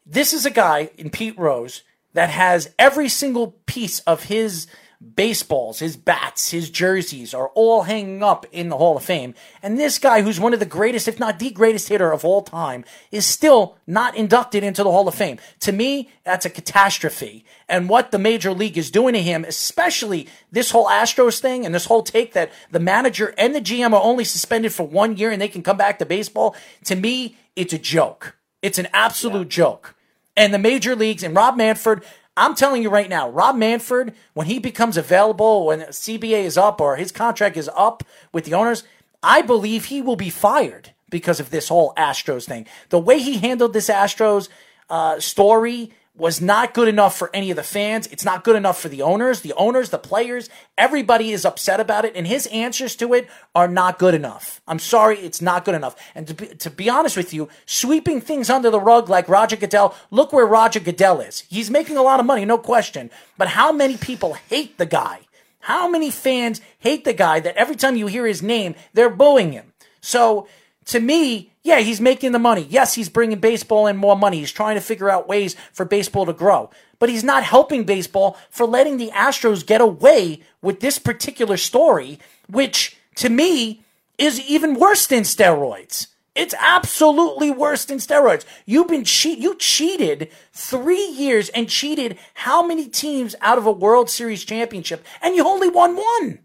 this 0.06 0.32
is 0.32 0.46
a 0.46 0.50
guy 0.50 0.90
in 0.96 1.10
Pete 1.10 1.38
Rose 1.38 1.82
that 2.12 2.30
has 2.30 2.72
every 2.78 3.08
single 3.08 3.56
piece 3.66 4.00
of 4.00 4.24
his 4.24 4.66
baseballs, 5.14 5.78
his 5.78 5.96
bats, 5.96 6.50
his 6.50 6.70
jerseys 6.70 7.32
are 7.32 7.48
all 7.54 7.82
hanging 7.82 8.22
up 8.22 8.44
in 8.50 8.68
the 8.68 8.76
Hall 8.76 8.96
of 8.96 9.04
Fame. 9.04 9.34
And 9.62 9.78
this 9.78 9.98
guy, 9.98 10.22
who's 10.22 10.40
one 10.40 10.52
of 10.52 10.58
the 10.58 10.66
greatest, 10.66 11.06
if 11.06 11.20
not 11.20 11.38
the 11.38 11.50
greatest 11.50 11.88
hitter 11.88 12.10
of 12.10 12.24
all 12.24 12.42
time, 12.42 12.84
is 13.12 13.24
still 13.24 13.76
not 13.86 14.16
inducted 14.16 14.64
into 14.64 14.82
the 14.82 14.90
Hall 14.90 15.06
of 15.06 15.14
Fame. 15.14 15.38
To 15.60 15.72
me, 15.72 16.10
that's 16.24 16.46
a 16.46 16.50
catastrophe. 16.50 17.44
And 17.68 17.88
what 17.88 18.10
the 18.10 18.18
major 18.18 18.52
league 18.52 18.76
is 18.76 18.90
doing 18.90 19.14
to 19.14 19.22
him, 19.22 19.44
especially 19.44 20.26
this 20.50 20.72
whole 20.72 20.88
Astros 20.88 21.38
thing 21.38 21.64
and 21.64 21.74
this 21.74 21.86
whole 21.86 22.02
take 22.02 22.32
that 22.32 22.50
the 22.70 22.80
manager 22.80 23.34
and 23.38 23.54
the 23.54 23.60
GM 23.60 23.92
are 23.92 24.02
only 24.02 24.24
suspended 24.24 24.72
for 24.72 24.86
one 24.86 25.16
year 25.16 25.30
and 25.30 25.40
they 25.40 25.48
can 25.48 25.62
come 25.62 25.76
back 25.76 26.00
to 26.00 26.06
baseball, 26.06 26.56
to 26.84 26.96
me, 26.96 27.36
it's 27.54 27.72
a 27.72 27.78
joke. 27.78 28.36
It's 28.62 28.78
an 28.78 28.88
absolute 28.92 29.52
yeah. 29.52 29.64
joke. 29.64 29.94
And 30.36 30.54
the 30.54 30.58
major 30.58 30.94
leagues 30.94 31.24
and 31.24 31.34
Rob 31.34 31.56
Manfred, 31.56 32.02
I'm 32.38 32.54
telling 32.54 32.82
you 32.82 32.88
right 32.88 33.08
now, 33.08 33.28
Rob 33.28 33.56
Manfred, 33.56 34.14
when 34.32 34.46
he 34.46 34.60
becomes 34.60 34.96
available, 34.96 35.66
when 35.66 35.80
CBA 35.80 36.44
is 36.44 36.56
up 36.56 36.80
or 36.80 36.94
his 36.94 37.10
contract 37.10 37.56
is 37.56 37.68
up 37.74 38.04
with 38.32 38.44
the 38.44 38.54
owners, 38.54 38.84
I 39.24 39.42
believe 39.42 39.86
he 39.86 40.00
will 40.00 40.14
be 40.14 40.30
fired 40.30 40.94
because 41.10 41.40
of 41.40 41.50
this 41.50 41.68
whole 41.68 41.92
Astros 41.96 42.46
thing. 42.46 42.66
The 42.90 42.98
way 43.00 43.18
he 43.18 43.38
handled 43.38 43.72
this 43.72 43.88
Astros 43.88 44.48
uh, 44.88 45.18
story 45.18 45.90
was 46.18 46.40
not 46.40 46.74
good 46.74 46.88
enough 46.88 47.16
for 47.16 47.30
any 47.32 47.50
of 47.50 47.56
the 47.56 47.62
fans. 47.62 48.08
It's 48.08 48.24
not 48.24 48.42
good 48.42 48.56
enough 48.56 48.80
for 48.80 48.88
the 48.88 49.02
owners, 49.02 49.40
the 49.40 49.52
owners, 49.54 49.90
the 49.90 49.98
players. 49.98 50.50
Everybody 50.76 51.30
is 51.30 51.44
upset 51.44 51.78
about 51.78 52.04
it, 52.04 52.12
and 52.16 52.26
his 52.26 52.46
answers 52.48 52.96
to 52.96 53.14
it 53.14 53.28
are 53.54 53.68
not 53.68 53.98
good 53.98 54.14
enough. 54.14 54.60
I'm 54.66 54.80
sorry, 54.80 55.18
it's 55.20 55.40
not 55.40 55.64
good 55.64 55.76
enough. 55.76 55.94
And 56.16 56.26
to 56.26 56.34
be, 56.34 56.46
to 56.48 56.70
be 56.70 56.90
honest 56.90 57.16
with 57.16 57.32
you, 57.32 57.48
sweeping 57.66 58.20
things 58.20 58.50
under 58.50 58.68
the 58.68 58.80
rug 58.80 59.08
like 59.08 59.28
Roger 59.28 59.56
Goodell, 59.56 59.94
look 60.10 60.32
where 60.32 60.46
Roger 60.46 60.80
Goodell 60.80 61.20
is. 61.20 61.44
He's 61.48 61.70
making 61.70 61.96
a 61.96 62.02
lot 62.02 62.20
of 62.20 62.26
money, 62.26 62.44
no 62.44 62.58
question. 62.58 63.10
But 63.38 63.48
how 63.48 63.70
many 63.70 63.96
people 63.96 64.34
hate 64.34 64.76
the 64.76 64.86
guy? 64.86 65.20
How 65.60 65.88
many 65.88 66.10
fans 66.10 66.60
hate 66.78 67.04
the 67.04 67.12
guy 67.12 67.40
that 67.40 67.56
every 67.56 67.76
time 67.76 67.96
you 67.96 68.08
hear 68.08 68.26
his 68.26 68.42
name, 68.42 68.74
they're 68.92 69.10
booing 69.10 69.52
him? 69.52 69.72
So, 70.00 70.48
to 70.88 71.00
me, 71.00 71.52
yeah, 71.62 71.80
he's 71.80 72.00
making 72.00 72.32
the 72.32 72.38
money. 72.38 72.66
Yes, 72.70 72.94
he's 72.94 73.10
bringing 73.10 73.40
baseball 73.40 73.86
in 73.86 73.96
more 73.98 74.16
money. 74.16 74.38
He's 74.38 74.52
trying 74.52 74.76
to 74.76 74.80
figure 74.80 75.10
out 75.10 75.28
ways 75.28 75.54
for 75.72 75.84
baseball 75.84 76.24
to 76.24 76.32
grow. 76.32 76.70
But 76.98 77.10
he's 77.10 77.22
not 77.22 77.44
helping 77.44 77.84
baseball 77.84 78.38
for 78.48 78.66
letting 78.66 78.96
the 78.96 79.10
Astros 79.10 79.66
get 79.66 79.82
away 79.82 80.40
with 80.62 80.80
this 80.80 80.98
particular 80.98 81.58
story, 81.58 82.18
which 82.48 82.96
to 83.16 83.28
me 83.28 83.82
is 84.16 84.40
even 84.40 84.80
worse 84.80 85.06
than 85.06 85.24
steroids. 85.24 86.06
It's 86.34 86.54
absolutely 86.58 87.50
worse 87.50 87.84
than 87.84 87.98
steroids. 87.98 88.46
You've 88.64 88.88
been 88.88 89.04
cheat. 89.04 89.38
You 89.38 89.56
cheated 89.56 90.30
three 90.54 91.04
years 91.04 91.50
and 91.50 91.68
cheated 91.68 92.16
how 92.32 92.66
many 92.66 92.88
teams 92.88 93.34
out 93.42 93.58
of 93.58 93.66
a 93.66 93.72
World 93.72 94.08
Series 94.08 94.42
championship, 94.42 95.04
and 95.20 95.36
you 95.36 95.46
only 95.46 95.68
won 95.68 95.96
one. 95.96 96.38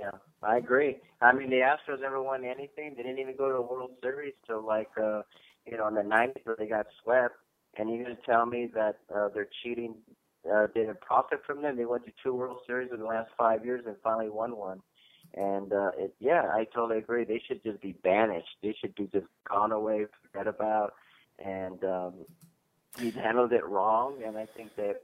Yeah, 0.00 0.10
I 0.44 0.58
agree. 0.58 0.96
I 1.20 1.32
mean, 1.32 1.50
the 1.50 1.56
Astros 1.60 2.00
never 2.00 2.22
won 2.22 2.44
anything. 2.44 2.94
They 2.96 3.02
didn't 3.02 3.18
even 3.18 3.36
go 3.36 3.48
to 3.48 3.56
a 3.56 3.62
World 3.62 3.92
Series 4.02 4.34
till 4.46 4.64
like, 4.64 4.90
uh, 5.00 5.22
you 5.66 5.76
know, 5.76 5.88
in 5.88 5.94
the 5.94 6.02
'90s 6.02 6.44
where 6.44 6.56
they 6.58 6.66
got 6.66 6.86
swept. 7.02 7.36
And 7.76 7.90
you're 7.90 8.06
to 8.06 8.16
tell 8.26 8.46
me 8.46 8.70
that 8.74 8.98
uh, 9.14 9.28
their 9.30 9.48
cheating 9.62 9.96
uh, 10.52 10.66
didn't 10.74 11.00
profit 11.00 11.40
from 11.46 11.62
them? 11.62 11.76
They 11.76 11.86
went 11.86 12.04
to 12.06 12.12
two 12.22 12.34
World 12.34 12.58
Series 12.66 12.90
in 12.92 13.00
the 13.00 13.06
last 13.06 13.30
five 13.36 13.64
years 13.64 13.82
and 13.86 13.96
finally 14.02 14.28
won 14.28 14.56
one. 14.56 14.80
And 15.34 15.72
uh, 15.72 15.90
it, 15.96 16.14
yeah, 16.20 16.50
I 16.52 16.64
totally 16.72 16.98
agree. 16.98 17.24
They 17.24 17.42
should 17.48 17.62
just 17.64 17.80
be 17.80 17.92
banished. 17.92 18.56
They 18.62 18.76
should 18.80 18.94
be 18.94 19.08
just 19.12 19.26
gone 19.48 19.72
away, 19.72 20.06
forget 20.22 20.46
about. 20.46 20.94
And 21.44 21.82
um, 21.82 22.14
he's 22.98 23.14
handled 23.14 23.52
it 23.52 23.66
wrong. 23.66 24.22
And 24.24 24.36
I 24.36 24.46
think 24.46 24.76
that 24.76 25.02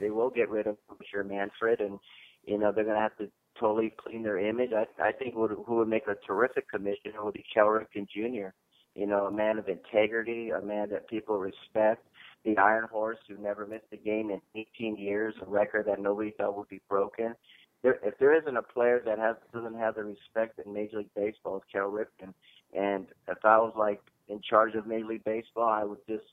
they 0.00 0.10
will 0.10 0.30
get 0.30 0.50
rid 0.50 0.66
of 0.66 0.76
Commissioner 0.88 1.24
Manfred, 1.24 1.80
and 1.80 1.98
you 2.44 2.58
know 2.58 2.72
they're 2.72 2.84
going 2.84 2.96
to 2.96 3.00
have 3.00 3.16
to 3.18 3.30
totally 3.58 3.92
clean 3.96 4.22
their 4.22 4.38
image. 4.38 4.70
I 4.72 4.86
I 5.02 5.12
think 5.12 5.34
would 5.36 5.50
who 5.50 5.76
would 5.76 5.88
make 5.88 6.06
a 6.08 6.14
terrific 6.26 6.70
commissioner 6.70 7.24
would 7.24 7.34
be 7.34 7.44
Cal 7.52 7.66
Ripken 7.66 8.08
Jr. 8.08 8.48
You 8.94 9.06
know, 9.06 9.26
a 9.26 9.30
man 9.30 9.58
of 9.58 9.68
integrity, 9.68 10.50
a 10.50 10.60
man 10.60 10.88
that 10.90 11.08
people 11.08 11.38
respect. 11.38 12.06
The 12.44 12.56
Iron 12.58 12.86
Horse, 12.90 13.18
who 13.28 13.36
never 13.36 13.66
missed 13.66 13.86
a 13.92 13.96
game 13.96 14.30
in 14.30 14.40
18 14.54 14.96
years, 14.96 15.34
a 15.42 15.50
record 15.50 15.86
that 15.86 16.00
nobody 16.00 16.30
thought 16.30 16.56
would 16.56 16.68
be 16.68 16.80
broken. 16.88 17.34
there 17.82 17.98
if 18.02 18.16
there 18.18 18.34
isn't 18.40 18.56
a 18.56 18.62
player 18.62 19.02
that 19.04 19.18
has 19.18 19.36
doesn't 19.52 19.76
have 19.76 19.96
the 19.96 20.04
respect 20.04 20.60
in 20.64 20.72
Major 20.72 20.98
League 20.98 21.14
Baseball, 21.14 21.56
it's 21.56 21.66
Cal 21.72 21.90
Ripken. 21.90 22.32
And 22.72 23.06
if 23.28 23.38
I 23.44 23.58
was 23.58 23.74
like 23.76 24.00
in 24.28 24.40
charge 24.40 24.74
of 24.74 24.86
Major 24.86 25.06
League 25.06 25.24
Baseball, 25.24 25.68
I 25.68 25.84
would 25.84 26.04
just 26.08 26.24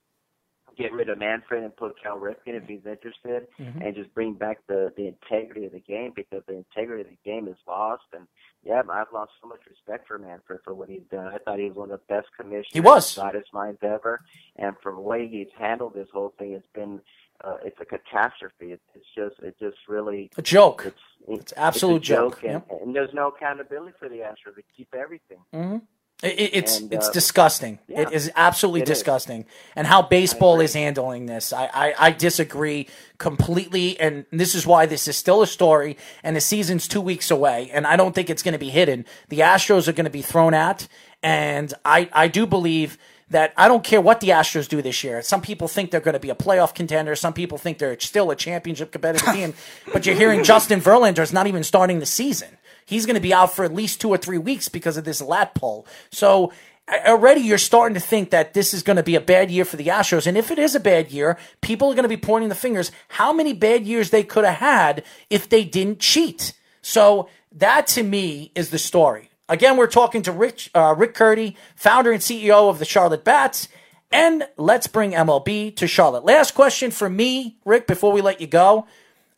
get 0.77 0.91
rid 0.93 1.09
of 1.09 1.17
Manfred 1.19 1.63
and 1.63 1.75
put 1.75 2.01
Cal 2.01 2.17
Ripken 2.19 2.55
if 2.55 2.67
he's 2.67 2.85
interested, 2.85 3.47
Mhm. 3.59 3.85
and 3.85 3.95
just 3.95 4.13
bring 4.13 4.33
back 4.33 4.59
the 4.67 4.93
the 4.95 5.07
integrity 5.07 5.65
of 5.65 5.71
the 5.71 5.79
game 5.79 6.11
because 6.15 6.43
the 6.47 6.53
integrity 6.55 7.01
of 7.01 7.09
the 7.09 7.17
game 7.29 7.47
is 7.47 7.57
lost. 7.67 8.03
And 8.13 8.27
yeah, 8.63 8.81
I've 8.89 9.11
lost 9.13 9.31
so 9.41 9.47
much 9.47 9.61
respect 9.69 10.07
for 10.07 10.17
Manfred 10.17 10.61
for 10.63 10.73
what 10.73 10.89
he's 10.89 11.03
done. 11.11 11.27
I 11.27 11.37
thought 11.39 11.59
he 11.59 11.65
was 11.67 11.75
one 11.77 11.91
of 11.91 11.99
the 11.99 12.13
best 12.13 12.27
commissioners, 12.37 12.69
He 12.71 12.79
was. 12.81 13.15
brightest 13.15 13.53
minds 13.53 13.79
ever, 13.83 14.21
and 14.57 14.75
for 14.81 14.91
the 14.93 14.99
way 15.01 15.27
he's 15.27 15.51
handled 15.57 15.93
this 15.93 16.09
whole 16.11 16.29
thing, 16.37 16.53
it's 16.53 16.67
been 16.73 17.01
uh, 17.43 17.57
it's 17.65 17.79
a 17.81 17.85
catastrophe. 17.85 18.71
It's, 18.71 18.83
it's 18.95 19.05
just 19.15 19.39
it 19.41 19.57
just 19.59 19.77
really 19.89 20.29
A 20.37 20.41
joke. 20.41 20.85
It's 20.85 21.01
It's 21.27 21.53
absolute 21.57 21.97
it's 21.97 22.09
a 22.09 22.13
joke, 22.13 22.41
joke, 22.41 22.63
and, 22.71 22.81
and 22.81 22.95
there's 22.95 23.13
no 23.13 23.27
accountability 23.29 23.93
for 23.99 24.07
the 24.07 24.17
Astros. 24.19 24.55
They 24.55 24.63
keep 24.77 24.93
everything. 24.95 25.39
hmm 25.51 25.77
It, 26.23 26.39
it- 26.39 26.51
it's 26.53 26.79
And, 26.79 26.93
it's 26.93 27.09
uh, 27.09 27.11
disgusting. 27.11 27.79
yeah, 27.87 28.01
it 28.01 28.11
is 28.11 28.31
absolutely 28.35 28.81
it 28.81 28.89
is. 28.89 28.97
disgusting. 28.97 29.45
And 29.75 29.85
how 29.85 30.01
baseball 30.01 30.61
is 30.61 30.73
handling 30.73 31.25
this, 31.27 31.53
I, 31.53 31.65
I 31.73 31.93
I 32.07 32.11
disagree 32.11 32.87
completely. 33.17 33.99
And 33.99 34.25
this 34.31 34.55
is 34.55 34.65
why 34.65 34.85
this 34.85 35.07
is 35.07 35.17
still 35.17 35.41
a 35.41 35.47
story. 35.47 35.97
And 36.23 36.35
the 36.35 36.41
season's 36.41 36.87
two 36.87 37.01
weeks 37.01 37.29
away, 37.31 37.69
and 37.73 37.85
I 37.85 37.95
don't 37.95 38.13
think 38.15 38.29
it's 38.29 38.43
going 38.43 38.53
to 38.53 38.59
be 38.59 38.69
hidden. 38.69 39.05
The 39.29 39.39
Astros 39.39 39.87
are 39.87 39.93
going 39.93 40.05
to 40.05 40.11
be 40.11 40.21
thrown 40.21 40.53
at, 40.53 40.87
and 41.21 41.73
I 41.85 42.09
I 42.13 42.27
do 42.27 42.45
believe 42.45 42.97
that 43.29 43.53
I 43.57 43.67
don't 43.67 43.83
care 43.83 43.99
what 44.01 44.19
the 44.19 44.29
Astros 44.29 44.67
do 44.67 44.81
this 44.81 45.03
year. 45.03 45.21
Some 45.23 45.41
people 45.41 45.67
think 45.67 45.89
they're 45.89 46.01
going 46.01 46.13
to 46.13 46.19
be 46.19 46.29
a 46.29 46.35
playoff 46.35 46.75
contender. 46.75 47.15
Some 47.15 47.33
people 47.33 47.57
think 47.57 47.79
they're 47.79 47.99
still 47.99 48.29
a 48.29 48.35
championship 48.35 48.91
competitive 48.91 49.27
team. 49.33 49.53
But 49.91 50.05
you're 50.05 50.15
hearing 50.15 50.43
Justin 50.43 50.79
Verlander 50.81 51.19
is 51.23 51.33
not 51.33 51.47
even 51.47 51.63
starting 51.63 51.99
the 51.99 52.05
season. 52.05 52.57
He's 52.85 53.05
going 53.05 53.15
to 53.15 53.21
be 53.21 53.33
out 53.33 53.55
for 53.55 53.65
at 53.65 53.73
least 53.73 54.01
two 54.01 54.09
or 54.09 54.17
three 54.17 54.37
weeks 54.37 54.69
because 54.69 54.97
of 54.97 55.03
this 55.03 55.21
lat 55.21 55.55
pull. 55.55 55.85
So 56.11 56.51
already 56.89 57.41
you're 57.41 57.57
starting 57.57 57.93
to 57.93 57.99
think 57.99 58.31
that 58.31 58.53
this 58.53 58.73
is 58.73 58.83
going 58.83 58.97
to 58.97 59.03
be 59.03 59.15
a 59.15 59.21
bad 59.21 59.49
year 59.49 59.65
for 59.65 59.77
the 59.77 59.87
Astros. 59.87 60.27
And 60.27 60.37
if 60.37 60.51
it 60.51 60.59
is 60.59 60.75
a 60.75 60.79
bad 60.79 61.11
year, 61.11 61.37
people 61.61 61.89
are 61.89 61.95
going 61.95 62.03
to 62.03 62.09
be 62.09 62.17
pointing 62.17 62.49
the 62.49 62.55
fingers 62.55 62.91
how 63.09 63.31
many 63.31 63.53
bad 63.53 63.85
years 63.85 64.09
they 64.09 64.23
could 64.23 64.45
have 64.45 64.57
had 64.57 65.03
if 65.29 65.47
they 65.47 65.63
didn't 65.63 65.99
cheat. 65.99 66.53
So 66.81 67.29
that 67.53 67.87
to 67.87 68.03
me 68.03 68.51
is 68.55 68.69
the 68.69 68.79
story. 68.79 69.29
Again, 69.49 69.77
we're 69.77 69.87
talking 69.87 70.23
to 70.23 70.31
Rich, 70.31 70.71
uh, 70.73 70.95
Rick 70.97 71.13
Curdy, 71.13 71.55
founder 71.75 72.11
and 72.11 72.21
CEO 72.21 72.69
of 72.69 72.79
the 72.79 72.85
Charlotte 72.85 73.23
Bats. 73.23 73.67
And 74.11 74.47
let's 74.57 74.87
bring 74.87 75.11
MLB 75.11 75.75
to 75.77 75.87
Charlotte. 75.87 76.23
Last 76.23 76.53
question 76.53 76.91
for 76.91 77.09
me, 77.09 77.57
Rick, 77.65 77.87
before 77.87 78.11
we 78.11 78.21
let 78.21 78.41
you 78.41 78.47
go. 78.47 78.85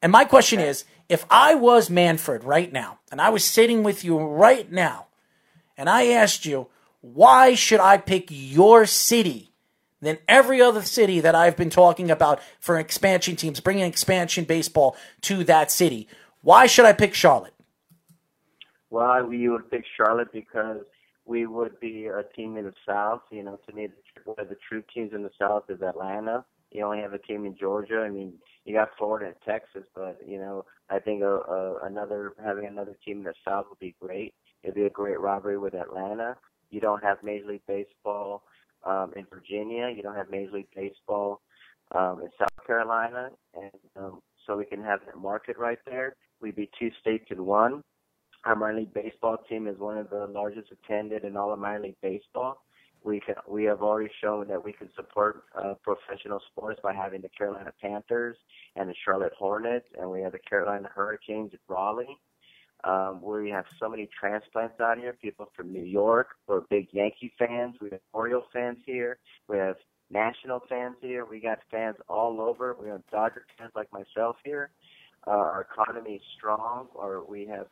And 0.01 0.11
my 0.11 0.25
question 0.25 0.59
is 0.59 0.85
if 1.09 1.25
I 1.29 1.55
was 1.55 1.89
Manfred 1.89 2.43
right 2.43 2.71
now, 2.71 2.99
and 3.11 3.21
I 3.21 3.29
was 3.29 3.43
sitting 3.43 3.83
with 3.83 4.03
you 4.03 4.17
right 4.17 4.71
now, 4.71 5.07
and 5.77 5.89
I 5.89 6.07
asked 6.07 6.45
you, 6.45 6.67
why 7.01 7.53
should 7.53 7.79
I 7.79 7.97
pick 7.97 8.27
your 8.29 8.85
city 8.85 9.51
than 10.01 10.17
every 10.27 10.61
other 10.61 10.81
city 10.81 11.19
that 11.19 11.35
I've 11.35 11.55
been 11.55 11.69
talking 11.69 12.09
about 12.09 12.41
for 12.59 12.79
expansion 12.79 13.35
teams, 13.35 13.59
bringing 13.59 13.85
expansion 13.85 14.45
baseball 14.45 14.95
to 15.21 15.43
that 15.43 15.71
city? 15.71 16.07
Why 16.41 16.65
should 16.65 16.85
I 16.85 16.93
pick 16.93 17.13
Charlotte? 17.13 17.53
Well, 18.89 19.25
we 19.25 19.49
would 19.49 19.69
pick 19.69 19.83
Charlotte 19.97 20.31
because 20.31 20.81
we 21.25 21.45
would 21.45 21.79
be 21.79 22.05
a 22.05 22.23
team 22.35 22.57
in 22.57 22.65
the 22.65 22.73
South. 22.87 23.21
You 23.31 23.43
know, 23.43 23.59
to 23.67 23.75
me, 23.75 23.89
one 24.23 24.39
of 24.39 24.49
the 24.49 24.57
true 24.67 24.83
teams 24.93 25.13
in 25.13 25.23
the 25.23 25.31
South 25.39 25.63
is 25.69 25.81
Atlanta. 25.81 26.45
You 26.71 26.83
only 26.83 27.01
have 27.01 27.13
a 27.13 27.19
team 27.19 27.45
in 27.45 27.57
Georgia. 27.57 28.03
I 28.05 28.09
mean, 28.09 28.33
you 28.63 28.73
got 28.73 28.89
Florida 28.97 29.27
and 29.27 29.35
Texas, 29.45 29.83
but 29.93 30.19
you 30.27 30.37
know, 30.37 30.65
I 30.89 30.99
think 30.99 31.23
uh, 31.23 31.39
uh, 31.49 31.73
another 31.83 32.33
having 32.43 32.65
another 32.65 32.95
team 33.05 33.19
in 33.19 33.23
the 33.23 33.33
South 33.43 33.65
would 33.69 33.79
be 33.79 33.95
great. 33.99 34.33
It'd 34.63 34.75
be 34.75 34.85
a 34.85 34.89
great 34.89 35.19
rivalry 35.19 35.57
with 35.57 35.73
Atlanta. 35.73 36.37
You 36.69 36.79
don't 36.79 37.03
have 37.03 37.17
Major 37.23 37.47
League 37.47 37.65
Baseball 37.67 38.43
um, 38.83 39.13
in 39.15 39.25
Virginia. 39.31 39.91
You 39.95 40.03
don't 40.03 40.15
have 40.15 40.29
Major 40.29 40.51
League 40.53 40.67
Baseball 40.75 41.41
um, 41.93 42.21
in 42.21 42.29
South 42.37 42.65
Carolina, 42.65 43.29
and 43.55 43.71
um, 43.95 44.19
so 44.45 44.57
we 44.57 44.65
can 44.65 44.83
have 44.83 44.99
that 45.05 45.17
market 45.17 45.57
right 45.57 45.79
there. 45.85 46.15
We'd 46.41 46.55
be 46.55 46.69
two 46.79 46.91
states 47.01 47.25
in 47.29 47.45
one. 47.45 47.81
Our 48.45 48.55
minor 48.55 48.79
league 48.79 48.93
baseball 48.93 49.37
team 49.49 49.67
is 49.67 49.77
one 49.79 49.97
of 49.97 50.09
the 50.09 50.27
largest 50.27 50.71
attended 50.71 51.23
in 51.23 51.35
all 51.35 51.51
of 51.51 51.59
minor 51.59 51.83
league 51.83 51.95
baseball. 52.01 52.63
We 53.05 53.19
can, 53.19 53.35
we 53.47 53.65
have 53.65 53.83
already 53.83 54.09
shown 54.19 54.47
that 54.47 54.65
we 54.65 54.73
can 54.73 54.89
support 54.95 55.43
uh, 55.55 55.75
professional 55.83 56.41
sports 56.51 56.79
by 56.81 56.93
having 56.95 57.21
the 57.21 57.29
Carolina 57.29 57.71
Panthers 57.79 58.35
and 58.75 58.89
the 58.89 58.95
Charlotte 59.05 59.33
Hornets, 59.37 59.85
and 59.99 60.09
we 60.09 60.21
have 60.21 60.31
the 60.31 60.39
Carolina 60.39 60.89
Hurricanes 60.93 61.51
at 61.53 61.59
Raleigh. 61.67 62.17
Um, 62.83 63.21
we 63.21 63.51
have 63.51 63.65
so 63.79 63.87
many 63.87 64.09
transplants 64.19 64.79
out 64.79 64.97
here. 64.97 65.13
People 65.21 65.51
from 65.55 65.71
New 65.71 65.83
York. 65.83 66.29
We're 66.47 66.61
big 66.61 66.87
Yankee 66.91 67.31
fans. 67.37 67.75
We 67.79 67.89
have 67.91 68.01
Oriole 68.11 68.45
fans 68.51 68.79
here. 68.87 69.19
We 69.47 69.57
have 69.57 69.75
national 70.09 70.61
fans 70.67 70.95
here. 70.99 71.25
We 71.25 71.39
got 71.39 71.59
fans 71.69 71.97
all 72.09 72.41
over. 72.41 72.75
We 72.81 72.89
have 72.89 73.01
Dodger 73.11 73.45
fans 73.57 73.71
like 73.75 73.91
myself 73.93 74.37
here. 74.43 74.71
Uh, 75.27 75.31
our 75.31 75.67
economy 75.71 76.15
is 76.15 76.21
strong, 76.37 76.87
or 76.95 77.23
we 77.27 77.45
have 77.45 77.67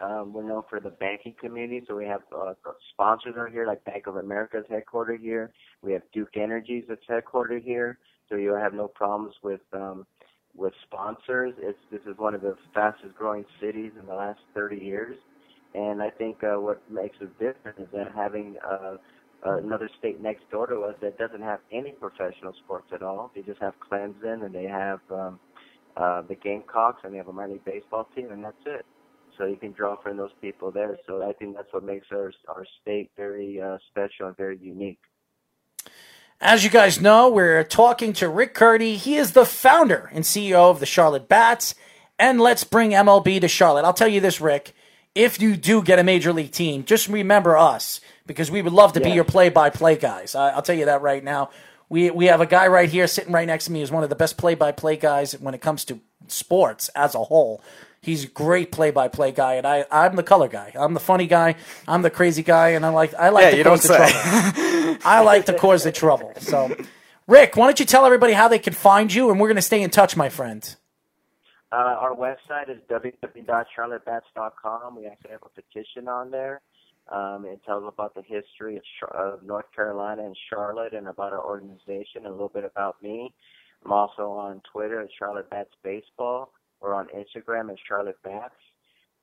um, 0.00 0.32
we're 0.32 0.48
known 0.48 0.62
for 0.68 0.80
the 0.80 0.90
banking 0.90 1.34
community, 1.38 1.84
so 1.86 1.94
we 1.94 2.06
have 2.06 2.22
uh, 2.34 2.54
sponsors 2.92 3.34
are 3.36 3.48
here, 3.48 3.66
like 3.66 3.84
Bank 3.84 4.06
of 4.06 4.16
America's 4.16 4.64
headquartered 4.70 5.20
here. 5.20 5.52
We 5.82 5.92
have 5.92 6.02
Duke 6.12 6.36
Energy's 6.36 6.84
that's 6.88 7.02
headquartered 7.08 7.62
here, 7.62 7.98
so 8.28 8.36
you 8.36 8.54
have 8.54 8.72
no 8.72 8.88
problems 8.88 9.34
with 9.42 9.60
um, 9.72 10.06
with 10.56 10.72
sponsors. 10.86 11.52
It's 11.58 11.78
this 11.90 12.00
is 12.06 12.16
one 12.16 12.34
of 12.34 12.40
the 12.40 12.56
fastest 12.74 13.14
growing 13.14 13.44
cities 13.60 13.92
in 14.00 14.06
the 14.06 14.14
last 14.14 14.40
30 14.54 14.76
years, 14.76 15.16
and 15.74 16.00
I 16.02 16.08
think 16.08 16.42
uh, 16.42 16.58
what 16.60 16.82
makes 16.90 17.16
it 17.20 17.38
different 17.38 17.78
is 17.78 17.88
that 17.92 18.12
having 18.14 18.56
uh, 18.66 18.96
another 19.44 19.90
state 19.98 20.20
next 20.20 20.50
door 20.50 20.66
to 20.66 20.80
us 20.80 20.94
that 21.02 21.18
doesn't 21.18 21.42
have 21.42 21.60
any 21.72 21.92
professional 21.92 22.54
sports 22.64 22.86
at 22.94 23.02
all. 23.02 23.30
They 23.34 23.42
just 23.42 23.60
have 23.60 23.74
Clemson 23.80 24.46
and 24.46 24.54
they 24.54 24.64
have 24.64 25.00
um, 25.10 25.38
uh, 25.96 26.22
the 26.22 26.36
Gamecocks 26.36 27.02
and 27.04 27.12
they 27.12 27.18
have 27.18 27.28
a 27.28 27.32
minor 27.32 27.52
league 27.52 27.64
baseball 27.66 28.08
team, 28.14 28.32
and 28.32 28.42
that's 28.42 28.56
it 28.64 28.86
so 29.40 29.46
you 29.46 29.56
can 29.56 29.72
draw 29.72 29.96
from 29.96 30.18
those 30.18 30.30
people 30.40 30.70
there. 30.70 30.98
So 31.06 31.26
I 31.26 31.32
think 31.32 31.56
that's 31.56 31.72
what 31.72 31.82
makes 31.82 32.06
our 32.12 32.30
our 32.48 32.66
state 32.82 33.10
very 33.16 33.60
uh, 33.60 33.78
special 33.88 34.28
and 34.28 34.36
very 34.36 34.58
unique. 34.58 35.00
As 36.42 36.62
you 36.62 36.70
guys 36.70 37.00
know, 37.00 37.28
we're 37.28 37.64
talking 37.64 38.12
to 38.14 38.28
Rick 38.28 38.54
Curdy. 38.54 38.96
He 38.96 39.16
is 39.16 39.32
the 39.32 39.44
founder 39.44 40.10
and 40.12 40.24
CEO 40.24 40.70
of 40.70 40.80
the 40.80 40.86
Charlotte 40.86 41.28
Bats. 41.28 41.74
And 42.18 42.40
let's 42.40 42.64
bring 42.64 42.90
MLB 42.90 43.40
to 43.40 43.48
Charlotte. 43.48 43.84
I'll 43.84 43.94
tell 43.94 44.08
you 44.08 44.20
this, 44.20 44.40
Rick. 44.40 44.74
If 45.14 45.40
you 45.40 45.56
do 45.56 45.82
get 45.82 45.98
a 45.98 46.04
major 46.04 46.32
league 46.32 46.52
team, 46.52 46.84
just 46.84 47.08
remember 47.08 47.56
us 47.56 48.00
because 48.26 48.50
we 48.50 48.62
would 48.62 48.72
love 48.72 48.92
to 48.92 49.00
be 49.00 49.10
your 49.10 49.24
play-by-play 49.24 49.96
guys. 49.96 50.34
I, 50.34 50.50
I'll 50.50 50.62
tell 50.62 50.76
you 50.76 50.84
that 50.84 51.02
right 51.02 51.24
now. 51.24 51.50
We 51.88 52.10
we 52.10 52.26
have 52.26 52.40
a 52.40 52.46
guy 52.46 52.68
right 52.68 52.88
here 52.88 53.06
sitting 53.06 53.32
right 53.32 53.46
next 53.46 53.64
to 53.64 53.72
me 53.72 53.80
who's 53.80 53.90
one 53.90 54.04
of 54.04 54.10
the 54.10 54.16
best 54.16 54.38
play-by-play 54.38 54.96
guys 54.98 55.32
when 55.40 55.54
it 55.54 55.60
comes 55.60 55.84
to 55.86 56.00
sports 56.28 56.88
as 56.90 57.14
a 57.14 57.24
whole. 57.24 57.62
He's 58.02 58.24
a 58.24 58.28
great 58.28 58.72
play-by-play 58.72 59.32
guy, 59.32 59.54
and 59.54 59.66
I 59.66 59.84
I'm 59.90 60.16
the 60.16 60.22
color 60.22 60.48
guy. 60.48 60.72
I'm 60.74 60.94
the 60.94 61.00
funny 61.00 61.26
guy. 61.26 61.56
I'm 61.86 62.00
the 62.02 62.10
crazy 62.10 62.42
guy, 62.42 62.70
and 62.70 62.84
I 62.86 62.88
like 62.88 63.12
I 63.14 63.28
like 63.28 63.44
Yeah, 63.44 63.50
to 63.50 63.56
you 63.58 63.64
cause 63.64 63.86
don't 63.86 63.98
the 63.98 64.06
say. 64.08 64.12
trouble. 64.12 64.98
I 65.04 65.20
like 65.20 65.44
to 65.46 65.52
cause 65.54 65.84
the 65.84 65.92
trouble. 65.92 66.32
So, 66.38 66.74
Rick, 67.26 67.56
why 67.56 67.66
don't 67.66 67.78
you 67.78 67.84
tell 67.86 68.06
everybody 68.06 68.32
how 68.32 68.48
they 68.48 68.58
can 68.58 68.72
find 68.72 69.12
you, 69.12 69.30
and 69.30 69.38
we're 69.38 69.48
going 69.48 69.56
to 69.56 69.62
stay 69.62 69.82
in 69.82 69.90
touch, 69.90 70.16
my 70.16 70.30
friend. 70.30 70.74
Uh, 71.72 71.76
our 71.76 72.14
website 72.16 72.68
is 72.70 72.78
www.charlottebats.com. 72.90 74.96
We 74.96 75.06
actually 75.06 75.30
have 75.32 75.42
a 75.44 75.48
petition 75.50 76.08
on 76.08 76.30
there. 76.30 76.62
Um, 77.12 77.44
it 77.46 77.60
tells 77.66 77.84
about 77.86 78.14
the 78.14 78.22
history 78.22 78.76
of, 78.76 78.82
Char- 78.98 79.14
of 79.34 79.42
North 79.42 79.66
Carolina 79.74 80.24
and 80.24 80.36
Charlotte 80.48 80.94
and 80.94 81.08
about 81.08 81.32
our 81.32 81.44
organization 81.44 82.24
and 82.24 82.26
a 82.26 82.30
little 82.32 82.48
bit 82.48 82.64
about 82.64 83.02
me. 83.02 83.34
I'm 83.84 83.92
also 83.92 84.30
on 84.30 84.62
Twitter 84.72 85.00
at 85.00 85.08
Charlotte 85.18 85.50
Bats 85.50 85.70
Baseball. 85.82 86.52
We're 86.80 86.94
on 86.94 87.08
Instagram 87.08 87.70
at 87.70 87.76
Charlotte 87.86 88.18
Bats. 88.24 88.54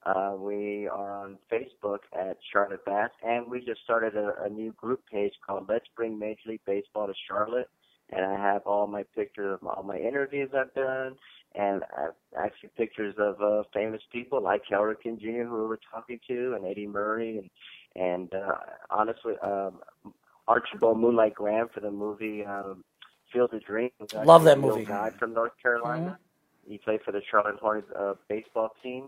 Uh, 0.05 0.35
we 0.37 0.87
are 0.87 1.25
on 1.25 1.37
Facebook 1.51 1.99
at 2.17 2.37
Charlotte 2.53 2.85
Bats, 2.85 3.13
and 3.25 3.49
we 3.49 3.59
just 3.59 3.81
started 3.83 4.15
a, 4.15 4.43
a 4.43 4.49
new 4.49 4.71
group 4.73 5.01
page 5.11 5.33
called 5.45 5.65
Let's 5.67 5.87
Bring 5.95 6.17
Major 6.17 6.41
League 6.47 6.61
Baseball 6.65 7.07
to 7.07 7.13
Charlotte. 7.27 7.69
And 8.11 8.23
I 8.25 8.39
have 8.39 8.61
all 8.65 8.87
my 8.87 9.03
pictures 9.15 9.59
of 9.61 9.67
all 9.67 9.83
my 9.83 9.97
interviews 9.97 10.49
I've 10.55 10.73
done, 10.73 11.15
and 11.55 11.83
uh, 11.83 12.11
actually 12.39 12.69
pictures 12.77 13.15
of 13.17 13.41
uh, 13.41 13.63
famous 13.73 14.01
people 14.13 14.41
like 14.41 14.61
Cal 14.69 14.81
Ripken 14.81 15.19
Jr., 15.19 15.43
who 15.43 15.61
we 15.61 15.67
were 15.67 15.79
talking 15.91 16.17
to, 16.29 16.53
and 16.55 16.65
Eddie 16.65 16.87
Murray, 16.87 17.39
and 17.39 17.49
and 18.01 18.33
uh, 18.33 18.53
honestly, 18.89 19.33
um, 19.43 19.79
Archibald 20.47 20.99
Moonlight 20.99 21.35
Graham 21.35 21.67
for 21.73 21.81
the 21.81 21.91
movie 21.91 22.45
um, 22.45 22.85
Field 23.33 23.53
of 23.53 23.61
Dreams. 23.65 23.91
Love 24.23 24.45
that 24.45 24.59
movie. 24.59 24.85
Guy 24.85 25.09
from 25.19 25.33
North 25.33 25.53
Carolina. 25.61 26.17
He 26.67 26.77
played 26.77 27.01
for 27.03 27.11
the 27.11 27.21
Charlotte 27.29 27.59
Hornets 27.59 27.87
uh, 27.97 28.13
baseball 28.27 28.69
team, 28.83 29.07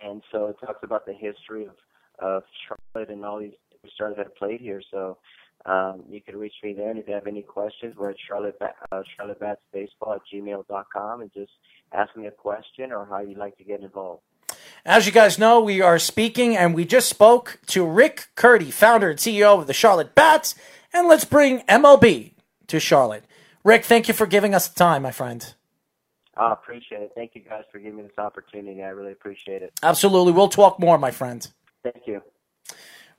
and 0.00 0.22
so 0.30 0.46
it 0.46 0.56
talks 0.64 0.80
about 0.82 1.06
the 1.06 1.12
history 1.12 1.64
of 1.66 1.74
of 2.18 2.42
Charlotte 2.66 3.10
and 3.10 3.24
all 3.24 3.38
these 3.40 3.52
stars 3.94 4.14
that 4.16 4.26
have 4.26 4.36
played 4.36 4.60
here. 4.60 4.82
So 4.90 5.18
Um, 5.64 6.02
you 6.10 6.20
can 6.20 6.36
reach 6.36 6.54
me 6.64 6.72
there, 6.72 6.90
and 6.90 6.98
if 6.98 7.06
you 7.06 7.14
have 7.14 7.28
any 7.28 7.42
questions, 7.42 7.94
we're 7.96 8.10
at 8.10 8.16
Charlotte 8.26 8.60
uh, 8.60 9.02
charlottebatsbaseball 9.16 10.16
at 10.16 10.22
gmail.com, 10.32 11.20
and 11.20 11.32
just 11.32 11.52
ask 11.92 12.16
me 12.16 12.26
a 12.26 12.32
question 12.32 12.90
or 12.90 13.06
how 13.06 13.20
you'd 13.20 13.38
like 13.38 13.56
to 13.58 13.64
get 13.64 13.80
involved. 13.80 14.22
As 14.84 15.06
you 15.06 15.12
guys 15.12 15.38
know, 15.38 15.60
we 15.60 15.80
are 15.80 15.98
speaking 16.00 16.56
and 16.56 16.74
we 16.74 16.84
just 16.84 17.08
spoke 17.08 17.60
to 17.66 17.86
Rick 17.86 18.28
Curdy, 18.34 18.72
founder 18.72 19.10
and 19.10 19.18
CEO 19.18 19.60
of 19.60 19.68
the 19.68 19.72
Charlotte 19.72 20.14
Bats. 20.14 20.56
And 20.92 21.06
let's 21.06 21.24
bring 21.24 21.60
MLB 21.60 22.32
to 22.66 22.80
Charlotte. 22.80 23.24
Rick, 23.62 23.84
thank 23.84 24.08
you 24.08 24.14
for 24.14 24.26
giving 24.26 24.54
us 24.54 24.66
the 24.66 24.74
time, 24.74 25.02
my 25.02 25.12
friend. 25.12 25.54
I 26.36 26.52
appreciate 26.52 27.02
it. 27.02 27.12
Thank 27.14 27.34
you 27.34 27.42
guys 27.42 27.64
for 27.70 27.78
giving 27.78 27.96
me 27.98 28.02
this 28.04 28.18
opportunity. 28.18 28.82
I 28.82 28.88
really 28.88 29.12
appreciate 29.12 29.62
it. 29.62 29.72
Absolutely. 29.82 30.32
We'll 30.32 30.48
talk 30.48 30.78
more, 30.80 30.96
my 30.98 31.10
friend. 31.10 31.46
Thank 31.82 32.06
you. 32.06 32.22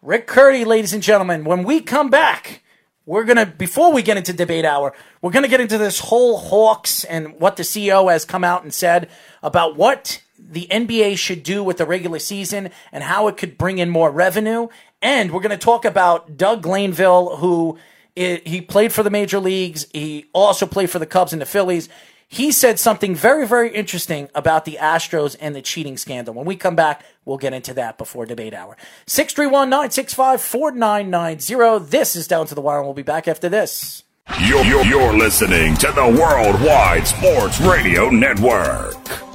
Rick 0.02 0.28
Curdy, 0.28 0.66
ladies 0.66 0.94
and 0.94 1.04
gentlemen, 1.04 1.44
when 1.44 1.64
we 1.64 1.80
come 1.80 2.10
back, 2.10 2.64
we're 3.06 3.24
going 3.24 3.38
to, 3.38 3.46
before 3.46 3.94
we 3.94 4.02
get 4.02 4.18
into 4.18 4.34
debate 4.34 4.66
hour, 4.66 4.94
we're 5.22 5.32
going 5.32 5.44
to 5.44 5.50
get 5.50 5.62
into 5.62 5.78
this 5.78 6.00
whole 6.00 6.38
Hawks 6.38 7.04
and 7.04 7.40
what 7.40 7.56
the 7.58 7.64
CEO 7.64 8.12
has 8.12 8.26
come 8.26 8.44
out 8.44 8.64
and 8.64 8.74
said 8.74 9.10
about 9.42 9.76
what 9.78 10.22
the 10.40 10.68
NBA 10.72 11.18
should 11.18 11.44
do 11.44 11.64
with 11.64 11.78
the 11.78 11.86
regular 11.86 12.20
season 12.20 12.72
and 12.92 13.04
how 13.04 13.28
it 13.28 13.38
could 13.38 13.58
bring 13.58 13.78
in 13.78 13.90
more 13.90 14.10
revenue. 14.12 14.68
And 15.02 15.32
we're 15.32 15.42
going 15.42 15.52
to 15.52 15.58
talk 15.58 15.86
about 15.86 16.38
Doug 16.38 16.64
Glanville, 16.64 17.38
who 17.38 17.78
he 18.16 18.62
played 18.62 18.94
for 18.94 19.04
the 19.04 19.10
major 19.10 19.40
leagues. 19.40 19.86
He 19.94 20.26
also 20.34 20.66
played 20.66 20.90
for 20.90 21.00
the 21.00 21.06
Cubs 21.06 21.34
and 21.34 21.42
the 21.42 21.46
Phillies. 21.46 21.90
He 22.34 22.52
said 22.52 22.80
something 22.80 23.14
very, 23.14 23.46
very 23.46 23.70
interesting 23.70 24.28
about 24.34 24.66
the 24.66 24.80
Astros 24.82 25.36
and 25.40 25.56
the 25.56 25.62
cheating 25.62 25.98
scandal. 25.98 26.34
When 26.34 26.48
we 26.48 26.56
come 26.56 26.76
back, 26.76 27.06
we'll 27.26 27.38
get 27.38 27.54
into 27.54 27.76
that 27.76 28.00
before 28.00 28.26
debate 28.26 28.56
hour. 28.56 28.76
631 29.06 29.70
965 29.70 30.42
4990. 30.42 31.86
This 31.92 32.16
is 32.16 32.26
Down 32.26 32.48
to 32.48 32.56
the 32.56 32.62
Wire, 32.62 32.80
and 32.80 32.88
we'll 32.88 32.96
be 32.96 33.04
back 33.04 33.28
after 33.28 33.50
this. 33.50 34.02
You're, 34.42 34.66
you're, 34.66 34.84
you're 34.84 35.16
listening 35.16 35.76
to 35.78 35.92
the 35.92 36.08
Worldwide 36.20 37.06
Sports 37.06 37.62
Radio 37.62 38.10
Network. 38.10 39.33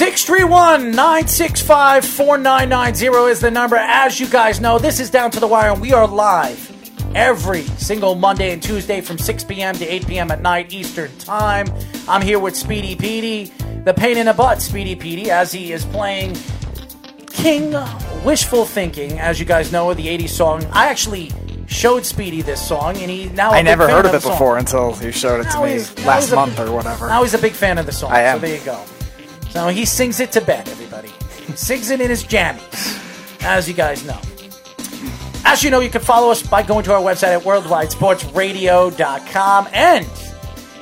Six 0.00 0.24
three 0.24 0.44
one 0.44 0.92
nine 0.92 1.28
six 1.28 1.60
five 1.60 2.06
four 2.06 2.38
nine 2.38 2.70
nine 2.70 2.94
zero 2.94 3.26
is 3.26 3.38
the 3.38 3.50
number. 3.50 3.76
As 3.76 4.18
you 4.18 4.26
guys 4.26 4.58
know, 4.58 4.78
this 4.78 4.98
is 4.98 5.10
Down 5.10 5.30
to 5.32 5.40
the 5.40 5.46
Wire, 5.46 5.72
and 5.72 5.80
we 5.82 5.92
are 5.92 6.06
live 6.06 6.58
every 7.14 7.64
single 7.76 8.14
Monday 8.14 8.50
and 8.50 8.62
Tuesday 8.62 9.02
from 9.02 9.18
6 9.18 9.44
p.m. 9.44 9.74
to 9.74 9.84
8 9.84 10.06
p.m. 10.06 10.30
at 10.30 10.40
night 10.40 10.72
Eastern 10.72 11.14
Time. 11.18 11.70
I'm 12.08 12.22
here 12.22 12.38
with 12.38 12.56
Speedy 12.56 12.96
Petey, 12.96 13.52
the 13.84 13.92
pain 13.92 14.16
in 14.16 14.24
the 14.24 14.32
butt 14.32 14.62
Speedy 14.62 14.96
Petey, 14.96 15.30
as 15.30 15.52
he 15.52 15.70
is 15.70 15.84
playing 15.84 16.34
King 17.26 17.74
Wishful 18.24 18.64
Thinking, 18.64 19.18
as 19.18 19.38
you 19.38 19.44
guys 19.44 19.70
know, 19.70 19.92
the 19.92 20.06
80s 20.06 20.30
song. 20.30 20.64
I 20.72 20.86
actually 20.86 21.30
showed 21.66 22.06
Speedy 22.06 22.40
this 22.40 22.66
song, 22.66 22.96
and 22.96 23.10
he 23.10 23.28
now 23.28 23.50
I 23.50 23.60
never 23.60 23.86
heard 23.86 24.06
of 24.06 24.14
it 24.14 24.22
song. 24.22 24.32
before 24.32 24.56
until 24.56 24.96
you 25.02 25.12
showed 25.12 25.40
it 25.40 25.44
Now 25.44 25.62
to 25.62 25.66
me 25.66 26.06
last 26.06 26.32
month 26.32 26.58
or 26.58 26.72
whatever. 26.72 27.08
Now 27.08 27.22
he's 27.22 27.34
a 27.34 27.38
big 27.38 27.52
fan 27.52 27.76
of 27.76 27.84
the 27.84 27.92
song. 27.92 28.12
I 28.12 28.22
am. 28.22 28.40
So 28.40 28.46
there 28.46 28.56
you 28.56 28.64
go. 28.64 28.82
So 29.50 29.68
he 29.68 29.84
sings 29.84 30.20
it 30.20 30.32
to 30.32 30.40
bed, 30.40 30.66
everybody. 30.68 31.10
He 31.46 31.52
sings 31.56 31.90
it 31.90 32.00
in 32.00 32.08
his 32.08 32.24
jammies, 32.24 33.44
as 33.44 33.68
you 33.68 33.74
guys 33.74 34.02
know. 34.04 34.18
As 35.44 35.62
you 35.64 35.70
know, 35.70 35.80
you 35.80 35.90
can 35.90 36.02
follow 36.02 36.30
us 36.30 36.42
by 36.42 36.62
going 36.62 36.84
to 36.84 36.94
our 36.94 37.00
website 37.00 37.36
at 37.36 37.42
worldwidesportsradio.com 37.42 39.68
and 39.72 40.06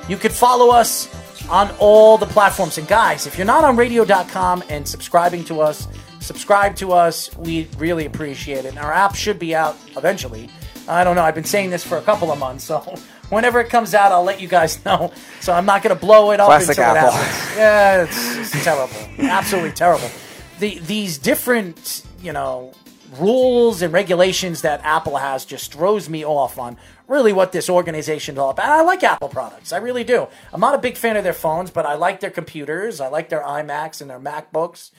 you 0.08 0.16
can 0.16 0.30
follow 0.30 0.70
us 0.70 1.08
on 1.48 1.70
all 1.78 2.18
the 2.18 2.26
platforms. 2.26 2.76
And 2.76 2.86
guys, 2.86 3.26
if 3.26 3.38
you're 3.38 3.46
not 3.46 3.64
on 3.64 3.76
radio.com 3.76 4.62
and 4.68 4.86
subscribing 4.86 5.44
to 5.44 5.60
us, 5.60 5.88
subscribe 6.20 6.76
to 6.76 6.92
us. 6.92 7.34
We 7.36 7.68
really 7.78 8.04
appreciate 8.06 8.66
it. 8.66 8.68
And 8.68 8.78
our 8.78 8.92
app 8.92 9.14
should 9.14 9.38
be 9.38 9.54
out 9.54 9.76
eventually. 9.96 10.50
I 10.86 11.04
don't 11.04 11.16
know. 11.16 11.22
I've 11.22 11.34
been 11.34 11.44
saying 11.44 11.70
this 11.70 11.84
for 11.84 11.96
a 11.98 12.02
couple 12.02 12.32
of 12.32 12.38
months, 12.38 12.64
so 12.64 12.94
whenever 13.30 13.60
it 13.60 13.68
comes 13.70 13.94
out, 13.94 14.12
I'll 14.12 14.24
let 14.24 14.40
you 14.40 14.48
guys 14.48 14.84
know. 14.84 15.12
So 15.40 15.52
I'm 15.52 15.66
not 15.66 15.82
going 15.82 15.94
to 15.94 16.00
blow 16.00 16.30
it 16.32 16.40
up 16.40 16.46
Classic 16.46 16.70
until 16.78 16.84
Apple. 16.84 17.08
it 17.08 17.12
happens. 17.12 17.56
Yeah, 17.56 18.02
it's, 18.04 18.54
it's 18.54 18.64
terrible. 18.64 19.30
Absolutely 19.30 19.72
terrible. 19.72 20.10
The 20.58 20.78
these 20.80 21.18
different, 21.18 22.04
you 22.20 22.32
know, 22.32 22.72
rules 23.18 23.80
and 23.82 23.92
regulations 23.92 24.62
that 24.62 24.80
Apple 24.84 25.16
has 25.16 25.44
just 25.44 25.72
throws 25.72 26.08
me 26.08 26.24
off 26.24 26.58
on 26.58 26.76
really 27.06 27.32
what 27.32 27.52
this 27.52 27.70
organization 27.70 28.34
is 28.34 28.38
all 28.38 28.50
about. 28.50 28.64
And 28.66 28.74
I 28.74 28.82
like 28.82 29.02
Apple 29.02 29.28
products. 29.28 29.72
I 29.72 29.78
really 29.78 30.04
do. 30.04 30.26
I'm 30.52 30.60
not 30.60 30.74
a 30.74 30.78
big 30.78 30.96
fan 30.96 31.16
of 31.16 31.24
their 31.24 31.32
phones, 31.32 31.70
but 31.70 31.86
I 31.86 31.94
like 31.94 32.20
their 32.20 32.30
computers. 32.30 33.00
I 33.00 33.08
like 33.08 33.28
their 33.30 33.42
iMacs 33.42 34.00
and 34.00 34.10
their 34.10 34.20
MacBooks. 34.20 34.90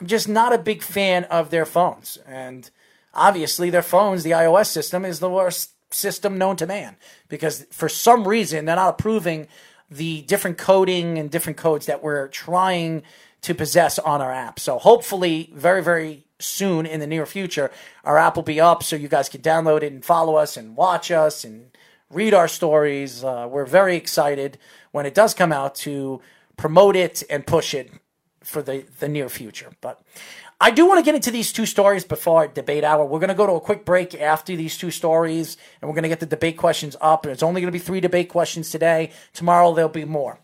I'm 0.00 0.06
just 0.06 0.28
not 0.28 0.52
a 0.54 0.58
big 0.58 0.82
fan 0.82 1.24
of 1.24 1.50
their 1.50 1.66
phones. 1.66 2.16
And 2.26 2.70
obviously 3.12 3.68
their 3.68 3.82
phones, 3.82 4.22
the 4.22 4.30
iOS 4.30 4.66
system 4.68 5.04
is 5.04 5.20
the 5.20 5.28
worst 5.28 5.72
system 5.90 6.38
known 6.38 6.56
to 6.56 6.66
man 6.66 6.96
because 7.28 7.66
for 7.70 7.88
some 7.88 8.26
reason 8.26 8.64
they're 8.64 8.76
not 8.76 8.90
approving 8.98 9.48
the 9.90 10.22
different 10.22 10.58
coding 10.58 11.18
and 11.18 11.30
different 11.30 11.56
codes 11.56 11.86
that 11.86 12.02
we're 12.02 12.28
trying 12.28 13.02
to 13.40 13.54
possess 13.54 13.98
on 13.98 14.20
our 14.20 14.32
app. 14.32 14.58
So 14.58 14.78
hopefully 14.78 15.50
very 15.54 15.82
very 15.82 16.24
soon 16.38 16.86
in 16.86 17.00
the 17.00 17.06
near 17.06 17.26
future 17.26 17.70
our 18.04 18.16
app 18.18 18.36
will 18.36 18.42
be 18.42 18.60
up 18.60 18.82
so 18.82 18.96
you 18.96 19.08
guys 19.08 19.28
can 19.28 19.40
download 19.40 19.82
it 19.82 19.92
and 19.92 20.04
follow 20.04 20.36
us 20.36 20.56
and 20.56 20.76
watch 20.76 21.10
us 21.10 21.44
and 21.44 21.70
read 22.10 22.34
our 22.34 22.48
stories. 22.48 23.24
Uh, 23.24 23.48
we're 23.50 23.66
very 23.66 23.96
excited 23.96 24.58
when 24.92 25.06
it 25.06 25.14
does 25.14 25.34
come 25.34 25.52
out 25.52 25.74
to 25.74 26.20
promote 26.56 26.96
it 26.96 27.22
and 27.30 27.46
push 27.46 27.74
it 27.74 27.90
for 28.42 28.62
the, 28.62 28.84
the 28.98 29.08
near 29.08 29.28
future. 29.28 29.70
But 29.80 30.00
I 30.60 30.72
do 30.72 30.86
want 30.86 30.98
to 30.98 31.04
get 31.04 31.14
into 31.14 31.30
these 31.30 31.52
two 31.52 31.66
stories 31.66 32.04
before 32.04 32.48
debate 32.48 32.82
hour. 32.82 33.04
We're 33.04 33.20
going 33.20 33.28
to 33.28 33.34
go 33.34 33.46
to 33.46 33.52
a 33.52 33.60
quick 33.60 33.84
break 33.84 34.14
after 34.14 34.56
these 34.56 34.76
two 34.76 34.90
stories, 34.90 35.56
and 35.80 35.88
we're 35.88 35.94
going 35.94 36.02
to 36.02 36.08
get 36.08 36.18
the 36.18 36.26
debate 36.26 36.56
questions 36.56 36.96
up. 37.00 37.24
And 37.24 37.32
It's 37.32 37.44
only 37.44 37.60
going 37.60 37.72
to 37.72 37.78
be 37.78 37.84
three 37.84 38.00
debate 38.00 38.28
questions 38.28 38.70
today. 38.70 39.12
Tomorrow 39.34 39.74
there'll 39.74 39.88
be 39.88 40.04
more. 40.04 40.40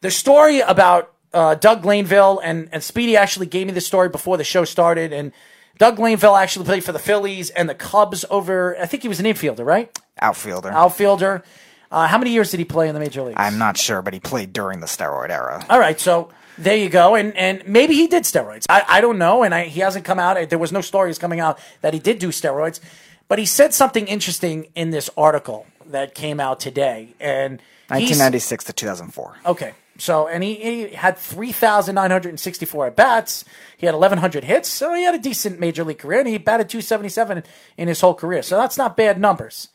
The 0.00 0.10
story 0.10 0.60
about 0.60 1.12
uh, 1.32 1.54
Doug 1.54 1.82
Glanville 1.82 2.40
and, 2.42 2.68
and 2.72 2.82
Speedy 2.82 3.16
actually 3.16 3.46
gave 3.46 3.68
me 3.68 3.72
the 3.72 3.80
story 3.80 4.08
before 4.08 4.36
the 4.36 4.44
show 4.44 4.64
started, 4.64 5.12
and 5.12 5.30
Doug 5.78 5.96
Glanville 5.96 6.36
actually 6.36 6.64
played 6.64 6.82
for 6.82 6.92
the 6.92 6.98
Phillies 6.98 7.50
and 7.50 7.68
the 7.68 7.74
Cubs 7.74 8.24
over. 8.30 8.76
I 8.80 8.86
think 8.86 9.02
he 9.02 9.08
was 9.08 9.20
an 9.20 9.26
infielder, 9.26 9.64
right? 9.64 9.96
Outfielder. 10.20 10.72
Outfielder. 10.72 11.44
Uh, 11.90 12.08
how 12.08 12.18
many 12.18 12.32
years 12.32 12.50
did 12.50 12.58
he 12.58 12.64
play 12.64 12.88
in 12.88 12.94
the 12.94 13.00
major 13.00 13.22
leagues? 13.22 13.36
I'm 13.38 13.58
not 13.58 13.76
sure, 13.76 14.02
but 14.02 14.12
he 14.12 14.18
played 14.18 14.52
during 14.52 14.80
the 14.80 14.86
steroid 14.86 15.30
era. 15.30 15.64
All 15.70 15.78
right, 15.78 16.00
so 16.00 16.30
there 16.58 16.76
you 16.76 16.88
go, 16.88 17.14
and 17.14 17.36
and 17.36 17.66
maybe 17.66 17.94
he 17.94 18.06
did 18.06 18.24
steroids. 18.24 18.64
I, 18.68 18.84
I 18.86 19.00
don't 19.00 19.18
know, 19.18 19.42
and 19.42 19.54
I, 19.54 19.64
he 19.64 19.80
hasn't 19.80 20.04
come 20.04 20.18
out. 20.18 20.48
There 20.48 20.58
was 20.58 20.72
no 20.72 20.80
stories 20.80 21.18
coming 21.18 21.40
out 21.40 21.58
that 21.80 21.94
he 21.94 22.00
did 22.00 22.18
do 22.18 22.28
steroids, 22.28 22.80
but 23.28 23.38
he 23.38 23.46
said 23.46 23.74
something 23.74 24.06
interesting 24.06 24.68
in 24.74 24.90
this 24.90 25.10
article 25.16 25.66
that 25.86 26.14
came 26.14 26.40
out 26.40 26.60
today, 26.60 27.14
and 27.20 27.60
1996 27.88 28.64
to 28.64 28.72
2004. 28.72 29.36
Okay, 29.46 29.74
so 29.98 30.28
and 30.28 30.42
he, 30.42 30.54
he 30.54 30.88
had 30.88 31.18
three 31.18 31.52
thousand 31.52 31.94
nine 31.94 32.10
hundred 32.10 32.30
and 32.30 32.40
sixty-four 32.40 32.86
at 32.86 32.96
bats. 32.96 33.44
He 33.76 33.86
had 33.86 33.94
eleven 33.94 34.18
hundred 34.18 34.44
hits, 34.44 34.68
so 34.68 34.94
he 34.94 35.04
had 35.04 35.14
a 35.14 35.18
decent 35.18 35.60
major 35.60 35.84
league 35.84 35.98
career, 35.98 36.20
and 36.20 36.28
he 36.28 36.38
batted 36.38 36.68
two 36.68 36.80
seventy-seven 36.80 37.42
in 37.76 37.88
his 37.88 38.00
whole 38.00 38.14
career. 38.14 38.42
So 38.42 38.56
that's 38.56 38.78
not 38.78 38.96
bad 38.96 39.20
numbers. 39.20 39.68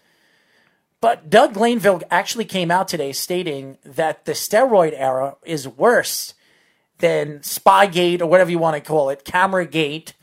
But 0.99 1.31
Doug 1.31 1.55
Glanville 1.55 2.03
actually 2.11 2.45
came 2.45 2.69
out 2.69 2.87
today 2.87 3.11
stating 3.11 3.79
that 3.83 4.25
the 4.25 4.33
steroid 4.33 4.93
era 4.95 5.35
is 5.43 5.67
worse 5.67 6.35
than 7.01 7.39
Spygate 7.39 8.21
or 8.21 8.27
whatever 8.27 8.49
you 8.49 8.59
want 8.59 8.75
to 8.75 8.81
call 8.81 9.09
it, 9.09 9.25
Cameragate, 9.25 10.13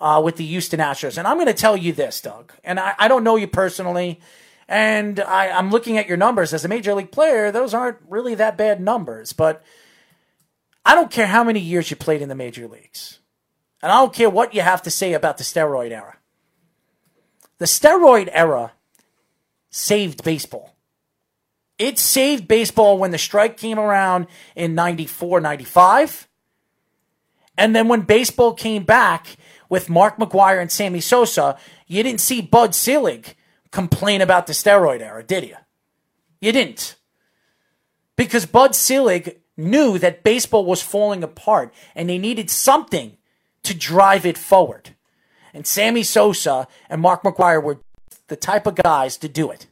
uh, 0.00 0.20
with 0.24 0.36
the 0.36 0.46
Houston 0.46 0.80
Astros. 0.80 1.18
And 1.18 1.26
I'm 1.26 1.36
going 1.36 1.46
to 1.46 1.54
tell 1.54 1.76
you 1.76 1.92
this, 1.92 2.20
Doug, 2.20 2.52
and 2.62 2.78
I, 2.78 2.94
I 2.98 3.08
don't 3.08 3.24
know 3.24 3.36
you 3.36 3.48
personally, 3.48 4.20
and 4.68 5.18
I, 5.20 5.50
I'm 5.50 5.70
looking 5.70 5.98
at 5.98 6.06
your 6.06 6.16
numbers 6.16 6.54
as 6.54 6.64
a 6.64 6.68
major 6.68 6.94
league 6.94 7.10
player. 7.10 7.50
Those 7.50 7.74
aren't 7.74 7.98
really 8.08 8.34
that 8.36 8.56
bad 8.56 8.80
numbers, 8.80 9.32
but 9.32 9.62
I 10.84 10.94
don't 10.94 11.10
care 11.10 11.26
how 11.26 11.42
many 11.42 11.60
years 11.60 11.90
you 11.90 11.96
played 11.96 12.22
in 12.22 12.28
the 12.28 12.34
major 12.34 12.68
leagues, 12.68 13.18
and 13.82 13.90
I 13.90 13.96
don't 13.96 14.14
care 14.14 14.30
what 14.30 14.54
you 14.54 14.60
have 14.60 14.82
to 14.82 14.90
say 14.90 15.14
about 15.14 15.38
the 15.38 15.44
steroid 15.44 15.90
era. 15.90 16.16
The 17.58 17.64
steroid 17.64 18.28
era 18.32 18.72
saved 19.70 20.22
baseball. 20.22 20.77
It 21.78 21.98
saved 21.98 22.48
baseball 22.48 22.98
when 22.98 23.12
the 23.12 23.18
strike 23.18 23.56
came 23.56 23.78
around 23.78 24.26
in 24.56 24.74
94, 24.74 25.40
95. 25.40 26.28
And 27.56 27.74
then 27.74 27.88
when 27.88 28.02
baseball 28.02 28.54
came 28.54 28.82
back 28.84 29.36
with 29.68 29.88
Mark 29.88 30.16
McGwire 30.18 30.60
and 30.60 30.72
Sammy 30.72 31.00
Sosa, 31.00 31.56
you 31.86 32.02
didn't 32.02 32.20
see 32.20 32.40
Bud 32.40 32.74
Selig 32.74 33.36
complain 33.70 34.20
about 34.20 34.46
the 34.46 34.52
steroid 34.52 35.00
era, 35.00 35.22
did 35.22 35.44
you? 35.44 35.56
You 36.40 36.52
didn't. 36.52 36.96
Because 38.16 38.46
Bud 38.46 38.74
Selig 38.74 39.40
knew 39.56 39.98
that 39.98 40.24
baseball 40.24 40.64
was 40.64 40.82
falling 40.82 41.22
apart 41.22 41.72
and 41.94 42.08
they 42.08 42.18
needed 42.18 42.50
something 42.50 43.16
to 43.62 43.74
drive 43.74 44.26
it 44.26 44.38
forward. 44.38 44.96
And 45.54 45.66
Sammy 45.66 46.02
Sosa 46.02 46.66
and 46.90 47.00
Mark 47.00 47.22
McGwire 47.22 47.62
were 47.62 47.80
the 48.26 48.36
type 48.36 48.66
of 48.66 48.74
guys 48.74 49.16
to 49.18 49.28
do 49.28 49.50
it. 49.50 49.67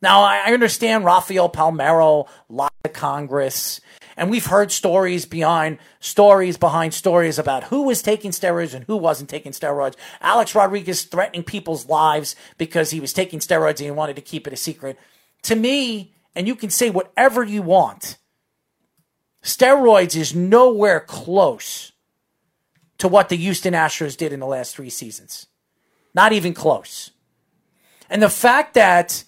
Now, 0.00 0.22
I 0.22 0.52
understand 0.52 1.04
Rafael 1.04 1.50
Palmeiro 1.50 2.28
lied 2.48 2.70
to 2.84 2.90
Congress, 2.90 3.80
and 4.16 4.30
we've 4.30 4.46
heard 4.46 4.70
stories 4.70 5.26
behind 5.26 5.78
stories 5.98 6.56
behind 6.56 6.94
stories 6.94 7.38
about 7.38 7.64
who 7.64 7.82
was 7.82 8.00
taking 8.00 8.30
steroids 8.30 8.74
and 8.74 8.84
who 8.84 8.96
wasn't 8.96 9.28
taking 9.28 9.52
steroids. 9.52 9.96
Alex 10.20 10.54
Rodriguez 10.54 11.02
threatening 11.04 11.42
people's 11.42 11.88
lives 11.88 12.36
because 12.58 12.90
he 12.90 13.00
was 13.00 13.12
taking 13.12 13.40
steroids 13.40 13.78
and 13.78 13.80
he 13.80 13.90
wanted 13.90 14.16
to 14.16 14.22
keep 14.22 14.46
it 14.46 14.52
a 14.52 14.56
secret. 14.56 14.98
To 15.42 15.56
me, 15.56 16.14
and 16.34 16.46
you 16.46 16.54
can 16.54 16.70
say 16.70 16.90
whatever 16.90 17.42
you 17.42 17.62
want, 17.62 18.18
steroids 19.42 20.14
is 20.14 20.34
nowhere 20.34 21.00
close 21.00 21.90
to 22.98 23.08
what 23.08 23.28
the 23.28 23.36
Houston 23.36 23.74
Astros 23.74 24.16
did 24.16 24.32
in 24.32 24.38
the 24.38 24.46
last 24.46 24.76
three 24.76 24.90
seasons. 24.90 25.46
Not 26.14 26.32
even 26.32 26.54
close. 26.54 27.10
And 28.08 28.22
the 28.22 28.30
fact 28.30 28.74
that 28.74 29.24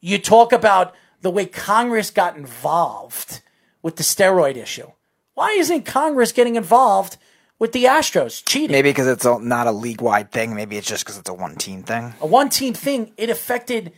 you 0.00 0.18
talk 0.18 0.52
about 0.52 0.94
the 1.20 1.30
way 1.30 1.46
Congress 1.46 2.10
got 2.10 2.36
involved 2.36 3.40
with 3.82 3.96
the 3.96 4.02
steroid 4.02 4.56
issue. 4.56 4.90
Why 5.34 5.50
isn't 5.52 5.84
Congress 5.84 6.32
getting 6.32 6.56
involved 6.56 7.16
with 7.58 7.72
the 7.72 7.84
Astros 7.84 8.44
cheating? 8.44 8.72
Maybe 8.72 8.90
because 8.90 9.06
it's 9.06 9.24
a, 9.24 9.38
not 9.38 9.66
a 9.66 9.72
league 9.72 10.00
wide 10.00 10.30
thing. 10.30 10.54
Maybe 10.54 10.76
it's 10.76 10.86
just 10.86 11.04
because 11.04 11.18
it's 11.18 11.28
a 11.28 11.34
one 11.34 11.56
team 11.56 11.82
thing. 11.82 12.14
A 12.20 12.26
one 12.26 12.48
team 12.48 12.74
thing, 12.74 13.12
it 13.16 13.30
affected 13.30 13.92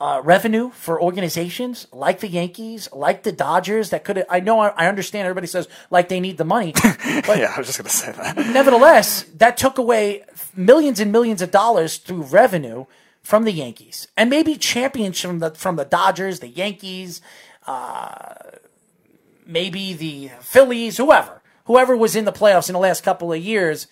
uh, 0.00 0.20
revenue 0.24 0.70
for 0.70 1.00
organizations 1.00 1.86
like 1.92 2.20
the 2.20 2.28
Yankees, 2.28 2.88
like 2.92 3.22
the 3.22 3.32
Dodgers. 3.32 3.90
That 3.90 4.04
could 4.04 4.24
I 4.30 4.40
know 4.40 4.60
I, 4.60 4.68
I 4.68 4.86
understand 4.86 5.26
everybody 5.26 5.46
says 5.46 5.68
like 5.90 6.08
they 6.08 6.20
need 6.20 6.38
the 6.38 6.44
money, 6.44 6.72
but 6.82 7.38
yeah, 7.38 7.52
I 7.54 7.58
was 7.58 7.66
just 7.66 7.78
going 7.78 7.88
to 7.88 7.96
say 7.96 8.12
that. 8.12 8.36
nevertheless, 8.36 9.24
that 9.36 9.58
took 9.58 9.76
away 9.76 10.24
millions 10.56 11.00
and 11.00 11.12
millions 11.12 11.42
of 11.42 11.50
dollars 11.50 11.98
through 11.98 12.22
revenue 12.22 12.86
from 13.22 13.44
the 13.44 13.52
Yankees, 13.52 14.08
and 14.16 14.30
maybe 14.30 14.56
champions 14.56 15.20
from 15.20 15.38
the 15.38 15.50
from 15.50 15.76
the 15.76 15.84
Dodgers, 15.84 16.40
the 16.40 16.48
Yankees, 16.48 17.20
uh, 17.66 18.34
maybe 19.46 19.92
the 19.92 20.30
Phillies, 20.40 20.96
whoever, 20.96 21.42
whoever 21.64 21.96
was 21.96 22.16
in 22.16 22.24
the 22.24 22.32
playoffs 22.32 22.68
in 22.68 22.72
the 22.72 22.78
last 22.80 23.02
couple 23.02 23.32
of 23.32 23.40
years 23.40 23.86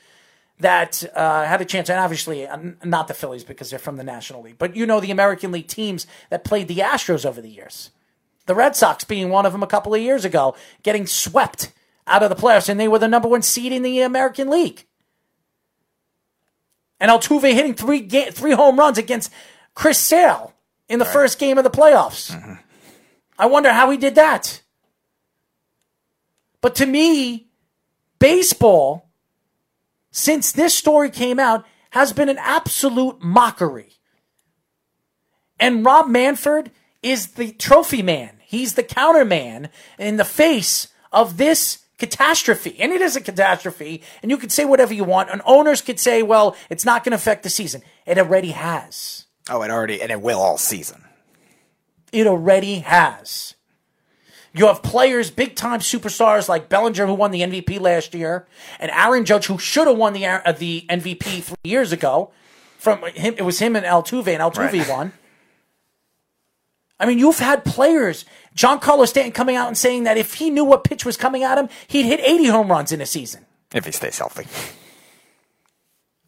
that 0.60 1.04
uh, 1.14 1.44
had 1.44 1.60
a 1.60 1.64
chance, 1.64 1.88
and 1.88 2.00
obviously 2.00 2.46
uh, 2.46 2.58
not 2.84 3.08
the 3.08 3.14
Phillies 3.14 3.44
because 3.44 3.70
they're 3.70 3.78
from 3.78 3.96
the 3.96 4.04
National 4.04 4.42
League, 4.42 4.58
but 4.58 4.74
you 4.74 4.86
know 4.86 5.00
the 5.00 5.10
American 5.10 5.52
League 5.52 5.68
teams 5.68 6.06
that 6.30 6.44
played 6.44 6.68
the 6.68 6.78
Astros 6.78 7.24
over 7.24 7.40
the 7.40 7.50
years. 7.50 7.90
The 8.46 8.54
Red 8.54 8.74
Sox 8.74 9.04
being 9.04 9.28
one 9.28 9.46
of 9.46 9.52
them 9.52 9.62
a 9.62 9.68
couple 9.68 9.94
of 9.94 10.00
years 10.00 10.24
ago, 10.24 10.56
getting 10.82 11.06
swept 11.06 11.72
out 12.06 12.22
of 12.22 12.30
the 12.30 12.36
playoffs, 12.36 12.68
and 12.68 12.80
they 12.80 12.88
were 12.88 12.98
the 12.98 13.06
number 13.06 13.28
one 13.28 13.42
seed 13.42 13.72
in 13.72 13.82
the 13.82 14.00
American 14.00 14.48
League. 14.48 14.86
And 17.00 17.10
Altuve 17.10 17.52
hitting 17.52 17.74
three 17.74 18.00
ga- 18.00 18.30
three 18.30 18.52
home 18.52 18.78
runs 18.78 18.98
against 18.98 19.32
Chris 19.74 19.98
Sale 19.98 20.52
in 20.88 20.98
the 20.98 21.04
first 21.04 21.38
game 21.38 21.58
of 21.58 21.64
the 21.64 21.70
playoffs. 21.70 22.32
Mm-hmm. 22.32 22.54
I 23.38 23.46
wonder 23.46 23.72
how 23.72 23.90
he 23.90 23.96
did 23.96 24.16
that. 24.16 24.62
But 26.60 26.74
to 26.76 26.86
me, 26.86 27.48
baseball, 28.18 29.08
since 30.10 30.50
this 30.50 30.74
story 30.74 31.10
came 31.10 31.38
out, 31.38 31.64
has 31.90 32.12
been 32.12 32.28
an 32.28 32.38
absolute 32.38 33.22
mockery. 33.22 33.92
And 35.60 35.84
Rob 35.84 36.08
Manfred 36.08 36.70
is 37.02 37.28
the 37.28 37.52
trophy 37.52 38.02
man. 38.02 38.38
He's 38.44 38.74
the 38.74 38.82
counter 38.82 39.24
man 39.24 39.70
in 39.98 40.16
the 40.16 40.24
face 40.24 40.88
of 41.12 41.36
this 41.36 41.84
catastrophe. 41.98 42.76
And 42.80 42.92
it 42.92 43.00
is 43.00 43.16
a 43.16 43.20
catastrophe. 43.20 44.02
And 44.22 44.30
you 44.30 44.36
could 44.38 44.52
say 44.52 44.64
whatever 44.64 44.94
you 44.94 45.04
want. 45.04 45.30
And 45.30 45.42
owners 45.44 45.80
could 45.82 46.00
say, 46.00 46.22
well, 46.22 46.56
it's 46.70 46.84
not 46.84 47.04
going 47.04 47.10
to 47.10 47.16
affect 47.16 47.42
the 47.42 47.50
season. 47.50 47.82
It 48.06 48.18
already 48.18 48.52
has. 48.52 49.26
Oh, 49.50 49.62
it 49.62 49.70
already, 49.70 50.00
and 50.02 50.10
it 50.10 50.20
will 50.20 50.40
all 50.40 50.58
season. 50.58 51.04
It 52.12 52.26
already 52.26 52.80
has. 52.80 53.54
You 54.54 54.66
have 54.66 54.82
players, 54.82 55.30
big 55.30 55.56
time 55.56 55.80
superstars 55.80 56.48
like 56.48 56.68
Bellinger, 56.68 57.06
who 57.06 57.14
won 57.14 57.30
the 57.30 57.42
MVP 57.42 57.80
last 57.80 58.14
year, 58.14 58.46
and 58.80 58.90
Aaron 58.90 59.24
Judge, 59.24 59.46
who 59.46 59.58
should 59.58 59.86
have 59.86 59.96
won 59.96 60.14
the 60.14 60.24
uh, 60.26 60.52
the 60.52 60.84
MVP 60.88 61.42
three 61.42 61.56
years 61.64 61.92
ago. 61.92 62.30
From 62.78 63.02
him, 63.08 63.34
it 63.36 63.42
was 63.42 63.58
him 63.58 63.76
and 63.76 63.84
Altuve, 63.84 64.26
and 64.28 64.40
Altuve 64.42 64.72
Right. 64.72 64.88
won. 64.88 65.12
I 67.00 67.06
mean, 67.06 67.18
you've 67.18 67.38
had 67.38 67.64
players, 67.64 68.24
Giancarlo 68.56 69.06
Stanton, 69.06 69.32
coming 69.32 69.56
out 69.56 69.68
and 69.68 69.78
saying 69.78 70.04
that 70.04 70.16
if 70.16 70.34
he 70.34 70.50
knew 70.50 70.64
what 70.64 70.84
pitch 70.84 71.04
was 71.04 71.16
coming 71.16 71.44
at 71.44 71.58
him, 71.58 71.68
he'd 71.86 72.06
hit 72.06 72.20
80 72.20 72.46
home 72.46 72.68
runs 72.68 72.92
in 72.92 73.00
a 73.00 73.06
season. 73.06 73.46
If 73.72 73.84
he 73.84 73.92
stays 73.92 74.18
healthy. 74.18 74.46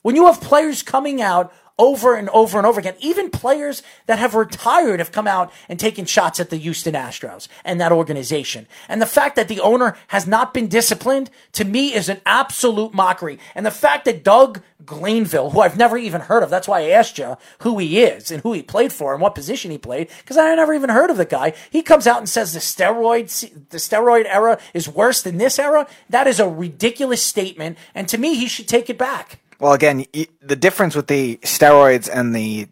When 0.03 0.15
you 0.15 0.27
have 0.27 0.41
players 0.41 0.83
coming 0.83 1.21
out 1.21 1.53
over 1.81 2.15
and 2.15 2.29
over 2.29 2.59
and 2.59 2.67
over 2.67 2.79
again, 2.79 2.95
even 3.01 3.31
players 3.31 3.83
that 4.05 4.19
have 4.19 4.35
retired 4.35 5.01
have 5.01 5.11
come 5.11 5.27
out 5.27 5.51
and 5.67 5.81
taken 5.81 6.05
shots 6.05 6.39
at 6.39 6.51
the 6.51 6.59
Houston 6.59 6.93
Astros 6.93 7.49
and 7.65 7.81
that 7.81 7.91
organization. 7.91 8.67
And 8.87 9.01
the 9.01 9.07
fact 9.07 9.35
that 9.37 9.49
the 9.49 9.61
owner 9.61 9.97
has 10.09 10.27
not 10.27 10.53
been 10.53 10.69
disciplined 10.69 11.31
to 11.53 11.65
me 11.65 11.95
is 11.95 12.11
an 12.11 12.21
absolute 12.27 12.93
mockery. 12.93 13.39
And 13.55 13.65
the 13.65 13.71
fact 13.71 14.05
that 14.05 14.23
Doug 14.23 14.61
Glanville, 14.85 15.51
who 15.51 15.61
I've 15.61 15.79
never 15.79 15.97
even 15.97 16.21
heard 16.21 16.43
of, 16.43 16.51
that's 16.51 16.69
why 16.69 16.81
I 16.81 16.91
asked 16.91 17.17
you 17.17 17.39
who 17.61 17.79
he 17.79 18.03
is 18.03 18.31
and 18.31 18.43
who 18.43 18.53
he 18.53 18.63
played 18.63 18.93
for 18.93 19.15
and 19.15 19.23
what 19.23 19.35
position 19.35 19.71
he 19.71 19.79
played, 19.79 20.11
because 20.19 20.37
I 20.37 20.55
never 20.55 20.75
even 20.75 20.91
heard 20.91 21.09
of 21.09 21.17
the 21.17 21.25
guy. 21.25 21.55
He 21.71 21.81
comes 21.81 22.07
out 22.07 22.19
and 22.19 22.29
says 22.29 22.53
the 22.53 22.61
steroid, 22.61 23.69
the 23.71 23.79
steroid 23.79 24.27
era 24.27 24.59
is 24.75 24.87
worse 24.87 25.23
than 25.23 25.39
this 25.39 25.59
era. 25.59 25.87
That 26.11 26.27
is 26.27 26.41
a 26.41 26.49
ridiculous 26.49 27.23
statement. 27.23 27.79
And 27.95 28.07
to 28.09 28.19
me, 28.19 28.35
he 28.35 28.49
should 28.49 28.69
take 28.69 28.91
it 28.91 28.99
back. 28.99 29.39
Well, 29.61 29.75
again, 29.75 30.07
the 30.41 30.57
difference 30.57 30.97
with 30.97 31.07
the 31.07 31.37
steroids 31.43 32.09
and 32.13 32.35
the 32.35 32.69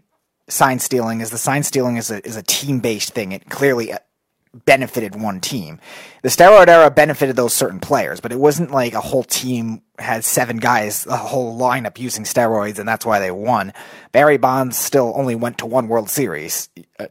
sign 0.48 0.78
stealing 0.78 1.20
is 1.20 1.31
the 1.31 1.39
sign 1.39 1.62
stealing 1.62 1.97
is 1.97 2.10
a 2.10 2.27
is 2.27 2.36
a 2.36 2.43
team 2.43 2.81
based 2.81 3.12
thing. 3.12 3.32
It 3.32 3.51
clearly 3.51 3.93
uh, 3.93 3.98
benefited 4.65 5.15
one 5.15 5.40
team. 5.40 5.81
The 6.23 6.31
steroid 6.31 6.69
era 6.69 6.90
benefited 6.90 7.36
those 7.36 7.52
certain 7.52 7.78
players, 7.78 8.20
but 8.20 8.32
it 8.32 8.40
wasn't 8.40 8.70
like 8.70 8.94
a 8.94 9.01
whole 9.01 9.23
team 9.23 9.82
had 9.98 10.24
seven 10.24 10.56
guys, 10.56 11.06
a 11.06 11.16
whole 11.16 11.59
lineup 11.59 11.98
using 11.98 12.24
steroids, 12.24 12.78
and 12.78 12.89
that's 12.89 13.05
why 13.05 13.19
they 13.19 13.31
won. 13.31 13.74
Barry 14.12 14.39
Bonds 14.39 14.78
still 14.78 15.12
only 15.15 15.35
went 15.35 15.59
to 15.59 15.66
one 15.66 15.89
World 15.89 16.09
Series. 16.09 16.70
Uh, 16.98 17.06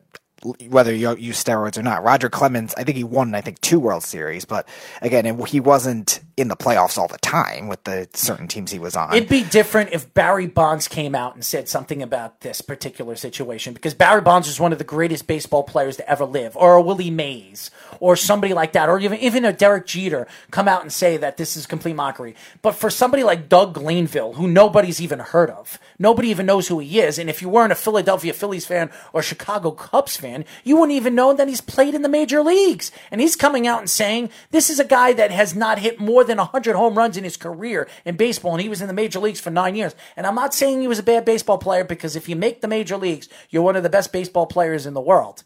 whether 0.70 0.94
you 0.94 1.16
use 1.18 1.44
steroids 1.44 1.78
or 1.78 1.84
not. 1.84 2.04
Roger 2.04 2.30
Clemens, 2.30 2.74
I 2.78 2.84
think 2.84 2.96
he 2.96 3.04
won, 3.04 3.34
I 3.34 3.42
think, 3.42 3.60
two 3.60 3.80
World 3.80 4.04
Series, 4.04 4.46
but 4.46 4.68
again, 5.02 5.26
he 5.48 5.60
wasn't 5.60 6.20
in 6.38 6.50
the 6.50 6.56
playoffs 6.56 7.00
all 7.00 7.08
the 7.08 7.18
time 7.18 7.68
with 7.68 7.84
the 7.84 8.08
certain 8.14 8.48
teams 8.48 8.72
he 8.72 8.78
was 8.78 8.96
on. 8.96 9.12
It'd 9.14 9.28
be 9.28 9.44
different 9.44 9.90
if 9.92 10.14
Barry 10.14 10.46
Bonds 10.46 10.88
came 10.88 11.16
out 11.16 11.34
and 11.34 11.44
said 11.44 11.68
something 11.68 12.04
about 12.04 12.42
this 12.42 12.62
particular 12.62 13.16
situation 13.16 13.74
because 13.74 13.96
Barry 13.96 14.22
Bonds 14.22 14.48
is 14.48 14.60
one 14.60 14.72
of 14.72 14.78
the 14.78 14.84
greatest 14.84 15.26
baseball 15.26 15.64
players 15.64 15.98
to 15.98 16.08
ever 16.08 16.26
live, 16.26 16.56
or 16.56 16.76
a 16.76 16.82
Willie 16.82 17.10
Mays, 17.10 17.72
or 18.00 18.16
somebody 18.16 18.54
like 18.54 18.74
that, 18.74 18.88
or 18.88 19.00
even 19.00 19.18
even 19.18 19.46
a 19.46 19.52
Derek 19.52 19.88
Jeter 19.88 20.28
come 20.52 20.68
out 20.68 20.84
and 20.84 20.94
say 20.94 21.18
that 21.18 21.38
this 21.38 21.58
is 21.58 21.66
complete 21.66 21.96
mockery. 21.96 22.36
But 22.62 22.74
for 22.74 22.92
somebody 22.92 23.24
like 23.24 23.50
Doug 23.50 23.74
Glanville, 23.74 24.34
who 24.34 24.48
nobody's 24.48 25.02
even 25.02 25.20
heard 25.20 25.50
of, 25.50 25.80
nobody 25.98 26.30
even 26.30 26.46
knows 26.46 26.68
who 26.68 26.78
he 26.78 27.00
is, 27.00 27.18
and 27.18 27.32
if 27.32 27.42
you 27.42 27.50
weren't 27.50 27.72
a 27.72 27.76
Philadelphia 27.76 28.34
Phillies 28.34 28.68
fan 28.68 28.92
or 29.12 29.24
Chicago 29.24 29.72
Cubs 29.72 30.18
fan, 30.18 30.46
you 30.64 30.78
wouldn't 30.78 30.96
even 30.96 31.16
know 31.16 31.34
that 31.34 31.48
he's 31.48 31.62
played 31.62 31.96
in 31.96 32.04
the 32.04 32.10
major 32.10 32.42
leagues. 32.44 32.92
And 33.10 33.20
he's 33.20 33.36
coming 33.36 33.66
out 33.66 33.80
and 33.80 33.90
saying 33.90 34.30
this 34.52 34.70
is 34.70 34.80
a 34.80 34.86
guy 34.86 35.14
that 35.14 35.32
has 35.32 35.56
not 35.56 35.80
hit 35.80 36.00
more 36.00 36.27
than 36.28 36.38
100 36.38 36.76
home 36.76 36.96
runs 36.96 37.18
in 37.18 37.24
his 37.24 37.38
career 37.38 37.88
in 38.06 38.16
baseball, 38.16 38.54
and 38.54 38.62
he 38.62 38.70
was 38.70 38.82
in 38.82 38.88
the 38.88 38.94
major 38.94 39.20
leagues 39.20 39.40
for 39.40 39.50
nine 39.50 39.76
years. 39.76 39.96
And 40.16 40.28
I'm 40.28 40.36
not 40.36 40.54
saying 40.54 40.82
he 40.82 40.88
was 40.88 41.00
a 41.00 41.04
bad 41.04 41.26
baseball 41.26 41.58
player 41.58 41.84
because 41.84 42.16
if 42.16 42.30
you 42.30 42.36
make 42.36 42.62
the 42.62 42.68
major 42.68 42.98
leagues, 42.98 43.28
you're 43.50 43.64
one 43.64 43.76
of 43.76 43.84
the 43.84 43.90
best 43.90 44.14
baseball 44.14 44.46
players 44.46 44.86
in 44.86 44.94
the 44.94 45.02
world. 45.02 45.44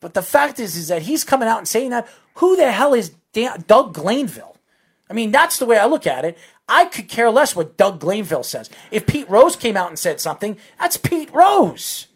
But 0.00 0.14
the 0.14 0.22
fact 0.22 0.58
is, 0.58 0.76
is 0.76 0.88
that 0.88 1.02
he's 1.02 1.24
coming 1.24 1.48
out 1.48 1.58
and 1.58 1.68
saying 1.68 1.90
that. 1.90 2.08
Who 2.36 2.56
the 2.56 2.72
hell 2.72 2.94
is 2.94 3.10
Dan- 3.32 3.64
Doug 3.66 3.94
Glanville? 3.94 4.56
I 5.10 5.14
mean, 5.14 5.30
that's 5.30 5.58
the 5.58 5.66
way 5.66 5.78
I 5.78 5.86
look 5.86 6.06
at 6.06 6.24
it. 6.24 6.38
I 6.68 6.86
could 6.86 7.08
care 7.08 7.30
less 7.30 7.54
what 7.54 7.76
Doug 7.76 8.00
Glanville 8.00 8.42
says. 8.42 8.70
If 8.90 9.06
Pete 9.06 9.28
Rose 9.28 9.56
came 9.56 9.76
out 9.76 9.88
and 9.88 9.98
said 9.98 10.20
something, 10.20 10.56
that's 10.78 10.96
Pete 10.96 11.32
Rose. 11.32 12.06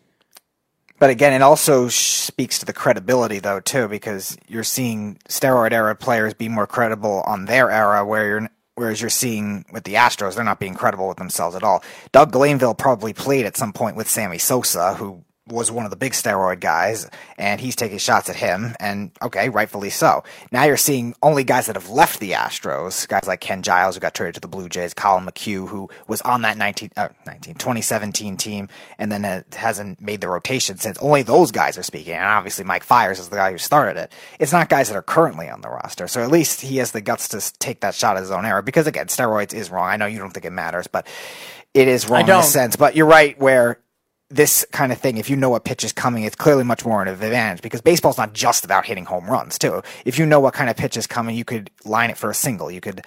But 0.99 1.11
again, 1.11 1.33
it 1.33 1.43
also 1.43 1.89
speaks 1.89 2.59
to 2.61 2.67
the 2.67 2.73
credibility, 2.73 3.39
though, 3.39 3.61
too, 3.61 3.87
because 3.89 4.37
you're 4.49 4.65
seeing 4.65 5.19
steroid 5.29 5.73
era 5.73 5.95
players 5.95 6.33
be 6.35 6.49
more 6.49 6.67
credible 6.67 7.23
on 7.27 7.45
their 7.45 7.71
era, 7.71 8.05
where 8.05 8.27
you're 8.27 8.49
whereas 8.77 9.01
you're 9.01 9.11
seeing 9.11 9.65
with 9.73 9.85
the 9.85 9.95
Astros, 9.95 10.35
they're 10.35 10.45
not 10.45 10.61
being 10.61 10.75
credible 10.75 11.09
with 11.09 11.17
themselves 11.17 11.57
at 11.57 11.63
all. 11.63 11.83
Doug 12.13 12.31
Glanville 12.31 12.75
probably 12.75 13.15
played 13.15 13.47
at 13.47 13.57
some 13.57 13.73
point 13.73 13.97
with 13.97 14.09
Sammy 14.09 14.39
Sosa, 14.39 14.95
who 14.95 15.25
was 15.49 15.71
one 15.71 15.85
of 15.85 15.91
the 15.91 15.97
big 15.97 16.13
steroid 16.13 16.61
guys, 16.61 17.09
and 17.39 17.61
he's 17.61 17.77
taking 17.77 17.99
shots 17.99 18.29
at 18.29 18.37
him, 18.37 18.75
and 18.81 19.13
okay, 19.23 19.49
rightfully 19.49 19.91
so. 19.91 20.25
Now 20.51 20.65
you're 20.65 20.77
seeing 20.77 21.15
only 21.23 21.45
guys 21.45 21.67
that 21.67 21.77
have 21.77 21.89
left 21.89 22.19
the 22.19 22.33
Astros, 22.33 23.07
guys 23.07 23.27
like 23.27 23.41
Ken 23.41 23.63
Giles, 23.63 23.95
who 23.95 24.01
got 24.01 24.15
traded 24.15 24.35
to 24.35 24.41
the 24.41 24.49
Blue 24.49 24.69
Jays, 24.69 24.93
Collin 24.95 25.25
McHugh, 25.25 25.69
who 25.69 25.89
was 26.09 26.21
on 26.23 26.43
that 26.43 26.57
19, 26.57 26.91
uh, 26.97 27.09
19 27.27 27.55
2017 27.55 28.37
team, 28.37 28.69
and 28.99 29.13
then 29.13 29.45
hasn't 29.53 30.01
made 30.01 30.21
the 30.21 30.29
rotation 30.29 30.79
since. 30.79 30.99
Only 30.99 31.23
those 31.23 31.53
guys 31.53 31.79
are 31.79 31.83
speaking, 31.83 32.15
and 32.15 32.25
obviously 32.25 32.65
Mike 32.65 32.85
Fiers 32.85 33.19
is 33.19 33.29
the 33.29 33.37
guy 33.37 33.53
who 33.53 33.59
started 33.59 33.97
it. 34.01 34.13
It's 34.41 34.53
not 34.53 34.69
guys 34.69 34.89
that 34.89 34.97
are 34.97 35.03
currently 35.03 35.49
on 35.49 35.61
the 35.61 35.69
roster, 35.69 36.09
so 36.09 36.23
at 36.23 36.31
least 36.31 36.61
he 36.61 36.79
has 36.79 36.91
the 36.91 37.01
guts 37.01 37.29
to 37.29 37.59
take 37.59 37.81
that 37.81 37.95
shot 37.95 38.17
at 38.17 38.23
his 38.23 38.31
own 38.31 38.45
error, 38.45 38.63
because 38.63 38.87
again, 38.87 39.07
steroids 39.07 39.55
is 39.55 39.71
wrong. 39.71 39.89
I 39.89 39.97
know 39.97 40.07
you 40.07 40.19
don't 40.19 40.33
think 40.33 40.45
it 40.47 40.51
matters, 40.51 40.89
but 40.89 41.07
it 41.73 41.89
is 41.89 42.09
wrong 42.09 42.23
in 42.23 42.31
a 42.31 42.43
sense. 42.43 42.75
But 42.75 42.97
you're 42.97 43.07
right, 43.07 43.39
where 43.39 43.79
this 44.29 44.67
kind 44.73 44.93
of 44.93 44.99
thing, 44.99 45.19
if 45.19 45.31
you 45.31 45.37
know 45.37 45.51
what 45.51 45.65
pitch 45.65 45.85
is 45.85 45.93
coming, 45.93 46.25
it's 46.25 46.37
clearly 46.37 46.65
much 46.65 46.85
more 46.85 47.01
an 47.01 47.09
advantage 47.09 47.63
because 47.63 47.81
baseball's 47.81 48.19
not 48.19 48.33
just 48.33 48.65
about 48.65 48.87
hitting 48.87 49.05
home 49.05 49.31
runs, 49.31 49.59
too. 49.59 49.83
If 50.05 50.19
you 50.19 50.27
know 50.27 50.41
what 50.41 50.55
kind 50.55 50.69
of 50.69 50.77
pitch 50.77 50.97
is 50.97 51.07
coming, 51.07 51.37
you 51.37 51.45
could 51.45 51.71
line 51.85 52.11
it 52.11 52.19
for 52.19 52.31
a 52.31 52.35
single. 52.35 52.71
You 52.71 52.81
could 52.81 53.05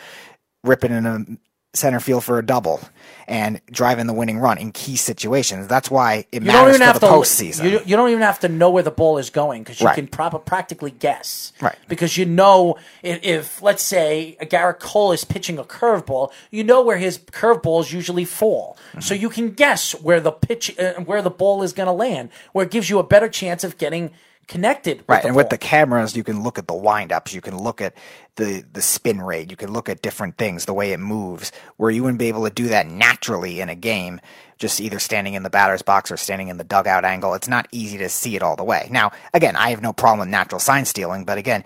rip 0.63 0.83
it 0.83 0.91
in 0.91 1.05
a 1.05 1.25
center 1.73 1.99
field 1.99 2.23
for 2.23 2.39
a 2.39 2.45
double 2.45 2.79
and 3.27 3.61
drive 3.69 3.99
in 3.99 4.07
the 4.07 4.13
winning 4.13 4.39
run 4.39 4.57
in 4.57 4.71
key 4.71 4.95
situations. 4.95 5.67
That's 5.67 5.91
why 5.91 6.25
it 6.31 6.41
You 6.41 6.47
matters 6.47 6.77
for 6.77 6.93
the 6.93 6.99
to. 7.01 7.05
postseason. 7.05 7.63
You, 7.71 7.79
you 7.85 7.95
don't 7.95 8.09
even 8.09 8.23
have 8.23 8.39
to 8.39 8.49
know 8.49 8.71
where 8.71 8.81
the 8.81 8.89
ball 8.89 9.19
is 9.19 9.29
going 9.29 9.61
because 9.61 9.79
you 9.79 9.85
Right. 9.85 9.93
can 9.93 10.07
prob- 10.07 10.43
practically 10.45 10.89
guess. 10.89 11.53
Right. 11.61 11.75
Because 11.87 12.17
you 12.17 12.25
know 12.25 12.77
if, 13.03 13.19
if 13.23 13.61
let's 13.61 13.83
say 13.83 14.35
a 14.41 14.47
Gerrit 14.47 14.79
Cole 14.79 15.11
is 15.11 15.23
pitching 15.25 15.59
a 15.59 15.63
curveball, 15.63 16.31
you 16.49 16.63
know 16.63 16.81
where 16.81 16.97
his 16.97 17.19
curveballs 17.19 17.91
usually 17.93 18.25
fall, 18.25 18.75
Mm-hmm. 18.89 19.01
so 19.01 19.13
you 19.13 19.29
can 19.29 19.51
guess 19.51 19.91
where 20.01 20.19
the 20.19 20.31
pitch, 20.31 20.77
uh, 20.79 20.93
where 20.95 21.21
the 21.21 21.29
ball 21.29 21.61
is 21.61 21.73
going 21.73 21.85
to 21.85 21.93
land, 21.93 22.29
where 22.53 22.65
it 22.65 22.71
gives 22.71 22.89
you 22.89 22.97
a 22.97 23.03
better 23.03 23.29
chance 23.29 23.63
of 23.63 23.77
getting 23.77 24.09
connected. 24.49 25.05
With 25.09 25.09
Right, 25.09 25.23
the 25.23 25.29
and 25.29 25.37
with 25.37 25.49
the 25.49 25.59
cameras, 25.59 26.17
you 26.17 26.25
can 26.25 26.43
look 26.43 26.59
at 26.59 26.67
the 26.67 26.75
windups, 26.75 27.33
you 27.33 27.41
can 27.41 27.57
look 27.57 27.81
at 27.81 27.95
the 28.37 28.65
the 28.73 28.81
spin 28.81 29.21
rate, 29.21 29.51
you 29.51 29.57
can 29.57 29.73
look 29.73 29.89
at 29.89 30.01
different 30.03 30.37
things, 30.37 30.65
the 30.65 30.73
way 30.75 30.93
it 30.93 30.99
moves, 30.99 31.53
where 31.77 31.91
you 31.91 32.03
wouldn't 32.03 32.19
be 32.19 32.29
able 32.29 32.45
to 32.45 32.53
do 32.53 32.69
that 32.69 32.87
naturally 32.87 33.61
in 33.61 33.69
a 33.69 33.75
game, 33.75 34.21
just 34.59 34.81
either 34.81 34.99
standing 34.99 35.35
in 35.35 35.43
the 35.43 35.51
batter's 35.51 35.83
box 35.83 36.11
or 36.11 36.17
standing 36.17 36.49
in 36.49 36.57
the 36.57 36.65
dugout 36.65 37.05
angle. 37.05 37.35
It's 37.35 37.49
not 37.49 37.69
easy 37.71 37.99
to 37.99 38.09
see 38.09 38.35
it 38.35 38.43
all 38.43 38.57
the 38.57 38.65
way. 38.65 38.89
Now, 38.91 39.11
again, 39.33 39.55
I 39.55 39.71
have 39.71 39.81
no 39.83 39.93
problem 39.93 40.19
with 40.19 40.29
natural 40.29 40.59
sign 40.59 40.85
stealing, 40.85 41.25
but 41.25 41.37
again, 41.39 41.63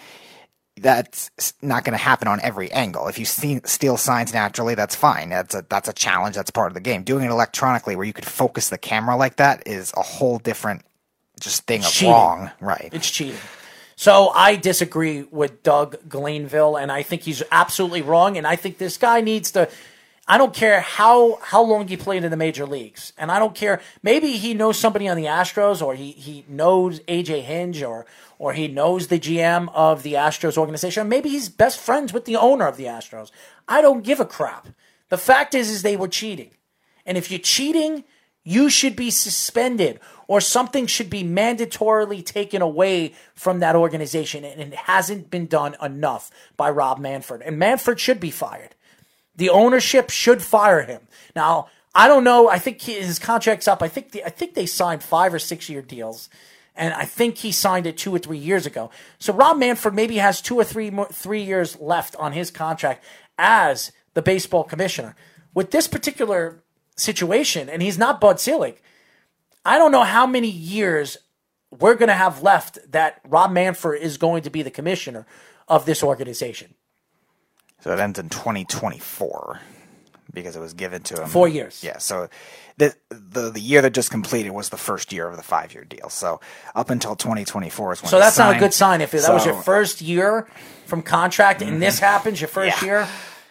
that's 0.78 1.32
not 1.62 1.86
going 1.86 1.98
to 1.98 2.04
happen 2.04 2.28
on 2.28 2.42
every 2.42 2.72
angle. 2.72 3.08
If 3.08 3.20
you 3.20 3.26
see, 3.26 3.62
steal 3.66 3.98
signs 3.98 4.34
naturally, 4.34 4.76
that's 4.76 4.96
fine. 4.96 5.30
That's 5.30 5.56
a 5.56 5.66
that's 5.70 5.90
a 5.90 5.94
challenge. 5.94 6.36
That's 6.36 6.52
part 6.52 6.72
of 6.72 6.76
the 6.76 6.82
game. 6.82 7.04
Doing 7.04 7.26
it 7.26 7.32
electronically, 7.32 7.96
where 7.96 8.06
you 8.06 8.14
could 8.14 8.26
focus 8.26 8.70
the 8.70 8.80
camera 8.80 9.18
like 9.18 9.38
that, 9.38 9.68
is 9.68 9.94
a 9.98 10.02
whole 10.02 10.40
different 10.40 10.84
just 11.40 11.66
thing 11.66 11.82
of 11.82 11.92
Cheating. 11.92 12.12
wrong. 12.12 12.52
Right. 12.60 12.90
It's 12.92 13.10
cheating. 13.10 13.40
So 13.96 14.30
I 14.30 14.56
disagree 14.56 15.24
with 15.24 15.64
Doug 15.64 16.10
Glanville, 16.10 16.76
and 16.78 16.92
I 16.92 17.04
think 17.04 17.22
he's 17.22 17.44
absolutely 17.52 18.02
wrong. 18.02 18.38
And 18.38 18.48
I 18.48 18.56
think 18.56 18.78
this 18.78 18.98
guy 18.98 19.22
needs 19.22 19.52
to. 19.52 19.70
I 20.28 20.38
don't 20.38 20.54
care 20.54 20.80
how 20.80 21.40
how 21.42 21.64
long 21.64 21.88
he 21.88 21.98
played 21.98 22.24
in 22.24 22.32
the 22.32 22.38
major 22.38 22.66
leagues, 22.66 23.14
and 23.18 23.32
I 23.32 23.40
don't 23.40 23.54
care. 23.54 23.82
Maybe 24.02 24.38
he 24.38 24.54
knows 24.54 24.80
somebody 24.80 25.08
on 25.08 25.18
the 25.18 25.26
Astros, 25.26 25.82
or 25.82 25.96
he 25.96 26.12
he 26.12 26.46
knows 26.48 27.02
AJ 27.02 27.42
Hinch, 27.44 27.84
or 27.84 28.06
or 28.40 28.54
he 28.54 28.68
knows 28.68 29.08
the 29.08 29.20
GM 29.20 29.70
of 29.74 30.02
the 30.04 30.14
Astros 30.14 30.58
organization. 30.58 31.10
Maybe 31.10 31.30
he's 31.30 31.50
best 31.50 31.80
friends 31.80 32.14
with 32.14 32.26
the 32.26 32.38
owner 32.38 32.68
of 32.68 32.78
the 32.78 32.86
Astros. 32.86 33.32
I 33.68 33.82
don't 33.82 34.04
give 34.04 34.20
a 34.20 34.26
crap. 34.26 34.70
The 35.10 35.18
fact 35.18 35.54
is, 35.54 35.70
is 35.70 35.82
they 35.82 35.98
were 35.98 36.08
cheating, 36.08 36.52
and 37.06 37.18
if 37.18 37.30
you're 37.30 37.40
cheating, 37.40 38.06
you 38.44 38.70
should 38.70 38.96
be 38.96 39.12
suspended 39.12 40.00
or 40.28 40.42
something 40.42 40.88
should 40.88 41.10
be 41.10 41.24
mandatorily 41.24 42.26
taken 42.26 42.62
away 42.62 43.14
from 43.36 43.60
that 43.60 43.76
organization. 43.76 44.44
And 44.44 44.74
it 44.74 44.74
hasn't 44.74 45.30
been 45.30 45.48
done 45.48 45.76
enough 45.82 46.32
by 46.58 46.70
Rob 46.70 47.00
Manfred. 47.00 47.42
And 47.42 47.58
Manfred 47.58 48.00
should 48.00 48.20
be 48.20 48.32
fired. 48.32 48.76
The 49.36 49.50
ownership 49.50 50.10
should 50.10 50.42
fire 50.42 50.84
him. 50.84 51.02
Now, 51.36 51.68
I 51.96 52.08
don't 52.08 52.24
know. 52.24 52.50
I 52.50 52.60
think 52.60 52.82
his 52.82 53.20
contract's 53.20 53.68
up. 53.68 53.84
I 53.84 53.88
think 53.88 54.12
the, 54.12 54.24
I 54.24 54.30
think 54.30 54.54
they 54.54 54.66
signed 54.66 55.04
five 55.04 55.34
or 55.34 55.40
six 55.40 55.70
year 55.70 55.82
deals, 55.82 56.30
and 56.76 56.94
I 56.94 57.06
think 57.06 57.38
he 57.38 57.52
signed 57.52 57.86
it 57.86 57.98
two 57.98 58.14
or 58.14 58.20
three 58.20 58.38
years 58.38 58.66
ago. 58.66 58.90
So 59.20 59.34
Rob 59.34 59.58
Manfred 59.58 59.94
maybe 59.94 60.18
has 60.18 60.42
two 60.42 60.56
or 60.56 60.64
three 60.64 60.90
more, 60.90 61.08
three 61.08 61.44
years 61.44 61.80
left 61.80 62.16
on 62.16 62.32
his 62.32 62.50
contract 62.50 63.04
as 63.38 63.92
the 64.16 64.22
baseball 64.22 64.64
commissioner. 64.64 65.16
With 65.54 65.70
this 65.70 65.88
particular 65.88 66.64
situation, 66.96 67.70
and 67.70 67.82
he's 67.82 67.98
not 68.00 68.20
Bud 68.20 68.40
Selig, 68.40 68.82
I 69.66 69.78
don't 69.78 69.92
know 69.92 70.04
how 70.04 70.28
many 70.28 70.50
years 70.50 71.18
we're 71.72 71.96
going 71.96 72.10
to 72.10 72.16
have 72.16 72.44
left 72.44 72.80
that 72.92 73.22
Rob 73.28 73.52
Manfred 73.52 74.02
is 74.02 74.18
going 74.18 74.44
to 74.44 74.50
be 74.50 74.62
the 74.62 74.72
commissioner 74.72 75.26
of 75.68 75.86
this 75.86 76.04
organization. 76.04 76.74
So 77.82 77.92
it 77.92 78.00
ends 78.00 78.20
in 78.20 78.30
2024 78.30 79.60
because 80.34 80.56
it 80.56 80.60
was 80.60 80.74
given 80.74 81.02
to 81.04 81.22
him. 81.22 81.28
Four 81.28 81.48
years. 81.48 81.84
Yeah. 81.84 81.98
So 81.98 82.30
the 82.78 82.96
the 83.10 83.52
the 83.52 83.60
year 83.60 83.82
that 83.82 83.92
just 83.92 84.10
completed 84.10 84.52
was 84.52 84.70
the 84.70 84.78
first 84.78 85.12
year 85.14 85.28
of 85.28 85.38
the 85.38 85.44
five 85.44 85.74
year 85.74 85.84
deal. 85.84 86.10
So 86.10 86.40
up 86.76 86.90
until 86.90 87.16
2024 87.16 87.94
is 87.94 88.02
when. 88.02 88.10
So 88.10 88.20
that's 88.20 88.38
not 88.38 88.56
a 88.56 88.60
good 88.60 88.74
sign. 88.74 89.02
If 89.02 89.12
that 89.12 89.34
was 89.34 89.46
your 89.46 89.62
first 89.62 90.02
year 90.02 90.48
from 90.86 91.02
contract 91.02 91.62
and 91.62 91.82
this 91.82 91.98
mm-hmm. 91.98 92.06
happens 92.06 92.42
your 92.42 92.48
first 92.48 92.82
year, 92.82 93.08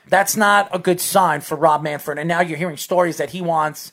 that's 0.09 0.37
not 0.37 0.69
a 0.73 0.79
good 0.79 1.01
sign 1.01 1.41
for 1.41 1.57
Rob 1.57 1.83
Manfred. 1.83 2.19
And 2.19 2.29
now 2.29 2.41
you're 2.41 2.59
hearing 2.59 2.77
stories 2.77 3.19
that 3.19 3.31
he 3.31 3.41
wants. 3.41 3.93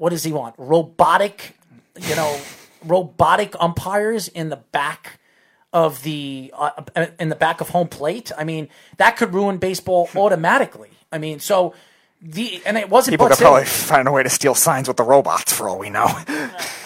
What 0.00 0.12
does 0.12 0.24
he 0.24 0.32
want? 0.32 0.54
Robotic, 0.56 1.58
you 1.94 2.16
know, 2.16 2.40
robotic 2.86 3.54
umpires 3.60 4.28
in 4.28 4.48
the 4.48 4.56
back 4.56 5.20
of 5.74 6.02
the 6.04 6.54
uh, 6.56 6.70
in 7.18 7.28
the 7.28 7.36
back 7.36 7.60
of 7.60 7.68
home 7.68 7.86
plate. 7.86 8.32
I 8.38 8.44
mean, 8.44 8.70
that 8.96 9.18
could 9.18 9.34
ruin 9.34 9.58
baseball 9.58 10.08
automatically. 10.16 10.88
I 11.12 11.18
mean, 11.18 11.38
so 11.38 11.74
the 12.22 12.62
and 12.64 12.78
it 12.78 12.88
wasn't 12.88 13.12
People 13.12 13.28
could 13.28 13.36
probably 13.36 13.66
find 13.66 14.08
a 14.08 14.10
way 14.10 14.22
to 14.22 14.30
steal 14.30 14.54
signs 14.54 14.88
with 14.88 14.96
the 14.96 15.02
robots 15.02 15.52
for 15.52 15.68
all 15.68 15.78
we 15.78 15.90
know. 15.90 16.06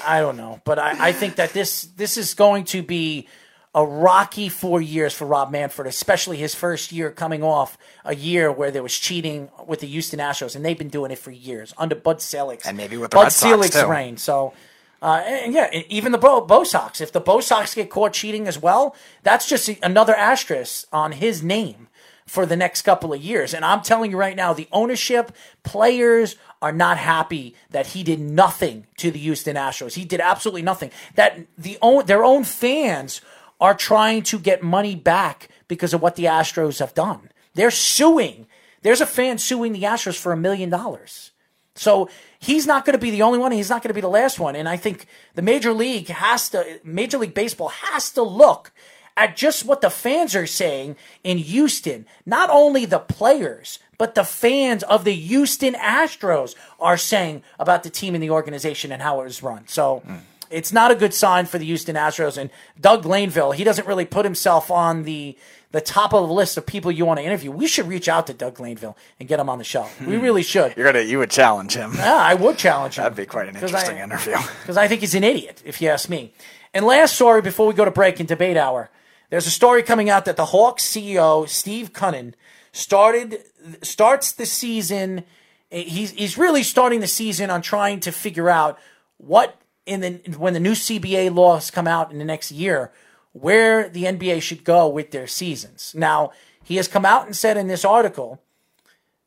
I 0.04 0.18
don't 0.18 0.36
know, 0.36 0.60
but 0.64 0.80
I, 0.80 1.10
I 1.10 1.12
think 1.12 1.36
that 1.36 1.52
this 1.52 1.84
this 1.96 2.16
is 2.16 2.34
going 2.34 2.64
to 2.64 2.82
be 2.82 3.28
a 3.74 3.84
rocky 3.84 4.48
four 4.48 4.80
years 4.80 5.12
for 5.12 5.26
Rob 5.26 5.51
Manfred, 5.51 5.86
especially 5.86 6.36
his 6.36 6.55
first 6.55 6.92
year 6.92 7.10
coming 7.10 7.42
off 7.42 7.76
a 8.05 8.14
year 8.14 8.52
where 8.52 8.70
there 8.70 8.82
was 8.82 8.96
cheating 8.96 9.51
with 9.66 9.80
the 9.80 9.86
Houston 9.86 10.20
Astros, 10.20 10.55
and 10.55 10.64
they've 10.64 10.78
been 10.78 10.88
doing 10.88 11.10
it 11.10 11.18
for 11.18 11.32
years 11.32 11.74
under 11.76 11.94
Bud 11.94 12.22
Selig 12.22 12.60
And 12.64 12.76
maybe 12.76 12.96
with 12.96 13.10
the 13.10 13.16
Bud 13.16 13.30
Selig's 13.30 13.82
reign. 13.84 14.16
So. 14.16 14.55
Uh, 15.02 15.22
and 15.26 15.52
yeah, 15.52 15.68
even 15.90 16.12
the 16.12 16.18
Bo, 16.18 16.40
Bo 16.40 16.64
Sox. 16.64 17.02
If 17.02 17.12
the 17.12 17.20
Bo 17.20 17.40
Sox 17.40 17.74
get 17.74 17.90
caught 17.90 18.14
cheating 18.14 18.48
as 18.48 18.59
well, 18.59 18.96
that's 19.22 19.46
just 19.46 19.68
another 19.82 20.14
asterisk 20.14 20.86
on 20.94 21.12
his 21.12 21.42
name 21.42 21.88
for 22.26 22.46
the 22.46 22.56
next 22.56 22.82
couple 22.82 23.12
of 23.12 23.20
years. 23.20 23.52
And 23.52 23.64
I'm 23.64 23.82
telling 23.82 24.10
you 24.10 24.16
right 24.16 24.36
now, 24.36 24.55
the 24.55 24.68
ownership, 24.72 25.32
players 25.62 26.36
are 26.62 26.72
not 26.72 26.96
happy 26.96 27.55
that 27.70 27.88
he 27.88 28.02
did 28.02 28.18
nothing 28.18 28.86
to 28.96 29.10
the 29.10 29.18
Houston 29.18 29.56
Astros. 29.56 29.94
He 29.94 30.06
did 30.06 30.20
absolutely 30.20 30.62
nothing. 30.62 30.90
That 31.16 31.46
the 31.59 31.76
own 31.82 32.06
their 32.06 32.24
own 32.24 32.44
fans 32.44 33.20
are 33.60 33.74
trying 33.74 34.22
to 34.24 34.39
get 34.39 34.62
money 34.62 34.94
back 34.94 35.48
because 35.68 35.94
of 35.94 36.02
what 36.02 36.16
the 36.16 36.24
Astros 36.24 36.81
have 36.81 36.94
done. 36.94 37.31
They're 37.55 37.70
suing. 37.70 38.47
There's 38.82 39.01
a 39.01 39.06
fan 39.06 39.39
suing 39.39 39.72
the 39.72 39.82
Astros 39.82 40.18
for 40.18 40.32
a 40.32 40.36
million 40.36 40.70
dollars. 40.70 41.31
So 41.74 42.09
he's 42.39 42.66
not 42.66 42.85
going 42.85 42.94
to 42.94 42.98
be 42.98 43.10
the 43.10 43.22
only 43.22 43.39
one. 43.39 43.52
He's 43.52 43.70
not 43.70 43.82
going 43.82 43.89
to 43.89 43.94
be 43.94 44.01
the 44.01 44.09
last 44.09 44.39
one. 44.39 44.55
And 44.55 44.68
I 44.68 44.76
think 44.76 45.06
the 45.35 45.43
major 45.43 45.72
league 45.72 46.09
has 46.09 46.48
to, 46.51 46.81
Major 46.85 47.18
League 47.18 47.35
Baseball 47.35 47.68
has 47.68 48.10
to 48.12 48.22
look 48.22 48.72
at 49.16 49.36
just 49.36 49.64
what 49.64 49.81
the 49.81 49.90
fans 49.90 50.35
are 50.35 50.47
saying 50.47 50.97
in 51.22 51.39
Houston. 51.39 52.06
Not 52.26 52.51
only 52.51 52.85
the 52.85 52.98
players, 52.98 53.78
but 53.98 54.14
the 54.14 54.24
fans 54.24 54.82
of 54.85 55.05
the 55.05 55.14
Houston 55.14 55.74
Astros 55.74 56.55
are 56.81 56.97
saying 56.97 57.43
about 57.59 57.82
the 57.82 57.90
team 57.90 58.14
and 58.14 58.22
the 58.22 58.31
organization 58.31 58.93
and 58.93 59.02
how 59.02 59.20
it 59.20 59.24
was 59.24 59.43
run. 59.43 59.66
So 59.66 60.01
hmm. 60.01 60.16
It's 60.50 60.72
not 60.72 60.90
a 60.90 60.94
good 60.94 61.14
sign 61.14 61.46
for 61.46 61.58
the 61.58 61.64
Houston 61.64 61.96
Astros. 61.96 62.36
And 62.38 62.50
Doug 62.80 63.02
Glanville, 63.02 63.52
he 63.52 63.64
doesn't 63.64 63.86
really 63.86 64.04
put 64.04 64.24
himself 64.24 64.70
on 64.70 65.04
the 65.04 65.36
the 65.74 65.80
top 65.80 66.14
of 66.14 66.28
the 66.28 66.32
list 66.32 66.56
of 66.56 66.64
people 66.64 66.92
you 66.92 67.04
want 67.04 67.18
to 67.18 67.24
interview. 67.26 67.50
We 67.50 67.66
should 67.66 67.88
reach 67.88 68.08
out 68.08 68.28
to 68.28 68.32
Doug 68.32 68.54
Glanville 68.54 68.96
and 69.18 69.28
get 69.28 69.40
him 69.40 69.48
on 69.48 69.58
the 69.58 69.64
show. 69.64 69.88
We 70.00 70.14
hmm. 70.14 70.20
really 70.22 70.44
should. 70.44 70.76
You're 70.76 70.86
gonna 70.86 71.04
you 71.04 71.18
would 71.18 71.30
challenge 71.30 71.74
him. 71.74 71.94
Yeah, 71.96 72.14
I 72.14 72.34
would 72.34 72.56
challenge 72.56 72.96
him. 72.96 73.02
That'd 73.02 73.16
be 73.16 73.26
quite 73.26 73.48
an 73.48 73.54
'Cause 73.54 73.74
I- 73.74 73.78
interesting 73.78 73.98
interview. 73.98 74.36
Because 74.62 74.76
I 74.76 74.86
think 74.88 75.00
he's 75.00 75.14
an 75.14 75.24
idiot, 75.24 75.62
if 75.64 75.82
you 75.82 75.88
ask 75.88 76.08
me. 76.08 76.32
And 76.72 76.86
last 76.86 77.14
story 77.14 77.42
before 77.42 77.66
we 77.66 77.74
go 77.74 77.84
to 77.84 77.90
break 77.90 78.20
in 78.20 78.26
debate 78.26 78.56
hour, 78.56 78.88
there's 79.30 79.46
a 79.46 79.50
story 79.50 79.82
coming 79.82 80.08
out 80.08 80.24
that 80.26 80.36
the 80.36 80.46
Hawks 80.46 80.84
CEO 80.84 81.48
Steve 81.48 81.92
Koonin 81.92 82.34
started 82.72 83.40
starts 83.82 84.32
the 84.32 84.46
season. 84.46 85.24
Eh, 85.72 85.82
he's 85.82 86.12
he's 86.12 86.38
really 86.38 86.62
starting 86.62 87.00
the 87.00 87.08
season 87.08 87.50
on 87.50 87.62
trying 87.62 88.00
to 88.00 88.12
figure 88.12 88.48
out 88.48 88.78
what 89.18 89.60
in 89.86 90.01
the 90.01 90.36
when 90.36 90.55
the 90.55 90.61
new 90.61 90.73
CBA 90.73 91.35
laws 91.35 91.70
come 91.70 91.86
out 91.86 92.11
in 92.11 92.19
the 92.19 92.24
next 92.24 92.51
year, 92.51 92.93
where 93.32 93.89
the 93.89 94.05
NBA 94.05 94.43
should 94.43 94.65
go 94.65 94.89
with 94.89 95.11
their 95.11 95.27
seasons. 95.27 95.94
Now 95.97 96.32
he 96.62 96.77
has 96.77 96.89
come 96.89 97.05
out 97.05 97.27
and 97.27 97.36
said 97.36 97.56
in 97.56 97.69
this 97.69 97.85
article 97.85 98.40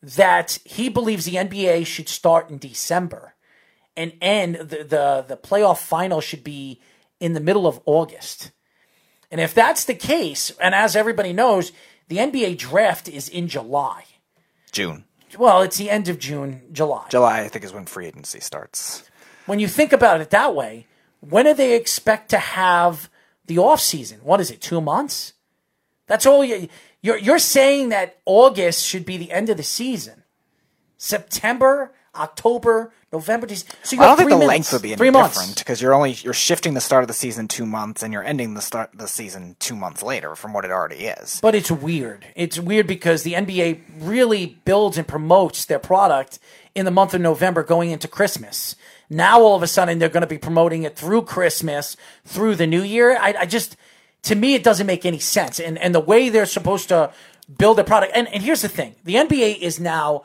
that 0.02 0.60
he 0.64 0.90
believes 0.90 1.26
the 1.26 1.36
NBA 1.36 1.86
should 1.86 2.10
start 2.10 2.50
in 2.50 2.58
December 2.58 3.36
and 3.96 4.14
end 4.22 4.56
the, 4.56 4.84
the 4.84 5.26
the 5.28 5.38
playoff 5.38 5.80
final 5.80 6.22
should 6.22 6.44
be 6.44 6.80
in 7.20 7.34
the 7.34 7.40
middle 7.40 7.68
of 7.68 7.80
August. 7.86 8.52
And 9.30 9.42
if 9.42 9.54
that's 9.54 9.84
the 9.84 9.96
case, 9.96 10.52
and 10.62 10.74
as 10.74 10.96
everybody 10.96 11.34
knows, 11.34 11.72
the 12.08 12.18
NBA 12.18 12.58
draft 12.58 13.10
is 13.10 13.28
in 13.28 13.48
July. 13.48 14.06
June, 14.72 15.04
Well, 15.38 15.62
it's 15.62 15.78
the 15.78 15.90
end 15.90 16.08
of 16.08 16.20
June, 16.20 16.62
July. 16.72 17.08
July, 17.10 17.42
I 17.42 17.48
think 17.50 17.66
is 17.66 17.74
when 17.74 17.86
free 17.86 18.08
agency 18.08 18.40
starts. 18.40 19.04
When 19.48 19.60
you 19.60 19.68
think 19.68 19.92
about 19.92 20.22
it 20.22 20.30
that 20.30 20.54
way, 20.54 20.86
when 21.22 21.46
do 21.46 21.54
they 21.54 21.76
expect 21.76 22.30
to 22.30 22.38
have 22.38 23.10
the 23.46 23.58
off 23.58 23.80
season? 23.80 24.20
What 24.22 24.40
is 24.40 24.52
it? 24.52 24.62
Two 24.62 24.82
months? 24.82 25.34
That's 26.06 26.26
all 26.26 26.44
you. 26.44 26.68
You're 27.02 27.18
you're 27.18 27.40
saying 27.40 27.90
that 27.90 28.18
August 28.26 28.86
should 28.86 29.06
be 29.06 29.18
the 29.18 29.32
end 29.32 29.50
of 29.50 29.58
the 29.58 29.64
season. 29.64 30.24
September, 30.98 31.94
October, 32.16 32.92
November, 33.14 33.48
December. 33.48 33.76
So 33.84 33.96
you 33.96 34.02
I 34.02 34.08
don't 34.08 34.18
think 34.18 34.30
the 34.30 34.36
minutes, 34.36 34.50
length 34.50 34.74
would 34.74 34.82
be 34.82 34.94
any 34.94 35.12
different 35.12 35.58
because 35.58 35.82
you're 35.82 35.94
only 35.94 36.12
you're 36.12 36.34
shifting 36.34 36.74
the 36.74 36.82
start 36.82 37.04
of 37.04 37.08
the 37.08 37.14
season 37.14 37.48
two 37.48 37.66
months 37.66 38.04
and 38.04 38.12
you're 38.12 38.24
ending 38.24 38.54
the 38.54 38.62
start 38.62 38.90
the 38.94 39.08
season 39.08 39.56
two 39.60 39.76
months 39.76 40.04
later 40.04 40.36
from 40.36 40.54
what 40.54 40.66
it 40.66 40.72
already 40.72 41.06
is. 41.06 41.40
But 41.42 41.56
it's 41.56 41.72
weird. 41.72 42.26
It's 42.36 42.60
weird 42.60 42.88
because 42.88 43.24
the 43.24 43.34
NBA 43.34 43.82
really 44.00 44.58
builds 44.66 44.98
and 44.98 45.08
promotes 45.08 45.66
their 45.66 45.80
product 45.80 46.40
in 46.76 46.86
the 46.86 46.92
month 46.92 47.14
of 47.14 47.22
November 47.22 47.64
going 47.64 47.92
into 47.92 48.08
Christmas. 48.08 48.76
Now 49.10 49.42
all 49.42 49.56
of 49.56 49.64
a 49.64 49.68
sudden 49.68 50.00
they're 50.00 50.10
going 50.10 50.22
to 50.22 50.28
be 50.28 50.38
promoting 50.38 50.84
it 50.84 50.96
through 50.96 51.24
Christmas, 51.24 51.96
through 52.26 52.56
the 52.56 52.68
New 52.68 52.84
Year. 52.84 53.18
I, 53.18 53.36
I 53.40 53.46
just, 53.46 53.78
to 54.24 54.36
me, 54.36 54.54
it 54.54 54.64
doesn't 54.64 54.88
make 54.88 55.06
any 55.06 55.20
sense. 55.20 55.60
And 55.60 55.78
and 55.78 55.96
the 55.96 56.00
way 56.00 56.30
they're 56.30 56.46
supposed 56.46 56.90
to 56.90 57.12
build 57.58 57.80
a 57.80 57.84
product. 57.84 58.14
And 58.16 58.28
and 58.28 58.44
here's 58.44 58.62
the 58.62 58.70
thing: 58.70 58.96
the 59.04 59.16
NBA 59.16 59.60
is 59.60 59.80
now 59.80 60.24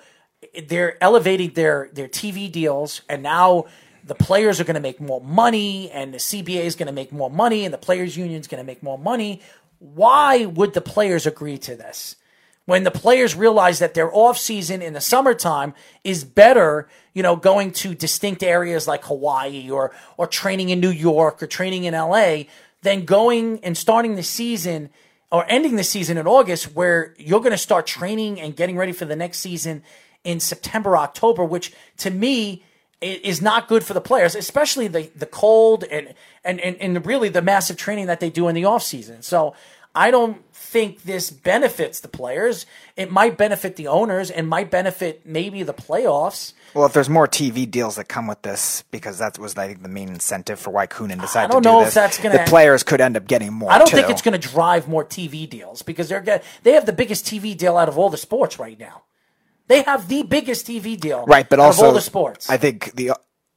they're 0.66 1.02
elevating 1.02 1.52
their 1.52 1.90
their 1.92 2.08
TV 2.08 2.50
deals, 2.50 3.02
and 3.08 3.22
now 3.22 3.66
the 4.04 4.14
players 4.14 4.60
are 4.60 4.64
going 4.64 4.74
to 4.74 4.80
make 4.80 5.00
more 5.00 5.20
money, 5.20 5.90
and 5.90 6.12
the 6.12 6.18
CBA 6.18 6.64
is 6.64 6.74
going 6.74 6.88
to 6.88 6.92
make 6.92 7.12
more 7.12 7.30
money, 7.30 7.64
and 7.64 7.72
the 7.72 7.78
players' 7.78 8.16
union 8.16 8.40
is 8.40 8.48
going 8.48 8.60
to 8.60 8.66
make 8.66 8.82
more 8.82 8.98
money. 8.98 9.40
Why 9.78 10.46
would 10.46 10.74
the 10.74 10.80
players 10.80 11.26
agree 11.26 11.58
to 11.58 11.76
this? 11.76 12.16
When 12.64 12.84
the 12.84 12.92
players 12.92 13.34
realize 13.34 13.80
that 13.80 13.94
their 13.94 14.14
off 14.14 14.38
season 14.38 14.82
in 14.82 14.92
the 14.92 15.00
summertime 15.00 15.74
is 16.04 16.22
better, 16.22 16.88
you 17.12 17.22
know, 17.22 17.34
going 17.34 17.72
to 17.72 17.94
distinct 17.94 18.42
areas 18.42 18.86
like 18.86 19.04
Hawaii 19.04 19.68
or 19.68 19.92
or 20.16 20.26
training 20.26 20.68
in 20.68 20.78
New 20.80 20.90
York 20.90 21.42
or 21.42 21.46
training 21.46 21.84
in 21.84 21.94
LA, 21.94 22.44
than 22.82 23.04
going 23.04 23.58
and 23.64 23.76
starting 23.76 24.14
the 24.14 24.22
season 24.22 24.90
or 25.32 25.44
ending 25.48 25.76
the 25.76 25.84
season 25.84 26.18
in 26.18 26.26
August, 26.26 26.74
where 26.74 27.14
you're 27.18 27.40
going 27.40 27.52
to 27.52 27.58
start 27.58 27.86
training 27.86 28.40
and 28.40 28.54
getting 28.54 28.76
ready 28.76 28.92
for 28.92 29.06
the 29.06 29.16
next 29.16 29.38
season 29.38 29.82
in 30.22 30.38
September, 30.38 30.96
October, 30.96 31.44
which 31.44 31.72
to 31.96 32.10
me 32.10 32.62
is 33.00 33.42
not 33.42 33.66
good 33.66 33.82
for 33.82 33.94
the 33.94 34.00
players, 34.00 34.34
especially 34.34 34.86
the 34.86 35.10
the 35.16 35.26
cold 35.26 35.84
and 35.84 36.14
and 36.44 36.60
and, 36.60 36.76
and 36.76 37.06
really 37.06 37.28
the 37.28 37.42
massive 37.42 37.76
training 37.76 38.06
that 38.06 38.20
they 38.20 38.30
do 38.30 38.46
in 38.46 38.54
the 38.54 38.64
off 38.64 38.82
season. 38.82 39.22
So 39.22 39.54
I 39.94 40.10
don't 40.10 40.42
think 40.54 41.02
this 41.02 41.30
benefits 41.30 42.00
the 42.00 42.08
players. 42.08 42.64
It 42.96 43.10
might 43.10 43.36
benefit 43.36 43.76
the 43.76 43.88
owners 43.88 44.30
and 44.30 44.48
might 44.48 44.70
benefit 44.70 45.26
maybe 45.26 45.62
the 45.62 45.74
playoffs. 45.74 46.54
Well, 46.72 46.86
if 46.86 46.94
there's 46.94 47.10
more 47.10 47.28
TV 47.28 47.70
deals 47.70 47.96
that 47.96 48.04
come 48.08 48.26
with 48.26 48.40
this, 48.40 48.82
because 48.90 49.18
that 49.18 49.38
was 49.38 49.56
I 49.58 49.66
think 49.68 49.82
the 49.82 49.90
main 49.90 50.08
incentive 50.08 50.58
for 50.58 50.70
why 50.70 50.86
Koonin 50.86 51.20
decided 51.20 51.50
I 51.50 51.52
don't 51.52 51.62
to 51.62 51.68
do 51.68 51.72
know 51.72 51.80
if 51.80 51.86
this, 51.88 51.94
that's 51.94 52.18
gonna- 52.18 52.38
the 52.38 52.44
players 52.44 52.82
could 52.82 53.02
end 53.02 53.16
up 53.18 53.26
getting 53.26 53.52
more. 53.52 53.70
I 53.70 53.76
don't 53.76 53.88
too. 53.88 53.96
think 53.96 54.08
it's 54.08 54.22
going 54.22 54.40
to 54.40 54.48
drive 54.48 54.88
more 54.88 55.04
TV 55.04 55.48
deals 55.48 55.82
because 55.82 56.08
they're 56.08 56.20
get, 56.20 56.42
they 56.62 56.72
have 56.72 56.86
the 56.86 56.92
biggest 56.94 57.26
TV 57.26 57.54
deal 57.54 57.76
out 57.76 57.88
of 57.90 57.98
all 57.98 58.08
the 58.08 58.16
sports 58.16 58.58
right 58.58 58.78
now. 58.78 59.02
They 59.68 59.82
have 59.82 60.08
the 60.08 60.22
biggest 60.22 60.66
TV 60.66 60.98
deal, 60.98 61.24
right, 61.26 61.48
but 61.48 61.60
out 61.60 61.66
also 61.66 61.82
of 61.82 61.88
all 61.88 61.94
the 61.94 62.00
sports. 62.00 62.48
I 62.50 62.56
think 62.56 62.94
the 62.94 63.12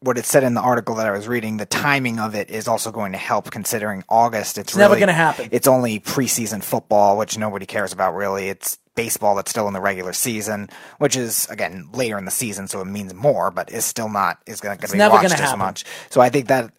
what 0.05 0.17
it 0.17 0.25
said 0.25 0.43
in 0.43 0.53
the 0.53 0.61
article 0.61 0.95
that 0.95 1.07
I 1.07 1.11
was 1.11 1.27
reading, 1.27 1.57
the 1.57 1.65
timing 1.65 2.19
of 2.19 2.35
it 2.35 2.49
is 2.49 2.67
also 2.67 2.91
going 2.91 3.11
to 3.13 3.17
help. 3.17 3.49
Considering 3.49 4.03
August, 4.07 4.57
it's, 4.57 4.71
It's 4.71 4.77
never 4.77 4.99
gonna 4.99 5.13
happen. 5.13 5.49
It's 5.51 5.67
only 5.67 5.99
preseason 5.99 6.63
football, 6.63 7.17
which 7.17 7.37
nobody 7.37 7.65
cares 7.65 7.91
about 7.91 8.15
really. 8.15 8.49
It's 8.49 8.77
baseball 8.95 9.35
that's 9.35 9.51
still 9.51 9.67
in 9.67 9.73
the 9.73 9.81
regular 9.81 10.13
season, 10.13 10.69
which 10.99 11.15
is 11.15 11.47
again 11.49 11.89
later 11.93 12.17
in 12.17 12.25
the 12.25 12.31
season, 12.31 12.67
so 12.67 12.81
it 12.81 12.85
means 12.85 13.13
more, 13.13 13.51
but 13.51 13.71
is 13.71 13.85
still 13.85 14.09
not 14.09 14.39
is 14.45 14.61
going 14.61 14.77
to 14.77 14.91
be 14.91 14.97
watched 14.97 15.25
as 15.25 15.33
happen. 15.33 15.59
much. 15.59 15.85
So 16.09 16.21
I 16.21 16.29
think 16.29 16.47
that 16.47 16.71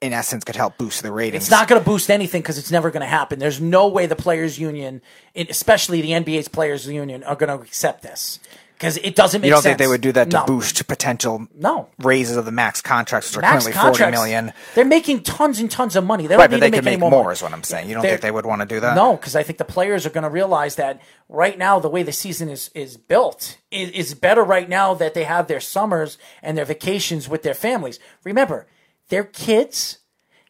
in 0.00 0.12
essence 0.12 0.44
could 0.44 0.56
help 0.56 0.76
boost 0.78 1.02
the 1.02 1.12
ratings. 1.12 1.44
It's 1.44 1.50
not 1.50 1.68
going 1.68 1.80
to 1.80 1.84
boost 1.84 2.10
anything 2.10 2.42
because 2.42 2.58
it's 2.58 2.70
never 2.70 2.90
going 2.90 3.02
to 3.02 3.06
happen. 3.06 3.38
There's 3.38 3.60
no 3.60 3.88
way 3.88 4.06
the 4.06 4.16
players' 4.16 4.58
union, 4.58 5.02
especially 5.34 6.00
the 6.00 6.10
NBA's 6.10 6.48
players' 6.48 6.86
union, 6.86 7.22
are 7.24 7.36
going 7.36 7.56
to 7.56 7.62
accept 7.62 8.02
this 8.02 8.40
because 8.74 8.96
it 8.98 9.14
doesn't 9.16 9.40
make 9.40 9.46
You 9.48 9.52
don't 9.54 9.62
sense. 9.62 9.70
think 9.72 9.78
they 9.78 9.86
would 9.86 10.00
do 10.00 10.12
that 10.12 10.30
to 10.30 10.38
No. 10.38 10.44
boost 10.46 10.86
potential 10.86 11.46
No. 11.54 11.88
raises 11.98 12.36
of 12.36 12.44
the 12.44 12.52
max 12.52 12.80
contracts, 12.82 13.30
which 13.30 13.38
are 13.38 13.40
Max 13.42 13.52
currently 13.64 13.72
forty 13.72 13.86
contracts, 13.88 14.18
million? 14.20 14.52
They're 14.74 14.84
making 14.84 15.22
tons 15.22 15.58
and 15.60 15.70
tons 15.70 15.96
of 15.96 16.04
money. 16.04 16.24
They 16.26 16.34
don't 16.34 16.38
Right, 16.40 16.50
need 16.50 16.56
but 16.56 16.60
they 16.60 16.66
to 16.66 16.70
make 16.72 16.80
could 16.82 16.86
any 16.88 16.96
make 16.96 17.00
more, 17.00 17.10
more, 17.10 17.32
is 17.32 17.42
what 17.42 17.52
I'm 17.52 17.62
saying. 17.62 17.88
You 17.88 17.94
don't 17.94 18.02
They're- 18.02 18.12
think 18.12 18.22
they 18.22 18.30
would 18.30 18.46
want 18.46 18.60
to 18.60 18.66
do 18.66 18.80
that? 18.80 18.94
No, 18.94 19.16
because 19.16 19.34
I 19.36 19.42
think 19.42 19.58
the 19.58 19.64
players 19.64 20.04
are 20.06 20.10
going 20.10 20.24
to 20.24 20.30
realize 20.30 20.74
that 20.76 21.00
right 21.28 21.56
now 21.58 21.78
the 21.78 21.88
way 21.88 22.02
the 22.02 22.12
season 22.12 22.48
is 22.48 22.70
is 22.74 22.96
built 22.96 23.56
is, 23.70 23.90
is 23.90 24.14
better 24.14 24.42
right 24.42 24.68
now 24.68 24.94
that 24.94 25.14
they 25.14 25.24
have 25.24 25.46
their 25.46 25.60
summers 25.60 26.18
and 26.42 26.56
their 26.58 26.64
vacations 26.64 27.28
with 27.28 27.42
their 27.42 27.54
families. 27.54 27.98
Remember, 28.24 28.66
their 29.08 29.24
kids 29.24 29.98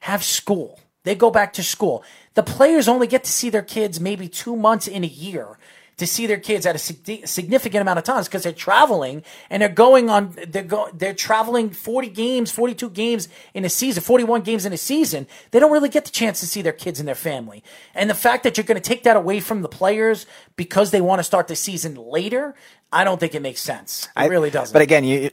have 0.00 0.22
school. 0.24 0.80
They 1.04 1.14
go 1.14 1.30
back 1.30 1.52
to 1.54 1.62
school. 1.62 2.02
The 2.32 2.42
players 2.42 2.88
only 2.88 3.06
get 3.06 3.24
to 3.24 3.30
see 3.30 3.50
their 3.50 3.62
kids 3.62 4.00
maybe 4.00 4.26
two 4.28 4.56
months 4.56 4.88
in 4.88 5.04
a 5.04 5.06
year 5.06 5.58
to 5.96 6.06
see 6.06 6.26
their 6.26 6.38
kids 6.38 6.66
at 6.66 6.74
a 6.74 6.78
significant 6.78 7.82
amount 7.82 7.98
of 7.98 8.04
times 8.04 8.26
because 8.26 8.42
they're 8.42 8.52
traveling 8.52 9.22
and 9.50 9.62
they're 9.62 9.68
going 9.68 10.10
on 10.10 10.34
they're 10.48 10.62
go, 10.62 10.88
they're 10.94 11.14
traveling 11.14 11.70
40 11.70 12.08
games 12.08 12.50
42 12.50 12.90
games 12.90 13.28
in 13.54 13.64
a 13.64 13.68
season 13.68 14.02
41 14.02 14.42
games 14.42 14.64
in 14.64 14.72
a 14.72 14.76
season. 14.78 15.26
They 15.50 15.60
don't 15.60 15.72
really 15.72 15.88
get 15.88 16.04
the 16.04 16.10
chance 16.10 16.40
to 16.40 16.46
see 16.46 16.62
their 16.62 16.72
kids 16.72 16.98
and 16.98 17.08
their 17.08 17.14
family. 17.14 17.62
And 17.94 18.10
the 18.10 18.14
fact 18.14 18.42
that 18.44 18.56
you're 18.56 18.64
going 18.64 18.80
to 18.80 18.88
take 18.88 19.04
that 19.04 19.16
away 19.16 19.40
from 19.40 19.62
the 19.62 19.68
players 19.68 20.26
because 20.56 20.90
they 20.90 21.00
want 21.00 21.18
to 21.20 21.24
start 21.24 21.48
the 21.48 21.56
season 21.56 21.94
later 21.94 22.54
i 22.92 23.02
don't 23.04 23.18
think 23.18 23.34
it 23.34 23.42
makes 23.42 23.60
sense. 23.60 24.04
It 24.06 24.10
I- 24.16 24.26
really 24.26 24.50
doesn't. 24.50 24.72
But 24.72 24.82
again, 24.82 25.04
you 25.04 25.30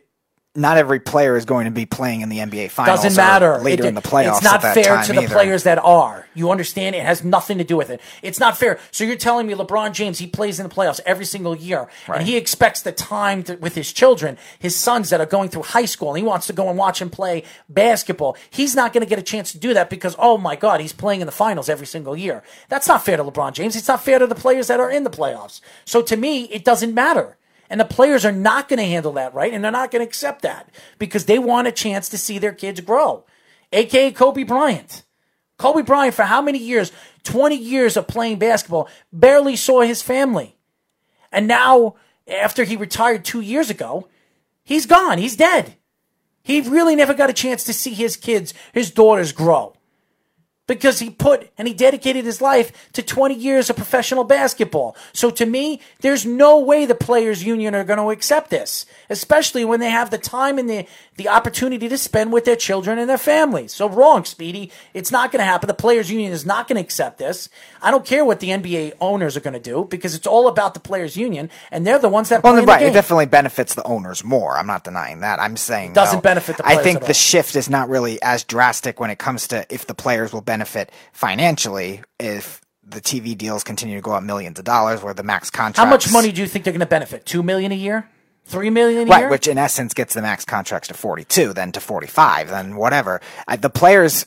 not 0.53 0.75
every 0.77 0.99
player 0.99 1.37
is 1.37 1.45
going 1.45 1.63
to 1.63 1.71
be 1.71 1.85
playing 1.85 2.19
in 2.21 2.27
the 2.27 2.39
NBA 2.39 2.71
finals. 2.71 3.01
doesn't 3.03 3.15
matter 3.15 3.57
later 3.59 3.85
It- 3.85 3.87
in 3.89 3.95
the 3.95 4.01
playoffs. 4.01 4.35
It's 4.37 4.43
not 4.43 4.61
fair 4.61 5.01
to 5.03 5.13
the 5.13 5.21
either. 5.21 5.33
players 5.33 5.63
that 5.63 5.79
are. 5.79 6.27
You 6.33 6.51
understand? 6.51 6.93
It 6.93 7.03
has 7.05 7.23
nothing 7.23 7.57
to 7.59 7.63
do 7.63 7.77
with 7.77 7.89
it. 7.89 8.01
It's 8.21 8.39
not 8.39 8.57
fair. 8.57 8.77
So 8.91 9.05
you're 9.05 9.15
telling 9.15 9.47
me 9.47 9.53
LeBron 9.53 9.93
James 9.93 10.19
he 10.19 10.27
plays 10.27 10.59
in 10.59 10.67
the 10.67 10.73
playoffs 10.73 10.99
every 11.05 11.23
single 11.23 11.55
year, 11.55 11.87
Right. 12.07 12.19
and 12.19 12.27
he 12.27 12.35
expects 12.35 12.81
the 12.81 12.91
time 12.91 13.43
to, 13.43 13.55
with 13.55 13.75
his 13.75 13.93
children, 13.93 14.37
his 14.59 14.75
sons 14.75 15.09
that 15.09 15.21
are 15.21 15.25
going 15.25 15.47
through 15.49 15.63
high 15.63 15.85
school, 15.85 16.09
and 16.09 16.17
he 16.17 16.23
wants 16.23 16.47
to 16.47 16.53
go 16.53 16.67
and 16.67 16.77
watch 16.77 17.01
him 17.01 17.09
play 17.09 17.43
basketball. 17.69 18.35
He's 18.49 18.75
not 18.75 18.91
going 18.91 19.03
to 19.03 19.09
get 19.09 19.19
a 19.19 19.23
chance 19.23 19.53
to 19.53 19.57
do 19.57 19.73
that 19.73 19.89
because 19.89 20.15
oh 20.19 20.37
my 20.37 20.55
God, 20.57 20.81
he's 20.81 20.93
playing 20.93 21.21
in 21.21 21.27
the 21.27 21.31
finals 21.31 21.69
every 21.69 21.87
single 21.87 22.17
year. 22.17 22.43
That's 22.67 22.87
not 22.89 23.05
fair 23.05 23.15
to 23.17 23.23
LeBron 23.23 23.53
James. 23.53 23.75
It's 23.77 23.87
not 23.87 24.03
fair 24.03 24.19
to 24.19 24.27
the 24.27 24.35
players 24.35 24.67
that 24.67 24.79
are 24.81 24.89
in 24.91 25.03
the 25.05 25.09
playoffs. 25.09 25.61
So 25.85 26.01
to 26.01 26.17
me, 26.17 26.43
it 26.45 26.65
doesn't 26.65 26.93
matter. 26.93 27.37
And 27.71 27.79
the 27.79 27.85
players 27.85 28.25
are 28.25 28.33
not 28.33 28.67
going 28.67 28.79
to 28.79 28.85
handle 28.85 29.13
that 29.13 29.33
right, 29.33 29.53
and 29.53 29.63
they're 29.63 29.71
not 29.71 29.91
going 29.91 30.01
to 30.01 30.07
accept 30.07 30.41
that 30.41 30.69
because 30.99 31.25
they 31.25 31.39
want 31.39 31.69
a 31.69 31.71
chance 31.71 32.09
to 32.09 32.17
see 32.17 32.37
their 32.37 32.51
kids 32.51 32.81
grow. 32.81 33.23
AKA 33.71 34.11
Kobe 34.11 34.43
Bryant. 34.43 35.03
Kobe 35.57 35.81
Bryant, 35.81 36.13
for 36.13 36.23
how 36.23 36.41
many 36.41 36.57
years? 36.57 36.91
20 37.23 37.55
years 37.55 37.95
of 37.95 38.09
playing 38.09 38.39
basketball, 38.39 38.89
barely 39.13 39.55
saw 39.55 39.83
his 39.83 40.01
family. 40.01 40.57
And 41.31 41.47
now, 41.47 41.95
after 42.27 42.65
he 42.65 42.75
retired 42.75 43.23
two 43.23 43.39
years 43.39 43.69
ago, 43.69 44.09
he's 44.65 44.85
gone. 44.85 45.17
He's 45.17 45.37
dead. 45.37 45.77
He 46.43 46.59
really 46.59 46.97
never 46.97 47.13
got 47.13 47.29
a 47.29 47.33
chance 47.33 47.63
to 47.63 47.73
see 47.73 47.93
his 47.93 48.17
kids, 48.17 48.53
his 48.73 48.91
daughters 48.91 49.31
grow. 49.31 49.77
Because 50.67 50.99
he 50.99 51.09
put 51.09 51.49
and 51.57 51.67
he 51.67 51.73
dedicated 51.73 52.23
his 52.23 52.39
life 52.39 52.91
to 52.93 53.01
20 53.03 53.35
years 53.35 53.69
of 53.69 53.75
professional 53.75 54.23
basketball. 54.23 54.95
So 55.11 55.29
to 55.31 55.45
me, 55.45 55.81
there's 55.99 56.25
no 56.25 56.59
way 56.59 56.85
the 56.85 56.95
players 56.95 57.43
union 57.43 57.75
are 57.75 57.83
going 57.83 57.99
to 57.99 58.11
accept 58.11 58.51
this, 58.51 58.85
especially 59.09 59.65
when 59.65 59.81
they 59.81 59.89
have 59.89 60.11
the 60.11 60.17
time 60.17 60.57
and 60.57 60.69
the, 60.69 60.85
the 61.17 61.27
opportunity 61.27 61.89
to 61.89 61.97
spend 61.97 62.31
with 62.31 62.45
their 62.45 62.55
children 62.55 62.99
and 62.99 63.09
their 63.09 63.17
families. 63.17 63.73
So 63.73 63.89
wrong, 63.89 64.23
Speedy. 64.23 64.71
It's 64.93 65.11
not 65.11 65.31
going 65.31 65.39
to 65.41 65.45
happen. 65.45 65.67
The 65.67 65.73
players 65.73 66.09
union 66.09 66.31
is 66.31 66.45
not 66.45 66.69
going 66.69 66.77
to 66.77 66.81
accept 66.81 67.17
this. 67.17 67.49
I 67.81 67.91
don't 67.91 68.05
care 68.05 68.23
what 68.23 68.39
the 68.39 68.49
NBA 68.49 68.93
owners 69.01 69.35
are 69.35 69.41
going 69.41 69.53
to 69.53 69.59
do 69.59 69.85
because 69.89 70.15
it's 70.15 70.27
all 70.27 70.47
about 70.47 70.73
the 70.73 70.79
players 70.79 71.17
union 71.17 71.49
and 71.71 71.85
they're 71.85 71.99
the 71.99 72.07
ones 72.07 72.29
that 72.29 72.43
Well, 72.43 72.53
play 72.53 72.61
the 72.61 72.67
right. 72.67 72.81
It 72.83 72.93
definitely 72.93 73.25
benefits 73.25 73.75
the 73.75 73.83
owners 73.83 74.23
more. 74.23 74.57
I'm 74.57 74.67
not 74.67 74.85
denying 74.85 75.19
that. 75.19 75.39
I'm 75.39 75.57
saying 75.57 75.91
it 75.91 75.95
Doesn't 75.95 76.23
benefit 76.23 76.57
the 76.57 76.65
I 76.65 76.77
think 76.77 77.05
the 77.05 77.13
shift 77.13 77.57
is 77.57 77.69
not 77.69 77.89
really 77.89 78.21
as 78.21 78.45
drastic 78.45 79.01
when 79.01 79.09
it 79.09 79.19
comes 79.19 79.49
to 79.49 79.65
if 79.69 79.85
the 79.85 79.95
players 79.95 80.31
will 80.31 80.39
benefit 80.39 80.50
financially 81.13 82.01
if 82.19 82.61
the 82.83 83.01
TV 83.01 83.37
deals 83.37 83.63
continue 83.63 83.95
to 83.95 84.01
go 84.01 84.11
up 84.11 84.23
millions 84.23 84.59
of 84.59 84.65
dollars, 84.65 85.01
where 85.03 85.13
the 85.13 85.23
max 85.23 85.49
contracts. 85.49 85.79
How 85.79 85.85
much 85.89 86.11
money 86.11 86.31
do 86.31 86.41
you 86.41 86.47
think 86.47 86.65
they're 86.65 86.73
going 86.73 86.79
to 86.79 86.85
benefit? 86.85 87.25
Two 87.25 87.43
million 87.43 87.71
a 87.71 87.75
year? 87.75 88.09
Three 88.45 88.69
million 88.69 89.07
a 89.07 89.11
Right, 89.11 89.19
year? 89.21 89.29
which 89.29 89.47
in 89.47 89.57
essence 89.57 89.93
gets 89.93 90.13
the 90.15 90.21
max 90.21 90.43
contracts 90.45 90.87
to 90.89 90.93
42, 90.95 91.53
then 91.53 91.71
to 91.73 91.79
45, 91.79 92.49
then 92.49 92.75
whatever. 92.75 93.21
Uh, 93.47 93.55
the 93.55 93.69
players, 93.69 94.25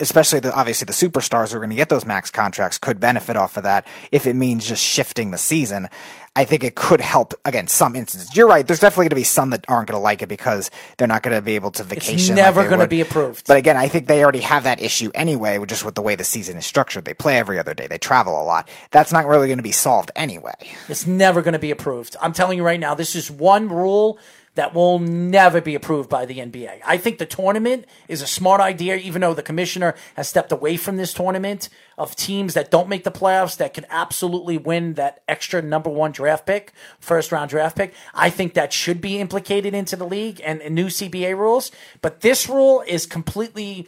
especially 0.00 0.38
the, 0.40 0.54
obviously 0.54 0.84
the 0.86 0.92
superstars 0.92 1.50
who 1.50 1.56
are 1.56 1.60
going 1.60 1.70
to 1.70 1.76
get 1.76 1.88
those 1.88 2.06
max 2.06 2.30
contracts, 2.30 2.78
could 2.78 3.00
benefit 3.00 3.36
off 3.36 3.56
of 3.56 3.64
that 3.64 3.86
if 4.12 4.26
it 4.26 4.34
means 4.34 4.66
just 4.66 4.82
shifting 4.82 5.30
the 5.32 5.38
season. 5.38 5.88
I 6.36 6.44
think 6.44 6.62
it 6.62 6.74
could 6.74 7.00
help, 7.00 7.32
again, 7.46 7.66
some 7.66 7.96
instances. 7.96 8.36
You're 8.36 8.46
right, 8.46 8.66
there's 8.66 8.78
definitely 8.78 9.04
going 9.04 9.10
to 9.10 9.16
be 9.16 9.24
some 9.24 9.50
that 9.50 9.64
aren't 9.68 9.88
going 9.88 9.98
to 9.98 10.02
like 10.02 10.20
it 10.20 10.28
because 10.28 10.70
they're 10.98 11.08
not 11.08 11.22
going 11.22 11.34
to 11.34 11.40
be 11.40 11.54
able 11.54 11.70
to 11.72 11.82
vacation. 11.82 12.14
It's 12.14 12.28
never 12.28 12.62
they 12.62 12.68
gonna 12.68 12.86
be 12.86 13.00
approved. 13.00 13.46
But 13.46 13.56
again, 13.56 13.78
I 13.78 13.88
think 13.88 14.06
they 14.06 14.22
already 14.22 14.40
have 14.40 14.64
that 14.64 14.80
issue 14.80 15.10
anyway, 15.14 15.58
just 15.64 15.84
with 15.84 15.94
the 15.94 16.02
way 16.02 16.14
the 16.14 16.24
season 16.24 16.58
is 16.58 16.66
structured. 16.66 17.06
They 17.06 17.14
play 17.14 17.38
every 17.38 17.58
other 17.58 17.72
day, 17.72 17.86
they 17.86 17.98
travel 17.98 18.40
a 18.40 18.44
lot. 18.44 18.68
That's 18.90 19.12
not 19.12 19.26
really 19.26 19.48
going 19.48 19.58
to 19.58 19.62
be 19.62 19.72
solved 19.72 20.10
anyway. 20.14 20.54
It's 20.88 21.06
never 21.06 21.40
going 21.40 21.54
to 21.54 21.58
be 21.58 21.70
approved. 21.70 22.16
I'm 22.20 22.34
telling 22.34 22.58
you 22.58 22.64
right 22.64 22.78
now, 22.78 22.94
this 22.94 23.16
is 23.16 23.30
one 23.30 23.70
rule 23.70 24.18
that 24.56 24.74
will 24.74 24.98
never 24.98 25.60
be 25.60 25.74
approved 25.74 26.10
by 26.10 26.26
the 26.26 26.38
NBA. 26.38 26.80
I 26.84 26.96
think 26.96 27.18
the 27.18 27.26
tournament 27.26 27.86
is 28.08 28.20
a 28.20 28.26
smart 28.26 28.60
idea, 28.60 28.96
even 28.96 29.20
though 29.20 29.34
the 29.34 29.42
commissioner 29.42 29.94
has 30.14 30.28
stepped 30.28 30.50
away 30.50 30.76
from 30.76 30.96
this 30.96 31.14
tournament 31.14 31.68
of 31.96 32.16
teams 32.16 32.54
that 32.54 32.70
don't 32.70 32.88
make 32.88 33.04
the 33.04 33.10
playoffs 33.10 33.56
that 33.58 33.74
could 33.74 33.86
absolutely 33.88 34.58
win 34.58 34.94
that 34.94 35.22
extra 35.28 35.62
number 35.62 35.90
one 35.90 36.10
draft 36.10 36.46
pick, 36.46 36.72
first 36.98 37.32
round 37.32 37.50
draft 37.50 37.76
pick. 37.76 37.94
I 38.14 38.30
think 38.30 38.54
that 38.54 38.72
should 38.72 39.00
be 39.00 39.18
implicated 39.18 39.74
into 39.74 39.94
the 39.94 40.06
league 40.06 40.40
and, 40.44 40.60
and 40.60 40.74
new 40.74 40.86
CBA 40.86 41.36
rules. 41.36 41.70
But 42.02 42.20
this 42.20 42.48
rule 42.48 42.82
is 42.86 43.06
completely 43.06 43.86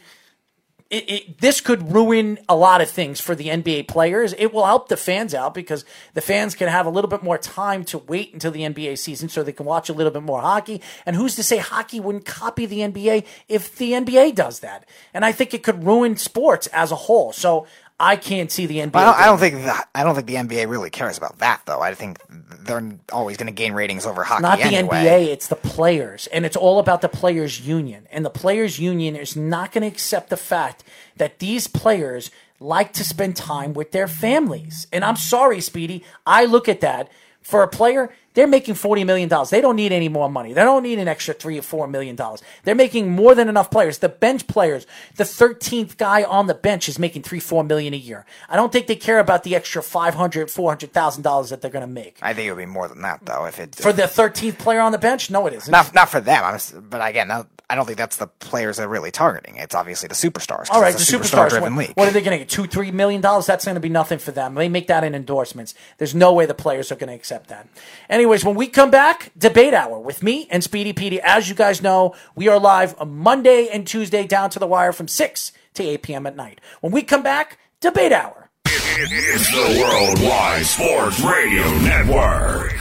it, 0.89 1.09
it, 1.09 1.37
this 1.39 1.61
could 1.61 1.93
ruin 1.93 2.39
a 2.49 2.55
lot 2.55 2.81
of 2.81 2.89
things 2.89 3.21
for 3.21 3.35
the 3.35 3.45
NBA 3.45 3.87
players. 3.87 4.33
It 4.33 4.47
will 4.51 4.65
help 4.65 4.89
the 4.89 4.97
fans 4.97 5.35
out 5.35 5.53
because 5.53 5.85
the 6.15 6.21
fans 6.21 6.55
can 6.55 6.67
have 6.67 6.87
a 6.87 6.89
little 6.89 7.09
bit 7.09 7.21
more 7.21 7.37
time 7.37 7.83
to 7.85 7.99
wait 7.99 8.33
until 8.33 8.51
the 8.51 8.61
NBA 8.61 8.97
season 8.97 9.29
so 9.29 9.43
they 9.43 9.51
can 9.51 9.67
watch 9.67 9.89
a 9.89 9.93
little 9.93 10.11
bit 10.11 10.23
more 10.23 10.41
hockey. 10.41 10.81
And 11.05 11.15
who's 11.15 11.35
to 11.35 11.43
say 11.43 11.57
hockey 11.57 11.99
wouldn't 11.99 12.25
copy 12.25 12.65
the 12.65 12.79
NBA 12.79 13.25
if 13.47 13.77
the 13.77 13.91
NBA 13.91 14.33
does 14.33 14.61
that? 14.61 14.89
And 15.13 15.23
I 15.23 15.31
think 15.31 15.53
it 15.53 15.61
could 15.61 15.83
ruin 15.83 16.17
sports 16.17 16.65
as 16.67 16.91
a 16.91 16.95
whole. 16.95 17.33
So 17.33 17.67
I 17.99 18.15
can't 18.15 18.49
see 18.49 18.65
the 18.65 18.77
NBA. 18.77 18.95
I 18.95 19.03
don't, 19.03 19.19
I 19.19 19.25
don't 19.25 19.39
think 19.39 19.55
that, 19.65 19.89
I 19.93 20.03
don't 20.03 20.15
think 20.15 20.27
the 20.27 20.35
NBA 20.35 20.69
really 20.69 20.89
cares 20.89 21.17
about 21.17 21.39
that 21.39 21.61
though. 21.65 21.81
I 21.81 21.93
think 21.93 22.19
they're 22.61 22.97
always 23.11 23.35
going 23.35 23.47
to 23.47 23.53
gain 23.53 23.73
ratings 23.73 24.05
over 24.05 24.23
hockey. 24.23 24.43
not 24.43 24.59
the 24.59 24.65
anyway. 24.65 25.03
NBA, 25.03 25.27
it's 25.27 25.47
the 25.47 25.55
players. 25.55 26.27
And 26.27 26.45
it's 26.45 26.55
all 26.55 26.79
about 26.79 27.01
the 27.01 27.09
players' 27.09 27.59
union. 27.67 28.07
And 28.11 28.23
the 28.23 28.29
players' 28.29 28.79
union 28.79 29.15
is 29.15 29.35
not 29.35 29.73
going 29.73 29.81
to 29.81 29.87
accept 29.87 30.29
the 30.29 30.37
fact 30.37 30.83
that 31.17 31.39
these 31.39 31.67
players 31.67 32.31
like 32.59 32.93
to 32.93 33.03
spend 33.03 33.35
time 33.35 33.73
with 33.73 33.91
their 33.91 34.07
families. 34.07 34.87
And 34.93 35.03
I'm 35.03 35.15
sorry, 35.15 35.59
Speedy. 35.59 36.03
I 36.25 36.45
look 36.45 36.69
at 36.69 36.81
that. 36.81 37.09
For 37.41 37.63
a 37.63 37.67
player, 37.67 38.13
they're 38.33 38.47
making 38.47 38.75
$40 38.75 39.05
million. 39.05 39.29
They 39.49 39.61
don't 39.61 39.75
need 39.75 39.91
any 39.91 40.09
more 40.09 40.29
money. 40.29 40.53
They 40.53 40.61
don't 40.63 40.83
need 40.83 40.99
an 40.99 41.07
extra 41.07 41.33
three 41.33 41.57
or 41.57 41.61
four 41.61 41.87
million 41.87 42.15
dollars. 42.15 42.41
They're 42.63 42.75
making 42.75 43.11
more 43.11 43.35
than 43.35 43.49
enough 43.49 43.71
players. 43.71 43.99
The 43.99 44.09
bench 44.09 44.47
players, 44.47 44.85
the 45.15 45.23
13th 45.23 45.97
guy 45.97 46.23
on 46.23 46.47
the 46.47 46.53
bench 46.53 46.87
is 46.87 46.99
making 46.99 47.23
three, 47.23 47.39
four 47.39 47.63
million 47.63 47.93
a 47.93 47.97
year. 47.97 48.25
I 48.49 48.55
don't 48.55 48.71
think 48.71 48.87
they 48.87 48.95
care 48.95 49.19
about 49.19 49.43
the 49.43 49.55
extra 49.55 49.81
500, 49.81 50.47
$400,000 50.47 51.49
that 51.49 51.61
they're 51.61 51.71
going 51.71 51.81
to 51.81 51.87
make. 51.87 52.17
I 52.21 52.33
think 52.33 52.47
it 52.47 52.51
would 52.51 52.59
be 52.59 52.65
more 52.65 52.87
than 52.87 53.01
that 53.01 53.25
though. 53.25 53.45
If 53.45 53.59
it 53.59 53.75
For 53.75 53.93
the 53.93 54.03
13th 54.03 54.57
player 54.57 54.79
on 54.79 54.91
the 54.91 54.97
bench? 54.97 55.29
No, 55.29 55.47
it 55.47 55.53
isn't. 55.53 55.71
not 55.71 55.93
not 55.93 56.09
for 56.09 56.19
them. 56.19 56.57
But 56.89 57.07
again, 57.07 57.31
I 57.69 57.73
I 57.73 57.75
don't 57.75 57.85
think 57.85 57.97
that's 57.97 58.17
the 58.17 58.27
players 58.27 58.77
they're 58.77 58.87
really 58.89 59.11
targeting. 59.11 59.55
It's 59.57 59.75
obviously 59.75 60.07
the 60.07 60.15
superstars. 60.15 60.67
All 60.71 60.81
right, 60.81 60.93
the 60.93 60.99
it's 60.99 61.11
a 61.13 61.15
superstars. 61.17 61.49
superstar-driven 61.49 61.75
What, 61.75 61.87
league. 61.87 61.95
what 61.97 62.07
are 62.07 62.11
they 62.11 62.21
going 62.21 62.31
to 62.37 62.39
get? 62.39 62.49
Two, 62.49 62.65
three 62.65 62.91
million 62.91 63.21
dollars? 63.21 63.45
That's 63.45 63.63
going 63.63 63.75
to 63.75 63.79
be 63.81 63.89
nothing 63.89 64.19
for 64.19 64.31
them. 64.31 64.55
They 64.55 64.67
make 64.67 64.87
that 64.87 65.03
in 65.03 65.15
endorsements. 65.15 65.75
There's 65.97 66.13
no 66.15 66.33
way 66.33 66.45
the 66.45 66.53
players 66.53 66.91
are 66.91 66.95
going 66.95 67.09
to 67.09 67.13
accept 67.15 67.47
that. 67.49 67.67
Anyways, 68.09 68.43
when 68.43 68.55
we 68.55 68.67
come 68.67 68.91
back, 68.91 69.31
debate 69.37 69.73
hour 69.73 69.99
with 69.99 70.23
me 70.23 70.47
and 70.51 70.63
Speedy 70.63 70.93
Petey. 70.93 71.21
As 71.21 71.47
you 71.47 71.55
guys 71.55 71.81
know, 71.81 72.15
we 72.35 72.47
are 72.47 72.59
live 72.59 72.95
Monday 73.07 73.69
and 73.71 73.85
Tuesday 73.87 74.25
down 74.27 74.49
to 74.49 74.59
the 74.59 74.67
wire 74.67 74.91
from 74.91 75.07
six 75.07 75.51
to 75.75 75.83
eight 75.83 76.01
p.m. 76.01 76.25
at 76.27 76.35
night. 76.35 76.59
When 76.81 76.91
we 76.91 77.01
come 77.03 77.23
back, 77.23 77.59
debate 77.79 78.11
hour. 78.11 78.49
It's 78.65 79.49
the 79.51 79.81
Worldwide 79.81 80.65
Sports 80.65 81.19
Radio 81.21 81.63
Network. 81.79 82.73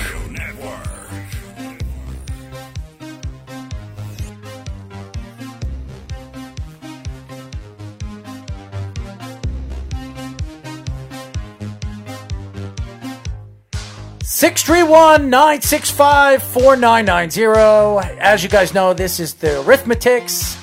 Six 14.31 14.63
three 14.63 14.83
one 14.83 15.31
nine 15.31 15.63
six 15.63 15.91
five 15.91 16.43
four 16.43 16.77
nine 16.77 17.07
nine 17.07 17.31
zero. 17.31 17.99
As 17.99 18.43
you 18.43 18.51
guys 18.51 18.75
know, 18.75 18.93
this 18.93 19.21
is 19.21 19.33
the 19.33 19.47
Eurythmics, 19.47 20.55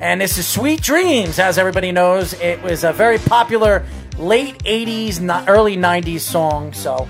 and 0.00 0.20
this 0.20 0.38
is 0.38 0.46
Sweet 0.48 0.82
Dreams. 0.82 1.38
As 1.38 1.56
everybody 1.56 1.92
knows, 1.92 2.32
it 2.40 2.60
was 2.64 2.82
a 2.82 2.92
very 2.92 3.18
popular 3.18 3.86
late 4.18 4.58
'80s, 4.64 5.20
not 5.20 5.48
early 5.48 5.76
'90s 5.76 6.22
song. 6.22 6.72
So, 6.72 7.08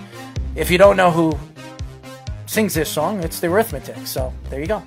if 0.55 0.70
you 0.70 0.76
don't 0.76 0.98
know 0.98 1.10
who 1.10 1.39
sings 2.44 2.74
this 2.74 2.90
song, 2.90 3.24
it's 3.24 3.40
the 3.40 3.47
Eurythmics. 3.47 4.06
So 4.06 4.34
there 4.51 4.60
you 4.60 4.66
go. 4.66 4.82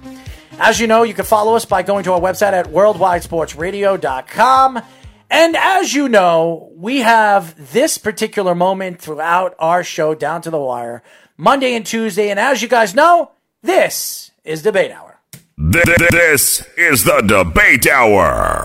As 0.59 0.79
you 0.79 0.85
know, 0.85 1.01
you 1.01 1.15
can 1.15 1.25
follow 1.25 1.55
us 1.55 1.65
by 1.65 1.81
going 1.81 2.03
to 2.03 2.13
our 2.13 2.21
website 2.21 2.53
at 2.53 2.67
worldwidesportsradio.com. 2.67 4.83
And 5.29 5.55
as 5.57 5.93
you 5.93 6.07
know, 6.07 6.71
we 6.75 6.99
have 7.01 7.71
this 7.73 7.97
particular 7.97 8.53
moment 8.55 9.01
throughout 9.01 9.55
our 9.59 9.83
show 9.83 10.13
down 10.15 10.41
to 10.43 10.49
the 10.49 10.59
wire, 10.59 11.03
Monday 11.37 11.75
and 11.75 11.85
Tuesday. 11.85 12.29
And 12.29 12.39
as 12.39 12.61
you 12.61 12.67
guys 12.67 12.93
know, 12.95 13.31
this 13.61 14.31
is 14.43 14.61
Debate 14.61 14.91
Hour. 14.91 15.19
Th- 15.57 15.83
th- 15.85 16.09
This 16.11 16.63
is 16.77 17.03
the 17.03 17.21
Debate 17.21 17.87
Hour. 17.87 18.61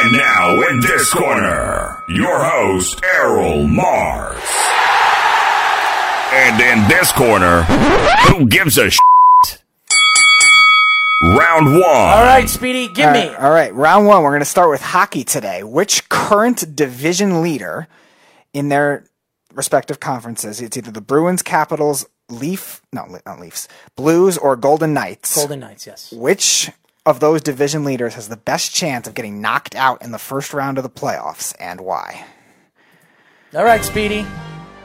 And 0.00 0.12
now 0.12 0.68
in 0.68 0.80
this 0.80 1.12
corner, 1.12 2.02
your 2.08 2.42
host, 2.42 3.00
Errol 3.04 3.66
Mars. 3.66 4.40
And 6.32 6.60
in 6.60 6.88
this 6.88 7.10
corner, 7.12 7.62
who 8.28 8.46
gives 8.46 8.78
a 8.78 8.90
shit? 8.90 9.00
Round 11.20 11.72
one. 11.72 11.82
All 11.84 12.22
right, 12.22 12.48
Speedy, 12.48 12.86
give 12.88 13.06
All 13.06 13.12
me. 13.12 13.26
right, 13.28 13.38
all 13.40 13.50
right, 13.50 13.74
round 13.74 14.06
one. 14.06 14.22
We're 14.22 14.30
going 14.30 14.40
to 14.40 14.44
start 14.44 14.70
with 14.70 14.80
hockey 14.80 15.24
today. 15.24 15.64
Which 15.64 16.08
current 16.08 16.76
division 16.76 17.42
leader 17.42 17.88
in 18.52 18.68
their 18.68 19.04
respective 19.52 19.98
conferences? 19.98 20.60
It's 20.60 20.76
either 20.76 20.92
the 20.92 21.00
Bruins, 21.00 21.42
Capitals, 21.42 22.06
Leaf, 22.28 22.82
no, 22.92 23.18
not 23.26 23.40
Leafs, 23.40 23.66
Blues, 23.96 24.38
or 24.38 24.54
Golden 24.54 24.94
Knights. 24.94 25.34
Golden 25.34 25.58
Knights, 25.58 25.88
yes. 25.88 26.12
Which 26.12 26.70
of 27.04 27.18
those 27.18 27.42
division 27.42 27.82
leaders 27.82 28.14
has 28.14 28.28
the 28.28 28.36
best 28.36 28.72
chance 28.72 29.08
of 29.08 29.14
getting 29.14 29.40
knocked 29.40 29.74
out 29.74 30.02
in 30.02 30.12
the 30.12 30.18
first 30.18 30.54
round 30.54 30.78
of 30.78 30.84
the 30.84 30.90
playoffs, 30.90 31.52
and 31.58 31.80
why? 31.80 32.26
All 33.54 33.64
right, 33.64 33.82
Speedy. 33.84 34.24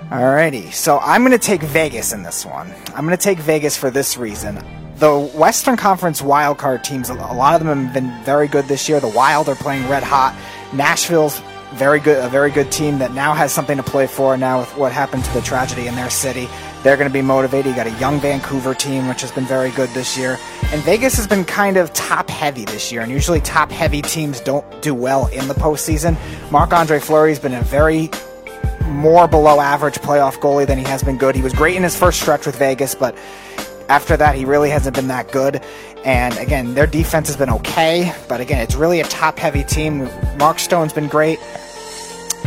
Alrighty, 0.09 0.73
so 0.73 0.97
I'm 0.99 1.21
going 1.21 1.31
to 1.31 1.37
take 1.37 1.61
Vegas 1.61 2.11
in 2.11 2.23
this 2.23 2.43
one. 2.43 2.73
I'm 2.95 3.05
going 3.05 3.15
to 3.15 3.23
take 3.23 3.37
Vegas 3.39 3.77
for 3.77 3.91
this 3.91 4.17
reason. 4.17 4.82
The 4.97 5.19
Western 5.35 5.75
Conference 5.75 6.21
wildcard 6.21 6.83
teams, 6.83 7.09
a 7.09 7.13
lot 7.15 7.59
of 7.59 7.65
them 7.65 7.85
have 7.85 7.93
been 7.93 8.23
very 8.23 8.47
good 8.47 8.65
this 8.65 8.87
year. 8.87 8.99
The 8.99 9.07
Wild 9.07 9.49
are 9.49 9.55
playing 9.55 9.89
red 9.89 10.03
hot. 10.03 10.37
Nashville's 10.71 11.41
very 11.73 11.99
good, 11.99 12.23
a 12.23 12.29
very 12.29 12.51
good 12.51 12.71
team 12.71 12.99
that 12.99 13.13
now 13.13 13.33
has 13.33 13.51
something 13.51 13.77
to 13.77 13.83
play 13.83 14.05
for. 14.05 14.37
Now 14.37 14.59
with 14.59 14.77
what 14.77 14.91
happened 14.91 15.25
to 15.25 15.33
the 15.33 15.41
tragedy 15.41 15.87
in 15.87 15.95
their 15.95 16.11
city, 16.11 16.47
they're 16.83 16.95
going 16.95 17.09
to 17.09 17.13
be 17.13 17.23
motivated. 17.23 17.71
You 17.71 17.75
got 17.75 17.87
a 17.87 17.99
young 17.99 18.19
Vancouver 18.19 18.75
team 18.75 19.07
which 19.07 19.21
has 19.21 19.31
been 19.31 19.45
very 19.45 19.71
good 19.71 19.89
this 19.89 20.15
year, 20.15 20.37
and 20.65 20.81
Vegas 20.83 21.15
has 21.15 21.25
been 21.25 21.43
kind 21.43 21.77
of 21.77 21.91
top 21.93 22.29
heavy 22.29 22.65
this 22.65 22.91
year. 22.91 23.01
And 23.01 23.11
usually 23.11 23.41
top 23.41 23.71
heavy 23.71 24.03
teams 24.03 24.39
don't 24.41 24.81
do 24.81 24.93
well 24.93 25.27
in 25.27 25.47
the 25.47 25.55
postseason. 25.55 26.15
Marc 26.51 26.71
Andre 26.71 26.99
Fleury's 26.99 27.39
been 27.39 27.55
a 27.55 27.63
very 27.63 28.11
more 28.85 29.27
below 29.27 29.59
average 29.59 29.95
playoff 29.95 30.35
goalie 30.35 30.67
than 30.67 30.77
he 30.77 30.83
has 30.83 31.01
been 31.01 31.17
good. 31.17 31.35
He 31.35 31.41
was 31.41 31.53
great 31.53 31.75
in 31.75 31.83
his 31.83 31.95
first 31.95 32.21
stretch 32.21 32.45
with 32.45 32.57
Vegas, 32.57 32.93
but 32.93 33.17
after 33.89 34.17
that, 34.17 34.35
he 34.35 34.45
really 34.45 34.69
hasn't 34.69 34.95
been 34.95 35.07
that 35.07 35.31
good. 35.31 35.61
And 36.05 36.37
again, 36.37 36.73
their 36.73 36.87
defense 36.87 37.27
has 37.27 37.37
been 37.37 37.49
okay, 37.49 38.13
but 38.27 38.41
again, 38.41 38.61
it's 38.61 38.75
really 38.75 38.99
a 38.99 39.05
top 39.05 39.37
heavy 39.39 39.63
team. 39.63 40.09
Mark 40.37 40.59
Stone's 40.59 40.93
been 40.93 41.07
great. 41.07 41.39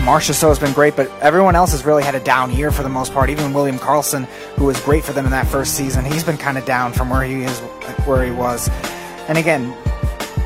Marcia 0.04 0.34
has 0.34 0.58
been 0.58 0.72
great, 0.72 0.94
but 0.94 1.10
everyone 1.20 1.56
else 1.56 1.72
has 1.72 1.84
really 1.84 2.04
had 2.04 2.14
a 2.14 2.20
down 2.20 2.52
year 2.52 2.70
for 2.70 2.82
the 2.82 2.88
most 2.88 3.12
part. 3.12 3.28
Even 3.28 3.52
William 3.52 3.76
Karlsson, 3.76 4.24
who 4.56 4.66
was 4.66 4.80
great 4.82 5.02
for 5.02 5.12
them 5.12 5.24
in 5.24 5.32
that 5.32 5.48
first 5.48 5.74
season, 5.74 6.04
he's 6.04 6.22
been 6.22 6.36
kind 6.36 6.56
of 6.56 6.64
down 6.64 6.92
from 6.92 7.10
where 7.10 7.24
he 7.24 7.42
is, 7.42 7.58
where 8.06 8.24
he 8.24 8.30
was. 8.30 8.68
And 9.26 9.36
again, 9.36 9.70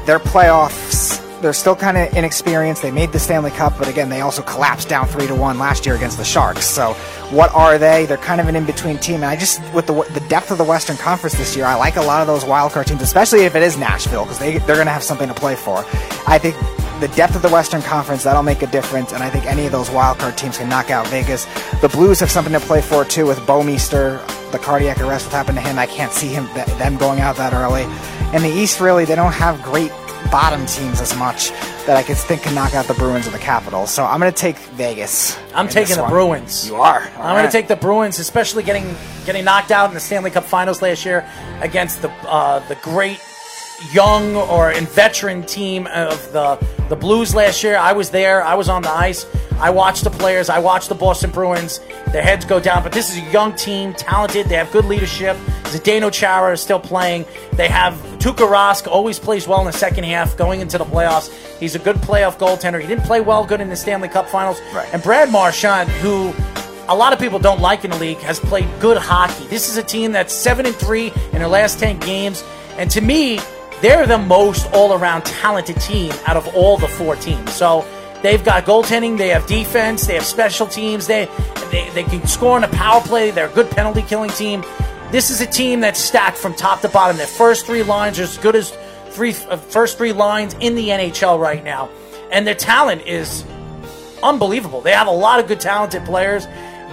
their 0.06 0.18
playoffs, 0.18 1.18
they're 1.40 1.52
still 1.52 1.76
kind 1.76 1.96
of 1.96 2.12
inexperienced. 2.14 2.82
They 2.82 2.90
made 2.90 3.12
the 3.12 3.18
Stanley 3.18 3.50
Cup, 3.50 3.76
but 3.78 3.88
again, 3.88 4.08
they 4.08 4.20
also 4.20 4.42
collapsed 4.42 4.88
down 4.88 5.06
three 5.06 5.26
to 5.26 5.34
one 5.34 5.58
last 5.58 5.86
year 5.86 5.94
against 5.94 6.18
the 6.18 6.24
Sharks. 6.24 6.66
So, 6.66 6.94
what 7.30 7.52
are 7.54 7.78
they? 7.78 8.06
They're 8.06 8.16
kind 8.16 8.40
of 8.40 8.48
an 8.48 8.56
in-between 8.56 8.98
team. 8.98 9.16
And 9.16 9.26
I 9.26 9.36
just, 9.36 9.60
with 9.72 9.86
the 9.86 9.94
the 10.14 10.24
depth 10.28 10.50
of 10.50 10.58
the 10.58 10.64
Western 10.64 10.96
Conference 10.96 11.36
this 11.36 11.56
year, 11.56 11.64
I 11.64 11.74
like 11.74 11.96
a 11.96 12.02
lot 12.02 12.20
of 12.20 12.26
those 12.26 12.44
wildcard 12.44 12.86
teams, 12.86 13.02
especially 13.02 13.44
if 13.44 13.54
it 13.54 13.62
is 13.62 13.76
Nashville, 13.76 14.24
because 14.24 14.38
they 14.38 14.58
they're 14.58 14.76
going 14.76 14.86
to 14.86 14.92
have 14.92 15.02
something 15.02 15.28
to 15.28 15.34
play 15.34 15.56
for. 15.56 15.78
I 16.26 16.38
think 16.38 16.56
the 17.00 17.08
depth 17.16 17.34
of 17.34 17.42
the 17.42 17.48
Western 17.48 17.80
Conference 17.82 18.24
that'll 18.24 18.42
make 18.42 18.62
a 18.62 18.66
difference, 18.66 19.12
and 19.12 19.22
I 19.22 19.30
think 19.30 19.46
any 19.46 19.64
of 19.66 19.72
those 19.72 19.88
wildcard 19.88 20.36
teams 20.36 20.58
can 20.58 20.68
knock 20.68 20.90
out 20.90 21.06
Vegas. 21.08 21.46
The 21.80 21.88
Blues 21.88 22.20
have 22.20 22.30
something 22.30 22.52
to 22.52 22.60
play 22.60 22.82
for 22.82 23.04
too 23.04 23.26
with 23.26 23.38
Bouwmeester. 23.40 24.20
The 24.52 24.58
cardiac 24.58 25.00
arrest 25.00 25.26
what 25.26 25.34
happened 25.34 25.58
to 25.58 25.62
him. 25.62 25.78
I 25.78 25.86
can't 25.86 26.12
see 26.12 26.28
him 26.28 26.46
them 26.54 26.96
going 26.96 27.20
out 27.20 27.36
that 27.36 27.52
early. 27.52 27.84
In 28.34 28.42
the 28.42 28.50
East, 28.50 28.80
really, 28.80 29.04
they 29.04 29.14
don't 29.14 29.32
have 29.32 29.62
great 29.62 29.92
bottom 30.31 30.65
teams 30.66 31.01
as 31.01 31.16
much 31.16 31.51
that 31.86 31.97
I 31.97 32.02
could 32.02 32.16
think 32.16 32.43
can 32.43 32.55
knock 32.55 32.74
out 32.74 32.86
the 32.86 32.94
Bruins 32.94 33.27
or 33.27 33.31
the 33.31 33.39
Capitals. 33.39 33.90
So 33.90 34.05
I'm 34.05 34.20
going 34.20 34.32
to 34.32 34.39
take 34.39 34.57
Vegas. 34.59 35.36
I'm 35.55 35.69
taking 35.69 35.97
the 35.97 36.02
one. 36.02 36.11
Bruins. 36.11 36.69
You 36.69 36.77
are. 36.77 37.01
I'm 37.16 37.36
going 37.36 37.47
to 37.47 37.52
take 37.52 37.69
the 37.69 37.77
Bruins, 37.77 38.19
especially 38.19 38.62
getting 38.62 38.94
getting 39.27 39.44
knocked 39.44 39.70
out 39.70 39.89
in 39.89 39.94
the 39.94 40.01
Stanley 40.01 40.31
Cup 40.31 40.44
Finals 40.44 40.82
last 40.82 41.05
year 41.05 41.28
against 41.61 42.02
the 42.02 42.11
uh, 42.28 42.61
the 42.69 42.77
great 42.77 43.20
young 43.93 44.36
or 44.36 44.70
in 44.70 44.86
veteran 44.86 45.43
team 45.44 45.86
of 45.89 46.32
the 46.32 46.57
the 46.89 46.97
Blues 46.97 47.35
last 47.35 47.62
year. 47.62 47.77
I 47.77 47.93
was 47.93 48.11
there. 48.11 48.43
I 48.43 48.55
was 48.55 48.69
on 48.69 48.82
the 48.82 48.90
ice. 48.90 49.24
I 49.61 49.70
watched 49.70 50.05
the 50.05 50.11
players. 50.11 50.48
I 50.48 50.59
watched 50.59 50.89
the 50.89 50.94
Boston 50.94 51.31
Bruins. 51.31 51.81
Their 52.12 52.23
heads 52.23 52.44
go 52.44 52.59
down, 52.59 52.82
but 52.82 52.93
this 52.93 53.11
is 53.11 53.23
a 53.23 53.31
young 53.31 53.55
team, 53.55 53.93
talented. 53.94 54.47
They 54.47 54.57
have 54.57 54.73
good 54.73 54.86
leadership. 54.86 55.36
Zdeno 55.65 56.12
Chara 56.12 56.52
is 56.52 56.61
still 56.61 56.81
playing. 56.81 57.27
They 57.52 57.69
have 57.69 57.94
Tuukka 58.19 58.48
Rask, 58.51 58.89
always 58.89 59.19
plays 59.19 59.47
well 59.47 59.61
in 59.61 59.66
the 59.66 59.73
second 59.73 60.05
half, 60.05 60.36
going 60.36 60.61
into 60.61 60.78
the 60.78 60.85
playoffs. 60.85 61.31
He's 61.59 61.74
a 61.74 61.78
good 61.78 61.97
playoff 61.97 62.39
goaltender. 62.39 62.81
He 62.81 62.89
didn't 62.89 63.05
play 63.05 63.20
well 63.20 63.44
good 63.44 63.61
in 63.61 63.69
the 63.69 63.77
Stanley 63.77 64.09
Cup 64.09 64.28
Finals. 64.28 64.61
Right. 64.74 64.89
And 64.93 65.02
Brad 65.02 65.31
Marchand, 65.31 65.90
who 65.90 66.32
a 66.89 66.97
lot 66.97 67.12
of 67.12 67.20
people 67.20 67.39
don't 67.39 67.61
like 67.61 67.85
in 67.85 67.90
the 67.93 67.98
league, 67.98 68.19
has 68.19 68.40
played 68.40 68.66
good 68.81 68.97
hockey. 68.97 69.47
This 69.47 69.69
is 69.69 69.77
a 69.77 69.82
team 69.82 70.11
that's 70.11 70.35
seven 70.35 70.66
and 70.66 70.74
three 70.74 71.12
in 71.32 71.39
their 71.39 71.48
last 71.48 71.78
ten 71.78 72.01
games, 72.01 72.43
and 72.78 72.90
to 72.90 73.01
me, 73.01 73.39
they're 73.81 74.07
the 74.07 74.19
most 74.19 74.66
all-around 74.73 75.24
talented 75.24 75.81
team 75.81 76.12
out 76.27 76.36
of 76.36 76.55
all 76.55 76.77
the 76.77 76.89
four 76.89 77.16
teams. 77.16 77.52
So 77.52 77.85
they've 78.23 78.44
got 78.44 78.65
goaltending, 78.65 79.16
they 79.16 79.28
have 79.28 79.47
defense, 79.47 80.07
they 80.07 80.15
have 80.15 80.24
special 80.24 80.66
teams, 80.66 81.07
they 81.07 81.28
they, 81.70 81.89
they 81.90 82.02
can 82.02 82.27
score 82.27 82.57
on 82.57 82.65
a 82.65 82.69
power 82.69 83.01
play. 83.01 83.31
They're 83.31 83.48
a 83.48 83.52
good 83.52 83.70
penalty 83.70 84.02
killing 84.02 84.31
team. 84.31 84.65
This 85.11 85.31
is 85.31 85.40
a 85.40 85.47
team 85.47 85.81
that's 85.81 86.01
stacked 86.01 86.36
from 86.36 86.55
top 86.55 86.81
to 86.82 86.89
bottom. 86.89 87.16
Their 87.16 87.27
first 87.27 87.66
three 87.66 87.82
lines 87.82 88.19
are 88.19 88.24
as 88.24 88.39
good 88.39 88.57
as 88.57 88.77
three 89.11 89.35
uh, 89.48 89.57
first 89.57 89.97
three 89.98 90.12
lines 90.12 90.55
in 90.61 90.74
the 90.74 90.89
NHL 90.89 91.39
right 91.40 91.62
now, 91.62 91.89
and 92.31 92.47
their 92.47 92.55
talent 92.55 93.02
is 93.07 93.44
unbelievable. 94.23 94.81
They 94.81 94.93
have 94.93 95.07
a 95.07 95.12
lot 95.12 95.40
of 95.40 95.48
good, 95.48 95.61
talented 95.61 96.05
players, 96.05 96.47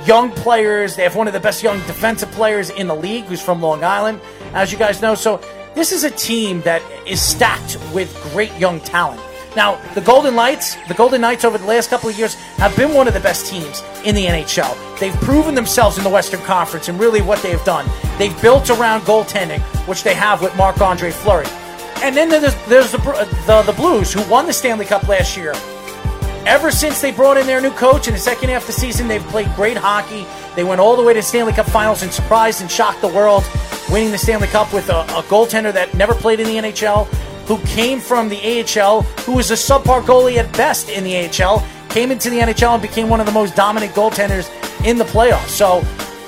young 0.05 0.31
players. 0.31 0.95
They 0.95 1.03
have 1.03 1.15
one 1.15 1.27
of 1.27 1.33
the 1.33 1.39
best 1.39 1.63
young 1.63 1.77
defensive 1.81 2.31
players 2.31 2.69
in 2.69 2.87
the 2.87 2.95
league, 2.95 3.25
who's 3.25 3.41
from 3.41 3.61
Long 3.61 3.83
Island, 3.83 4.21
as 4.53 4.71
you 4.71 4.77
guys 4.77 5.01
know. 5.01 5.15
So 5.15 5.41
this 5.77 5.91
is 5.91 6.03
a 6.03 6.09
team 6.09 6.61
that 6.61 6.81
is 7.05 7.21
stacked 7.21 7.77
with 7.93 8.11
great 8.33 8.51
young 8.57 8.79
talent. 8.79 9.21
Now, 9.55 9.79
the 9.93 10.01
Golden 10.01 10.35
Knights, 10.35 10.75
the 10.87 10.95
Golden 10.95 11.21
Knights 11.21 11.45
over 11.45 11.57
the 11.57 11.65
last 11.65 11.89
couple 11.89 12.09
of 12.09 12.17
years 12.17 12.33
have 12.57 12.75
been 12.75 12.95
one 12.95 13.07
of 13.07 13.13
the 13.13 13.19
best 13.19 13.45
teams 13.45 13.83
in 14.03 14.15
the 14.15 14.25
NHL. 14.25 14.99
They've 14.99 15.13
proven 15.21 15.53
themselves 15.53 15.97
in 15.97 16.03
the 16.03 16.09
Western 16.09 16.41
Conference 16.41 16.89
and 16.89 16.99
really 16.99 17.21
what 17.21 17.41
they've 17.43 17.63
done. 17.63 17.87
They've 18.17 18.39
built 18.41 18.69
around 18.71 19.01
goaltending, 19.01 19.61
which 19.87 20.03
they 20.03 20.15
have 20.15 20.41
with 20.41 20.55
Marc 20.57 20.81
Andre 20.81 21.11
Fleury. 21.11 21.47
And 22.01 22.15
then 22.15 22.29
there's, 22.29 22.55
there's 22.65 22.91
the, 22.91 22.99
uh, 22.99 23.25
the, 23.45 23.71
the 23.71 23.77
Blues, 23.77 24.11
who 24.11 24.27
won 24.29 24.47
the 24.47 24.53
Stanley 24.53 24.85
Cup 24.85 25.07
last 25.07 25.37
year. 25.37 25.53
Ever 26.47 26.71
since 26.71 27.01
they 27.01 27.11
brought 27.11 27.35
in 27.35 27.45
their 27.45 27.59
new 27.59 27.71
coach 27.71 28.07
in 28.07 28.13
the 28.13 28.19
second 28.19 28.47
half 28.47 28.61
of 28.61 28.67
the 28.67 28.71
season, 28.71 29.09
they've 29.09 29.21
played 29.23 29.53
great 29.53 29.75
hockey. 29.75 30.25
They 30.55 30.63
went 30.63 30.79
all 30.79 30.95
the 30.95 31.03
way 31.03 31.13
to 31.13 31.19
the 31.19 31.21
Stanley 31.21 31.51
Cup 31.51 31.65
Finals 31.65 32.03
and 32.03 32.11
surprised 32.11 32.61
and 32.61 32.71
shocked 32.71 33.01
the 33.01 33.09
world, 33.09 33.43
winning 33.89 34.13
the 34.13 34.17
Stanley 34.17 34.47
Cup 34.47 34.73
with 34.73 34.89
a, 34.89 35.01
a 35.01 35.23
goaltender 35.23 35.73
that 35.73 35.93
never 35.93 36.13
played 36.13 36.39
in 36.39 36.47
the 36.47 36.55
NHL, 36.55 37.05
who 37.47 37.57
came 37.65 37.99
from 37.99 38.29
the 38.29 38.37
AHL, 38.37 39.01
who 39.25 39.33
was 39.33 39.51
a 39.51 39.55
subpar 39.55 40.01
goalie 40.03 40.37
at 40.37 40.49
best 40.55 40.87
in 40.87 41.03
the 41.03 41.17
AHL, 41.17 41.67
came 41.89 42.11
into 42.11 42.29
the 42.29 42.39
NHL 42.39 42.75
and 42.75 42.81
became 42.81 43.09
one 43.09 43.19
of 43.19 43.25
the 43.25 43.33
most 43.33 43.53
dominant 43.53 43.91
goaltenders 43.91 44.49
in 44.85 44.97
the 44.97 45.03
playoffs. 45.03 45.49
So 45.49 45.79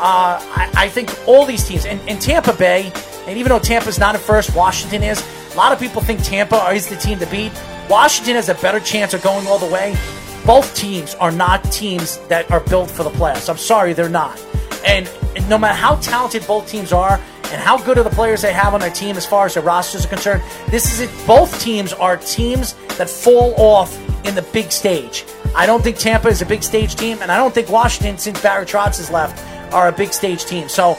uh, 0.01 0.37
I, 0.41 0.69
I 0.75 0.89
think 0.89 1.17
all 1.29 1.45
these 1.45 1.65
teams, 1.65 1.85
and, 1.85 2.01
and 2.09 2.21
Tampa 2.21 2.51
Bay, 2.51 2.91
and 3.25 3.37
even 3.37 3.51
though 3.51 3.59
Tampa's 3.59 3.97
not 3.97 4.15
at 4.15 4.21
first, 4.21 4.53
Washington 4.53 5.01
is. 5.01 5.25
A 5.53 5.55
lot 5.55 5.71
of 5.71 5.79
people 5.79 6.01
think 6.01 6.21
Tampa 6.23 6.57
is 6.71 6.89
the 6.89 6.97
team 6.97 7.19
to 7.19 7.25
beat. 7.27 7.53
Washington 7.89 8.35
has 8.35 8.49
a 8.49 8.53
better 8.55 8.79
chance 8.79 9.15
of 9.15 9.23
going 9.23 9.47
all 9.47 9.57
the 9.57 9.65
way. 9.65 9.97
Both 10.45 10.75
teams 10.75 11.15
are 11.15 11.31
not 11.31 11.63
teams 11.71 12.19
that 12.27 12.49
are 12.51 12.59
built 12.59 12.91
for 12.91 13.03
the 13.03 13.09
playoffs. 13.09 13.49
I'm 13.49 13.57
sorry, 13.57 13.93
they're 13.93 14.07
not. 14.07 14.39
And, 14.85 15.09
no 15.49 15.57
matter 15.57 15.73
how 15.73 15.95
talented 15.95 16.45
both 16.45 16.67
teams 16.67 16.93
are 16.93 17.19
and 17.45 17.61
how 17.61 17.83
good 17.83 17.97
are 17.97 18.03
the 18.03 18.11
players 18.11 18.43
they 18.43 18.53
have 18.53 18.75
on 18.75 18.79
their 18.79 18.91
team 18.91 19.15
as 19.17 19.25
far 19.25 19.47
as 19.47 19.55
their 19.55 19.63
rosters 19.63 20.05
are 20.05 20.09
concerned, 20.09 20.43
this 20.69 20.93
is 20.93 20.99
it. 20.99 21.27
Both 21.27 21.59
teams 21.59 21.91
are 21.93 22.17
teams 22.17 22.73
that 22.97 23.09
fall 23.09 23.55
off 23.55 23.97
in 24.23 24.35
the 24.35 24.43
big 24.53 24.71
stage. 24.71 25.25
I 25.55 25.65
don't 25.65 25.83
think 25.83 25.97
Tampa 25.97 26.27
is 26.27 26.43
a 26.43 26.45
big 26.45 26.61
stage 26.61 26.95
team, 26.95 27.17
and 27.21 27.31
I 27.31 27.37
don't 27.37 27.53
think 27.53 27.69
Washington, 27.69 28.19
since 28.19 28.39
Barry 28.39 28.67
Trotz 28.67 28.97
has 28.97 29.09
left, 29.09 29.43
are 29.73 29.87
a 29.87 29.91
big 29.91 30.13
stage 30.13 30.45
team. 30.45 30.69
So 30.69 30.95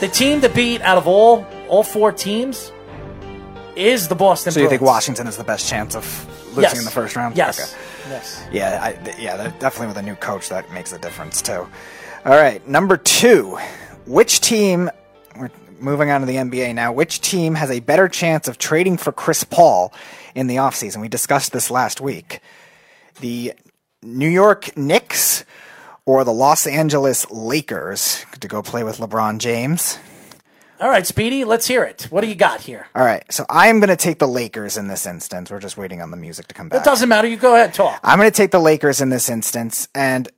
the 0.00 0.08
team 0.08 0.42
to 0.42 0.50
beat 0.50 0.82
out 0.82 0.98
of 0.98 1.08
all 1.08 1.46
all 1.68 1.82
four 1.82 2.12
teams 2.12 2.70
is 3.78 4.08
the 4.08 4.14
Boston. 4.14 4.52
So 4.52 4.60
you 4.60 4.68
think 4.68 4.82
Washington 4.82 5.26
is 5.26 5.36
the 5.36 5.44
best 5.44 5.68
chance 5.68 5.94
of 5.94 6.04
losing 6.48 6.62
Yes. 6.62 6.78
in 6.78 6.84
the 6.84 6.90
first 6.90 7.16
round? 7.16 7.36
Yes. 7.36 7.58
Okay. 7.72 7.82
Yes. 8.10 8.42
Yeah, 8.52 8.80
I, 8.82 9.16
yeah, 9.20 9.36
definitely 9.58 9.88
with 9.88 9.96
a 9.98 10.02
new 10.02 10.14
coach 10.16 10.48
that 10.48 10.70
makes 10.72 10.92
a 10.92 10.98
difference 10.98 11.40
too. 11.42 11.66
All 12.24 12.36
right, 12.36 12.66
number 12.68 12.96
two, 12.96 13.58
which 14.06 14.40
team? 14.40 14.90
We're 15.38 15.50
moving 15.78 16.10
on 16.10 16.20
to 16.20 16.26
the 16.26 16.36
NBA 16.36 16.74
now. 16.74 16.90
Which 16.92 17.20
team 17.20 17.54
has 17.54 17.70
a 17.70 17.80
better 17.80 18.08
chance 18.08 18.48
of 18.48 18.58
trading 18.58 18.96
for 18.96 19.12
Chris 19.12 19.44
Paul 19.44 19.92
in 20.34 20.46
the 20.48 20.56
offseason? 20.56 21.00
We 21.00 21.08
discussed 21.08 21.52
this 21.52 21.70
last 21.70 22.00
week. 22.00 22.40
The 23.20 23.52
New 24.02 24.28
York 24.28 24.76
Knicks 24.76 25.44
or 26.06 26.24
the 26.24 26.32
Los 26.32 26.66
Angeles 26.66 27.30
Lakers 27.30 28.24
to 28.40 28.48
go 28.48 28.62
play 28.62 28.82
with 28.82 28.98
LeBron 28.98 29.38
James. 29.38 29.98
All 30.80 30.88
right, 30.88 31.04
Speedy, 31.04 31.44
let's 31.44 31.66
hear 31.66 31.82
it. 31.82 32.06
What 32.08 32.20
do 32.20 32.28
you 32.28 32.36
got 32.36 32.60
here? 32.60 32.86
All 32.94 33.04
right, 33.04 33.24
so 33.32 33.44
I 33.50 33.66
am 33.66 33.80
going 33.80 33.88
to 33.88 33.96
take 33.96 34.20
the 34.20 34.28
Lakers 34.28 34.76
in 34.76 34.86
this 34.86 35.06
instance. 35.06 35.50
We're 35.50 35.58
just 35.58 35.76
waiting 35.76 36.00
on 36.00 36.12
the 36.12 36.16
music 36.16 36.46
to 36.48 36.54
come 36.54 36.68
back. 36.68 36.82
It 36.82 36.84
doesn't 36.84 37.08
matter. 37.08 37.26
You 37.26 37.36
go 37.36 37.56
ahead, 37.56 37.74
talk. 37.74 37.98
I'm 38.04 38.16
going 38.16 38.30
to 38.30 38.36
take 38.36 38.52
the 38.52 38.60
Lakers 38.60 39.00
in 39.00 39.08
this 39.08 39.28
instance, 39.28 39.88
and 39.92 40.28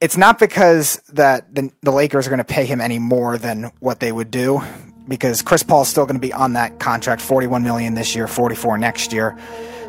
it's 0.00 0.16
not 0.16 0.40
because 0.40 0.96
that 1.12 1.54
the, 1.54 1.70
the 1.82 1.92
Lakers 1.92 2.26
are 2.26 2.30
going 2.30 2.38
to 2.38 2.44
pay 2.44 2.64
him 2.64 2.80
any 2.80 2.98
more 2.98 3.38
than 3.38 3.70
what 3.78 4.00
they 4.00 4.10
would 4.10 4.32
do, 4.32 4.60
because 5.06 5.40
Chris 5.40 5.62
Paul's 5.62 5.88
still 5.88 6.04
going 6.04 6.16
to 6.16 6.20
be 6.20 6.32
on 6.32 6.54
that 6.54 6.80
contract, 6.80 7.22
41 7.22 7.62
million 7.62 7.94
this 7.94 8.16
year, 8.16 8.26
44 8.26 8.76
next 8.76 9.12
year. 9.12 9.38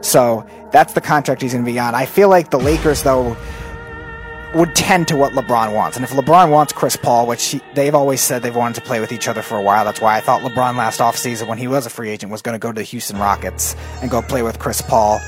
So 0.02 0.48
that's 0.72 0.94
the 0.94 1.02
contract 1.02 1.42
he's 1.42 1.54
going 1.54 1.66
to 1.66 1.72
be 1.72 1.80
on. 1.80 1.96
I 1.96 2.06
feel 2.06 2.30
like 2.30 2.52
the 2.52 2.60
Lakers, 2.60 3.02
though, 3.02 3.36
would 4.54 4.76
tend 4.76 5.08
to 5.10 5.16
what 5.16 5.34
LeBron 5.34 5.74
wants. 5.74 5.96
And 5.98 6.04
if 6.04 6.12
LeBron 6.12 6.50
wants 6.52 6.74
Chris 6.74 6.96
Paul, 6.96 7.28
which 7.28 7.46
he, 7.48 7.62
they've 7.74 7.96
always 7.96 8.22
said 8.22 8.42
they've 8.42 8.56
wanted 8.56 8.76
to 8.76 8.82
play 8.82 9.00
with 9.00 9.12
each 9.12 9.28
other 9.28 9.42
for 9.42 9.58
a 9.58 9.62
while, 9.62 9.86
that's 9.86 10.02
why 10.02 10.18
I 10.18 10.20
thought 10.22 10.42
LeBron 10.42 10.76
last 10.76 11.00
offseason, 11.00 11.48
when 11.48 11.58
he 11.58 11.68
was 11.68 11.86
a 11.86 11.90
free 11.90 12.10
agent, 12.10 12.32
was 12.32 12.42
going 12.42 12.54
to 12.56 12.60
go 12.60 12.72
to 12.72 12.76
the 12.80 12.84
Houston 12.84 13.18
Rockets 13.18 13.76
and 14.02 14.12
go 14.12 14.22
play 14.22 14.44
with 14.44 14.60
Chris 14.60 14.82
Paul. 14.82 15.20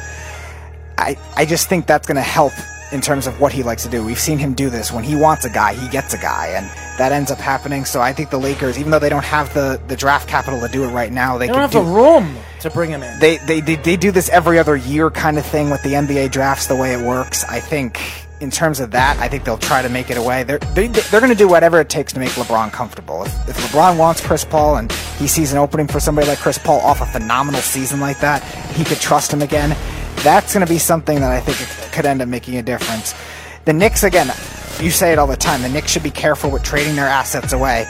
I, 0.97 1.17
I 1.35 1.45
just 1.45 1.69
think 1.69 1.87
that's 1.87 2.07
going 2.07 2.15
to 2.17 2.21
help 2.21 2.53
in 2.91 3.01
terms 3.01 3.25
of 3.25 3.39
what 3.39 3.51
he 3.51 3.63
likes 3.63 3.83
to 3.83 3.89
do. 3.89 4.03
We've 4.05 4.19
seen 4.19 4.37
him 4.37 4.53
do 4.53 4.69
this. 4.69 4.91
When 4.91 5.03
he 5.03 5.15
wants 5.15 5.45
a 5.45 5.49
guy, 5.49 5.73
he 5.73 5.87
gets 5.89 6.13
a 6.13 6.17
guy, 6.17 6.49
and 6.49 6.65
that 6.99 7.11
ends 7.11 7.31
up 7.31 7.39
happening. 7.39 7.85
So 7.85 8.01
I 8.01 8.13
think 8.13 8.29
the 8.29 8.37
Lakers, 8.37 8.77
even 8.77 8.91
though 8.91 8.99
they 8.99 9.09
don't 9.09 9.23
have 9.25 9.51
the, 9.55 9.81
the 9.87 9.95
draft 9.95 10.29
capital 10.29 10.59
to 10.61 10.67
do 10.67 10.83
it 10.83 10.89
right 10.89 11.11
now, 11.11 11.37
they, 11.39 11.47
They 11.47 11.53
don't 11.53 11.61
have 11.61 11.71
could 11.71 11.87
the 11.87 11.91
room 11.91 12.35
to 12.59 12.69
bring 12.69 12.91
him 12.91 13.01
in. 13.01 13.19
they, 13.19 13.37
they, 13.37 13.61
they, 13.61 13.75
they 13.75 13.97
do 13.97 14.11
this 14.11 14.29
every 14.29 14.59
other 14.59 14.75
year 14.75 15.09
kind 15.09 15.39
of 15.39 15.45
thing 15.45 15.71
with 15.71 15.81
the 15.81 15.93
NBA 15.93 16.31
drafts, 16.31 16.67
the 16.67 16.75
way 16.75 16.93
it 16.93 17.03
works. 17.03 17.43
I 17.45 17.59
think 17.59 17.99
in 18.43 18.51
terms 18.51 18.79
of 18.79 18.91
that, 18.91 19.17
I 19.17 19.27
think 19.27 19.45
they'll 19.45 19.57
try 19.57 19.81
to 19.81 19.89
make 19.89 20.11
it 20.11 20.17
away. 20.17 20.43
They're, 20.43 20.59
they, 20.59 20.87
they're 20.87 21.21
going 21.21 21.31
to 21.31 21.37
do 21.37 21.47
whatever 21.47 21.79
it 21.79 21.89
takes 21.89 22.13
to 22.13 22.19
make 22.19 22.31
LeBron 22.31 22.71
comfortable. 22.71 23.23
If, 23.23 23.49
if 23.49 23.57
LeBron 23.71 23.97
wants 23.97 24.21
Chris 24.21 24.45
Paul 24.45 24.77
and 24.77 24.91
he 25.17 25.27
sees 25.27 25.51
an 25.53 25.57
opening 25.57 25.87
for 25.87 25.99
somebody 25.99 26.27
like 26.27 26.39
Chris 26.39 26.57
Paul 26.57 26.79
off 26.81 27.01
a 27.01 27.05
phenomenal 27.05 27.61
season 27.61 27.99
like 27.99 28.19
that, 28.19 28.43
he 28.75 28.83
could 28.83 28.99
trust 28.99 29.33
him 29.33 29.41
again. 29.41 29.75
That's 30.17 30.53
going 30.53 30.65
to 30.65 30.71
be 30.71 30.77
something 30.77 31.19
that 31.19 31.31
I 31.31 31.39
think 31.39 31.57
could 31.93 32.05
end 32.05 32.21
up 32.21 32.27
making 32.27 32.57
a 32.57 32.61
difference. 32.61 33.15
The 33.65 33.73
Knicks, 33.73 34.03
again, 34.03 34.27
you 34.79 34.91
say 34.91 35.13
it 35.13 35.19
all 35.19 35.27
the 35.27 35.37
time. 35.37 35.61
The 35.61 35.69
Knicks 35.69 35.91
should 35.91 36.03
be 36.03 36.11
careful 36.11 36.51
with 36.51 36.63
trading 36.63 36.95
their 36.95 37.07
assets 37.07 37.53
away. 37.53 37.87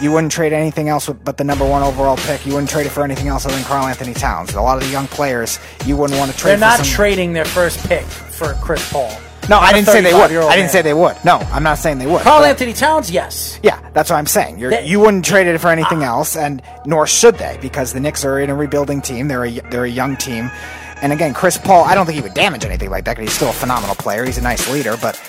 You 0.00 0.12
wouldn't 0.12 0.30
trade 0.30 0.52
anything 0.52 0.88
else 0.88 1.08
but 1.08 1.38
the 1.38 1.44
number 1.44 1.66
one 1.68 1.82
overall 1.82 2.16
pick. 2.18 2.46
You 2.46 2.52
wouldn't 2.52 2.70
trade 2.70 2.86
it 2.86 2.90
for 2.90 3.02
anything 3.02 3.26
else 3.26 3.46
other 3.46 3.56
than 3.56 3.64
Karl-Anthony 3.64 4.14
Towns. 4.14 4.54
A 4.54 4.60
lot 4.60 4.76
of 4.76 4.84
the 4.84 4.90
young 4.90 5.08
players, 5.08 5.58
you 5.86 5.96
wouldn't 5.96 6.18
want 6.18 6.30
to 6.30 6.36
trade. 6.36 6.52
They're 6.52 6.58
not 6.58 6.78
some, 6.78 6.86
trading 6.86 7.32
their 7.32 7.44
first 7.44 7.84
pick 7.88 8.04
for 8.04 8.52
Chris 8.62 8.92
Paul. 8.92 9.10
No, 9.48 9.58
I 9.58 9.72
didn't 9.72 9.86
say 9.88 10.00
they 10.02 10.12
would. 10.12 10.24
I 10.24 10.28
didn't 10.28 10.48
man. 10.48 10.68
say 10.68 10.82
they 10.82 10.92
would. 10.94 11.16
No, 11.24 11.36
I'm 11.52 11.62
not 11.62 11.78
saying 11.78 11.98
they 11.98 12.06
would. 12.06 12.22
Karl 12.22 12.40
but- 12.40 12.48
Anthony 12.50 12.72
Towns, 12.74 13.10
yes. 13.10 13.58
Yeah, 13.62 13.80
that's 13.94 14.10
what 14.10 14.16
I'm 14.16 14.26
saying. 14.26 14.58
You're, 14.58 14.70
They- 14.70 14.86
you 14.86 15.00
wouldn't 15.00 15.24
trade 15.24 15.46
it 15.46 15.58
for 15.58 15.68
anything 15.68 16.02
else, 16.02 16.36
and 16.36 16.62
nor 16.84 17.06
should 17.06 17.36
they, 17.36 17.58
because 17.62 17.92
the 17.92 18.00
Knicks 18.00 18.24
are 18.24 18.38
in 18.40 18.50
a 18.50 18.54
rebuilding 18.54 19.00
team. 19.00 19.28
They're 19.28 19.44
a 19.46 19.50
they're 19.70 19.84
a 19.84 19.90
young 19.90 20.16
team, 20.16 20.50
and 21.00 21.12
again, 21.12 21.32
Chris 21.34 21.56
Paul. 21.56 21.84
I 21.84 21.94
don't 21.94 22.04
think 22.06 22.16
he 22.16 22.22
would 22.22 22.34
damage 22.34 22.64
anything 22.64 22.90
like 22.90 23.04
that. 23.06 23.16
'cause 23.16 23.24
he's 23.24 23.32
still 23.32 23.50
a 23.50 23.52
phenomenal 23.54 23.94
player. 23.94 24.24
He's 24.24 24.38
a 24.38 24.42
nice 24.42 24.68
leader, 24.70 24.96
but 25.00 25.20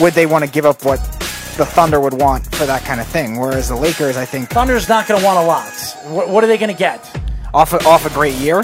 would 0.00 0.14
they 0.14 0.26
want 0.26 0.44
to 0.44 0.50
give 0.50 0.66
up 0.66 0.84
what 0.84 0.98
the 1.56 1.64
Thunder 1.64 2.00
would 2.00 2.14
want 2.14 2.44
for 2.54 2.66
that 2.66 2.84
kind 2.84 3.00
of 3.00 3.06
thing? 3.06 3.38
Whereas 3.40 3.68
the 3.68 3.76
Lakers, 3.76 4.16
I 4.16 4.24
think, 4.24 4.50
Thunder's 4.50 4.88
not 4.88 5.06
going 5.06 5.20
to 5.20 5.24
want 5.24 5.38
a 5.38 5.42
lot. 5.42 5.72
What, 6.08 6.28
what 6.28 6.44
are 6.44 6.46
they 6.48 6.58
going 6.58 6.70
to 6.72 6.76
get? 6.78 7.00
Off 7.56 7.72
a, 7.72 7.82
off 7.86 8.04
a 8.06 8.10
great 8.10 8.34
year. 8.34 8.60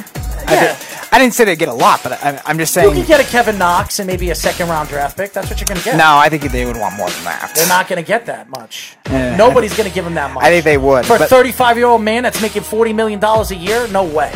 I, 0.47 0.55
Yeah. 0.55 0.61
did, 0.77 0.87
I 1.13 1.19
didn't 1.19 1.35
say 1.35 1.45
they'd 1.45 1.59
get 1.59 1.69
a 1.69 1.75
lot, 1.75 2.01
but 2.03 2.13
I, 2.13 2.41
I'm 2.47 2.59
just 2.59 2.73
saying. 2.73 2.89
You 2.91 2.95
can 3.03 3.07
get 3.07 3.21
a 3.21 3.25
Kevin 3.31 3.59
Knox 3.59 3.99
and 3.99 4.07
maybe 4.07 4.31
a 4.31 4.35
second 4.35 4.69
round 4.69 4.89
draft 4.89 5.17
pick. 5.17 5.33
That's 5.33 5.51
what 5.51 5.61
you're 5.61 5.67
going 5.67 5.79
to 5.79 5.85
get. 5.85 5.97
no, 5.97 6.17
I 6.17 6.29
think 6.31 6.43
they 6.51 6.65
would 6.65 6.77
want 6.77 6.97
more 6.97 7.09
than 7.11 7.25
that. 7.25 7.53
They're 7.55 7.69
not 7.69 7.87
going 7.89 8.03
to 8.03 8.07
get 8.07 8.27
that 8.27 8.49
much. 8.49 8.97
Yeah. 9.11 9.37
Nobody's 9.37 9.77
going 9.77 9.89
to 9.89 9.95
give 9.95 10.07
him 10.07 10.15
that 10.15 10.33
much. 10.33 10.43
I 10.45 10.49
think 10.49 10.65
they 10.65 10.79
would, 10.79 11.05
For 11.07 11.17
a 11.17 11.27
35 11.27 11.77
year 11.77 11.87
old 11.87 12.03
man 12.03 12.23
that's 12.23 12.41
making 12.41 12.63
$40 12.63 12.95
million 12.95 13.23
a 13.23 13.55
year? 13.55 13.87
No 13.89 14.05
way. 14.05 14.33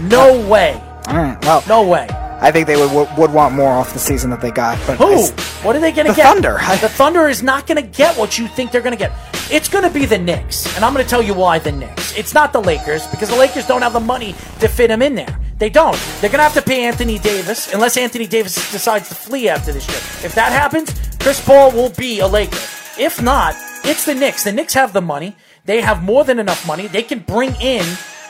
No 0.00 0.46
way. 0.48 0.80
All 1.08 1.14
right, 1.16 1.38
well, 1.44 1.62
No 1.68 1.86
way. 1.86 2.08
I 2.44 2.50
think 2.50 2.66
they 2.66 2.76
would, 2.76 3.08
would 3.16 3.32
want 3.32 3.54
more 3.54 3.70
off 3.70 3.94
the 3.94 3.98
season 3.98 4.28
that 4.28 4.42
they 4.42 4.50
got. 4.50 4.78
But 4.86 4.98
Who? 4.98 5.28
What 5.66 5.74
are 5.76 5.80
they 5.80 5.92
going 5.92 6.06
to 6.06 6.12
The 6.12 6.16
get? 6.16 6.26
Thunder. 6.30 6.58
The 6.82 6.90
Thunder 6.90 7.26
is 7.26 7.42
not 7.42 7.66
going 7.66 7.82
to 7.82 7.88
get 7.88 8.18
what 8.18 8.36
you 8.38 8.46
think 8.48 8.70
they're 8.70 8.82
going 8.82 8.92
to 8.92 8.98
get. 8.98 9.12
It's 9.50 9.66
going 9.66 9.82
to 9.84 9.90
be 9.90 10.04
the 10.04 10.18
Knicks, 10.18 10.66
and 10.76 10.84
I'm 10.84 10.92
going 10.92 11.02
to 11.04 11.08
tell 11.08 11.22
you 11.22 11.32
why 11.32 11.58
the 11.58 11.72
Knicks. 11.72 12.14
It's 12.18 12.34
not 12.34 12.52
the 12.52 12.60
Lakers 12.60 13.06
because 13.06 13.30
the 13.30 13.36
Lakers 13.36 13.66
don't 13.66 13.80
have 13.80 13.94
the 13.94 14.00
money 14.00 14.32
to 14.60 14.68
fit 14.68 14.90
him 14.90 15.00
in 15.00 15.14
there. 15.14 15.40
They 15.56 15.70
don't. 15.70 15.96
They're 16.20 16.28
going 16.28 16.38
to 16.40 16.42
have 16.42 16.52
to 16.54 16.62
pay 16.62 16.84
Anthony 16.84 17.18
Davis 17.18 17.72
unless 17.72 17.96
Anthony 17.96 18.26
Davis 18.26 18.54
decides 18.70 19.08
to 19.08 19.14
flee 19.14 19.48
after 19.48 19.72
this 19.72 19.88
year. 19.88 19.96
If 20.26 20.34
that 20.34 20.52
happens, 20.52 20.92
Chris 21.20 21.42
Paul 21.42 21.70
will 21.72 21.90
be 21.90 22.20
a 22.20 22.26
Laker. 22.26 22.58
If 22.98 23.22
not, 23.22 23.54
it's 23.84 24.04
the 24.04 24.14
Knicks. 24.14 24.44
The 24.44 24.52
Knicks 24.52 24.74
have 24.74 24.92
the 24.92 25.00
money. 25.00 25.34
They 25.64 25.80
have 25.80 26.02
more 26.02 26.24
than 26.24 26.38
enough 26.38 26.66
money. 26.66 26.88
They 26.88 27.02
can 27.02 27.20
bring 27.20 27.54
in 27.60 27.84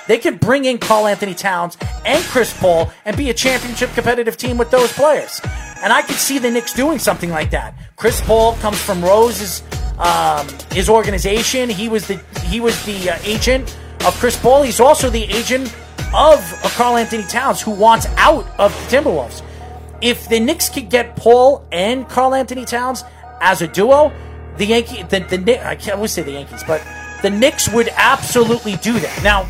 they 0.06 0.18
can 0.18 0.36
bring 0.36 0.64
in 0.64 0.78
Karl-Anthony 0.78 1.34
Towns 1.34 1.76
and 2.04 2.22
Chris 2.24 2.56
Paul 2.58 2.92
and 3.04 3.16
be 3.16 3.30
a 3.30 3.34
championship 3.34 3.92
competitive 3.94 4.36
team 4.36 4.58
with 4.58 4.70
those 4.70 4.92
players. 4.92 5.40
And 5.82 5.92
I 5.92 6.02
could 6.02 6.16
see 6.16 6.38
the 6.38 6.50
Knicks 6.50 6.72
doing 6.72 6.98
something 6.98 7.30
like 7.30 7.50
that. 7.50 7.74
Chris 7.96 8.20
Paul 8.20 8.54
comes 8.56 8.80
from 8.80 9.02
Rose's 9.02 9.62
um, 9.98 10.46
his 10.70 10.88
organization. 10.88 11.68
He 11.68 11.88
was 11.88 12.06
the 12.06 12.16
he 12.46 12.60
was 12.60 12.82
the 12.84 13.10
uh, 13.10 13.18
agent 13.24 13.76
of 14.06 14.14
Chris 14.14 14.36
Paul. 14.36 14.62
He's 14.62 14.80
also 14.80 15.10
the 15.10 15.24
agent 15.24 15.74
of 16.14 16.40
Karl-Anthony 16.76 17.24
Towns, 17.24 17.60
who 17.60 17.70
wants 17.70 18.06
out 18.16 18.46
of 18.58 18.72
the 18.72 18.96
Timberwolves. 18.96 19.42
If 20.00 20.28
the 20.28 20.40
Knicks 20.40 20.68
could 20.68 20.90
get 20.90 21.16
Paul 21.16 21.66
and 21.72 22.08
Karl-Anthony 22.08 22.64
Towns 22.64 23.04
as 23.40 23.62
a 23.62 23.68
duo, 23.68 24.12
the 24.56 24.66
Yankee 24.66 25.02
the 25.02 25.20
the 25.20 25.66
I 25.66 25.76
can't 25.76 25.96
always 25.96 26.12
say 26.12 26.22
the 26.22 26.32
Yankees, 26.32 26.62
but 26.66 26.82
the 27.22 27.30
Knicks 27.30 27.68
would 27.72 27.88
absolutely 27.96 28.76
do 28.76 28.98
that. 28.98 29.22
Now, 29.22 29.46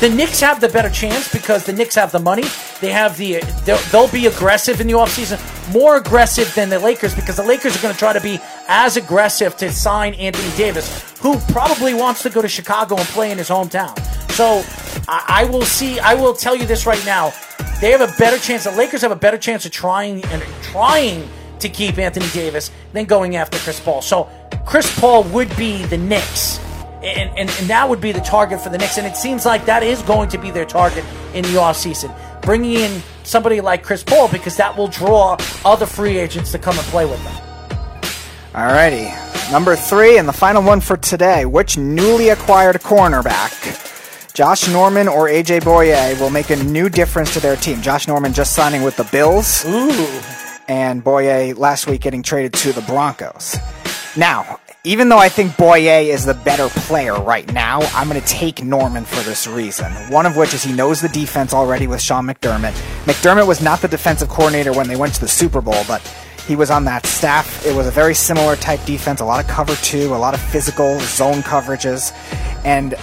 the 0.00 0.08
Knicks 0.08 0.40
have 0.40 0.62
the 0.62 0.68
better 0.70 0.88
chance 0.88 1.30
because 1.30 1.66
the 1.66 1.74
Knicks 1.74 1.94
have 1.94 2.10
the 2.10 2.18
money. 2.18 2.44
They 2.80 2.90
have 2.90 3.18
the 3.18 3.40
they'll, 3.66 3.76
they'll 3.92 4.10
be 4.10 4.26
aggressive 4.26 4.80
in 4.80 4.86
the 4.86 4.94
offseason, 4.94 5.38
more 5.74 5.96
aggressive 5.96 6.54
than 6.54 6.70
the 6.70 6.78
Lakers 6.78 7.14
because 7.14 7.36
the 7.36 7.42
Lakers 7.42 7.76
are 7.76 7.82
going 7.82 7.92
to 7.92 7.98
try 7.98 8.14
to 8.14 8.20
be 8.20 8.40
as 8.66 8.96
aggressive 8.96 9.58
to 9.58 9.70
sign 9.70 10.14
Anthony 10.14 10.56
Davis, 10.56 11.18
who 11.18 11.38
probably 11.52 11.92
wants 11.92 12.22
to 12.22 12.30
go 12.30 12.40
to 12.40 12.48
Chicago 12.48 12.96
and 12.96 13.06
play 13.08 13.30
in 13.30 13.36
his 13.36 13.50
hometown. 13.50 13.94
So 14.32 14.62
I, 15.06 15.42
I 15.42 15.44
will 15.44 15.66
see. 15.66 16.00
I 16.00 16.14
will 16.14 16.32
tell 16.32 16.56
you 16.56 16.64
this 16.64 16.86
right 16.86 17.04
now. 17.04 17.34
They 17.82 17.90
have 17.90 18.00
a 18.00 18.12
better 18.18 18.38
chance. 18.38 18.64
The 18.64 18.70
Lakers 18.70 19.02
have 19.02 19.12
a 19.12 19.16
better 19.16 19.38
chance 19.38 19.66
of 19.66 19.72
trying 19.72 20.24
and 20.26 20.42
trying 20.62 21.28
to 21.58 21.68
keep 21.68 21.98
Anthony 21.98 22.28
Davis 22.30 22.70
than 22.94 23.04
going 23.04 23.36
after 23.36 23.58
Chris 23.58 23.78
Paul. 23.78 24.00
So 24.00 24.30
Chris 24.64 24.98
Paul 24.98 25.24
would 25.24 25.54
be 25.58 25.84
the 25.84 25.98
Knicks 25.98 26.58
and, 27.02 27.30
and, 27.30 27.50
and 27.50 27.70
that 27.70 27.88
would 27.88 28.00
be 28.00 28.12
the 28.12 28.20
target 28.20 28.60
for 28.60 28.68
the 28.68 28.78
Knicks. 28.78 28.98
And 28.98 29.06
it 29.06 29.16
seems 29.16 29.46
like 29.46 29.64
that 29.66 29.82
is 29.82 30.02
going 30.02 30.28
to 30.30 30.38
be 30.38 30.50
their 30.50 30.66
target 30.66 31.04
in 31.34 31.42
the 31.44 31.58
offseason. 31.58 32.14
Bringing 32.42 32.74
in 32.74 33.02
somebody 33.22 33.60
like 33.60 33.82
Chris 33.82 34.02
Paul 34.02 34.28
because 34.28 34.56
that 34.56 34.76
will 34.76 34.88
draw 34.88 35.36
other 35.64 35.86
free 35.86 36.18
agents 36.18 36.52
to 36.52 36.58
come 36.58 36.76
and 36.76 36.86
play 36.88 37.06
with 37.06 37.22
them. 37.24 37.34
Alrighty. 38.52 39.52
Number 39.52 39.74
three, 39.74 40.18
and 40.18 40.28
the 40.28 40.32
final 40.32 40.62
one 40.62 40.80
for 40.80 40.96
today. 40.96 41.44
Which 41.44 41.76
newly 41.76 42.28
acquired 42.28 42.76
cornerback, 42.76 44.32
Josh 44.32 44.68
Norman 44.68 45.08
or 45.08 45.28
AJ 45.28 45.62
Bouye, 45.62 46.20
will 46.20 46.30
make 46.30 46.50
a 46.50 46.56
new 46.56 46.88
difference 46.88 47.32
to 47.34 47.40
their 47.40 47.56
team? 47.56 47.82
Josh 47.82 48.06
Norman 48.06 48.32
just 48.32 48.54
signing 48.54 48.82
with 48.82 48.96
the 48.96 49.04
Bills. 49.04 49.64
Ooh. 49.66 50.20
And 50.68 51.02
Bouye 51.02 51.56
last 51.58 51.88
week 51.88 52.02
getting 52.02 52.22
traded 52.22 52.52
to 52.54 52.72
the 52.72 52.82
Broncos. 52.82 53.56
Now, 54.16 54.60
even 54.84 55.10
though 55.10 55.18
I 55.18 55.28
think 55.28 55.52
Bouye 55.52 56.06
is 56.06 56.24
the 56.24 56.32
better 56.32 56.68
player 56.68 57.14
right 57.14 57.50
now, 57.52 57.80
I'm 57.94 58.08
going 58.08 58.20
to 58.20 58.26
take 58.26 58.64
Norman 58.64 59.04
for 59.04 59.22
this 59.24 59.46
reason. 59.46 59.92
One 60.10 60.24
of 60.24 60.36
which 60.36 60.54
is 60.54 60.62
he 60.62 60.72
knows 60.72 61.02
the 61.02 61.08
defense 61.10 61.52
already 61.52 61.86
with 61.86 62.00
Sean 62.00 62.26
McDermott. 62.26 62.72
McDermott 63.04 63.46
was 63.46 63.60
not 63.60 63.82
the 63.82 63.88
defensive 63.88 64.30
coordinator 64.30 64.72
when 64.72 64.88
they 64.88 64.96
went 64.96 65.12
to 65.14 65.20
the 65.20 65.28
Super 65.28 65.60
Bowl, 65.60 65.84
but 65.86 66.00
he 66.46 66.56
was 66.56 66.70
on 66.70 66.86
that 66.86 67.04
staff. 67.04 67.66
It 67.66 67.76
was 67.76 67.86
a 67.86 67.90
very 67.90 68.14
similar 68.14 68.56
type 68.56 68.82
defense, 68.86 69.20
a 69.20 69.24
lot 69.24 69.44
of 69.44 69.50
cover 69.50 69.74
two, 69.76 70.14
a 70.14 70.16
lot 70.16 70.32
of 70.32 70.40
physical 70.40 70.98
zone 71.00 71.42
coverages, 71.42 72.12
and 72.64 72.94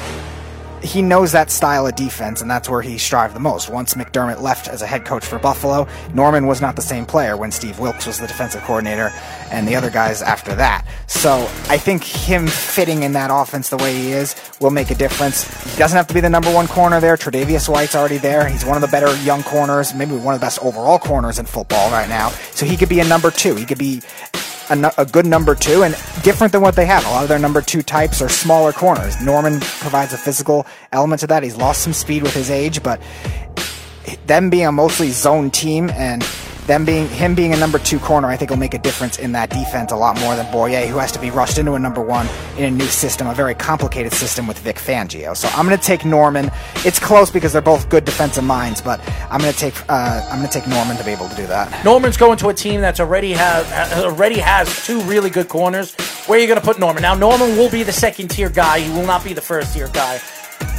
he 0.87 1.01
knows 1.01 1.33
that 1.33 1.51
style 1.51 1.85
of 1.85 1.95
defense, 1.95 2.41
and 2.41 2.49
that's 2.49 2.69
where 2.69 2.81
he 2.81 2.97
strived 2.97 3.35
the 3.35 3.39
most. 3.39 3.69
Once 3.69 3.93
McDermott 3.93 4.41
left 4.41 4.67
as 4.67 4.81
a 4.81 4.87
head 4.87 5.05
coach 5.05 5.25
for 5.25 5.37
Buffalo, 5.37 5.87
Norman 6.13 6.47
was 6.47 6.61
not 6.61 6.75
the 6.75 6.81
same 6.81 7.05
player 7.05 7.35
when 7.35 7.51
Steve 7.51 7.77
Wilks 7.79 8.07
was 8.07 8.19
the 8.19 8.27
defensive 8.27 8.61
coordinator 8.63 9.11
and 9.51 9.67
the 9.67 9.75
other 9.75 9.89
guys 9.89 10.21
after 10.21 10.55
that. 10.55 10.85
So 11.07 11.49
I 11.67 11.77
think 11.77 12.03
him 12.03 12.47
fitting 12.47 13.03
in 13.03 13.13
that 13.13 13.29
offense 13.31 13.69
the 13.69 13.77
way 13.77 13.93
he 13.93 14.11
is 14.13 14.35
will 14.59 14.71
make 14.71 14.89
a 14.89 14.95
difference. 14.95 15.43
He 15.73 15.77
doesn't 15.77 15.95
have 15.95 16.07
to 16.07 16.13
be 16.13 16.21
the 16.21 16.29
number 16.29 16.53
one 16.53 16.67
corner 16.67 16.99
there. 16.99 17.17
Tre'Davious 17.17 17.67
White's 17.67 17.95
already 17.95 18.17
there. 18.17 18.47
He's 18.47 18.65
one 18.65 18.77
of 18.77 18.81
the 18.81 18.87
better 18.87 19.15
young 19.23 19.43
corners, 19.43 19.93
maybe 19.93 20.15
one 20.15 20.33
of 20.33 20.39
the 20.39 20.45
best 20.45 20.59
overall 20.63 20.99
corners 20.99 21.37
in 21.37 21.45
football 21.45 21.91
right 21.91 22.09
now. 22.09 22.29
So 22.51 22.65
he 22.65 22.77
could 22.77 22.89
be 22.89 22.99
a 22.99 23.05
number 23.05 23.29
two. 23.29 23.55
He 23.55 23.65
could 23.65 23.77
be 23.77 24.01
a, 24.69 24.91
a 24.97 25.05
good 25.05 25.25
number 25.25 25.55
two 25.55 25.83
and 25.83 25.93
different 26.23 26.51
than 26.51 26.61
what 26.61 26.75
they 26.75 26.85
have. 26.85 27.05
A 27.05 27.09
lot 27.09 27.23
of 27.23 27.29
their 27.29 27.39
number 27.39 27.61
two 27.61 27.81
types 27.81 28.21
are 28.21 28.29
smaller 28.29 28.71
corners. 28.71 29.19
Norman 29.21 29.59
provides 29.59 30.13
a 30.13 30.17
physical 30.17 30.65
element 30.91 31.21
to 31.21 31.27
that. 31.27 31.43
He's 31.43 31.57
lost 31.57 31.81
some 31.81 31.93
speed 31.93 32.23
with 32.23 32.33
his 32.33 32.49
age, 32.49 32.83
but 32.83 33.01
them 34.25 34.49
being 34.49 34.67
a 34.67 34.71
mostly 34.71 35.09
zone 35.09 35.51
team 35.51 35.89
and 35.91 36.23
them 36.67 36.85
being 36.85 37.07
him 37.07 37.33
being 37.33 37.53
a 37.53 37.57
number 37.57 37.79
two 37.79 37.97
corner, 37.97 38.27
I 38.27 38.35
think 38.35 38.51
will 38.51 38.57
make 38.57 38.73
a 38.73 38.79
difference 38.79 39.17
in 39.17 39.31
that 39.31 39.49
defense 39.49 39.91
a 39.91 39.95
lot 39.95 40.19
more 40.19 40.35
than 40.35 40.45
Bouye, 40.47 40.87
who 40.87 40.97
has 40.97 41.11
to 41.13 41.19
be 41.19 41.31
rushed 41.31 41.57
into 41.57 41.73
a 41.73 41.79
number 41.79 42.01
one 42.01 42.27
in 42.57 42.65
a 42.65 42.71
new 42.71 42.85
system, 42.85 43.27
a 43.27 43.33
very 43.33 43.55
complicated 43.55 44.13
system 44.13 44.45
with 44.47 44.59
Vic 44.59 44.75
Fangio. 44.75 45.35
So 45.35 45.47
I'm 45.49 45.65
going 45.65 45.77
to 45.77 45.83
take 45.83 46.05
Norman. 46.05 46.51
It's 46.85 46.99
close 46.99 47.31
because 47.31 47.53
they're 47.53 47.61
both 47.61 47.89
good 47.89 48.05
defensive 48.05 48.43
minds, 48.43 48.81
but 48.81 48.99
I'm 49.31 49.39
going 49.39 49.53
to 49.53 49.59
take 49.59 49.75
uh, 49.89 50.27
I'm 50.29 50.39
going 50.39 50.49
to 50.49 50.59
take 50.59 50.67
Norman 50.67 50.97
to 50.97 51.03
be 51.03 51.11
able 51.11 51.29
to 51.29 51.35
do 51.35 51.47
that. 51.47 51.83
Norman's 51.83 52.17
going 52.17 52.37
to 52.39 52.49
a 52.49 52.53
team 52.53 52.81
that's 52.81 52.99
already 52.99 53.31
has 53.33 54.03
already 54.03 54.39
has 54.39 54.85
two 54.85 55.01
really 55.01 55.29
good 55.29 55.47
corners. 55.47 55.95
Where 56.27 56.37
are 56.37 56.41
you 56.41 56.47
going 56.47 56.59
to 56.59 56.65
put 56.65 56.79
Norman? 56.79 57.01
Now 57.01 57.15
Norman 57.15 57.55
will 57.57 57.71
be 57.71 57.83
the 57.83 57.93
second 57.93 58.27
tier 58.27 58.49
guy. 58.49 58.79
He 58.79 58.91
will 58.91 59.05
not 59.05 59.23
be 59.23 59.33
the 59.33 59.41
first 59.41 59.73
tier 59.73 59.87
guy. 59.87 60.19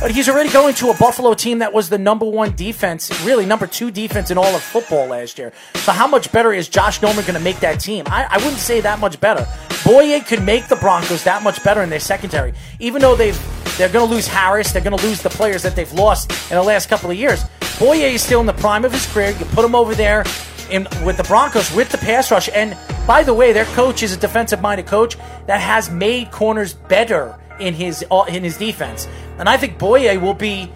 But 0.01 0.13
he's 0.13 0.29
already 0.29 0.51
going 0.51 0.75
to 0.77 0.91
a 0.91 0.95
Buffalo 0.95 1.35
team 1.35 1.59
that 1.59 1.73
was 1.73 1.89
the 1.89 1.99
number 1.99 2.25
one 2.25 2.55
defense, 2.55 3.11
really 3.25 3.45
number 3.45 3.67
two 3.67 3.91
defense 3.91 4.31
in 4.31 4.39
all 4.39 4.55
of 4.55 4.63
football 4.63 5.09
last 5.09 5.39
year. 5.39 5.53
So 5.75 5.91
how 5.91 6.07
much 6.07 6.31
better 6.31 6.53
is 6.53 6.69
Josh 6.69 7.03
Norman 7.03 7.23
going 7.23 7.35
to 7.35 7.41
make 7.41 7.59
that 7.61 7.81
team? 7.81 8.05
I, 8.07 8.27
I 8.31 8.37
wouldn't 8.39 8.59
say 8.59 8.81
that 8.81 9.01
much 9.01 9.21
better. 9.21 9.43
Bouye 9.83 10.25
could 10.27 10.43
make 10.43 10.69
the 10.69 10.77
Broncos 10.77 11.25
that 11.25 11.43
much 11.43 11.63
better 11.65 11.83
in 11.83 11.91
their 11.91 12.01
secondary, 12.01 12.53
even 12.79 13.03
though 13.03 13.17
they've 13.17 13.39
they're 13.77 13.89
going 13.89 14.09
to 14.09 14.13
lose 14.13 14.27
Harris, 14.27 14.73
they're 14.73 14.83
going 14.83 14.97
to 14.97 15.07
lose 15.07 15.23
the 15.23 15.31
players 15.31 15.63
that 15.63 15.77
they've 15.77 15.93
lost 15.93 16.33
in 16.51 16.57
the 16.57 16.63
last 16.63 16.89
couple 16.89 17.11
of 17.11 17.17
years. 17.17 17.45
Bouye 17.79 18.13
is 18.13 18.23
still 18.23 18.41
in 18.41 18.47
the 18.47 18.53
prime 18.55 18.85
of 18.85 18.93
his 18.93 19.07
career. 19.13 19.31
You 19.31 19.45
put 19.47 19.65
him 19.65 19.77
over 19.77 19.95
there 19.95 20.25
in, 20.71 20.87
with 21.05 21.17
the 21.17 21.25
Broncos 21.25 21.73
with 21.73 21.89
the 21.91 21.99
pass 21.99 22.31
rush, 22.31 22.49
and 22.53 22.77
by 23.07 23.23
the 23.23 23.33
way, 23.33 23.53
their 23.53 23.65
coach 23.67 24.03
is 24.03 24.13
a 24.13 24.17
defensive-minded 24.17 24.87
coach 24.87 25.17
that 25.47 25.61
has 25.61 25.91
made 25.91 26.31
corners 26.31 26.75
better 26.75 27.39
in 27.61 27.75
his 27.75 28.05
in 28.29 28.45
his 28.45 28.57
defense. 28.57 29.09
And 29.39 29.49
I 29.49 29.57
think 29.57 29.79
Bouye 29.79 30.21
will 30.21 30.35
be 30.35 30.71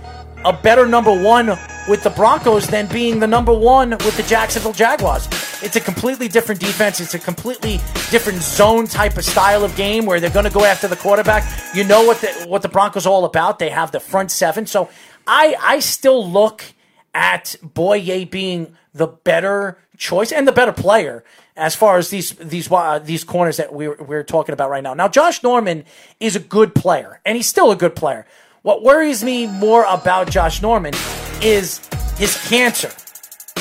a 0.45 0.53
better 0.53 0.87
number 0.87 1.13
one 1.13 1.59
with 1.89 2.03
the 2.03 2.11
Broncos 2.11 2.67
than 2.67 2.87
being 2.87 3.21
the 3.21 3.27
number 3.27 3.53
one 3.53 3.91
with 3.91 4.17
the 4.17 4.23
Jacksonville 4.25 4.73
Jaguars. 4.73 5.27
It's 5.63 5.77
a 5.77 5.81
completely 5.81 6.29
different 6.29 6.61
defense. 6.61 7.01
It's 7.01 7.15
a 7.15 7.19
completely 7.19 7.77
different 8.11 8.43
zone 8.43 8.87
type 8.87 9.17
of 9.17 9.25
style 9.25 9.65
of 9.65 9.75
game 9.77 10.07
where 10.07 10.19
they're 10.21 10.31
going 10.31 10.45
to 10.45 10.51
go 10.51 10.65
after 10.65 10.89
the 10.89 10.97
quarterback. 10.97 11.45
You 11.75 11.85
know 11.85 12.05
what 12.05 12.21
the 12.21 12.29
what 12.49 12.63
the 12.63 12.69
Broncos 12.69 13.07
are 13.07 13.13
all 13.13 13.25
about. 13.25 13.59
They 13.59 13.71
have 13.71 13.93
the 13.93 14.01
front 14.01 14.31
seven. 14.31 14.67
So 14.67 14.91
I 15.27 15.57
I 15.61 15.79
still 15.81 16.29
look 16.29 16.65
at 17.15 17.57
Bouye 17.63 18.29
being 18.31 18.77
the 18.93 19.07
better 19.07 19.79
choice 19.97 20.33
and 20.33 20.49
the 20.49 20.53
better 20.53 20.73
player 20.73 21.25
as 21.57 21.75
far 21.75 21.99
as 21.99 22.11
these 22.11 22.33
these 22.33 22.71
uh, 22.71 22.99
these 22.99 23.25
corners 23.25 23.59
that 23.59 23.73
we're 23.73 23.97
we're 23.97 24.25
talking 24.25 24.53
about 24.53 24.71
right 24.71 24.83
now. 24.83 24.95
Now 24.95 25.09
Josh 25.09 25.43
Norman 25.43 25.85
is 26.21 26.37
a 26.37 26.41
good 26.41 26.75
player 26.75 27.21
and 27.25 27.37
he's 27.37 27.47
still 27.47 27.71
a 27.71 27.77
good 27.77 27.95
player. 27.95 28.27
What 28.63 28.83
worries 28.83 29.25
me 29.25 29.47
more 29.47 29.85
about 29.89 30.31
Josh 30.31 30.63
Norman 30.63 30.95
is 31.43 31.81
his 32.17 32.37
cancer. 32.49 32.91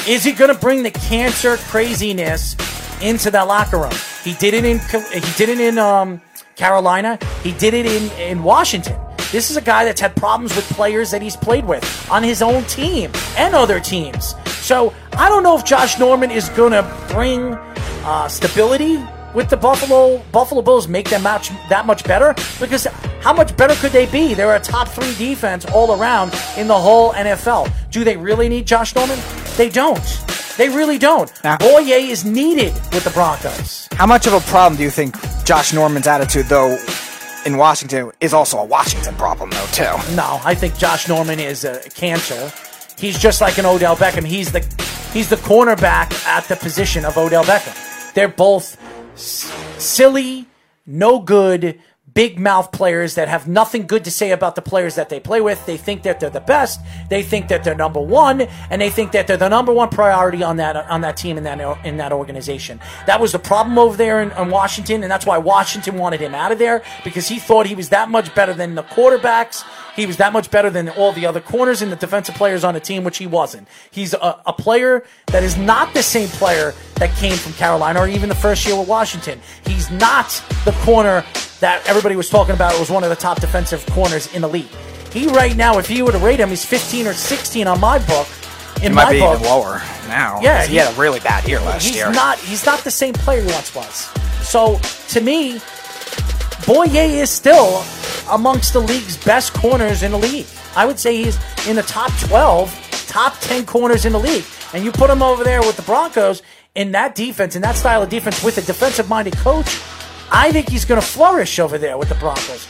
Is 0.07 0.23
he 0.23 0.31
going 0.31 0.53
to 0.53 0.59
bring 0.59 0.83
the 0.83 0.91
cancer 0.91 1.57
craziness 1.57 2.55
into 3.01 3.29
that 3.31 3.47
locker 3.47 3.77
room? 3.77 3.93
He 4.23 4.33
did 4.33 4.53
it 4.53 4.65
in 4.65 4.79
he 4.79 5.33
did 5.37 5.49
it 5.49 5.59
in 5.59 5.77
um, 5.77 6.21
Carolina. 6.55 7.19
He 7.43 7.51
did 7.53 7.73
it 7.73 7.85
in 7.85 8.11
in 8.19 8.43
Washington. 8.43 8.99
This 9.31 9.49
is 9.49 9.57
a 9.57 9.61
guy 9.61 9.85
that's 9.85 10.01
had 10.01 10.15
problems 10.15 10.55
with 10.55 10.65
players 10.71 11.11
that 11.11 11.21
he's 11.21 11.37
played 11.37 11.65
with 11.65 12.11
on 12.11 12.21
his 12.21 12.41
own 12.41 12.63
team 12.65 13.11
and 13.37 13.55
other 13.55 13.79
teams. 13.79 14.35
So 14.45 14.93
I 15.13 15.29
don't 15.29 15.41
know 15.41 15.57
if 15.57 15.63
Josh 15.63 15.97
Norman 15.99 16.31
is 16.31 16.49
going 16.49 16.73
to 16.73 16.83
bring 17.09 17.57
uh, 18.03 18.27
stability 18.27 18.97
with 19.33 19.49
the 19.49 19.57
Buffalo 19.57 20.21
Buffalo 20.31 20.61
Bills, 20.61 20.87
make 20.87 21.09
them 21.09 21.23
match 21.23 21.49
that 21.69 21.85
much 21.85 22.03
better. 22.03 22.33
Because 22.59 22.85
how 23.21 23.33
much 23.33 23.55
better 23.55 23.75
could 23.75 23.91
they 23.91 24.05
be? 24.07 24.33
They're 24.33 24.55
a 24.55 24.59
top 24.59 24.87
three 24.87 25.15
defense 25.15 25.65
all 25.65 25.99
around 25.99 26.33
in 26.57 26.67
the 26.67 26.77
whole 26.77 27.13
NFL. 27.13 27.71
Do 27.91 28.03
they 28.03 28.17
really 28.17 28.49
need 28.49 28.65
Josh 28.65 28.95
Norman? 28.95 29.19
They 29.57 29.69
don't. 29.69 30.03
They 30.57 30.69
really 30.69 30.97
don't. 30.97 31.31
Now- 31.43 31.57
is 31.61 32.25
needed 32.25 32.73
with 32.93 33.03
the 33.03 33.09
Broncos. 33.11 33.87
How 33.93 34.05
much 34.05 34.27
of 34.27 34.33
a 34.33 34.41
problem 34.41 34.77
do 34.77 34.83
you 34.83 34.89
think 34.89 35.15
Josh 35.45 35.73
Norman's 35.73 36.07
attitude, 36.07 36.47
though, 36.47 36.77
in 37.45 37.57
Washington, 37.57 38.11
is 38.19 38.33
also 38.33 38.57
a 38.57 38.65
Washington 38.65 39.15
problem, 39.15 39.49
though, 39.49 39.65
too? 39.71 40.15
No, 40.15 40.39
I 40.43 40.55
think 40.55 40.77
Josh 40.77 41.07
Norman 41.07 41.39
is 41.39 41.63
a 41.63 41.79
cancer. 41.91 42.51
He's 42.97 43.17
just 43.17 43.41
like 43.41 43.57
an 43.57 43.65
Odell 43.65 43.95
Beckham. 43.95 44.25
He's 44.25 44.51
the 44.51 44.59
he's 45.13 45.29
the 45.29 45.37
cornerback 45.37 46.13
at 46.25 46.43
the 46.45 46.55
position 46.55 47.05
of 47.05 47.17
Odell 47.17 47.43
Beckham. 47.43 47.90
They're 48.13 48.27
both 48.27 48.77
s- 49.13 49.51
silly, 49.77 50.47
no 50.85 51.19
good, 51.19 51.79
big 52.13 52.37
mouth 52.37 52.71
players 52.73 53.15
that 53.15 53.29
have 53.29 53.47
nothing 53.47 53.87
good 53.87 54.03
to 54.03 54.11
say 54.11 54.31
about 54.31 54.55
the 54.55 54.61
players 54.61 54.95
that 54.95 55.09
they 55.09 55.19
play 55.19 55.39
with. 55.39 55.65
They 55.65 55.77
think 55.77 56.03
that 56.03 56.19
they're 56.19 56.29
the 56.29 56.41
best. 56.41 56.81
They 57.09 57.23
think 57.23 57.47
that 57.47 57.63
they're 57.63 57.75
number 57.75 58.01
one, 58.01 58.41
and 58.69 58.81
they 58.81 58.89
think 58.89 59.13
that 59.13 59.27
they're 59.27 59.37
the 59.37 59.47
number 59.47 59.71
one 59.71 59.89
priority 59.89 60.43
on 60.43 60.57
that 60.57 60.75
on 60.75 61.01
that 61.01 61.15
team 61.17 61.37
in 61.37 61.43
that 61.45 61.85
in 61.85 61.97
that 61.97 62.11
organization. 62.11 62.79
That 63.07 63.21
was 63.21 63.31
the 63.31 63.39
problem 63.39 63.77
over 63.77 63.95
there 63.95 64.21
in, 64.21 64.31
in 64.31 64.49
Washington, 64.49 65.03
and 65.03 65.11
that's 65.11 65.25
why 65.25 65.37
Washington 65.37 65.95
wanted 65.95 66.19
him 66.19 66.35
out 66.35 66.51
of 66.51 66.59
there 66.59 66.83
because 67.03 67.27
he 67.29 67.39
thought 67.39 67.65
he 67.65 67.75
was 67.75 67.89
that 67.89 68.09
much 68.09 68.33
better 68.35 68.53
than 68.53 68.75
the 68.75 68.83
quarterbacks. 68.83 69.63
He 69.95 70.05
was 70.05 70.17
that 70.17 70.31
much 70.33 70.49
better 70.49 70.69
than 70.69 70.89
all 70.89 71.11
the 71.11 71.25
other 71.25 71.41
corners 71.41 71.81
and 71.81 71.91
the 71.91 71.95
defensive 71.97 72.35
players 72.35 72.63
on 72.63 72.73
the 72.73 72.79
team, 72.79 73.03
which 73.03 73.17
he 73.17 73.27
wasn't. 73.27 73.67
He's 73.91 74.13
a, 74.13 74.41
a 74.45 74.53
player 74.53 75.03
that 75.27 75.43
is 75.43 75.57
not 75.57 75.93
the 75.93 76.01
same 76.03 76.29
player 76.29 76.73
that 76.95 77.13
came 77.17 77.35
from 77.35 77.53
Carolina 77.53 77.99
or 77.99 78.07
even 78.07 78.29
the 78.29 78.35
first 78.35 78.65
year 78.65 78.77
with 78.77 78.87
Washington. 78.87 79.39
He's 79.65 79.91
not 79.91 80.29
the 80.65 80.71
corner 80.83 81.25
that 81.59 81.81
everybody 81.87 82.15
was 82.15 82.29
talking 82.29 82.55
about 82.55 82.79
was 82.79 82.89
one 82.89 83.03
of 83.03 83.09
the 83.09 83.15
top 83.15 83.41
defensive 83.41 83.85
corners 83.87 84.33
in 84.33 84.41
the 84.41 84.47
league. 84.49 84.69
He 85.11 85.27
right 85.27 85.55
now, 85.57 85.77
if 85.77 85.89
you 85.89 86.05
were 86.05 86.13
to 86.13 86.17
rate 86.19 86.39
him, 86.39 86.49
he's 86.49 86.63
15 86.65 87.07
or 87.07 87.13
16 87.13 87.67
on 87.67 87.79
my 87.79 87.99
book. 87.99 88.27
In 88.77 88.83
He 88.83 88.89
might 88.95 89.03
my 89.03 89.11
be 89.11 89.19
book, 89.19 89.39
even 89.39 89.51
lower 89.51 89.81
now. 90.07 90.39
Yeah, 90.41 90.59
'cause 90.61 90.67
he 90.69 90.77
had 90.77 90.91
a 90.91 90.97
really 90.99 91.19
bad 91.19 91.47
year 91.47 91.59
last 91.59 91.83
he's 91.85 91.95
year. 91.97 92.11
not 92.11 92.39
he's 92.39 92.65
not 92.65 92.79
the 92.79 92.89
same 92.89 93.13
player 93.13 93.41
he 93.41 93.51
once 93.51 93.75
was. 93.75 94.09
So 94.41 94.79
to 95.09 95.21
me, 95.21 95.59
Bouye 96.65 97.21
is 97.21 97.29
still 97.29 97.83
amongst 98.29 98.73
the 98.73 98.79
league's 98.79 99.17
best 99.23 99.53
corners 99.53 100.03
in 100.03 100.11
the 100.11 100.17
league. 100.17 100.45
I 100.75 100.85
would 100.85 100.99
say 100.99 101.23
he's 101.23 101.37
in 101.67 101.75
the 101.75 101.83
top 101.83 102.11
12, 102.19 103.05
top 103.07 103.37
10 103.39 103.65
corners 103.65 104.05
in 104.05 104.13
the 104.13 104.19
league. 104.19 104.45
And 104.73 104.85
you 104.85 104.91
put 104.91 105.09
him 105.09 105.21
over 105.21 105.43
there 105.43 105.61
with 105.61 105.75
the 105.75 105.81
Broncos 105.81 106.41
in 106.75 106.91
that 106.93 107.15
defense, 107.15 107.55
in 107.55 107.61
that 107.63 107.75
style 107.75 108.01
of 108.03 108.09
defense 108.09 108.43
with 108.43 108.57
a 108.57 108.61
defensive 108.61 109.09
minded 109.09 109.35
coach, 109.37 109.81
I 110.31 110.51
think 110.51 110.69
he's 110.69 110.85
going 110.85 111.01
to 111.01 111.05
flourish 111.05 111.59
over 111.59 111.77
there 111.77 111.97
with 111.97 112.09
the 112.09 112.15
Broncos. 112.15 112.67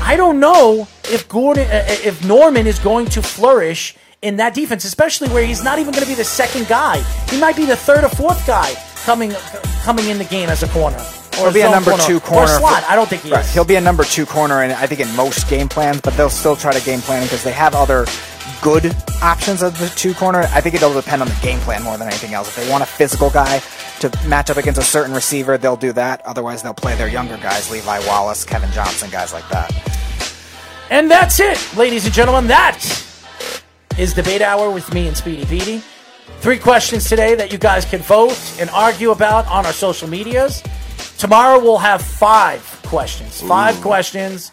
I 0.00 0.16
don't 0.16 0.40
know 0.40 0.88
if 1.04 1.28
Gordon, 1.28 1.68
uh, 1.68 1.84
if 1.88 2.24
Norman 2.24 2.66
is 2.66 2.78
going 2.78 3.06
to 3.06 3.22
flourish 3.22 3.94
in 4.22 4.36
that 4.36 4.54
defense, 4.54 4.84
especially 4.84 5.28
where 5.28 5.44
he's 5.46 5.62
not 5.62 5.78
even 5.78 5.92
going 5.92 6.02
to 6.02 6.08
be 6.08 6.16
the 6.16 6.24
second 6.24 6.66
guy. 6.66 6.98
He 7.28 7.38
might 7.38 7.56
be 7.56 7.66
the 7.66 7.76
third 7.76 8.04
or 8.04 8.08
fourth 8.08 8.44
guy 8.46 8.74
coming 9.04 9.32
coming 9.82 10.08
in 10.08 10.18
the 10.18 10.24
game 10.24 10.48
as 10.48 10.62
a 10.62 10.68
corner. 10.68 10.98
Or 11.38 11.44
He'll 11.46 11.52
be 11.52 11.60
a 11.62 11.70
number 11.70 11.96
two 11.98 12.20
corner. 12.20 12.44
Or 12.44 12.58
slot. 12.58 12.84
I 12.88 12.94
don't 12.96 13.08
think 13.08 13.22
he 13.22 13.30
Right, 13.30 13.44
is. 13.44 13.52
He'll 13.52 13.64
be 13.64 13.76
a 13.76 13.80
number 13.80 14.04
two 14.04 14.26
corner, 14.26 14.62
and 14.62 14.72
I 14.72 14.86
think 14.86 15.00
in 15.00 15.14
most 15.16 15.48
game 15.48 15.68
plans, 15.68 16.00
but 16.00 16.16
they'll 16.16 16.30
still 16.30 16.56
try 16.56 16.72
to 16.72 16.84
game 16.84 17.00
plan 17.00 17.22
because 17.24 17.42
they 17.42 17.52
have 17.52 17.74
other 17.74 18.06
good 18.62 18.94
options 19.22 19.62
of 19.62 19.78
the 19.78 19.88
two 19.90 20.14
corner. 20.14 20.40
I 20.52 20.60
think 20.60 20.74
it'll 20.74 20.94
depend 20.94 21.22
on 21.22 21.28
the 21.28 21.38
game 21.42 21.58
plan 21.60 21.82
more 21.82 21.96
than 21.98 22.06
anything 22.08 22.34
else. 22.34 22.48
If 22.48 22.56
they 22.64 22.70
want 22.70 22.82
a 22.82 22.86
physical 22.86 23.30
guy 23.30 23.60
to 24.00 24.10
match 24.26 24.50
up 24.50 24.56
against 24.56 24.80
a 24.80 24.84
certain 24.84 25.14
receiver, 25.14 25.58
they'll 25.58 25.76
do 25.76 25.92
that. 25.92 26.24
Otherwise, 26.24 26.62
they'll 26.62 26.74
play 26.74 26.94
their 26.96 27.08
younger 27.08 27.36
guys, 27.38 27.70
Levi 27.70 28.06
Wallace, 28.06 28.44
Kevin 28.44 28.70
Johnson, 28.72 29.10
guys 29.10 29.32
like 29.32 29.48
that. 29.50 29.72
And 30.90 31.10
that's 31.10 31.40
it, 31.40 31.58
ladies 31.76 32.04
and 32.04 32.14
gentlemen. 32.14 32.46
That 32.48 32.78
is 33.98 34.12
Debate 34.14 34.42
Hour 34.42 34.70
with 34.70 34.92
me 34.92 35.08
and 35.08 35.16
Speedy 35.16 35.44
Petey. 35.46 35.82
Three 36.40 36.58
questions 36.58 37.08
today 37.08 37.34
that 37.36 37.52
you 37.52 37.58
guys 37.58 37.84
can 37.84 38.00
vote 38.00 38.38
and 38.60 38.68
argue 38.70 39.10
about 39.10 39.46
on 39.46 39.64
our 39.66 39.72
social 39.72 40.08
medias. 40.08 40.62
Tomorrow 41.18 41.60
we'll 41.60 41.78
have 41.78 42.02
five 42.02 42.60
questions. 42.84 43.40
Five 43.40 43.80
questions 43.80 44.50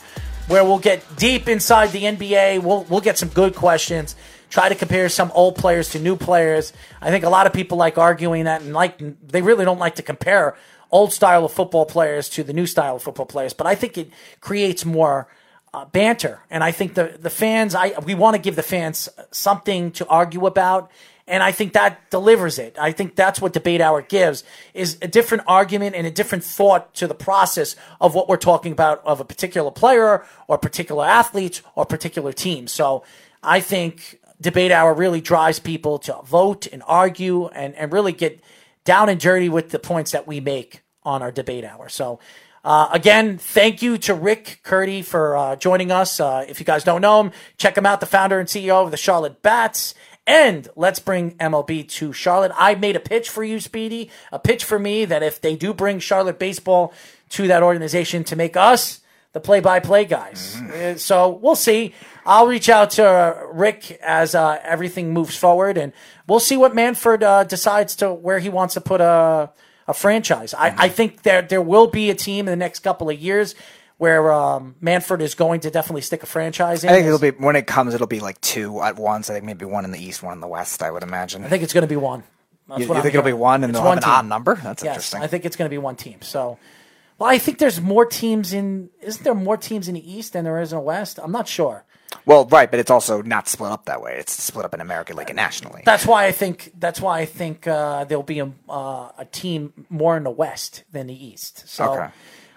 where 0.47 0.63
we'll 0.63 0.79
get 0.79 1.03
deep 1.17 1.47
inside 1.47 1.91
the 1.91 2.03
NBA. 2.03 2.61
We'll 2.61 2.83
we'll 2.89 3.01
get 3.01 3.17
some 3.17 3.29
good 3.29 3.55
questions. 3.55 4.15
Try 4.49 4.69
to 4.69 4.75
compare 4.75 5.07
some 5.09 5.31
old 5.33 5.55
players 5.55 5.89
to 5.89 5.99
new 5.99 6.15
players. 6.15 6.73
I 7.01 7.09
think 7.09 7.23
a 7.23 7.29
lot 7.29 7.47
of 7.47 7.53
people 7.53 7.77
like 7.77 7.97
arguing 7.97 8.43
that 8.45 8.61
and 8.61 8.73
like 8.73 9.01
they 9.25 9.41
really 9.41 9.65
don't 9.65 9.79
like 9.79 9.95
to 9.95 10.03
compare 10.03 10.55
old 10.91 11.13
style 11.13 11.45
of 11.45 11.53
football 11.53 11.85
players 11.85 12.29
to 12.29 12.43
the 12.43 12.53
new 12.53 12.65
style 12.65 12.97
of 12.97 13.03
football 13.03 13.25
players. 13.25 13.53
But 13.53 13.67
I 13.67 13.75
think 13.75 13.97
it 13.97 14.11
creates 14.41 14.85
more 14.85 15.27
uh, 15.73 15.85
banter, 15.85 16.41
and 16.49 16.63
I 16.63 16.71
think 16.71 16.95
the 16.95 17.17
the 17.19 17.29
fans. 17.29 17.75
I 17.75 17.93
we 18.03 18.13
want 18.13 18.35
to 18.35 18.41
give 18.41 18.55
the 18.55 18.63
fans 18.63 19.07
something 19.31 19.91
to 19.91 20.07
argue 20.07 20.45
about, 20.45 20.91
and 21.31 21.41
I 21.41 21.53
think 21.53 21.71
that 21.73 22.09
delivers 22.09 22.59
it. 22.59 22.75
I 22.77 22.91
think 22.91 23.15
that's 23.15 23.39
what 23.39 23.53
debate 23.53 23.79
hour 23.79 24.01
gives 24.01 24.43
is 24.73 24.97
a 25.01 25.07
different 25.07 25.45
argument 25.47 25.95
and 25.95 26.05
a 26.05 26.11
different 26.11 26.43
thought 26.43 26.93
to 26.95 27.07
the 27.07 27.15
process 27.15 27.77
of 28.01 28.13
what 28.13 28.27
we're 28.27 28.35
talking 28.35 28.73
about 28.73 29.01
of 29.05 29.21
a 29.21 29.23
particular 29.25 29.71
player 29.71 30.25
or 30.49 30.57
particular 30.57 31.05
athlete 31.05 31.61
or 31.73 31.85
particular 31.85 32.33
team. 32.33 32.67
So 32.67 33.05
I 33.41 33.61
think 33.61 34.19
debate 34.41 34.73
hour 34.73 34.93
really 34.93 35.21
drives 35.21 35.57
people 35.57 35.99
to 35.99 36.19
vote 36.25 36.67
and 36.67 36.83
argue 36.85 37.47
and 37.47 37.75
and 37.75 37.93
really 37.93 38.11
get 38.11 38.41
down 38.83 39.07
and 39.07 39.19
dirty 39.19 39.47
with 39.47 39.69
the 39.69 39.79
points 39.79 40.11
that 40.11 40.27
we 40.27 40.41
make 40.41 40.81
on 41.03 41.21
our 41.23 41.31
debate 41.31 41.63
hour. 41.63 41.87
So. 41.89 42.19
Uh, 42.63 42.87
again, 42.91 43.39
thank 43.39 43.81
you 43.81 43.97
to 43.97 44.13
Rick 44.13 44.59
Curdy 44.61 45.01
for 45.01 45.35
uh, 45.35 45.55
joining 45.55 45.91
us. 45.91 46.19
Uh, 46.19 46.45
if 46.47 46.59
you 46.59 46.65
guys 46.65 46.83
don't 46.83 47.01
know 47.01 47.19
him, 47.19 47.31
check 47.57 47.75
him 47.75 47.87
out, 47.87 48.01
the 48.01 48.05
founder 48.05 48.39
and 48.39 48.47
CEO 48.47 48.83
of 48.85 48.91
the 48.91 48.97
Charlotte 48.97 49.41
Bats. 49.41 49.95
And 50.27 50.67
let's 50.75 50.99
bring 50.99 51.31
MLB 51.37 51.87
to 51.89 52.13
Charlotte. 52.13 52.51
I 52.55 52.75
made 52.75 52.95
a 52.95 52.99
pitch 52.99 53.29
for 53.29 53.43
you, 53.43 53.59
Speedy, 53.59 54.09
a 54.31 54.39
pitch 54.39 54.63
for 54.63 54.77
me 54.77 55.05
that 55.05 55.23
if 55.23 55.41
they 55.41 55.55
do 55.55 55.73
bring 55.73 55.99
Charlotte 55.99 56.37
baseball 56.39 56.93
to 57.29 57.47
that 57.47 57.63
organization 57.63 58.23
to 58.25 58.35
make 58.35 58.55
us 58.55 59.01
the 59.33 59.39
play-by-play 59.39 60.05
guys. 60.05 60.61
Uh, 60.61 60.95
So 60.97 61.29
we'll 61.29 61.55
see. 61.55 61.93
I'll 62.25 62.47
reach 62.47 62.69
out 62.69 62.91
to 62.91 63.05
uh, 63.05 63.47
Rick 63.51 63.99
as 64.03 64.35
uh, 64.35 64.59
everything 64.63 65.13
moves 65.13 65.35
forward, 65.35 65.77
and 65.77 65.93
we'll 66.27 66.39
see 66.39 66.57
what 66.57 66.75
Manfred 66.75 67.23
uh, 67.23 67.43
decides 67.45 67.95
to 67.97 68.13
where 68.13 68.39
he 68.39 68.49
wants 68.49 68.73
to 68.75 68.81
put 68.81 69.01
a 69.01 69.49
a 69.87 69.93
franchise. 69.93 70.53
I, 70.53 70.75
I 70.77 70.89
think 70.89 71.23
there 71.23 71.41
there 71.41 71.61
will 71.61 71.87
be 71.87 72.09
a 72.11 72.15
team 72.15 72.47
in 72.47 72.51
the 72.51 72.55
next 72.55 72.79
couple 72.79 73.09
of 73.09 73.19
years 73.19 73.55
where 74.01 74.33
um, 74.33 74.73
Manfred 74.81 75.21
is 75.21 75.35
going 75.35 75.59
to 75.59 75.69
definitely 75.69 76.01
stick 76.01 76.23
a 76.23 76.25
franchise 76.25 76.83
in. 76.83 76.89
I 76.89 76.93
think 76.93 77.05
it'll 77.05 77.19
be 77.19 77.29
when 77.29 77.55
it 77.55 77.67
comes, 77.67 77.93
it'll 77.93 78.07
be 78.07 78.19
like 78.19 78.41
two 78.41 78.81
at 78.81 78.95
once. 78.95 79.29
I 79.29 79.33
think 79.33 79.45
maybe 79.45 79.63
one 79.63 79.85
in 79.85 79.91
the 79.91 80.03
east, 80.03 80.23
one 80.23 80.33
in 80.33 80.39
the 80.39 80.47
west. 80.47 80.81
I 80.81 80.89
would 80.89 81.03
imagine. 81.03 81.45
I 81.45 81.49
think 81.49 81.61
it's 81.61 81.71
going 81.71 81.83
to 81.83 81.87
be 81.87 81.97
one. 81.97 82.23
That's 82.67 82.81
You- 82.81 82.87
you 82.87 83.01
think 83.03 83.13
it'll 83.13 83.21
be 83.21 83.31
one 83.31 83.63
and 83.63 83.69
It's 83.69 83.77
they'll 83.77 83.83
have 83.83 83.89
one 83.89 83.97
an 83.99 84.03
team. 84.03 84.11
odd 84.11 84.25
number? 84.25 84.55
That's 84.55 84.83
yes, 84.83 84.95
interesting. 84.95 85.21
I 85.21 85.27
think 85.27 85.45
it's 85.45 85.55
going 85.55 85.67
to 85.69 85.73
be 85.73 85.77
one 85.77 85.97
team. 85.97 86.19
So, 86.23 86.57
well, 87.19 87.29
I 87.29 87.37
think 87.37 87.59
there's 87.59 87.79
more 87.79 88.07
teams 88.07 88.53
in. 88.53 88.89
Isn't 89.03 89.23
there 89.23 89.35
more 89.35 89.55
teams 89.55 89.87
in 89.87 89.93
the 89.93 90.11
East 90.11 90.33
than 90.33 90.45
there 90.45 90.59
is 90.59 90.73
in 90.73 90.79
the 90.79 90.83
West? 90.83 91.19
I'm 91.21 91.31
not 91.31 91.47
sure. 91.47 91.85
Well, 92.25 92.45
right, 92.47 92.71
but 92.71 92.79
it's 92.79 92.89
also 92.89 93.21
not 93.21 93.47
split 93.47 93.71
up 93.71 93.85
that 93.85 94.01
way. 94.01 94.15
It's 94.17 94.33
split 94.33 94.65
up 94.65 94.73
in 94.73 94.81
American 94.81 95.15
League 95.15 95.29
and 95.29 95.35
nationally. 95.35 95.83
That's 95.85 96.07
why 96.07 96.25
I 96.25 96.31
think. 96.31 96.71
That's 96.75 96.99
why 96.99 97.19
I 97.19 97.25
think 97.25 97.67
uh, 97.67 98.05
there'll 98.05 98.23
be 98.23 98.39
a, 98.39 98.51
uh, 98.67 99.11
a 99.19 99.27
team 99.31 99.85
more 99.89 100.17
in 100.17 100.23
the 100.23 100.31
West 100.31 100.85
than 100.91 101.05
the 101.05 101.13
East. 101.27 101.69
So. 101.69 101.93
Okay. 101.93 102.07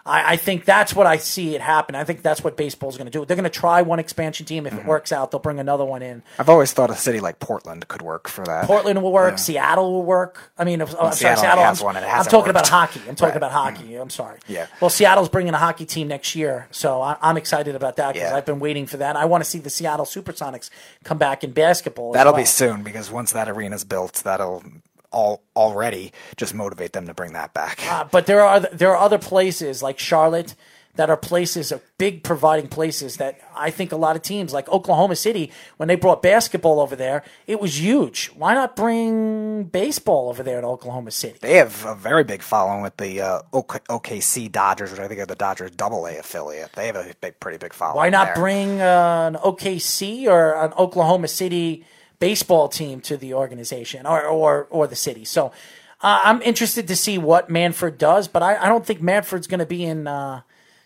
I, 0.06 0.35
I 0.35 0.36
think 0.36 0.64
that's 0.66 0.94
what 0.94 1.06
I 1.06 1.16
see 1.16 1.55
it 1.55 1.60
happen. 1.62 1.94
I 1.94 2.05
think 2.05 2.20
that's 2.22 2.44
what 2.44 2.56
baseball's 2.59 2.97
going 2.98 3.06
to 3.06 3.10
do. 3.10 3.24
They're 3.24 3.36
going 3.36 3.44
to 3.44 3.51
try 3.51 3.81
one 3.82 3.98
expansion 3.98 4.44
team. 4.44 4.66
If 4.66 4.72
Mm-hmm. 4.74 4.81
it 4.82 4.86
works 4.86 5.12
out, 5.12 5.31
they'll 5.31 5.40
bring 5.40 5.59
another 5.59 5.85
one 5.85 6.02
in. 6.02 6.22
I've 6.39 6.48
always 6.48 6.72
thought 6.72 6.90
a 6.90 6.94
city 6.97 7.20
like 7.20 7.39
Portland 7.39 7.89
could 7.89 8.02
work 8.02 8.28
for 8.28 8.44
that. 8.44 8.66
Portland 8.66 9.02
will 9.02 9.12
work. 9.12 9.39
Seattle 9.39 9.93
will 9.93 10.02
work. 10.02 10.52
I 10.59 10.64
mean, 10.64 10.81
if- 10.82 10.94
oh, 10.94 11.06
I'm 11.06 11.12
sorry, 11.12 11.36
Seattle 11.36 11.43
Seattle. 11.43 11.64
has 11.64 11.81
I'm, 11.81 11.85
one 11.86 11.97
and 11.97 12.05
it 12.05 12.09
I'm 12.09 12.24
talking 12.24 12.51
about 12.51 12.68
hockey. 12.68 13.01
I'm 13.09 13.14
talking 13.14 13.31
Right. 13.31 13.36
about 13.36 13.52
hockey. 13.52 13.94
I'm 13.97 14.10
sorry. 14.10 14.39
Yeah. 14.47 14.66
Well, 14.81 14.90
Seattle's 14.90 15.28
bringing 15.31 15.55
a 15.55 15.59
hockey 15.59 15.86
team 15.86 16.09
next 16.09 16.35
year, 16.35 16.68
so 16.70 17.01
I, 17.01 17.16
I'm 17.22 17.36
excited 17.36 17.74
about 17.74 17.97
that 17.97 18.12
because 18.14 18.31
Yeah. 18.31 18.36
I've 18.36 18.44
been 18.47 18.60
waiting 18.60 18.86
for 18.86 18.98
that. 18.98 19.16
I 19.16 19.24
want 19.24 19.43
to 19.44 19.48
see 19.48 19.59
the 19.59 19.70
Seattle 19.70 20.05
SuperSonics 20.06 20.68
come 21.05 21.16
back 21.18 21.44
in 21.44 21.52
basketball. 21.52 22.12
That'll 22.12 22.32
well. 22.35 22.43
be 22.43 22.47
soon 22.47 22.82
because 22.82 23.10
once 23.10 23.32
that 23.32 23.48
arena's 23.48 23.85
built, 23.85 24.14
that'll 24.24 24.62
all 25.14 25.42
already 25.56 26.12
just 26.36 26.54
motivate 26.54 26.92
them 26.92 27.06
to 27.06 27.14
bring 27.14 27.32
that 27.32 27.54
back. 27.54 27.80
Uh, 27.88 28.04
but 28.10 28.26
there 28.26 28.42
are 28.42 28.60
there 28.60 28.90
are 28.90 28.98
other 28.98 29.18
places 29.18 29.82
like 29.82 29.98
Charlotte 29.98 30.54
that 30.96 31.10
are 31.10 31.16
places 31.16 31.72
of 31.72 31.82
big 31.98 32.22
providing 32.22 32.68
places 32.68 33.16
that 33.16 33.40
I 33.56 33.70
think 33.70 33.92
a 33.92 33.96
lot 33.96 34.16
of 34.16 34.22
teams 34.22 34.52
like 34.52 34.68
Oklahoma 34.68 35.16
City 35.16 35.50
when 35.76 35.88
they 35.88 35.96
brought 35.96 36.22
basketball 36.22 36.78
over 36.80 36.94
there, 36.94 37.24
it 37.46 37.60
was 37.60 37.80
huge. 37.80 38.28
Why 38.28 38.54
not 38.54 38.76
bring 38.76 39.64
baseball 39.64 40.28
over 40.28 40.42
there 40.42 40.58
in 40.58 40.64
Oklahoma 40.64 41.10
City? 41.10 41.38
They 41.40 41.54
have 41.54 41.84
a 41.84 41.94
very 41.94 42.24
big 42.24 42.42
following 42.42 42.82
with 42.82 42.96
the 42.96 43.20
uh, 43.20 43.42
OKC 43.52 44.50
Dodgers, 44.50 44.90
which 44.92 45.00
I 45.00 45.08
think 45.08 45.20
are 45.20 45.26
the 45.26 45.34
Dodgers 45.34 45.72
Double 45.72 46.06
A 46.06 46.18
affiliate. 46.18 46.72
They 46.72 46.86
have 46.86 46.96
a 46.96 47.12
big, 47.20 47.40
pretty 47.40 47.58
big 47.58 47.72
following. 47.72 47.96
Why 47.96 48.10
not 48.10 48.26
there. 48.26 48.34
bring 48.36 48.80
uh, 48.80 49.30
an 49.32 49.34
OKC 49.34 50.26
or 50.28 50.54
an 50.54 50.72
Oklahoma 50.74 51.28
City 51.28 51.84
baseball 52.24 52.68
team 52.68 53.02
to 53.02 53.18
the 53.18 53.34
organization 53.34 54.06
or 54.06 54.24
or, 54.24 54.66
or 54.70 54.86
the 54.86 54.96
city? 54.96 55.26
So 55.26 55.52
uh, 56.01 56.20
I'm 56.24 56.40
interested 56.40 56.88
to 56.88 56.96
see 56.96 57.18
what 57.18 57.51
Manfred 57.51 57.98
does, 57.98 58.28
but 58.28 58.42
I, 58.42 58.56
I 58.56 58.68
don't 58.68 58.86
think 58.86 59.02
Manfred's 59.02 59.46
going 59.46 59.60
to 59.60 59.66
be 59.66 59.84
in 59.84 60.06
uh, 60.06 60.40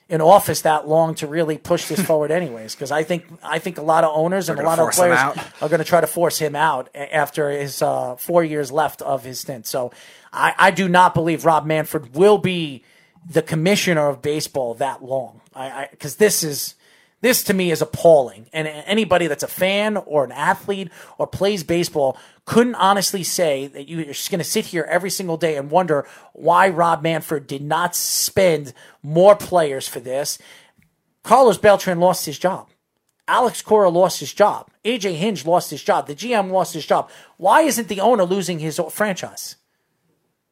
in 0.09 0.21
office 0.21 0.63
that 0.63 0.89
long 0.89 1.15
to 1.17 1.29
really 1.29 1.57
push 1.57 1.87
this 1.87 2.01
forward, 2.09 2.33
anyways. 2.33 2.75
Because 2.75 2.91
I 2.91 3.05
think 3.05 3.25
I 3.43 3.61
think 3.61 3.79
a 3.79 3.83
lot 3.83 4.03
of 4.03 4.11
owners 4.17 4.49
and 4.49 4.59
a 4.59 4.65
lot 4.65 4.81
of 4.81 4.91
players 4.91 5.21
are 5.63 5.69
going 5.69 5.79
to 5.79 5.85
try 5.85 6.01
to 6.01 6.09
force 6.09 6.39
him 6.39 6.57
out 6.57 6.89
after 6.95 7.51
his 7.51 7.83
uh, 7.83 8.17
four 8.17 8.43
years 8.43 8.73
left 8.73 9.01
of 9.01 9.23
his 9.23 9.39
stint. 9.39 9.65
So 9.67 9.93
I, 10.33 10.55
I 10.59 10.71
do 10.73 10.89
not 10.89 11.15
believe 11.15 11.45
Rob 11.45 11.67
Manfred 11.67 12.17
will 12.17 12.39
be 12.39 12.83
the 13.31 13.43
commissioner 13.43 14.09
of 14.09 14.23
baseball 14.23 14.75
that 14.75 15.05
long. 15.05 15.41
I 15.55 15.87
because 15.91 16.17
this 16.17 16.43
is 16.43 16.75
this 17.21 17.43
to 17.45 17.55
me 17.55 17.71
is 17.71 17.83
appalling. 17.83 18.47
And 18.53 18.69
anybody 18.69 19.27
that's 19.27 19.43
a 19.43 19.49
fan 19.49 19.97
or 19.97 20.25
an 20.25 20.33
athlete 20.33 20.91
or 21.19 21.27
plays 21.27 21.65
baseball 21.65 22.17
couldn't 22.45 22.77
honestly 22.77 23.25
say 23.25 23.67
that 23.67 23.89
you're 23.89 24.05
just 24.05 24.31
going 24.31 24.39
to 24.39 24.45
sit 24.45 24.67
here 24.67 24.87
every 24.89 25.11
single 25.11 25.37
day 25.37 25.57
and 25.57 25.71
wonder 25.71 26.07
why 26.33 26.69
Rob 26.69 27.03
Manfred 27.03 27.47
did 27.47 27.63
not 27.63 27.97
spend 27.97 28.73
more 29.03 29.35
players 29.35 29.89
for 29.89 30.01
this. 30.01 30.39
Carlos 31.25 31.59
Beltran 31.59 31.99
lost 31.99 32.27
his 32.27 32.39
job. 32.39 32.69
Alex 33.27 33.61
Cora 33.61 33.91
lost 33.91 34.21
his 34.21 34.33
job. 34.33 34.71
AJ 34.85 35.17
Hinch 35.17 35.45
lost 35.45 35.71
his 35.71 35.83
job. 35.83 36.07
The 36.07 36.15
GM 36.15 36.51
lost 36.51 36.73
his 36.73 36.87
job. 36.87 37.11
Why 37.37 37.63
isn't 37.63 37.89
the 37.89 38.01
owner 38.01 38.25
losing 38.25 38.61
his 38.61 38.81
franchise? 38.91 39.57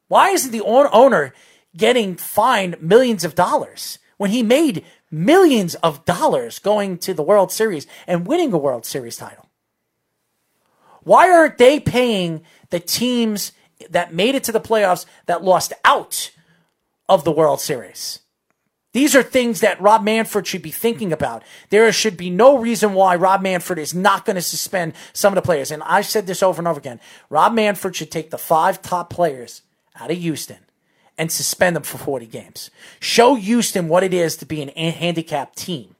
Why 0.07 0.29
isn't 0.29 0.51
the 0.51 0.61
owner 0.61 1.33
getting 1.75 2.15
fined 2.15 2.81
millions 2.81 3.23
of 3.23 3.35
dollars 3.35 3.99
when 4.17 4.31
he 4.31 4.43
made 4.43 4.83
millions 5.11 5.75
of 5.75 6.05
dollars 6.05 6.59
going 6.59 6.97
to 6.99 7.13
the 7.13 7.23
World 7.23 7.51
Series 7.51 7.87
and 8.05 8.27
winning 8.27 8.53
a 8.53 8.57
World 8.57 8.85
Series 8.85 9.17
title? 9.17 9.49
Why 11.03 11.31
aren't 11.31 11.57
they 11.57 11.79
paying 11.79 12.43
the 12.69 12.79
teams 12.79 13.53
that 13.89 14.13
made 14.13 14.35
it 14.35 14.43
to 14.45 14.51
the 14.51 14.59
playoffs 14.59 15.05
that 15.25 15.43
lost 15.43 15.73
out 15.85 16.31
of 17.07 17.23
the 17.23 17.31
World 17.31 17.61
Series? 17.61 18.19
These 18.93 19.15
are 19.15 19.23
things 19.23 19.59
that 19.61 19.79
Rob 19.79 20.03
Manfred 20.03 20.47
should 20.47 20.61
be 20.61 20.71
thinking 20.71 21.13
about. 21.13 21.43
There 21.69 21.91
should 21.91 22.17
be 22.17 22.29
no 22.29 22.57
reason 22.57 22.93
why 22.93 23.15
Rob 23.15 23.41
Manfred 23.41 23.79
is 23.79 23.93
not 23.93 24.25
going 24.25 24.35
to 24.35 24.41
suspend 24.41 24.93
some 25.13 25.31
of 25.31 25.35
the 25.35 25.41
players. 25.43 25.71
And 25.71 25.83
I've 25.83 26.07
said 26.07 26.25
this 26.25 26.41
over 26.41 26.59
and 26.59 26.67
over 26.67 26.79
again. 26.79 26.99
Rob 27.29 27.53
Manfred 27.53 27.95
should 27.95 28.11
take 28.11 28.31
the 28.31 28.37
five 28.37 28.81
top 28.81 29.09
players 29.09 29.61
out 29.95 30.09
of 30.09 30.17
Houston 30.17 30.57
and 31.17 31.31
suspend 31.31 31.75
them 31.75 31.83
for 31.83 31.97
40 31.97 32.25
games. 32.27 32.69
Show 32.99 33.35
Houston 33.35 33.87
what 33.87 34.03
it 34.03 34.13
is 34.13 34.37
to 34.37 34.45
be 34.45 34.61
an 34.61 34.69
handicapped 34.69 35.57
team 35.57 35.95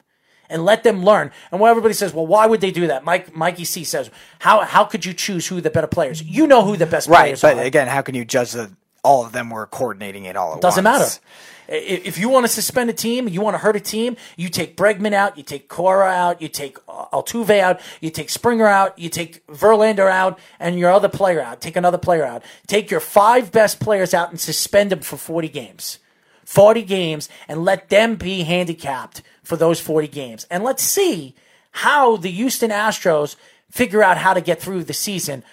and 0.49 0.64
let 0.64 0.84
them 0.84 1.03
learn. 1.03 1.31
And 1.52 1.60
when 1.60 1.69
everybody 1.69 1.94
says, 1.94 2.14
well, 2.14 2.27
why 2.27 2.45
would 2.45 2.61
they 2.61 2.72
do 2.72 2.88
that? 2.88 3.03
Mike, 3.03 3.35
Mikey 3.35 3.65
C 3.65 3.84
says, 3.84 4.10
how, 4.39 4.61
how 4.61 4.85
could 4.85 5.06
you 5.06 5.14
choose 5.14 5.48
who 5.48 5.60
the 5.61 5.69
better 5.69 5.88
players? 5.88 6.22
You 6.23 6.48
know 6.48 6.64
who 6.64 6.77
the 6.77 6.85
best 6.85 7.10
Right, 7.10 7.26
players 7.26 7.41
but 7.41 7.57
are. 7.57 7.64
again, 7.64 7.88
how 7.88 8.02
can 8.02 8.15
you 8.15 8.23
judge 8.26 8.52
that 8.53 8.69
all 9.07 9.25
of 9.25 9.31
them 9.31 9.49
were 9.49 9.65
coordinating 9.65 10.25
it 10.25 10.35
all 10.35 10.55
at 10.55 10.61
Doesn't 10.61 10.84
once? 10.84 11.21
matter. 11.69 11.77
If 12.05 12.17
you 12.17 12.27
want 12.27 12.45
to 12.45 12.51
suspend 12.51 12.89
a 12.89 12.93
team, 12.93 13.27
you 13.29 13.39
want 13.41 13.53
to 13.53 13.57
hurt 13.57 13.77
a 13.77 13.79
team, 13.79 14.17
you 14.35 14.49
take 14.49 14.75
Bregman 14.75 15.13
out, 15.13 15.38
you 15.38 15.43
take 15.43 15.69
Cora 15.69 16.09
out, 16.09 16.41
you 16.41 16.49
take 16.49 16.77
uh, 16.89 17.05
Altuve 17.13 17.59
out, 17.59 17.79
you 18.01 18.09
take 18.09 18.29
Springer 18.29 18.67
out, 18.67 18.99
you 18.99 19.09
take 19.09 19.45
Verlander 19.47 20.09
out, 20.11 20.39
and 20.59 20.77
your 20.77 20.91
other 20.91 21.09
player 21.09 21.41
out. 21.41 21.61
Take 21.61 21.77
another 21.77 21.97
player 21.97 22.25
out. 22.25 22.43
Take 22.67 22.91
your 22.91 22.99
five 22.99 23.51
best 23.51 23.79
players 23.79 24.13
out 24.13 24.29
and 24.29 24.39
suspend 24.39 24.91
them 24.91 24.99
for 24.99 25.17
40 25.17 25.47
games. 25.49 25.99
40 26.45 26.84
games 26.84 27.29
and 27.49 27.65
let 27.65 27.89
them 27.89 28.15
be 28.15 28.43
handicapped 28.43 29.21
for 29.43 29.57
those 29.57 29.79
40 29.79 30.07
games. 30.07 30.47
And 30.49 30.63
let's 30.63 30.84
see 30.84 31.35
how 31.71 32.17
the 32.17 32.31
Houston 32.31 32.71
Astros 32.71 33.35
figure 33.69 34.03
out 34.03 34.17
how 34.17 34.34
to 34.34 34.41
get 34.41 34.61
through 34.61 34.85
the 34.85 34.93
season 34.93 35.43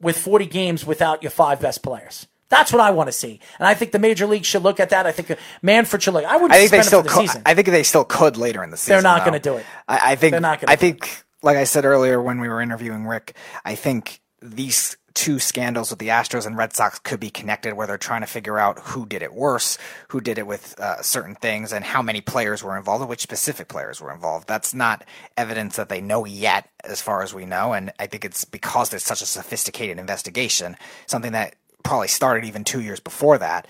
with 0.00 0.16
40 0.16 0.46
games 0.46 0.86
without 0.86 1.22
your 1.22 1.30
five 1.30 1.60
best 1.60 1.82
players. 1.82 2.26
That's 2.48 2.72
what 2.72 2.80
I 2.80 2.90
want 2.90 3.08
to 3.08 3.12
see. 3.12 3.40
And 3.58 3.66
I 3.66 3.74
think 3.74 3.92
the 3.92 3.98
major 3.98 4.26
league 4.26 4.44
should 4.44 4.62
look 4.62 4.78
at 4.78 4.90
that. 4.90 5.06
I 5.06 5.12
think 5.12 5.30
uh, 5.30 5.36
Manfred 5.62 6.02
should 6.02 6.14
look. 6.14 6.24
I 6.24 6.36
wouldn't 6.36 6.52
I 6.52 6.58
think 6.58 6.70
they 6.70 6.82
still 6.82 7.02
the 7.02 7.08
could. 7.08 7.30
I 7.44 7.54
think 7.54 7.68
they 7.68 7.82
still 7.82 8.04
could 8.04 8.36
later 8.36 8.62
in 8.62 8.70
the 8.70 8.76
season. 8.76 8.94
They're 8.94 9.02
not 9.02 9.24
gonna 9.24 9.40
do 9.40 9.56
it. 9.56 9.66
I, 9.88 10.12
I 10.12 10.16
think. 10.16 10.32
They're 10.32 10.40
not 10.40 10.60
gonna 10.60 10.72
I 10.72 10.76
think, 10.76 11.24
like 11.42 11.56
I 11.56 11.64
said 11.64 11.84
earlier 11.84 12.22
when 12.22 12.40
we 12.40 12.48
were 12.48 12.60
interviewing 12.60 13.06
Rick, 13.06 13.36
I 13.64 13.74
think 13.74 14.20
these 14.40 14.96
two 15.16 15.38
scandals 15.38 15.88
with 15.88 15.98
the 15.98 16.08
Astros 16.08 16.46
and 16.46 16.58
Red 16.58 16.74
Sox 16.74 16.98
could 16.98 17.18
be 17.18 17.30
connected, 17.30 17.72
where 17.72 17.86
they're 17.86 17.96
trying 17.96 18.20
to 18.20 18.26
figure 18.26 18.58
out 18.58 18.78
who 18.80 19.06
did 19.06 19.22
it 19.22 19.32
worse, 19.32 19.78
who 20.08 20.20
did 20.20 20.36
it 20.36 20.46
with 20.46 20.78
uh, 20.78 21.00
certain 21.00 21.34
things, 21.34 21.72
and 21.72 21.84
how 21.84 22.02
many 22.02 22.20
players 22.20 22.62
were 22.62 22.76
involved, 22.76 23.00
and 23.00 23.08
which 23.08 23.22
specific 23.22 23.66
players 23.66 24.00
were 24.00 24.12
involved. 24.12 24.46
That's 24.46 24.74
not 24.74 25.04
evidence 25.36 25.76
that 25.76 25.88
they 25.88 26.02
know 26.02 26.26
yet, 26.26 26.68
as 26.84 27.00
far 27.00 27.22
as 27.22 27.32
we 27.32 27.46
know, 27.46 27.72
and 27.72 27.92
I 27.98 28.06
think 28.06 28.26
it's 28.26 28.44
because 28.44 28.90
there's 28.90 29.04
such 29.04 29.22
a 29.22 29.26
sophisticated 29.26 29.98
investigation, 29.98 30.76
something 31.06 31.32
that 31.32 31.56
probably 31.82 32.08
started 32.08 32.44
even 32.44 32.64
two 32.64 32.80
years 32.80 33.00
before 33.00 33.38
that. 33.38 33.66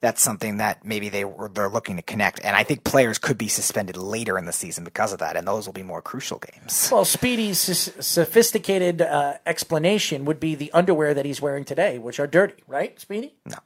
That's 0.00 0.22
something 0.22 0.58
that 0.58 0.84
maybe 0.84 1.08
they 1.08 1.24
were 1.24 1.48
they're 1.48 1.68
looking 1.68 1.96
to 1.96 2.02
connect, 2.02 2.38
and 2.44 2.54
I 2.54 2.62
think 2.62 2.84
players 2.84 3.18
could 3.18 3.36
be 3.36 3.48
suspended 3.48 3.96
later 3.96 4.38
in 4.38 4.44
the 4.44 4.52
season 4.52 4.84
because 4.84 5.12
of 5.12 5.18
that, 5.18 5.36
and 5.36 5.44
those 5.46 5.66
will 5.66 5.72
be 5.72 5.82
more 5.82 6.00
crucial 6.00 6.38
games. 6.38 6.88
Well, 6.92 7.04
Speedy's 7.04 7.68
s- 7.68 7.90
sophisticated 8.06 9.02
uh, 9.02 9.34
explanation 9.44 10.24
would 10.24 10.38
be 10.38 10.54
the 10.54 10.70
underwear 10.72 11.14
that 11.14 11.24
he's 11.24 11.42
wearing 11.42 11.64
today, 11.64 11.98
which 11.98 12.20
are 12.20 12.28
dirty, 12.28 12.62
right, 12.68 12.98
Speedy? 13.00 13.34
No. 13.44 13.56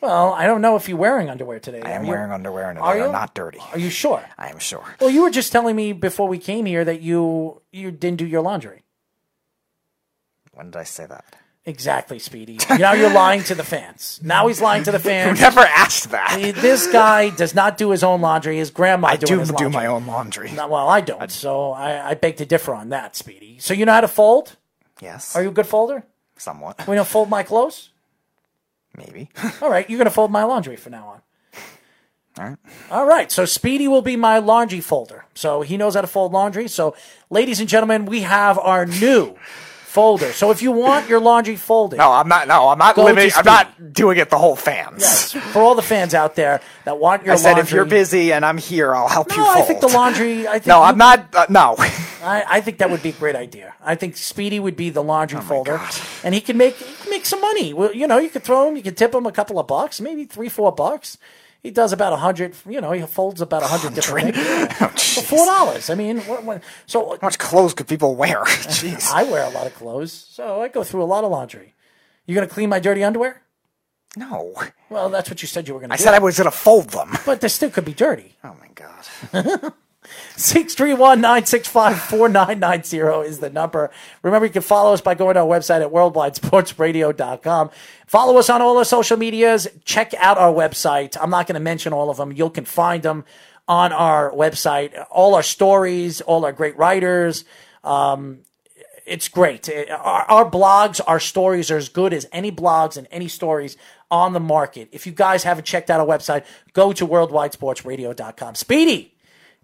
Well, 0.00 0.32
I 0.32 0.46
don't 0.46 0.62
know 0.62 0.76
if 0.76 0.88
you're 0.88 0.96
wearing 0.96 1.28
underwear 1.28 1.60
today. 1.60 1.82
I 1.84 1.90
am 1.90 2.04
you- 2.04 2.08
wearing 2.12 2.32
underwear 2.32 2.70
and 2.70 2.78
Are 2.78 2.94
they 2.94 3.00
you? 3.00 3.06
are 3.08 3.12
not 3.12 3.34
dirty. 3.34 3.58
Are 3.72 3.78
you 3.78 3.90
sure? 3.90 4.24
I 4.38 4.48
am 4.48 4.60
sure. 4.60 4.94
Well, 4.98 5.10
you 5.10 5.20
were 5.20 5.30
just 5.30 5.52
telling 5.52 5.76
me 5.76 5.92
before 5.92 6.26
we 6.26 6.38
came 6.38 6.64
here 6.64 6.86
that 6.86 7.02
you 7.02 7.60
you 7.70 7.90
didn't 7.90 8.16
do 8.16 8.26
your 8.26 8.40
laundry. 8.40 8.82
When 10.52 10.70
did 10.70 10.78
I 10.78 10.84
say 10.84 11.04
that? 11.04 11.36
Exactly, 11.66 12.18
Speedy. 12.18 12.58
Now 12.70 12.94
you're 12.94 13.12
lying 13.12 13.42
to 13.44 13.54
the 13.54 13.62
fans. 13.62 14.18
Now 14.22 14.48
he's 14.48 14.62
lying 14.62 14.82
to 14.84 14.92
the 14.92 14.98
Who 14.98 15.08
fans. 15.08 15.40
never 15.40 15.60
asked 15.60 16.10
that? 16.10 16.54
This 16.56 16.90
guy 16.90 17.28
does 17.30 17.54
not 17.54 17.76
do 17.76 17.90
his 17.90 18.02
own 18.02 18.22
laundry. 18.22 18.56
His 18.56 18.70
grandma 18.70 19.08
I 19.08 19.16
do 19.16 19.38
his 19.38 19.52
do 19.52 19.68
my 19.68 19.84
own 19.86 20.06
laundry. 20.06 20.50
No, 20.52 20.68
well, 20.68 20.88
I 20.88 21.02
don't. 21.02 21.30
So 21.30 21.72
I, 21.72 22.10
I 22.10 22.14
beg 22.14 22.36
to 22.38 22.46
differ 22.46 22.74
on 22.74 22.88
that, 22.88 23.14
Speedy. 23.14 23.58
So 23.58 23.74
you 23.74 23.84
know 23.84 23.92
how 23.92 24.00
to 24.00 24.08
fold? 24.08 24.56
Yes, 25.02 25.36
Are 25.36 25.42
you 25.42 25.50
a 25.50 25.52
good 25.52 25.66
folder? 25.66 26.04
somewhat. 26.36 26.86
We 26.88 26.94
don't 26.96 27.06
fold 27.06 27.28
my 27.28 27.42
clothes. 27.42 27.90
Maybe. 28.96 29.28
All 29.62 29.70
right, 29.70 29.88
you're 29.88 29.98
gonna 29.98 30.10
fold 30.10 30.30
my 30.30 30.44
laundry 30.44 30.76
from 30.76 30.92
now 30.92 31.06
on. 31.08 31.20
All 32.38 32.48
right. 32.48 32.58
All 32.90 33.06
right, 33.06 33.30
so 33.30 33.44
Speedy 33.44 33.86
will 33.86 34.00
be 34.02 34.16
my 34.16 34.38
laundry 34.38 34.80
folder. 34.80 35.26
So 35.34 35.60
he 35.60 35.76
knows 35.76 35.94
how 35.94 36.00
to 36.00 36.06
fold 36.06 36.32
laundry. 36.32 36.68
So, 36.68 36.96
ladies 37.28 37.60
and 37.60 37.68
gentlemen, 37.68 38.06
we 38.06 38.22
have 38.22 38.58
our 38.58 38.86
new 38.86 39.36
folder. 39.90 40.32
So 40.32 40.50
if 40.50 40.62
you 40.62 40.72
want 40.72 41.08
your 41.08 41.20
laundry 41.20 41.56
folded, 41.56 41.96
No, 41.98 42.12
I'm 42.12 42.28
not. 42.28 42.46
No, 42.48 42.68
I'm 42.68 42.78
not 42.78 42.94
Go 42.94 43.02
to 43.02 43.06
limiting. 43.06 43.32
I'm 43.36 43.44
Speedy. 43.44 43.50
not 43.50 43.92
doing 43.92 44.18
it 44.18 44.30
the 44.30 44.38
whole 44.38 44.56
fans. 44.56 45.02
yes, 45.02 45.32
for 45.52 45.60
all 45.60 45.74
the 45.74 45.82
fans 45.82 46.14
out 46.14 46.36
there 46.36 46.60
that 46.84 46.98
want 46.98 47.24
your 47.24 47.34
I 47.34 47.36
said 47.36 47.52
laundry, 47.52 47.62
if 47.62 47.72
you're 47.72 47.84
busy 47.84 48.32
and 48.32 48.44
I'm 48.44 48.58
here, 48.58 48.94
I'll 48.94 49.08
help 49.08 49.30
you 49.32 49.38
no. 49.38 49.50
I 49.50 49.62
think 49.62 49.80
the 49.80 49.88
laundry. 49.88 50.46
I 50.48 50.52
think 50.54 50.66
No, 50.66 50.78
you- 50.78 50.84
I'm 50.84 50.96
not. 50.98 51.34
Uh, 51.34 51.46
no. 51.50 51.74
I, 52.22 52.44
I 52.46 52.60
think 52.60 52.78
that 52.78 52.90
would 52.90 53.02
be 53.02 53.08
a 53.10 53.12
great 53.12 53.34
idea. 53.36 53.74
I 53.82 53.94
think 53.94 54.16
Speedy 54.16 54.60
would 54.60 54.76
be 54.76 54.90
the 54.90 55.02
laundry 55.02 55.38
Oh 55.38 55.42
folder, 55.42 55.76
God. 55.78 55.94
and 56.22 56.34
he 56.34 56.40
can 56.40 56.56
make 56.56 56.76
he 56.76 56.94
can 57.02 57.10
make 57.10 57.24
some 57.26 57.40
money. 57.40 57.72
Well, 57.74 57.94
you 57.94 58.06
know, 58.06 58.18
you 58.18 58.28
could 58.30 58.42
throw 58.44 58.68
him, 58.68 58.76
you 58.76 58.82
could 58.82 58.96
tip 58.96 59.14
him 59.14 59.26
a 59.26 59.32
couple 59.32 59.58
of 59.58 59.66
bucks, 59.66 60.00
maybe 60.00 60.24
three, 60.24 60.48
four 60.48 60.70
bucks. 60.72 61.18
He 61.62 61.70
does 61.70 61.92
about 61.92 62.12
a 62.12 62.16
hundred. 62.16 62.54
You 62.68 62.80
know, 62.80 62.92
he 62.92 63.02
folds 63.02 63.40
about 63.40 63.62
a 63.62 63.66
hundred 63.66 63.94
different 63.94 64.34
things. 64.34 64.68
Oh, 65.18 65.22
four 65.22 65.44
dollars. 65.46 65.90
I 65.90 65.94
mean, 65.94 66.18
what, 66.20 66.44
what, 66.44 66.62
so 66.86 67.10
How 67.20 67.26
much 67.26 67.38
clothes 67.38 67.74
could 67.74 67.88
people 67.88 68.14
wear? 68.14 68.44
Jeez. 68.44 69.10
I 69.12 69.24
wear 69.24 69.44
a 69.44 69.50
lot 69.50 69.66
of 69.66 69.74
clothes, 69.74 70.12
so 70.12 70.62
I 70.62 70.68
go 70.68 70.84
through 70.84 71.02
a 71.02 71.10
lot 71.14 71.24
of 71.24 71.30
laundry. 71.30 71.74
You 72.26 72.34
gonna 72.34 72.46
clean 72.46 72.68
my 72.70 72.78
dirty 72.80 73.02
underwear? 73.04 73.42
No. 74.16 74.54
Well, 74.88 75.08
that's 75.10 75.28
what 75.30 75.42
you 75.42 75.48
said 75.48 75.68
you 75.68 75.74
were 75.74 75.80
gonna 75.80 75.94
I 75.94 75.96
do. 75.96 76.02
said 76.04 76.14
I 76.14 76.18
was 76.18 76.36
going 76.38 76.50
to 76.50 76.56
fold 76.56 76.90
them. 76.90 77.16
but 77.26 77.40
they 77.40 77.48
still 77.48 77.70
could 77.70 77.84
be 77.84 77.94
dirty. 77.94 78.36
Oh 78.42 78.56
my 78.60 78.68
god. 78.74 79.72
631-965-4990 80.36 83.24
is 83.26 83.40
the 83.40 83.50
number. 83.50 83.90
Remember, 84.22 84.46
you 84.46 84.52
can 84.52 84.62
follow 84.62 84.92
us 84.92 85.00
by 85.00 85.14
going 85.14 85.34
to 85.34 85.40
our 85.40 85.46
website 85.46 85.82
at 85.82 85.90
worldwidesportsradio.com. 85.92 87.70
Follow 88.06 88.38
us 88.38 88.50
on 88.50 88.62
all 88.62 88.76
our 88.78 88.84
social 88.84 89.16
medias. 89.16 89.68
Check 89.84 90.14
out 90.14 90.38
our 90.38 90.52
website. 90.52 91.16
I'm 91.20 91.30
not 91.30 91.46
going 91.46 91.54
to 91.54 91.60
mention 91.60 91.92
all 91.92 92.10
of 92.10 92.16
them. 92.16 92.32
You 92.32 92.50
can 92.50 92.64
find 92.64 93.02
them 93.02 93.24
on 93.68 93.92
our 93.92 94.30
website. 94.32 95.04
All 95.10 95.34
our 95.34 95.42
stories, 95.42 96.20
all 96.20 96.44
our 96.44 96.52
great 96.52 96.76
writers. 96.76 97.44
Um, 97.84 98.40
it's 99.06 99.28
great. 99.28 99.68
It- 99.68 99.90
Our, 99.90 100.22
our 100.30 100.50
blogs, 100.50 101.00
our 101.06 101.20
stories 101.20 101.70
are 101.70 101.76
as 101.76 101.88
good 101.88 102.12
as 102.12 102.26
any 102.32 102.52
blogs 102.52 102.96
and 102.96 103.06
any 103.10 103.28
stories 103.28 103.76
on 104.10 104.32
the 104.32 104.40
market. 104.40 104.88
If 104.92 105.06
you 105.06 105.12
guys 105.12 105.44
haven't 105.44 105.64
checked 105.64 105.88
out 105.88 106.00
our 106.00 106.06
website, 106.06 106.44
go 106.72 106.92
to 106.92 107.06
worldwidesportsradio.com. 107.06 108.56
Speedy, 108.56 109.14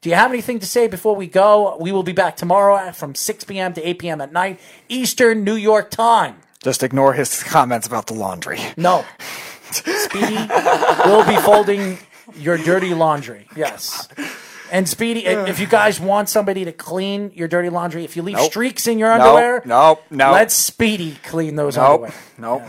do 0.06 0.10
you 0.10 0.14
have 0.14 0.30
anything 0.30 0.60
to 0.60 0.66
say 0.66 0.86
before 0.86 1.16
we 1.16 1.26
go? 1.26 1.76
We 1.80 1.90
will 1.90 2.04
be 2.04 2.12
back 2.12 2.36
tomorrow 2.36 2.92
from 2.92 3.16
6 3.16 3.42
p.m. 3.42 3.72
to 3.72 3.88
8 3.88 3.98
p.m. 3.98 4.20
at 4.20 4.32
night, 4.32 4.60
Eastern 4.88 5.42
New 5.42 5.56
York 5.56 5.90
time. 5.90 6.36
Just 6.62 6.84
ignore 6.84 7.14
his 7.14 7.42
comments 7.42 7.88
about 7.88 8.06
the 8.06 8.14
laundry. 8.14 8.60
No. 8.76 9.04
Speedy 9.72 10.36
will 11.06 11.26
be 11.26 11.34
folding 11.38 11.98
your 12.36 12.56
dirty 12.56 12.94
laundry. 12.94 13.48
Yes. 13.56 14.08
And 14.70 14.88
Speedy, 14.88 15.26
if 15.26 15.58
you 15.58 15.66
guys 15.66 15.98
want 15.98 16.28
somebody 16.28 16.64
to 16.66 16.72
clean 16.72 17.32
your 17.34 17.48
dirty 17.48 17.68
laundry, 17.68 18.04
if 18.04 18.14
you 18.14 18.22
leave 18.22 18.36
Nope. 18.36 18.48
streaks 18.52 18.86
in 18.86 19.00
your 19.00 19.10
underwear, 19.10 19.60
nope, 19.64 20.04
nope. 20.08 20.34
let 20.34 20.52
Speedy 20.52 21.18
clean 21.24 21.56
those 21.56 21.76
Nope. 21.76 21.84
underwear. 21.90 22.14
Nope. 22.38 22.62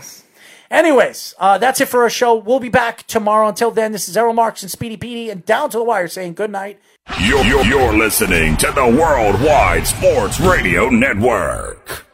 Anyways, 0.70 1.34
uh, 1.38 1.56
that's 1.58 1.80
it 1.80 1.86
for 1.88 2.02
our 2.02 2.10
show. 2.10 2.34
We'll 2.34 2.60
be 2.60 2.68
back 2.68 3.06
tomorrow. 3.06 3.48
Until 3.48 3.70
then, 3.70 3.92
this 3.92 4.08
is 4.08 4.16
Errol 4.16 4.34
Marks 4.34 4.62
and 4.62 4.70
Speedy 4.70 4.96
Petey 4.96 5.30
and 5.30 5.44
Down 5.46 5.70
to 5.70 5.78
the 5.78 5.84
Wire 5.84 6.08
saying 6.08 6.34
good 6.34 6.50
night. 6.50 6.78
You're, 7.16 7.44
you're, 7.44 7.64
you're 7.64 7.96
listening 7.96 8.56
to 8.58 8.70
the 8.70 8.86
Worldwide 8.86 9.86
Sports 9.86 10.38
Radio 10.38 10.88
Network. 10.88 12.07